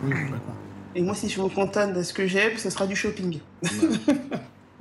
oui, 0.04 0.14
et 0.96 1.02
moi, 1.02 1.14
si 1.14 1.30
je 1.30 1.40
vous 1.40 1.50
contente 1.50 1.94
de 1.94 2.02
ce 2.02 2.14
que 2.14 2.26
j'aime, 2.26 2.58
ce 2.58 2.70
sera 2.70 2.88
du 2.88 2.96
shopping. 2.96 3.40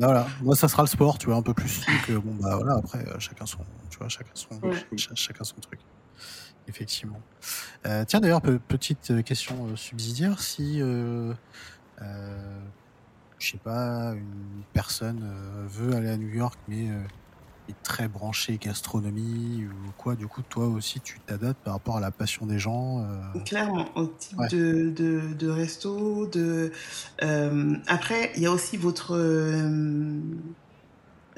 Bah, 0.01 0.07
voilà, 0.07 0.29
moi 0.43 0.55
ça 0.55 0.69
sera 0.69 0.85
le 0.85 0.89
sport, 0.89 1.19
tu 1.19 1.27
vois, 1.27 1.35
un 1.35 1.43
peu 1.43 1.53
plus. 1.53 1.85
Donc, 1.85 2.23
bon, 2.23 2.35
bah 2.41 2.55
voilà, 2.57 2.77
après, 2.77 3.05
chacun 3.19 3.47
son, 3.47 3.59
tu 3.91 3.99
vois, 3.99 4.09
chacun 4.09 4.31
son, 4.33 4.49
chacun 5.17 5.43
son 5.43 5.57
truc 5.57 5.81
effectivement. 6.69 7.21
Euh, 7.87 8.05
tiens, 8.07 8.21
d'ailleurs, 8.21 8.43
petite 8.43 9.11
euh, 9.11 9.23
question 9.23 9.67
euh, 9.67 9.77
subsidiaire, 9.77 10.41
si, 10.41 10.81
euh, 10.81 11.33
je 13.39 13.51
sais 13.51 13.59
pas, 13.59 14.13
une 14.15 14.63
personne 14.73 15.23
veut 15.69 15.95
aller 15.95 16.11
à 16.11 16.17
New 16.17 16.29
York, 16.29 16.59
mais 16.69 16.89
est 17.69 17.83
très 17.83 18.09
branchée 18.09 18.59
gastronomie 18.59 19.67
ou 19.67 19.91
quoi, 19.97 20.15
du 20.15 20.27
coup, 20.27 20.43
toi 20.43 20.67
aussi, 20.67 21.01
tu 21.01 21.21
t'adaptes 21.21 21.63
par 21.65 21.75
rapport 21.75 21.97
à 21.97 22.01
la 22.01 22.11
passion 22.11 22.47
des 22.47 22.59
gens 22.59 23.07
Clairement, 23.45 23.89
au 23.97 24.07
type 24.07 24.39
de, 24.51 24.91
de, 24.91 25.35
de, 25.35 25.49
resto, 25.49 26.27
de... 26.27 26.73
après, 27.87 28.33
il 28.37 28.43
y 28.43 28.47
a 28.47 28.53
aussi 28.53 28.77
votre 28.77 29.15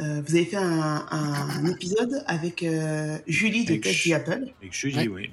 euh, 0.01 0.23
vous 0.27 0.35
avez 0.35 0.45
fait 0.45 0.57
un, 0.57 1.07
un 1.11 1.67
épisode 1.67 2.23
avec 2.27 2.63
euh, 2.63 3.19
Julie 3.27 3.65
de 3.65 3.77
Tech 3.77 4.11
Apple. 4.13 4.47
Avec 4.61 4.73
Julie, 4.73 5.09
oui. 5.09 5.31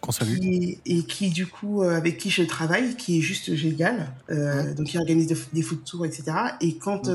Qu'on 0.00 0.12
salue. 0.12 0.36
et 0.84 1.02
qui, 1.04 1.30
du 1.30 1.46
coup, 1.46 1.82
euh, 1.82 1.96
avec 1.96 2.18
qui 2.18 2.28
je 2.28 2.42
travaille, 2.42 2.94
qui 2.96 3.18
est 3.18 3.22
juste 3.22 3.54
génial. 3.54 4.12
Donc, 4.76 4.92
il 4.92 4.98
organise 4.98 5.34
des 5.52 5.62
food 5.62 5.84
tours, 5.84 6.04
etc. 6.04 6.24
Et 6.60 6.76
quand 6.76 7.08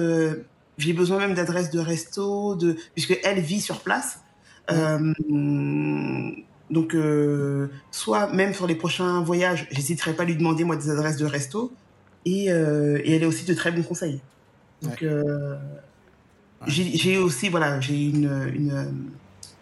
j'ai 0.79 0.93
besoin 0.93 1.19
même 1.19 1.33
d'adresses 1.33 1.69
de 1.69 1.79
resto, 1.79 2.55
de, 2.55 2.75
puisque 2.93 3.19
elle 3.23 3.39
vit 3.39 3.61
sur 3.61 3.81
place, 3.81 4.19
donc, 6.69 6.95
soit 7.91 8.31
même 8.31 8.53
sur 8.53 8.67
les 8.67 8.75
prochains 8.75 9.21
voyages, 9.21 9.67
j'hésiterai 9.71 10.13
pas 10.13 10.23
à 10.23 10.25
lui 10.25 10.35
demander, 10.35 10.63
moi, 10.63 10.75
des 10.75 10.89
adresses 10.89 11.17
de 11.17 11.25
resto. 11.25 11.73
Et, 12.25 12.45
et 12.45 13.15
elle 13.15 13.23
a 13.23 13.27
aussi 13.27 13.45
de 13.45 13.53
très 13.53 13.71
bons 13.71 13.83
conseils. 13.83 14.21
Donc, 14.81 15.03
j'ai 16.67 17.17
aussi, 17.17 17.49
voilà, 17.49 17.79
j'ai 17.79 18.05
une, 18.09 18.51
une, 18.53 19.11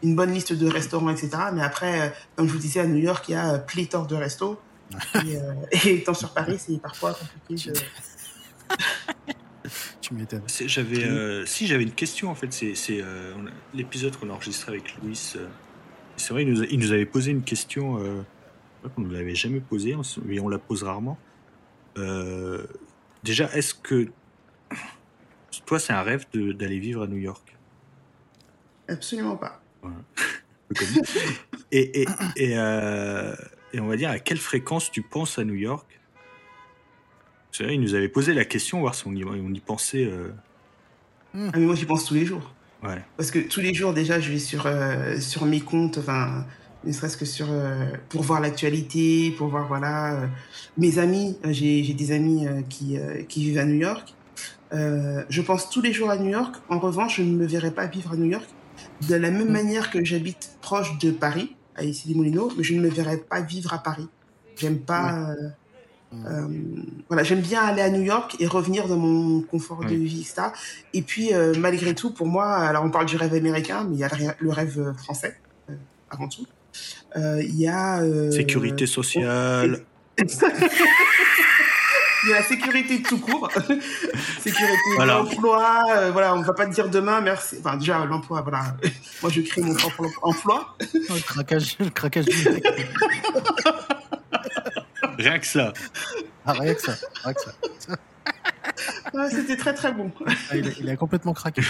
une, 0.04 0.16
bonne 0.16 0.32
liste 0.32 0.54
de 0.54 0.68
restaurants, 0.68 1.10
etc. 1.10 1.30
Mais 1.54 1.62
après, 1.62 2.02
euh, 2.02 2.10
comme 2.36 2.48
je 2.48 2.54
vous 2.54 2.60
disais, 2.60 2.80
à 2.80 2.88
New 2.88 2.98
York, 2.98 3.26
il 3.30 3.34
y 3.34 3.36
a 3.36 3.60
pléthore 3.60 4.08
de 4.08 4.16
restos. 4.16 4.60
et, 5.16 5.38
euh, 5.38 5.54
et, 5.72 5.96
étant 5.96 6.14
sur 6.14 6.34
Paris, 6.34 6.58
c'est 6.60 6.82
parfois 6.82 7.14
compliqué 7.14 7.72
tu 10.02 10.14
m'étonnes. 10.14 10.44
J'avais, 10.48 11.46
si 11.46 11.68
j'avais 11.68 11.84
une 11.84 11.92
question 11.92 12.30
en 12.30 12.36
fait, 12.36 12.52
c'est 12.54 13.04
l'épisode 13.74 14.16
qu'on 14.18 14.30
a 14.30 14.34
enregistré 14.34 14.74
avec 14.74 14.96
Louis. 15.02 15.16
c'est 15.16 16.30
vrai, 16.30 16.44
il 16.44 16.54
nous, 16.54 16.64
il 16.64 16.80
nous, 16.80 16.92
avait 16.92 17.06
posé 17.06 17.32
une 17.32 17.44
question 17.44 18.26
qu'on 18.96 19.02
ne 19.02 19.14
l'avait 19.14 19.36
jamais 19.36 19.60
posée, 19.60 19.96
mais 20.26 20.40
on 20.40 20.50
la 20.50 20.60
pose 20.60 20.84
rarement. 20.84 21.18
déjà, 23.24 23.52
est-ce 23.54 23.74
que 23.74 24.08
toi, 25.68 25.80
c'est 25.80 25.94
un 25.94 26.02
rêve 26.02 26.26
d'aller 26.34 26.80
vivre 26.80 27.04
à 27.04 27.08
New 27.08 27.18
York? 27.18 27.56
Absolument 28.88 29.36
pas. 29.36 29.62
et, 31.72 32.04
et, 32.04 32.08
euh, 32.58 33.36
et, 33.74 33.80
on 33.80 33.88
va 33.88 33.98
dire 33.98 34.10
à 34.10 34.20
quelle 34.20 34.38
fréquence 34.38 34.92
tu 34.92 35.02
penses 35.02 35.40
à 35.40 35.44
New 35.44 35.56
York? 35.56 35.97
Il 37.60 37.82
nous 37.82 37.96
avait 37.96 38.10
posé 38.10 38.34
la 38.34 38.46
question, 38.46 38.82
voir 38.82 38.96
si 38.96 39.08
on 39.08 39.14
y, 39.14 39.24
on 39.24 39.54
y 39.54 39.60
pensait. 39.60 40.06
Euh. 40.06 40.30
Ah, 41.36 41.52
mais 41.56 41.66
moi, 41.66 41.76
j'y 41.76 41.86
pense 41.86 42.06
tous 42.06 42.14
les 42.14 42.26
jours. 42.26 42.54
Ouais. 42.84 43.04
Parce 43.18 43.32
que 43.32 43.40
tous 43.40 43.60
les 43.60 43.74
jours, 43.74 43.94
déjà, 43.94 44.20
je 44.20 44.32
vais 44.32 44.40
sur, 44.40 44.66
euh, 44.66 45.20
sur 45.20 45.46
mes 45.46 45.60
comptes, 45.60 45.98
enfin, 45.98 46.46
ne 46.84 46.92
serait-ce 46.92 47.18
que 47.18 47.26
sur. 47.26 47.48
pour 48.10 48.22
voir 48.22 48.40
l'actualité, 48.40 49.34
pour 49.38 49.48
voir, 49.48 49.68
voilà. 49.68 50.30
mes 50.78 51.00
amis, 51.00 51.38
j'ai 51.50 51.82
des 51.94 52.12
amis 52.12 52.46
qui, 52.70 52.98
qui 53.28 53.44
vivent 53.44 53.58
à 53.58 53.66
New 53.66 53.76
York. 53.76 54.14
je 54.72 55.42
pense 55.42 55.70
tous 55.70 55.82
les 55.82 55.94
jours 55.94 56.10
à 56.10 56.18
New 56.18 56.30
York. 56.30 56.56
En 56.70 56.80
revanche, 56.80 57.18
je 57.18 57.24
ne 57.24 57.36
me 57.36 57.46
verrai 57.46 57.72
pas 57.72 57.88
vivre 57.88 58.14
à 58.14 58.16
New 58.16 58.30
York 58.30 58.48
de 59.08 59.16
la 59.16 59.32
même 59.32 59.50
mm. 59.50 59.52
manière 59.52 59.92
que 59.92 60.04
j'habite 60.04 60.58
proche 60.62 60.98
de 61.00 61.12
Paris, 61.12 61.56
à 61.76 61.84
Issy-les-Moulineaux, 61.84 62.52
mais 62.58 62.64
je 62.64 62.74
ne 62.74 62.82
me 62.82 62.90
verrais 62.90 63.18
pas 63.18 63.42
vivre 63.42 63.74
à 63.74 63.80
Paris. 63.80 64.08
J'aime 64.56 64.80
pas. 64.80 65.30
Euh, 65.30 65.50
euh, 66.14 66.48
voilà, 67.10 67.24
j'aime 67.24 67.42
bien 67.42 67.62
aller 67.62 67.82
à 67.82 67.90
New 67.90 68.02
York 68.02 68.36
et 68.40 68.48
revenir 68.48 68.88
dans 68.88 68.98
mon 68.98 69.42
confort 69.42 69.84
de 69.84 69.96
vie, 69.96 70.22
etc. 70.22 70.50
Et 70.94 71.02
puis, 71.02 71.34
euh, 71.34 71.54
malgré 71.58 71.94
tout, 71.96 72.12
pour 72.12 72.28
moi, 72.28 72.56
alors 72.56 72.84
on 72.84 72.90
parle 72.90 73.06
du 73.06 73.18
rêve 73.18 73.34
américain, 73.34 73.86
mais 73.90 73.96
il 73.96 74.00
y 74.00 74.04
a 74.04 74.10
le 74.40 74.50
rêve 74.50 74.94
français, 74.98 75.38
avant 76.10 76.28
tout. 76.28 76.46
Il 77.16 77.56
y 77.56 77.68
a. 77.68 78.02
Sécurité 78.32 78.86
sociale. 78.86 79.82
il 82.24 82.30
y 82.30 82.34
a 82.34 82.40
la 82.40 82.44
sécurité 82.44 83.02
tout 83.02 83.20
court, 83.20 83.50
sécurité 84.42 84.78
voilà. 84.96 85.20
l'emploi, 85.20 85.84
euh, 85.96 86.12
voilà, 86.12 86.36
on 86.36 86.42
va 86.42 86.54
pas 86.54 86.66
te 86.66 86.74
dire 86.74 86.90
demain 86.90 87.22
merci. 87.22 87.58
Enfin 87.60 87.78
déjà 87.78 88.04
l'emploi, 88.06 88.42
voilà. 88.42 88.76
Moi 89.22 89.32
je 89.32 89.42
crée 89.42 89.62
mon 89.62 89.74
propre 89.74 90.04
emploi. 90.22 90.76
le 90.94 91.22
craquage, 91.22 91.78
le 91.80 91.90
craquage 91.90 92.26
du. 92.26 92.48
Rien 95.18 95.40
que 95.40 95.46
ça. 95.46 95.74
Ah, 96.46 96.54
rien 96.54 96.74
que 96.74 96.82
ça, 96.82 96.96
rien 97.24 97.34
que 97.34 97.42
ça. 97.42 97.52
C'était 99.30 99.58
très 99.58 99.74
très 99.74 99.92
bon. 99.92 100.12
Ah, 100.26 100.56
il, 100.56 100.90
a, 100.90 100.96
complètement 100.96 101.34
craqué. 101.34 101.62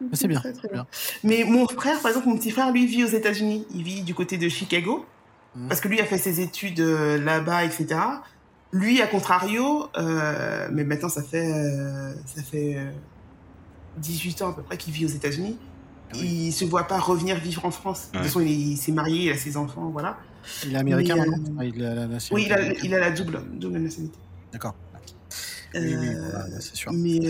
Mais 0.00 0.08
c'est 0.12 0.28
bien, 0.28 0.42
bien. 0.72 0.86
Mais 1.24 1.44
mon 1.44 1.66
frère, 1.68 1.98
par 2.00 2.10
exemple, 2.10 2.28
mon 2.28 2.36
petit 2.36 2.50
frère, 2.50 2.72
lui, 2.72 2.86
vit 2.86 3.04
aux 3.04 3.08
États-Unis. 3.08 3.66
Il 3.74 3.82
vit 3.82 4.02
du 4.02 4.14
côté 4.14 4.36
de 4.36 4.48
Chicago. 4.48 5.06
Mmh. 5.54 5.68
Parce 5.68 5.80
que 5.80 5.88
lui 5.88 6.00
a 6.00 6.04
fait 6.04 6.18
ses 6.18 6.40
études 6.40 6.80
euh, 6.80 7.18
là-bas, 7.22 7.64
etc. 7.64 7.98
Lui, 8.72 9.00
à 9.00 9.06
contrario, 9.06 9.88
euh, 9.96 10.68
mais 10.72 10.84
maintenant 10.84 11.08
ça 11.08 11.22
fait, 11.22 11.50
euh, 11.50 12.12
ça 12.26 12.42
fait 12.42 12.76
18 13.98 14.42
euh, 14.42 14.44
ans 14.44 14.50
à 14.50 14.52
peu 14.54 14.62
près 14.62 14.76
qu'il 14.76 14.92
vit 14.92 15.04
aux 15.04 15.08
États-Unis. 15.08 15.56
Ah 16.12 16.16
il 16.18 16.52
se 16.52 16.64
voit 16.64 16.84
pas 16.84 16.98
revenir 16.98 17.36
vivre 17.38 17.64
en 17.64 17.70
France. 17.70 18.08
De 18.12 18.18
toute 18.18 18.26
façon, 18.26 18.40
il, 18.40 18.76
s'est 18.76 18.92
marié, 18.92 19.26
il 19.26 19.32
a 19.32 19.36
ses 19.36 19.56
enfants, 19.56 19.88
voilà. 19.92 20.18
Il 20.64 20.74
est 20.74 20.78
américain, 20.78 21.16
il 21.62 21.84
a 21.84 21.94
la 21.94 22.06
nationalité. 22.06 22.32
Oui, 22.32 22.44
il 22.46 22.52
a, 22.52 22.72
il 22.84 22.94
a 22.94 22.98
la 23.00 23.10
double, 23.10 23.42
double 23.54 23.78
nationalité. 23.78 24.18
D'accord. 24.52 24.74
Oui, 25.74 25.94
oui, 25.94 26.08
c'est 26.60 26.76
sûr. 26.76 26.92
Mais, 26.92 27.20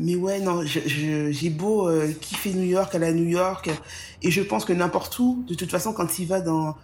mais 0.00 0.14
ouais, 0.14 0.40
non, 0.40 0.62
j'ai 0.64 1.50
beau 1.50 1.90
kiffer 2.20 2.52
New 2.54 2.68
York, 2.68 2.94
aller 2.94 3.06
à 3.06 3.12
New 3.12 3.28
York, 3.28 3.70
et 4.22 4.30
je 4.30 4.42
pense 4.42 4.64
que 4.64 4.72
n'importe 4.72 5.18
où, 5.18 5.44
de 5.48 5.54
toute 5.54 5.70
façon, 5.70 5.92
quand 5.92 6.18
il 6.18 6.26
va 6.26 6.40
dans, 6.40 6.76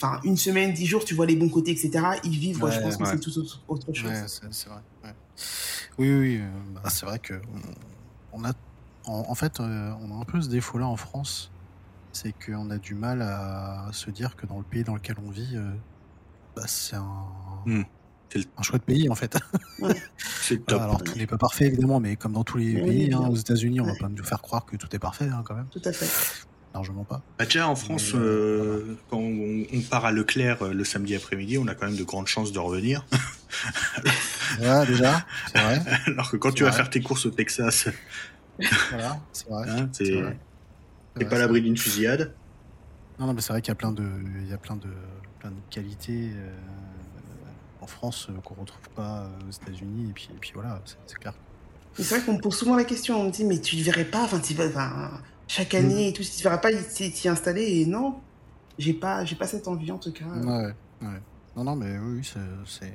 enfin 0.00 0.20
une 0.24 0.36
semaine, 0.36 0.72
dix 0.72 0.86
jours, 0.86 1.04
tu 1.04 1.14
vois 1.14 1.26
les 1.26 1.36
bons 1.36 1.48
côtés, 1.48 1.70
etc. 1.72 2.06
Ils 2.24 2.38
vivent, 2.38 2.56
je 2.70 2.80
pense 2.80 2.96
que 2.96 3.04
c'est 3.06 3.20
tout 3.20 3.32
autre, 3.68 3.92
chose. 3.92 4.40
c'est 4.50 4.68
vrai. 4.68 4.80
Oui, 5.98 6.14
oui, 6.14 6.38
euh, 6.40 6.48
bah, 6.74 6.90
c'est 6.90 7.06
vrai 7.06 7.18
que 7.18 7.34
on, 8.32 8.44
a, 8.44 8.52
en, 9.06 9.34
fait, 9.34 9.60
euh, 9.60 9.92
on 10.02 10.14
a 10.14 10.20
un 10.20 10.24
peu 10.24 10.40
ce 10.42 10.48
défaut-là 10.48 10.86
en 10.86 10.96
France, 10.96 11.50
c'est 12.16 12.32
qu'on 12.32 12.70
a 12.70 12.78
du 12.78 12.94
mal 12.94 13.20
à 13.20 13.88
se 13.92 14.10
dire 14.10 14.36
que 14.36 14.46
dans 14.46 14.58
le 14.58 14.64
pays 14.64 14.84
dans 14.84 14.94
lequel 14.94 15.16
on 15.24 15.30
vit, 15.30 15.54
euh, 15.54 15.70
bah, 16.56 16.62
c'est 16.66 16.96
un, 16.96 17.26
hmm. 17.66 17.82
un 18.56 18.62
chouette 18.62 18.82
pays 18.82 19.10
en 19.10 19.14
fait. 19.14 19.36
c'est 20.40 20.64
top. 20.64 20.80
alors 20.80 21.02
tout 21.02 21.16
n'est 21.18 21.26
pas 21.26 21.36
parfait 21.36 21.66
évidemment, 21.66 22.00
mais 22.00 22.16
comme 22.16 22.32
dans 22.32 22.44
tous 22.44 22.56
les 22.56 22.80
pays, 22.80 23.12
hein, 23.12 23.28
aux 23.28 23.36
États-Unis, 23.36 23.80
on 23.80 23.84
va 23.84 23.94
pas 23.94 24.08
nous 24.08 24.24
faire 24.24 24.40
croire 24.40 24.64
que 24.64 24.76
tout 24.76 24.88
est 24.96 24.98
parfait 24.98 25.28
hein, 25.28 25.42
quand 25.44 25.54
même. 25.54 25.68
Tout 25.70 25.82
à 25.84 25.92
fait 25.92 26.08
largement 26.74 27.04
pas. 27.04 27.22
Bah 27.38 27.46
déjà 27.46 27.68
en 27.68 27.76
France, 27.76 28.12
euh, 28.14 28.98
quand 29.08 29.18
on, 29.18 29.64
part 29.88 30.04
à 30.04 30.12
Leclerc 30.12 30.62
euh, 30.62 30.74
le 30.74 30.84
samedi 30.84 31.14
après-midi, 31.14 31.56
on 31.56 31.66
a 31.68 31.74
quand 31.74 31.86
même 31.86 31.96
de 31.96 32.04
grandes 32.04 32.26
chances 32.26 32.52
de 32.52 32.58
revenir. 32.58 33.06
ouais, 34.60 34.86
déjà, 34.86 35.24
c'est 35.52 35.58
vrai. 35.58 35.80
Alors 36.06 36.30
que 36.30 36.36
quand 36.36 36.52
tu 36.52 36.64
vas 36.64 36.72
faire 36.72 36.90
tes 36.90 37.00
courses 37.00 37.24
au 37.24 37.30
Texas, 37.30 37.88
voilà, 38.90 39.20
c'est 39.32 39.48
vrai. 39.48 39.70
Hein, 39.70 39.88
t'es 41.18 41.24
pas 41.24 41.36
à 41.36 41.38
l'abri 41.40 41.62
d'une 41.62 41.76
fusillade? 41.76 42.34
Non, 43.18 43.26
non, 43.26 43.34
mais 43.34 43.40
c'est 43.40 43.52
vrai 43.52 43.62
qu'il 43.62 43.70
y 43.70 43.72
a 43.72 43.76
plein 43.76 43.92
de, 43.92 44.04
il 44.42 44.48
y 44.48 44.52
a 44.52 44.58
plein 44.58 44.76
de, 44.76 44.88
plein 45.38 45.50
de 45.50 45.56
qualités 45.70 46.32
euh, 46.34 46.50
en 47.80 47.86
France 47.86 48.28
qu'on 48.44 48.54
retrouve 48.54 48.88
pas 48.94 49.30
aux 49.48 49.50
États-Unis, 49.50 50.10
et 50.10 50.12
puis, 50.12 50.28
et 50.34 50.38
puis 50.38 50.50
voilà, 50.54 50.80
c'est 51.06 51.18
clair. 51.18 51.34
C'est 51.94 52.14
vrai 52.14 52.20
qu'on 52.22 52.34
me 52.34 52.40
pose 52.40 52.54
souvent 52.54 52.76
la 52.76 52.84
question, 52.84 53.20
on 53.20 53.24
me 53.24 53.30
dit, 53.30 53.44
mais 53.44 53.58
tu 53.58 53.76
ne 53.76 53.82
verrais 53.82 54.04
pas, 54.04 54.22
enfin, 54.22 54.38
vas, 54.54 55.10
chaque 55.48 55.72
mm. 55.72 55.76
année 55.76 56.08
et 56.08 56.12
tout, 56.12 56.22
tu 56.22 56.38
ne 56.38 56.42
verras 56.42 56.58
pas 56.58 56.70
t'y 56.72 57.28
installer. 57.28 57.80
Et 57.80 57.86
non, 57.86 58.20
j'ai 58.78 58.92
pas, 58.92 59.24
j'ai 59.24 59.36
pas 59.36 59.46
cette 59.46 59.66
envie 59.66 59.90
en 59.90 59.98
tout 59.98 60.12
cas. 60.12 60.26
Ouais, 60.26 60.74
ouais. 61.00 61.20
Non, 61.56 61.64
non, 61.64 61.76
mais 61.76 61.98
oui, 61.98 62.22
c'est. 62.22 62.90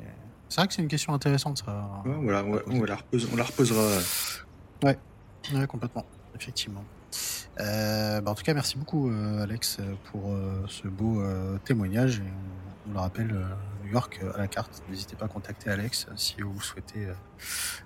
C'est 0.50 0.60
vrai 0.60 0.68
que 0.68 0.74
c'est 0.74 0.82
une 0.82 0.90
question 0.90 1.14
intéressante, 1.14 1.64
ça. 1.66 2.04
Ouais, 2.06 2.14
voilà, 2.24 2.44
on, 2.44 2.60
on, 2.68 2.84
la 2.84 2.98
on, 3.32 3.36
la 3.38 3.44
reposera. 3.46 3.88
Ouais, 4.84 4.98
ouais 5.54 5.66
complètement, 5.66 6.06
effectivement. 6.36 6.84
Euh, 7.62 8.22
bah 8.22 8.32
en 8.32 8.36
tout 8.36 8.44
cas, 8.44 8.54
merci 8.54 8.78
beaucoup, 8.78 9.10
euh, 9.10 9.44
Alex, 9.44 9.78
pour 10.06 10.34
euh, 10.34 10.64
ce 10.68 10.88
beau 10.88 11.24
témoignage. 11.64 12.20
Et 12.20 12.24
on, 12.90 12.94
le 12.94 13.00
rappelle, 13.00 13.34
New 13.84 13.92
York 13.92 14.20
à 14.34 14.38
la 14.38 14.48
carte. 14.48 14.84
N'hésitez 14.90 15.16
pas 15.16 15.26
à 15.26 15.28
contacter 15.28 15.70
Alex 15.70 16.08
si 16.16 16.42
vous 16.42 16.62
souhaitez 16.62 17.08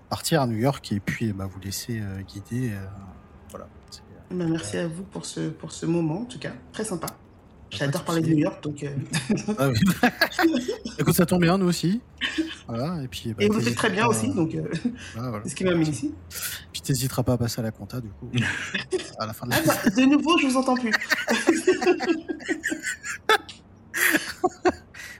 partir 0.10 0.42
à 0.42 0.48
New 0.48 0.58
York 0.58 0.92
et 0.92 1.00
puis 1.00 1.34
bah, 1.34 1.46
vous 1.46 1.60
laisser 1.60 2.02
guider. 2.28 2.74
voilà. 3.50 3.68
Bah, 4.32 4.46
merci 4.50 4.78
à 4.78 4.88
vous 4.88 5.04
pour 5.04 5.26
ce, 5.26 5.50
pour 5.50 5.72
ce 5.72 5.86
moment, 5.86 6.22
en 6.22 6.26
tout 6.26 6.40
cas. 6.40 6.54
Très 6.72 6.86
sympa. 6.86 7.08
J'adore 7.72 8.04
parler 8.04 8.22
de 8.22 8.30
New 8.30 8.38
York, 8.38 8.64
donc. 8.64 8.84
Euh... 8.84 8.90
Ah 9.58 9.70
Écoute, 10.98 11.16
ça 11.16 11.26
tombe 11.26 11.42
bien, 11.42 11.58
nous 11.58 11.68
aussi. 11.68 12.02
Voilà, 12.68 13.02
et 13.04 13.08
puis. 13.08 13.34
Bah, 13.34 13.44
et 13.44 13.50
vous 13.50 13.60
faites 13.60 13.76
très 13.76 13.90
bien 13.90 14.08
aussi, 14.08 14.30
donc. 14.34 14.54
Euh... 14.56 14.64
Ah, 15.18 15.30
voilà. 15.30 15.42
C'est 15.44 15.50
ce 15.50 15.56
qui 15.56 15.64
m'a 15.64 15.74
mis 15.74 15.88
ici. 15.88 16.14
Puis 16.72 16.82
t'hésiteras 16.82 17.24
pas 17.24 17.34
à 17.34 17.38
passer 17.38 17.60
à 17.60 17.64
la 17.64 17.72
compta, 17.72 18.00
du 18.00 18.10
coup. 18.10 18.30
à 19.20 19.26
la 19.26 19.34
fin 19.34 19.46
de 19.48 19.52
la 19.52 19.58
ah, 19.58 19.62
bah, 19.66 19.90
De 19.90 20.02
nouveau, 20.04 20.38
je 20.38 20.48
vous 20.48 20.58
entends 20.58 20.76
plus. 20.76 20.92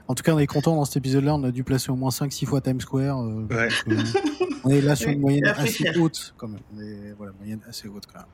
en 0.08 0.14
tout 0.14 0.22
cas, 0.22 0.32
on 0.32 0.38
est 0.38 0.46
content 0.46 0.76
dans 0.76 0.84
cet 0.84 0.98
épisode-là. 0.98 1.34
On 1.34 1.44
a 1.44 1.50
dû 1.50 1.64
placer 1.64 1.90
au 1.90 1.96
moins 1.96 2.10
5-6 2.10 2.46
fois 2.46 2.60
Times 2.60 2.80
Square. 2.80 3.22
Euh, 3.22 3.46
ouais. 3.50 3.68
On 4.64 4.70
est 4.70 4.80
là 4.80 4.96
sur 4.96 5.10
une 5.10 5.20
moyenne 5.20 5.46
assez 5.46 5.90
haute, 5.98 6.34
quand 6.36 6.48
même. 6.48 6.60
On 6.74 6.80
est, 6.80 7.12
voilà, 7.16 7.32
moyenne 7.38 7.60
assez 7.68 7.88
haute, 7.88 8.04
quand 8.12 8.20
même. 8.20 8.28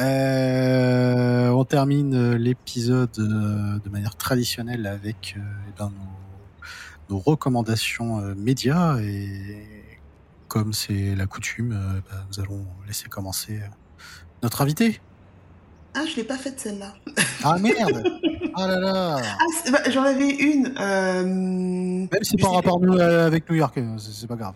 Euh, 0.00 1.48
on 1.48 1.64
termine 1.64 2.14
euh, 2.14 2.38
l'épisode 2.38 3.10
euh, 3.18 3.80
de 3.84 3.88
manière 3.90 4.14
traditionnelle 4.14 4.86
avec 4.86 5.34
euh, 5.36 5.40
eh 5.68 5.72
ben, 5.76 5.90
nos, 7.10 7.16
nos, 7.16 7.18
recommandations 7.18 8.20
médias 8.36 8.98
et 9.00 9.66
comme 10.46 10.72
c'est 10.72 11.16
la 11.16 11.26
coutume, 11.26 11.70
ben, 11.70 12.24
nous 12.30 12.40
allons 12.40 12.64
laisser 12.86 13.08
commencer 13.08 13.60
notre 14.42 14.62
invité. 14.62 15.00
Ah, 15.94 16.04
je 16.08 16.16
l'ai 16.16 16.24
pas 16.24 16.36
faite 16.38 16.60
celle-là. 16.60 16.94
Ah 17.42 17.58
merde 17.58 18.04
Ah 18.54 18.66
là 18.66 18.78
là 18.78 19.20
ah, 19.22 19.70
bah, 19.72 19.90
J'en 19.90 20.04
avais 20.04 20.30
une. 20.30 20.68
Même 20.74 22.08
si 22.22 22.30
c'est 22.30 22.40
par 22.40 22.52
rapport 22.52 22.80
nous, 22.80 22.98
avec 22.98 23.48
New 23.50 23.56
York, 23.56 23.78
c'est 23.98 24.26
pas 24.26 24.36
grave. 24.36 24.54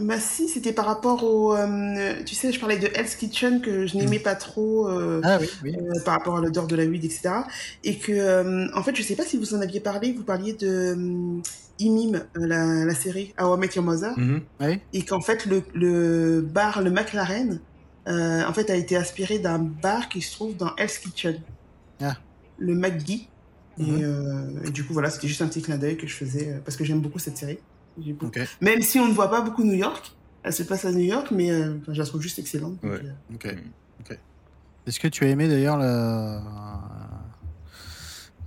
Bah 0.00 0.18
si, 0.18 0.48
c'était 0.48 0.72
par 0.72 0.86
rapport 0.86 1.24
au... 1.24 1.54
Euh, 1.54 2.14
tu 2.24 2.34
sais, 2.34 2.52
je 2.52 2.60
parlais 2.60 2.78
de 2.78 2.88
Hell's 2.94 3.14
Kitchen 3.16 3.60
que 3.60 3.86
je 3.86 3.96
n'aimais 3.96 4.18
mm. 4.18 4.22
pas 4.22 4.34
trop 4.34 4.88
euh, 4.88 5.20
ah, 5.24 5.38
oui, 5.40 5.48
oui. 5.62 5.76
Euh, 5.76 6.00
par 6.04 6.14
rapport 6.14 6.36
à 6.36 6.40
l'odeur 6.40 6.66
de 6.66 6.76
la 6.76 6.84
huile, 6.84 7.04
etc. 7.04 7.30
Et 7.84 7.98
que, 7.98 8.74
en 8.76 8.82
fait, 8.82 8.96
je 8.96 9.02
sais 9.02 9.16
pas 9.16 9.24
si 9.24 9.36
vous 9.36 9.54
en 9.54 9.60
aviez 9.60 9.80
parlé, 9.80 10.12
vous 10.12 10.22
parliez 10.22 10.54
de 10.54 10.96
Imim, 11.78 12.22
la, 12.34 12.84
la 12.84 12.94
série 12.94 13.34
How 13.40 13.56
I 13.56 13.60
Met 13.60 13.70
Your 13.74 13.84
Mother. 13.84 14.12
Mm-hmm. 14.16 14.40
oui. 14.60 14.80
Et 14.92 15.04
qu'en 15.04 15.20
fait, 15.20 15.46
le, 15.46 15.62
le 15.74 16.40
bar, 16.40 16.82
le 16.82 16.90
McLaren, 16.90 17.60
en 18.06 18.52
fait, 18.52 18.70
a 18.70 18.76
été 18.76 18.96
inspiré 18.96 19.38
d'un 19.38 19.58
bar 19.58 20.08
qui 20.08 20.22
se 20.22 20.32
trouve 20.32 20.56
dans 20.56 20.74
Hell's 20.76 20.98
Kitchen. 20.98 21.40
Ah. 22.00 22.16
Le 22.58 22.74
McGee. 22.74 23.28
Mm-hmm. 23.78 24.66
et, 24.66 24.70
du 24.70 24.84
coup, 24.84 24.92
voilà, 24.92 25.10
c'était 25.10 25.28
juste 25.28 25.42
un 25.42 25.46
petit 25.46 25.62
clin 25.62 25.78
d'œil 25.78 25.96
que 25.96 26.06
je 26.06 26.14
faisais 26.14 26.60
parce 26.64 26.76
que 26.76 26.84
j'aime 26.84 27.00
beaucoup 27.00 27.18
cette 27.18 27.36
série. 27.36 27.58
Même 28.60 28.82
si 28.82 28.98
on 28.98 29.08
ne 29.08 29.12
voit 29.12 29.30
pas 29.30 29.40
beaucoup 29.40 29.64
New 29.64 29.74
York, 29.74 30.12
Elle 30.42 30.52
se 30.52 30.62
passe 30.62 30.84
à 30.84 30.92
New 30.92 31.04
York, 31.04 31.28
mais 31.30 31.48
je 31.88 31.98
la 31.98 32.06
trouve 32.06 32.22
juste 32.22 32.38
excellente. 32.38 32.82
Ouais. 32.82 33.00
Ok. 33.34 33.54
ok. 34.00 34.18
Est-ce 34.86 34.98
que 34.98 35.08
tu 35.08 35.24
as 35.24 35.28
aimé 35.28 35.48
d'ailleurs 35.48 35.76
la. 35.76 36.42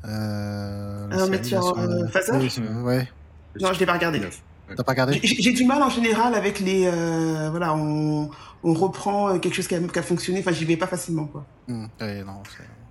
Euh, 0.06 1.08
la 1.08 1.18
série, 1.18 1.46
sur 1.46 1.78
euh, 1.78 2.84
Ouais. 2.84 3.08
Non, 3.62 3.72
je 3.74 3.80
l'ai 3.80 3.86
pas 3.86 3.94
regardé. 3.94 4.22
T'as 4.76 4.84
pas 4.84 4.92
regardé 4.94 5.20
J'ai 5.24 5.54
du 5.54 5.66
mal 5.66 5.82
en 5.82 5.90
général 5.90 6.36
avec 6.36 6.60
les. 6.60 6.86
Euh, 6.88 7.50
voilà, 7.50 7.76
on, 7.76 8.30
on, 8.64 8.74
reprend 8.74 9.38
quelque 9.40 9.54
chose 9.54 9.68
qui 9.68 9.76
a, 9.76 9.80
qui 9.80 10.00
a 10.00 10.02
fonctionné. 10.02 10.40
Enfin, 10.40 10.52
j'y 10.52 10.66
vais 10.66 10.78
pas 10.78 10.88
facilement, 10.88 11.26
quoi. 11.26 11.46
Mmh, 11.68 11.86
non, 12.02 12.42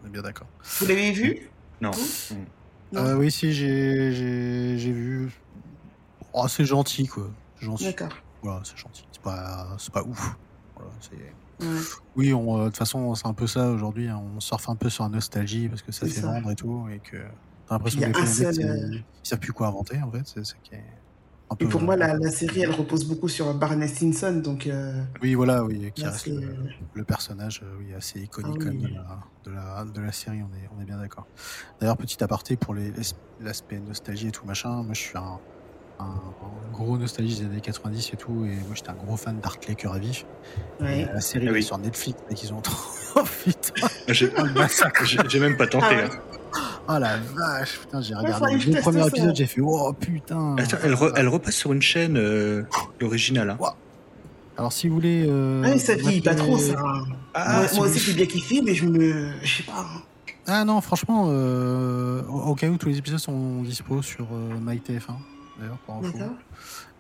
on 0.02 0.06
est 0.06 0.10
bien 0.10 0.22
d'accord. 0.22 0.46
Vous 0.80 0.86
l'avez 0.86 1.10
vu? 1.10 1.50
Non. 1.80 1.90
Euh, 2.94 3.16
oui, 3.16 3.30
si, 3.30 3.52
j'ai 3.52 4.92
vu. 4.92 5.30
Oh, 6.32 6.48
c'est 6.48 6.64
gentil, 6.64 7.06
quoi. 7.06 7.30
Gentil. 7.60 7.84
D'accord. 7.84 8.16
Voilà, 8.42 8.60
c'est 8.64 8.76
gentil. 8.76 9.04
C'est 9.12 9.22
pas, 9.22 9.76
pas 9.92 10.02
ouf. 10.02 10.36
Voilà, 10.76 10.90
Oui, 12.16 12.32
on, 12.32 12.56
euh, 12.56 12.64
de 12.64 12.68
toute 12.68 12.78
façon, 12.78 13.14
c'est 13.14 13.26
un 13.26 13.34
peu 13.34 13.46
ça 13.46 13.70
aujourd'hui. 13.70 14.08
Hein. 14.08 14.22
On 14.36 14.40
surfe 14.40 14.68
un 14.68 14.76
peu 14.76 14.88
sur 14.88 15.04
la 15.04 15.10
nostalgie 15.10 15.68
parce 15.68 15.82
que 15.82 15.92
ça 15.92 16.06
fait 16.06 16.20
vendre 16.20 16.50
et 16.50 16.56
tout. 16.56 16.86
Et 16.92 16.98
que 16.98 17.18
t'as 17.68 17.74
l'impression 17.74 18.00
que 18.00 18.58
les 18.58 18.64
euh, 18.64 18.94
ils 18.94 19.28
savent 19.28 19.38
plus 19.38 19.52
quoi 19.52 19.68
inventer, 19.68 20.00
en 20.02 20.10
fait. 20.10 20.22
C'est 20.24 20.44
ça 20.44 20.54
qui 20.62 20.74
est. 20.74 20.84
Et 21.60 21.66
pour 21.66 21.82
moi, 21.82 21.96
la, 21.96 22.16
la, 22.16 22.30
série, 22.30 22.62
elle 22.62 22.70
repose 22.70 23.04
beaucoup 23.04 23.28
sur 23.28 23.52
Barney 23.52 23.86
Stinson, 23.86 24.40
donc. 24.42 24.66
Euh, 24.66 25.02
oui, 25.20 25.34
voilà, 25.34 25.62
oui, 25.62 25.92
qui 25.94 26.02
reste 26.02 26.26
le, 26.94 27.04
personnage, 27.04 27.62
oui, 27.78 27.92
assez 27.92 28.20
iconique 28.20 28.62
ah 28.64 29.18
de, 29.44 29.50
la, 29.50 29.84
de, 29.84 30.00
la, 30.00 30.12
série. 30.12 30.40
On 30.40 30.56
est, 30.56 30.70
on 30.74 30.80
est 30.80 30.86
bien 30.86 30.96
d'accord. 30.96 31.26
D'ailleurs, 31.78 31.98
petit 31.98 32.24
aparté 32.24 32.56
pour 32.56 32.74
l'aspect 33.40 33.80
nostalgie 33.80 34.28
et 34.28 34.30
tout 34.30 34.46
machin. 34.46 34.82
Moi, 34.82 34.94
je 34.94 35.00
suis 35.00 35.18
un, 35.18 35.38
un, 35.98 36.14
gros 36.72 36.96
nostalgie 36.96 37.40
des 37.40 37.44
années 37.44 37.60
90 37.60 38.12
et 38.12 38.16
tout, 38.16 38.44
et 38.44 38.54
moi, 38.66 38.74
j'étais 38.74 38.90
un 38.90 38.94
gros 38.94 39.16
fan 39.16 39.38
d'Art 39.40 39.58
Cœur 39.58 39.92
à 39.92 39.98
vif. 39.98 40.24
la 40.80 41.20
série 41.20 41.48
ah, 41.48 41.62
sur 41.62 41.78
Netflix 41.78 42.18
et 42.30 42.34
qu'ils 42.34 42.52
ont. 42.52 42.62
oh 43.16 43.22
putain. 43.44 43.86
J'ai 44.08 45.40
même 45.40 45.56
pas 45.56 45.66
tenté. 45.66 45.96
Ah. 46.54 46.58
Oh 46.88 46.98
la 46.98 47.16
vache, 47.16 47.78
putain, 47.78 48.02
j'ai 48.02 48.14
regardé 48.14 48.56
le 48.56 48.80
premier 48.80 49.06
épisode, 49.06 49.36
j'ai 49.36 49.46
fait 49.46 49.60
oh 49.62 49.92
putain. 49.92 50.56
elle, 50.82 50.96
elle, 51.16 51.28
repasse 51.28 51.54
sur 51.54 51.72
une 51.72 51.80
chaîne 51.80 52.16
euh, 52.18 52.64
originale. 53.00 53.50
Hein. 53.50 53.58
Alors 54.56 54.72
si 54.72 54.88
vous 54.88 54.94
voulez. 54.94 55.24
Euh, 55.28 55.62
ah, 55.64 55.78
ça 55.78 55.94
vieillit 55.94 56.20
pas 56.20 56.34
trop 56.34 56.58
ça. 56.58 56.74
Ah, 57.34 57.64
moi, 57.74 57.86
aussi 57.86 57.98
j'ai 57.98 58.14
bien 58.14 58.26
kiffé, 58.26 58.60
mais 58.62 58.74
je 58.74 58.84
me. 58.84 59.32
Je 59.42 59.56
sais 59.56 59.62
pas. 59.62 59.86
Ah 60.46 60.64
non, 60.64 60.80
franchement, 60.80 61.26
euh, 61.28 62.22
au 62.26 62.54
cas 62.54 62.68
où 62.68 62.76
tous 62.76 62.88
les 62.88 62.98
épisodes 62.98 63.20
sont 63.20 63.62
dispo 63.62 64.02
sur 64.02 64.26
euh, 64.32 64.58
MyTF1, 64.60 65.14
d'ailleurs, 65.58 65.78
pour 65.78 65.96
info. 65.96 66.18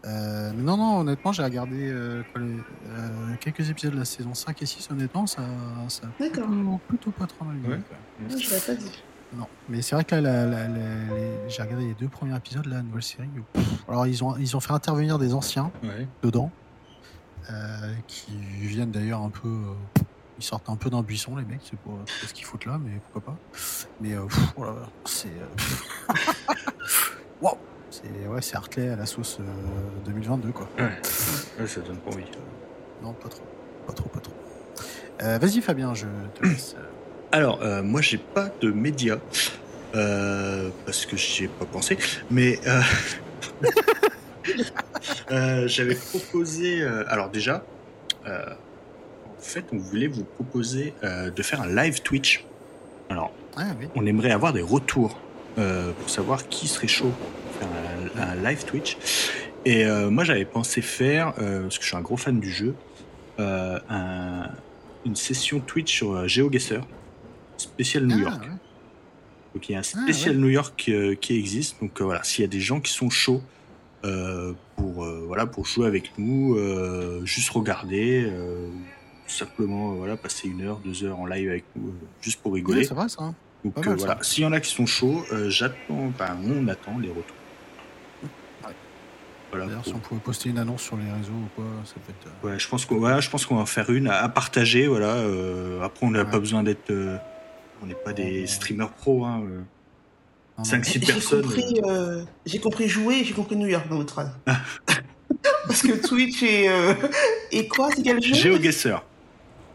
Euh, 0.04 0.52
mais 0.54 0.62
non, 0.62 0.76
non, 0.76 1.00
honnêtement, 1.00 1.32
j'ai 1.32 1.44
regardé 1.44 1.90
euh, 1.90 2.22
quoi, 2.32 2.40
les, 2.40 2.56
euh, 2.56 3.34
quelques 3.40 3.70
épisodes 3.70 3.92
de 3.92 3.98
la 3.98 4.04
saison 4.04 4.34
5 4.34 4.60
et 4.62 4.66
6, 4.66 4.90
honnêtement, 4.90 5.26
ça, 5.26 5.42
ça 5.88 6.08
plutôt, 6.18 6.42
plutôt 6.88 7.10
pas 7.12 7.26
trop 7.26 7.44
mal. 7.44 7.56
Ouais. 7.58 7.76
Ouais, 7.76 8.38
je 8.40 8.50
l'avais 8.50 8.60
pas 8.60 8.74
dit. 8.74 9.02
Non, 9.34 9.46
mais 9.68 9.80
c'est 9.80 9.94
vrai 9.94 10.04
que 10.04 10.14
là, 10.14 10.68
j'ai 11.48 11.62
regardé 11.62 11.86
les 11.86 11.94
deux 11.94 12.08
premiers 12.08 12.36
épisodes 12.36 12.64
de 12.64 12.70
la 12.70 12.82
nouvelle 12.82 13.02
série. 13.02 13.28
alors, 13.88 14.06
ils 14.06 14.22
ont, 14.22 14.36
ils 14.36 14.56
ont 14.56 14.60
fait 14.60 14.72
intervenir 14.72 15.18
des 15.18 15.34
anciens 15.34 15.70
dedans, 16.22 16.50
euh, 17.50 17.94
qui 18.06 18.32
viennent 18.60 18.90
d'ailleurs 18.90 19.22
un 19.22 19.30
peu. 19.30 19.48
Euh, 19.48 20.02
ils 20.38 20.44
sortent 20.44 20.68
un 20.70 20.76
peu 20.76 20.90
d'un 20.90 21.02
buisson, 21.02 21.36
les 21.36 21.44
mecs, 21.44 21.60
c'est 21.62 21.78
pour, 21.78 21.98
ce 22.06 22.32
qu'ils 22.32 22.44
foutent 22.44 22.64
là, 22.66 22.78
mais 22.82 22.98
pourquoi 23.00 23.34
pas. 23.34 23.38
Mais 24.00 24.14
euh, 24.14 24.26
voilà, 24.56 24.74
c'est. 25.04 25.32
Waouh! 27.40 27.56
C'est 27.92 28.26
ouais, 28.26 28.40
c'est 28.40 28.56
Hartley 28.56 28.88
à 28.88 28.96
la 28.96 29.04
sauce 29.04 29.38
2022, 30.06 30.48
quoi. 30.50 30.66
Ouais, 30.78 31.66
ça 31.66 31.80
donne 31.82 31.98
pas 31.98 32.10
envie. 32.10 32.24
non, 33.02 33.12
pas 33.12 33.28
trop. 33.28 33.44
Pas 33.86 33.92
trop, 33.92 34.08
pas 34.08 34.20
trop. 34.20 34.32
Vas-y, 35.20 35.60
Fabien, 35.60 35.92
je 35.92 36.06
te 36.34 36.46
laisse. 36.46 36.74
Alors, 37.32 37.60
euh, 37.62 37.82
moi, 37.82 38.00
j'ai 38.00 38.16
pas 38.16 38.48
de 38.62 38.70
médias 38.70 39.18
euh, 39.94 40.70
parce 40.86 41.04
que 41.04 41.18
j'y 41.18 41.44
ai 41.44 41.48
pas 41.48 41.66
pensé, 41.66 41.98
mais 42.30 42.58
euh, 42.66 42.82
j'avais 45.66 45.94
proposé. 45.94 46.82
alors 47.08 47.28
déjà, 47.28 47.62
en 48.26 49.40
fait, 49.42 49.66
on 49.70 49.76
voulait 49.76 50.08
vous 50.08 50.24
proposer 50.24 50.94
de 51.02 51.42
faire 51.42 51.60
un 51.60 51.68
live 51.68 52.00
Twitch. 52.00 52.46
Alors, 53.10 53.32
ah, 53.58 53.64
on 53.94 54.06
aimerait 54.06 54.32
avoir 54.32 54.54
des 54.54 54.62
retours 54.62 55.18
pour 55.56 56.08
savoir 56.08 56.48
qui 56.48 56.68
serait 56.68 56.88
chaud 56.88 57.12
faire 57.64 58.28
un, 58.28 58.34
live 58.36 58.64
Twitch. 58.64 58.96
Et 59.64 59.84
moi, 60.10 60.24
j'avais 60.24 60.44
pensé 60.44 60.82
faire, 60.82 61.34
parce 61.34 61.78
que 61.78 61.82
je 61.82 61.88
suis 61.88 61.96
un 61.96 62.00
gros 62.00 62.16
fan 62.16 62.40
du 62.40 62.50
jeu, 62.50 62.74
une 63.38 65.16
session 65.16 65.60
Twitch 65.60 65.92
sur 65.94 66.28
GeoGuessr 66.28 66.82
spécial 67.62 68.06
New 68.06 68.16
ah, 68.18 68.30
York. 68.30 68.44
Donc 69.54 69.68
il 69.68 69.72
y 69.72 69.74
a 69.74 69.78
un 69.78 69.82
ah, 69.82 70.02
spécial 70.02 70.36
New 70.36 70.48
York 70.48 70.84
euh, 70.88 71.14
qui 71.14 71.38
existe. 71.38 71.80
Donc 71.80 72.00
euh, 72.00 72.04
voilà, 72.04 72.22
s'il 72.24 72.42
y 72.42 72.44
a 72.44 72.48
des 72.48 72.60
gens 72.60 72.80
qui 72.80 72.92
sont 72.92 73.10
chauds 73.10 73.42
euh, 74.04 74.52
pour 74.76 75.04
voilà 75.26 75.46
pour 75.46 75.66
jouer 75.66 75.86
avec 75.86 76.12
nous, 76.18 76.58
juste 77.24 77.50
regarder, 77.50 78.30
simplement 79.26 79.92
voilà 79.92 80.16
passer 80.16 80.48
une 80.48 80.62
heure, 80.62 80.80
deux 80.84 81.04
heures 81.04 81.18
en 81.18 81.26
live 81.26 81.50
avec 81.50 81.64
nous, 81.76 81.94
juste 82.20 82.40
pour 82.42 82.54
rigoler. 82.54 82.84
c'est 82.84 82.94
vrai 82.94 83.08
ça. 83.08 83.22
Hein. 83.22 83.34
Donc 83.64 83.86
voilà, 83.86 84.18
s'il 84.22 84.42
y 84.42 84.46
en 84.46 84.52
a 84.52 84.60
qui 84.60 84.70
sont 84.70 84.86
chauds, 84.86 85.22
j'attends, 85.48 86.12
on 86.18 86.68
attend 86.68 86.98
les 86.98 87.08
retours. 87.08 87.36
Voilà, 89.52 89.66
D'ailleurs, 89.66 89.84
si 89.84 89.94
on 89.94 89.98
pouvait 89.98 90.20
poster 90.20 90.48
une 90.48 90.58
annonce 90.58 90.82
sur 90.82 90.96
les 90.96 91.04
réseaux 91.04 91.32
ou 91.32 91.48
quoi, 91.54 91.64
ça 91.84 91.94
peut 91.94 92.10
être. 92.10 92.32
Ouais, 92.42 92.58
je 92.58 92.68
pense 92.68 92.86
qu'on 92.86 92.96
ouais, 92.96 93.20
je 93.20 93.30
pense 93.30 93.46
qu'on 93.46 93.56
va 93.56 93.62
en 93.62 93.66
faire 93.66 93.90
une 93.90 94.08
à, 94.08 94.28
partager. 94.28 94.86
Voilà. 94.86 95.22
après, 95.84 96.06
on 96.06 96.10
n'a 96.10 96.24
pas 96.24 96.38
besoin 96.38 96.62
d'être 96.62 96.90
on 97.82 97.86
n'est 97.86 97.94
pas 97.94 98.12
des 98.12 98.46
streamers 98.46 98.92
pros. 98.92 99.24
Hein. 99.24 99.42
5-6 100.60 101.06
personnes. 101.06 101.44
Euh, 101.84 102.24
j'ai 102.46 102.58
compris, 102.58 102.88
jouer 102.88 103.24
j'ai 103.24 103.34
compris 103.34 103.56
New 103.56 103.66
York 103.66 103.88
dans 103.88 103.96
votre 103.96 104.12
phrase. 104.12 104.30
Ah. 104.46 104.60
Parce 105.66 105.82
que 105.82 106.06
Twitch 106.06 106.42
et, 106.42 106.68
euh, 106.68 106.94
et 107.50 107.66
quoi 107.66 107.88
C'est 107.94 108.02
quel 108.02 108.22
jeu 108.22 108.34
GeoGuessr. 108.34 109.02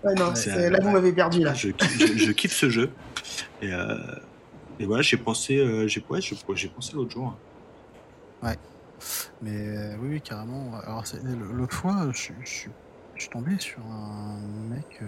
Ouais, 0.03 0.13
non, 0.13 0.31
là 0.31 0.79
vous 0.81 0.91
m'avez 0.91 1.11
perdu 1.11 1.41
là. 1.41 1.53
Je, 1.53 2.31
kiffe 2.31 2.53
ce 2.53 2.69
jeu. 2.69 2.91
Et, 3.61 3.73
euh, 3.73 3.97
et 4.79 4.85
voilà, 4.85 5.01
j'ai 5.01 5.17
pensé, 5.17 5.55
j'ai 5.87 6.03
ouais, 6.09 6.21
j'ai 6.21 6.67
pensé 6.69 6.93
l'autre 6.93 7.11
jour. 7.11 7.35
Ouais. 8.43 8.55
Mais 9.41 9.95
oui, 10.01 10.09
oui, 10.11 10.21
carrément. 10.21 10.71
Alors 10.83 11.03
l'autre 11.53 11.75
fois, 11.75 12.07
je, 12.13 12.31
je, 12.43 12.69
suis 13.19 13.29
tombé 13.29 13.51
sur 13.59 13.79
un 13.79 14.37
mec 14.69 15.01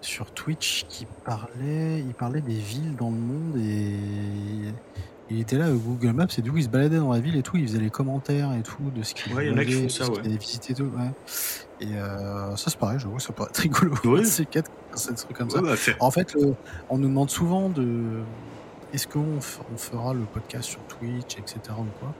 sur 0.00 0.30
Twitch 0.32 0.86
qui 0.88 1.06
parlait, 1.24 2.00
il 2.00 2.14
parlait 2.14 2.40
des 2.40 2.54
villes 2.54 2.96
dans 2.96 3.10
le 3.10 3.16
monde 3.16 3.56
et 3.58 4.72
il 5.30 5.40
était 5.40 5.58
là 5.58 5.70
au 5.70 5.76
Google 5.76 6.12
Maps 6.12 6.26
et 6.36 6.42
du 6.42 6.50
coup 6.50 6.58
il 6.58 6.64
se 6.64 6.68
baladait 6.68 6.98
dans 6.98 7.12
la 7.12 7.20
ville 7.20 7.36
et 7.36 7.42
tout, 7.42 7.56
il 7.56 7.66
faisait 7.66 7.78
les 7.78 7.90
commentaires 7.90 8.52
et 8.52 8.62
tout 8.62 8.90
de 8.94 9.02
ce 9.02 9.14
qu'il 9.14 9.32
ouais, 9.34 9.48
avait, 9.48 9.88
ça, 9.88 10.10
ouais. 10.10 10.22
visité 10.22 10.74
tout. 10.74 10.84
Ouais. 10.84 11.10
Et 11.80 11.94
euh, 11.94 12.56
ça 12.56 12.70
c'est 12.70 12.78
pareil, 12.78 12.98
je 12.98 13.06
vois, 13.06 13.20
ça 13.20 13.32
pourrait 13.32 13.50
être 13.50 13.58
rigolo. 13.58 13.94
Ouais. 14.04 14.24
c'est 14.24 14.46
quatre, 14.46 14.70
trucs 14.92 15.36
comme 15.36 15.50
ça. 15.50 15.60
Bah, 15.60 15.74
en 16.00 16.10
fait, 16.10 16.36
on 16.88 16.98
nous 16.98 17.08
demande 17.08 17.30
souvent 17.30 17.68
de 17.68 18.22
est-ce 18.92 19.06
qu'on 19.06 19.38
on 19.72 19.76
fera 19.76 20.14
le 20.14 20.22
podcast 20.22 20.64
sur 20.64 20.80
Twitch, 20.88 21.38
etc. 21.38 21.60
ou 21.78 21.86
quoi. 22.00 22.12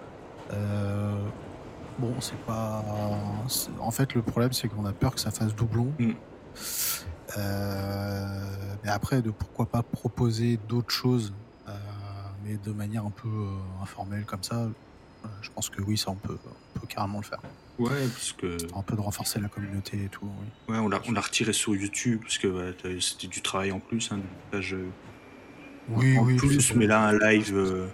Euh, 0.52 1.14
bon, 1.98 2.14
c'est 2.20 2.38
pas. 2.40 2.84
En 3.80 3.90
fait, 3.90 4.14
le 4.14 4.22
problème 4.22 4.52
c'est 4.52 4.68
qu'on 4.68 4.86
a 4.86 4.92
peur 4.92 5.14
que 5.14 5.20
ça 5.20 5.30
fasse 5.30 5.54
doublon. 5.54 5.92
Mm. 5.98 6.10
Euh, 7.38 8.44
mais 8.82 8.90
après, 8.90 9.22
de 9.22 9.30
pourquoi 9.30 9.66
pas 9.66 9.82
proposer 9.82 10.58
d'autres 10.68 10.90
choses, 10.90 11.32
euh, 11.68 11.72
mais 12.44 12.56
de 12.56 12.72
manière 12.72 13.06
un 13.06 13.10
peu 13.10 13.28
informelle 13.82 14.24
comme 14.24 14.42
ça, 14.42 14.68
je 15.42 15.50
pense 15.50 15.68
que 15.68 15.82
oui, 15.82 15.98
ça 15.98 16.10
on 16.10 16.16
peut, 16.16 16.38
peut 16.74 16.86
carrément 16.88 17.18
le 17.18 17.24
faire. 17.24 17.40
Ouais, 17.78 18.08
parce 18.12 18.32
que. 18.32 18.56
Un 18.74 18.82
peu 18.82 18.96
de 18.96 19.00
renforcer 19.00 19.40
la 19.40 19.48
communauté 19.48 20.04
et 20.04 20.08
tout. 20.08 20.26
Oui. 20.68 20.74
Ouais, 20.74 20.80
on 20.80 20.88
l'a, 20.88 21.00
on 21.08 21.12
l'a 21.12 21.20
retiré 21.20 21.52
sur 21.52 21.74
YouTube 21.74 22.20
parce 22.22 22.38
que 22.38 22.74
c'était 23.00 23.28
du 23.28 23.42
travail 23.42 23.72
en 23.72 23.80
plus. 23.80 24.10
Hein, 24.12 24.20
oui, 25.88 26.18
en 26.18 26.24
oui. 26.24 26.36
Plus, 26.36 26.74
mais 26.74 26.86
là, 26.86 27.08
un 27.08 27.18
live, 27.18 27.90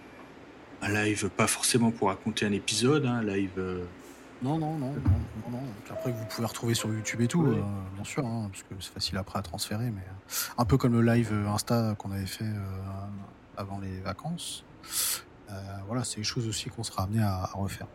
un 0.86 1.04
live 1.04 1.28
pas 1.30 1.46
forcément 1.46 1.90
pour 1.90 2.08
raconter 2.08 2.46
un 2.46 2.52
épisode, 2.52 3.06
hein, 3.06 3.16
un 3.16 3.24
live 3.24 3.58
non, 4.42 4.58
non, 4.58 4.76
non, 4.76 4.92
non, 4.92 5.50
non, 5.50 5.62
Après, 5.90 6.12
vous 6.12 6.24
pouvez 6.26 6.46
retrouver 6.46 6.74
sur 6.74 6.92
YouTube 6.92 7.22
et 7.22 7.26
tout, 7.26 7.46
euh, 7.46 7.62
bien 7.94 8.04
sûr, 8.04 8.26
hein, 8.26 8.50
parce 8.52 8.64
que 8.64 8.74
c'est 8.80 8.92
facile 8.92 9.16
après 9.16 9.38
à 9.38 9.42
transférer, 9.42 9.86
mais 9.86 10.02
euh, 10.02 10.34
un 10.58 10.64
peu 10.66 10.76
comme 10.76 10.92
le 10.92 11.00
live 11.00 11.30
euh, 11.32 11.48
Insta 11.48 11.94
qu'on 11.98 12.12
avait 12.12 12.26
fait 12.26 12.44
avant 13.56 13.80
les 13.80 14.00
vacances. 14.00 14.64
voilà, 15.86 16.04
c'est 16.04 16.18
des 16.18 16.24
choses 16.24 16.46
aussi 16.46 16.68
qu'on 16.68 16.82
sera 16.82 17.04
amené 17.04 17.22
à, 17.22 17.50
refaire, 17.54 17.86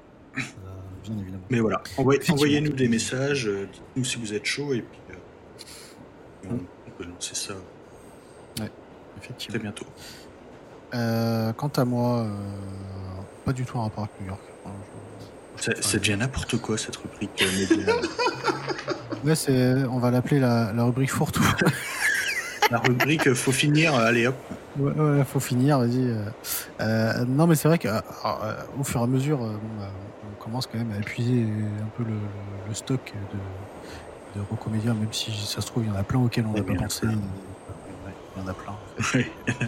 bien 1.04 1.18
évidemment. 1.20 1.46
Mais 1.52 1.60
voilà, 1.60 1.84
envoyez-nous 1.98 2.74
des 2.74 2.88
messages, 2.88 3.46
dites-nous 3.46 4.04
si 4.04 4.18
vous 4.18 4.34
êtes 4.34 4.46
chaud, 4.46 4.74
et 4.74 4.82
puis 4.82 5.00
on, 6.50 6.58
peut 6.98 7.06
lancer 7.06 7.36
ça 7.36 7.54
ouais, 8.60 8.72
effectivement. 9.18 9.54
très 9.54 9.60
bientôt. 9.60 9.86
Quant 10.92 11.72
à 11.76 11.86
moi, 11.86 12.26
pas 13.46 13.54
du 13.54 13.66
tout 13.66 13.78
en 13.78 13.84
rapport 13.84 14.04
avec 14.06 14.22
New 14.22 14.28
York. 14.28 14.42
C'est 15.82 15.98
déjà 15.98 16.16
n'importe 16.16 16.58
quoi 16.58 16.78
cette 16.78 16.96
rubrique 16.96 17.44
média. 17.70 17.94
ouais, 19.24 19.36
c'est, 19.36 19.84
on 19.86 20.00
va 20.00 20.10
l'appeler 20.10 20.40
la, 20.40 20.74
la 20.74 20.84
rubrique 20.84 21.12
fourre-tout. 21.12 21.46
la 22.72 22.80
rubrique 22.80 23.34
faut 23.34 23.52
finir, 23.52 23.94
allez 23.96 24.28
hop. 24.28 24.36
Ouais, 24.80 24.92
ouais 24.92 25.24
faut 25.24 25.40
finir, 25.40 25.80
vas-y. 25.80 26.16
Euh, 26.80 27.26
non, 27.26 27.46
mais 27.46 27.56
c'est 27.56 27.68
vrai 27.68 27.78
qu'au 27.78 28.84
fur 28.84 29.02
et 29.02 29.04
à 29.04 29.08
mesure, 29.08 29.38
bah, 29.38 29.90
on 30.32 30.44
commence 30.44 30.66
quand 30.66 30.78
même 30.78 30.92
à 30.94 30.98
épuiser 30.98 31.44
un 31.44 31.90
peu 31.98 32.04
le, 32.04 32.16
le 32.68 32.74
stock 32.74 33.14
de, 33.34 34.40
de 34.40 34.46
Rocomédia, 34.50 34.94
même 34.94 35.12
si 35.12 35.32
ça 35.32 35.62
se 35.62 35.68
trouve, 35.68 35.84
il 35.84 35.90
y 35.90 35.92
en 35.92 36.00
a 36.00 36.04
plein 36.04 36.20
auxquels 36.20 36.46
on 36.48 36.54
n'a 36.54 36.64
pas 36.64 36.74
pensé. 36.76 37.06
Il 37.06 38.42
y 38.42 38.46
en 38.46 38.48
a 38.48 38.54
plein. 38.54 39.68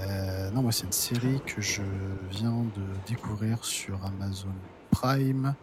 euh, 0.00 0.50
non, 0.50 0.62
moi, 0.62 0.72
c'est 0.72 0.84
une 0.84 0.92
série 0.92 1.40
que 1.46 1.60
je 1.60 1.82
viens 2.30 2.64
de 2.76 2.82
découvrir 3.08 3.64
sur 3.64 4.04
Amazon 4.04 4.54
Prime. 4.90 5.54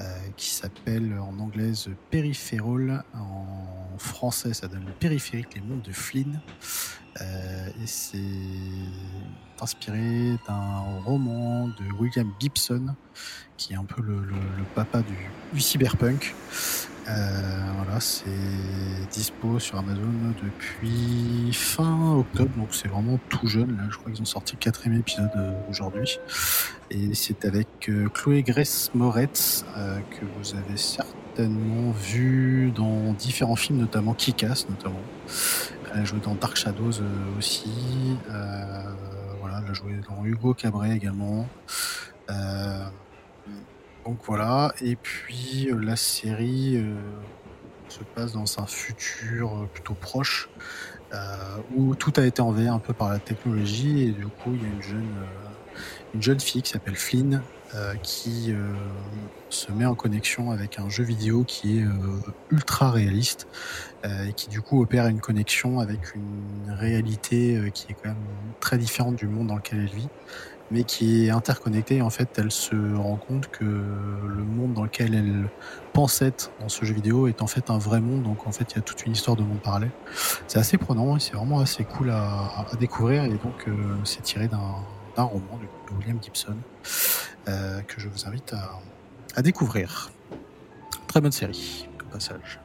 Euh, 0.00 0.02
qui 0.36 0.50
s'appelle 0.50 1.16
en 1.20 1.38
anglaise 1.38 1.88
Peripheral. 2.10 3.04
En 3.14 3.96
français, 3.96 4.52
ça 4.52 4.66
donne 4.66 4.84
le 4.86 4.92
périphérique, 4.92 5.54
les 5.54 5.60
mondes 5.60 5.82
de 5.82 5.92
Flynn. 5.92 6.40
Euh, 7.20 7.68
et 7.80 7.86
c'est 7.86 8.18
inspiré 9.60 10.36
d'un 10.48 10.80
roman 11.04 11.68
de 11.68 11.92
William 12.00 12.28
Gibson, 12.40 12.96
qui 13.56 13.74
est 13.74 13.76
un 13.76 13.84
peu 13.84 14.02
le, 14.02 14.24
papa 14.74 15.02
du 15.52 15.60
cyberpunk. 15.60 16.34
Euh, 17.06 17.72
voilà, 17.76 18.00
c'est 18.00 18.30
dispo 19.10 19.58
sur 19.58 19.78
Amazon 19.78 20.10
depuis 20.42 21.52
fin 21.52 22.14
octobre, 22.16 22.50
donc 22.56 22.68
c'est 22.70 22.88
vraiment 22.88 23.18
tout 23.28 23.46
jeune. 23.46 23.76
Là, 23.76 23.84
je 23.90 23.96
crois 23.98 24.10
qu'ils 24.10 24.22
ont 24.22 24.26
sorti 24.26 24.54
le 24.54 24.60
quatrième 24.60 24.98
épisode 24.98 25.30
euh, 25.36 25.52
aujourd'hui. 25.68 26.18
Et 26.90 27.14
c'est 27.14 27.44
avec 27.44 27.68
euh, 27.88 28.08
Chloé 28.08 28.42
Grace 28.42 28.90
Moretz, 28.94 29.64
euh, 29.76 29.98
que 30.10 30.24
vous 30.38 30.54
avez 30.54 30.76
certainement 30.76 31.90
vu 31.90 32.72
dans 32.74 33.12
différents 33.12 33.56
films, 33.56 33.78
notamment 33.80 34.14
Kick-Ass, 34.14 34.68
notamment. 34.68 35.00
Elle 35.92 36.00
a 36.00 36.04
joué 36.04 36.20
dans 36.20 36.34
Dark 36.34 36.56
Shadows 36.56 37.00
euh, 37.00 37.38
aussi. 37.38 38.16
voilà, 39.40 39.60
elle 39.62 39.70
a 39.70 39.74
joué 39.74 40.00
dans 40.08 40.24
Hugo 40.24 40.54
Cabret 40.54 40.96
également. 40.96 41.46
Donc 44.04 44.18
voilà, 44.26 44.74
et 44.82 44.96
puis 44.96 45.68
euh, 45.70 45.80
la 45.80 45.96
série 45.96 46.76
euh, 46.76 46.94
se 47.88 48.00
passe 48.14 48.32
dans 48.32 48.60
un 48.60 48.66
futur 48.66 49.56
euh, 49.56 49.66
plutôt 49.72 49.94
proche 49.94 50.48
où 51.76 51.94
tout 51.94 52.12
a 52.16 52.26
été 52.26 52.42
envahi 52.42 52.66
un 52.66 52.80
peu 52.80 52.92
par 52.92 53.08
la 53.08 53.20
technologie 53.20 54.02
et 54.02 54.10
du 54.10 54.26
coup 54.26 54.52
il 54.52 54.62
y 54.62 54.64
a 54.64 54.68
une 54.68 54.82
jeune, 54.82 55.14
une 56.12 56.20
jeune 56.20 56.40
fille 56.40 56.60
qui 56.60 56.70
s'appelle 56.72 56.96
Flynn 56.96 57.40
qui 58.02 58.52
se 59.48 59.70
met 59.70 59.86
en 59.86 59.94
connexion 59.94 60.50
avec 60.50 60.80
un 60.80 60.88
jeu 60.88 61.04
vidéo 61.04 61.44
qui 61.44 61.78
est 61.78 61.84
ultra 62.50 62.90
réaliste 62.90 63.46
et 64.02 64.32
qui 64.32 64.48
du 64.48 64.60
coup 64.60 64.82
opère 64.82 65.06
une 65.06 65.20
connexion 65.20 65.78
avec 65.78 66.16
une 66.16 66.72
réalité 66.72 67.70
qui 67.72 67.92
est 67.92 67.94
quand 67.94 68.08
même 68.08 68.26
très 68.58 68.76
différente 68.76 69.14
du 69.14 69.28
monde 69.28 69.46
dans 69.46 69.56
lequel 69.56 69.82
elle 69.82 69.94
vit 69.94 70.08
mais 70.70 70.84
qui 70.84 71.26
est 71.26 71.30
interconnectée. 71.30 72.02
En 72.02 72.10
fait, 72.10 72.28
elle 72.38 72.50
se 72.50 72.74
rend 72.96 73.16
compte 73.16 73.48
que 73.48 73.64
le 73.64 74.44
monde 74.44 74.74
dans 74.74 74.84
lequel 74.84 75.14
elle 75.14 75.48
pense 75.92 76.22
être 76.22 76.50
dans 76.60 76.68
ce 76.68 76.84
jeu 76.84 76.94
vidéo 76.94 77.28
est 77.28 77.42
en 77.42 77.46
fait 77.46 77.70
un 77.70 77.78
vrai 77.78 78.00
monde. 78.00 78.22
Donc, 78.22 78.46
en 78.46 78.52
fait, 78.52 78.72
il 78.72 78.76
y 78.76 78.78
a 78.78 78.82
toute 78.82 79.04
une 79.06 79.12
histoire 79.12 79.36
de 79.36 79.42
monde 79.42 79.60
parallèle. 79.60 79.92
C'est 80.46 80.58
assez 80.58 80.78
prenant 80.78 81.16
et 81.16 81.20
c'est 81.20 81.34
vraiment 81.34 81.60
assez 81.60 81.84
cool 81.84 82.10
à, 82.10 82.66
à 82.70 82.76
découvrir. 82.78 83.24
Et 83.24 83.30
donc, 83.30 83.68
euh, 83.68 83.72
c'est 84.04 84.22
tiré 84.22 84.48
d'un 84.48 85.22
roman 85.22 85.60
de 85.60 85.96
William 85.96 86.18
Gibson 86.22 86.56
euh, 87.48 87.80
que 87.82 88.00
je 88.00 88.08
vous 88.08 88.26
invite 88.26 88.52
à, 88.52 88.80
à 89.36 89.42
découvrir. 89.42 90.10
Très 91.06 91.20
bonne 91.20 91.32
série, 91.32 91.88
au 92.00 92.12
passage. 92.12 92.63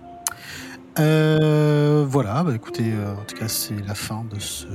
Euh, 0.99 2.05
voilà, 2.07 2.43
bah 2.43 2.53
écoutez, 2.55 2.91
euh, 2.93 3.13
en 3.13 3.23
tout 3.25 3.35
cas, 3.35 3.47
c'est 3.47 3.79
la 3.87 3.95
fin 3.95 4.25
de, 4.33 4.39
ce, 4.39 4.65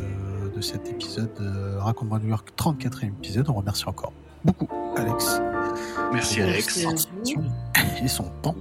de 0.54 0.60
cet 0.60 0.88
épisode 0.88 1.30
de 1.38 1.76
Raconte-moi 1.76 2.18
New 2.20 2.28
York, 2.28 2.48
34e 2.56 3.08
épisode. 3.08 3.48
On 3.50 3.54
remercie 3.54 3.86
encore 3.88 4.12
beaucoup 4.44 4.68
Alex. 4.96 5.40
Merci 6.12 6.40
Alex. 6.40 6.84
Et 8.02 8.08
son 8.08 8.24
temps. 8.42 8.56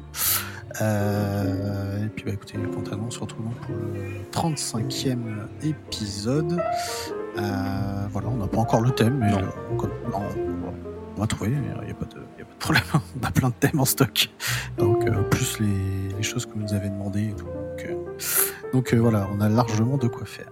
Euh, 0.82 2.06
et 2.06 2.10
puis, 2.10 2.26
bah 2.26 2.32
écoutez, 2.34 2.58
quant 2.58 2.92
à 2.92 2.96
nous, 2.96 3.06
on 3.08 3.12
se 3.12 3.20
retrouve 3.20 3.46
pour 3.62 3.76
le 3.76 4.22
35e 4.32 5.48
épisode. 5.64 6.60
Euh, 7.38 8.08
voilà, 8.12 8.28
on 8.30 8.38
n'a 8.38 8.48
pas 8.48 8.58
encore 8.60 8.82
le 8.82 8.92
thème, 8.92 9.20
mais 9.20 9.34
on- 9.34 9.78
on 11.16 11.20
va 11.22 11.28
trouver, 11.28 11.52
il 11.52 11.62
n'y 11.86 11.92
a, 11.92 11.94
pas 11.94 12.06
de- 12.06 12.22
On 12.70 13.24
a 13.26 13.32
plein 13.32 13.50
de 13.50 13.54
thèmes 13.60 13.80
en 13.80 13.86
stock. 13.86 14.30
Donc, 14.78 15.06
euh, 15.06 15.24
plus 15.24 15.60
les, 15.60 16.16
les 16.16 16.24
choses 16.24 16.46
que 16.46 16.52
vous 16.54 16.62
nous 16.62 16.74
avez 16.74 16.90
demandées. 16.90 17.34
Donc, 17.34 17.86
euh, 17.86 17.96
donc, 18.74 18.94
euh, 18.94 18.98
voilà, 18.98 19.28
on 19.34 19.42
a 19.42 19.50
largement 19.50 19.98
de 19.98 20.08
quoi 20.08 20.26
faire. 20.26 20.52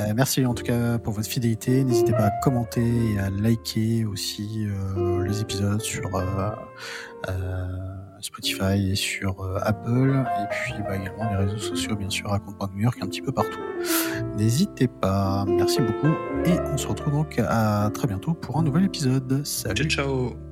Euh, 0.00 0.12
merci 0.14 0.44
en 0.44 0.54
tout 0.54 0.64
cas 0.64 0.98
pour 0.98 1.12
votre 1.12 1.28
fidélité. 1.28 1.84
N'hésitez 1.84 2.12
pas 2.12 2.26
à 2.26 2.30
commenter 2.42 3.12
et 3.12 3.18
à 3.18 3.30
liker 3.30 4.04
aussi 4.04 4.66
euh, 4.66 5.24
les 5.24 5.40
épisodes 5.40 5.80
sur 5.80 6.10
euh, 6.16 6.50
Spotify 8.20 8.90
et 8.90 8.94
sur 8.94 9.36
Apple. 9.62 10.24
Et 10.40 10.46
puis 10.50 10.74
bah, 10.82 10.96
également 10.96 11.30
les 11.30 11.36
réseaux 11.36 11.58
sociaux, 11.58 11.96
bien 11.96 12.10
sûr, 12.10 12.32
à 12.32 12.40
Compte 12.40 12.74
New 12.74 12.82
York, 12.82 12.98
un 13.00 13.06
petit 13.06 13.22
peu 13.22 13.32
partout. 13.32 13.60
N'hésitez 14.36 14.88
pas. 14.88 15.44
Merci 15.46 15.80
beaucoup. 15.80 16.14
Et 16.44 16.58
on 16.72 16.76
se 16.76 16.86
retrouve 16.86 17.12
donc 17.12 17.38
à 17.38 17.90
très 17.94 18.08
bientôt 18.08 18.34
pour 18.34 18.58
un 18.58 18.62
nouvel 18.62 18.84
épisode. 18.84 19.44
Salut. 19.46 19.88
Ciao 19.88 20.04
ciao. 20.04 20.45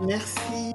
Merci. 0.00 0.74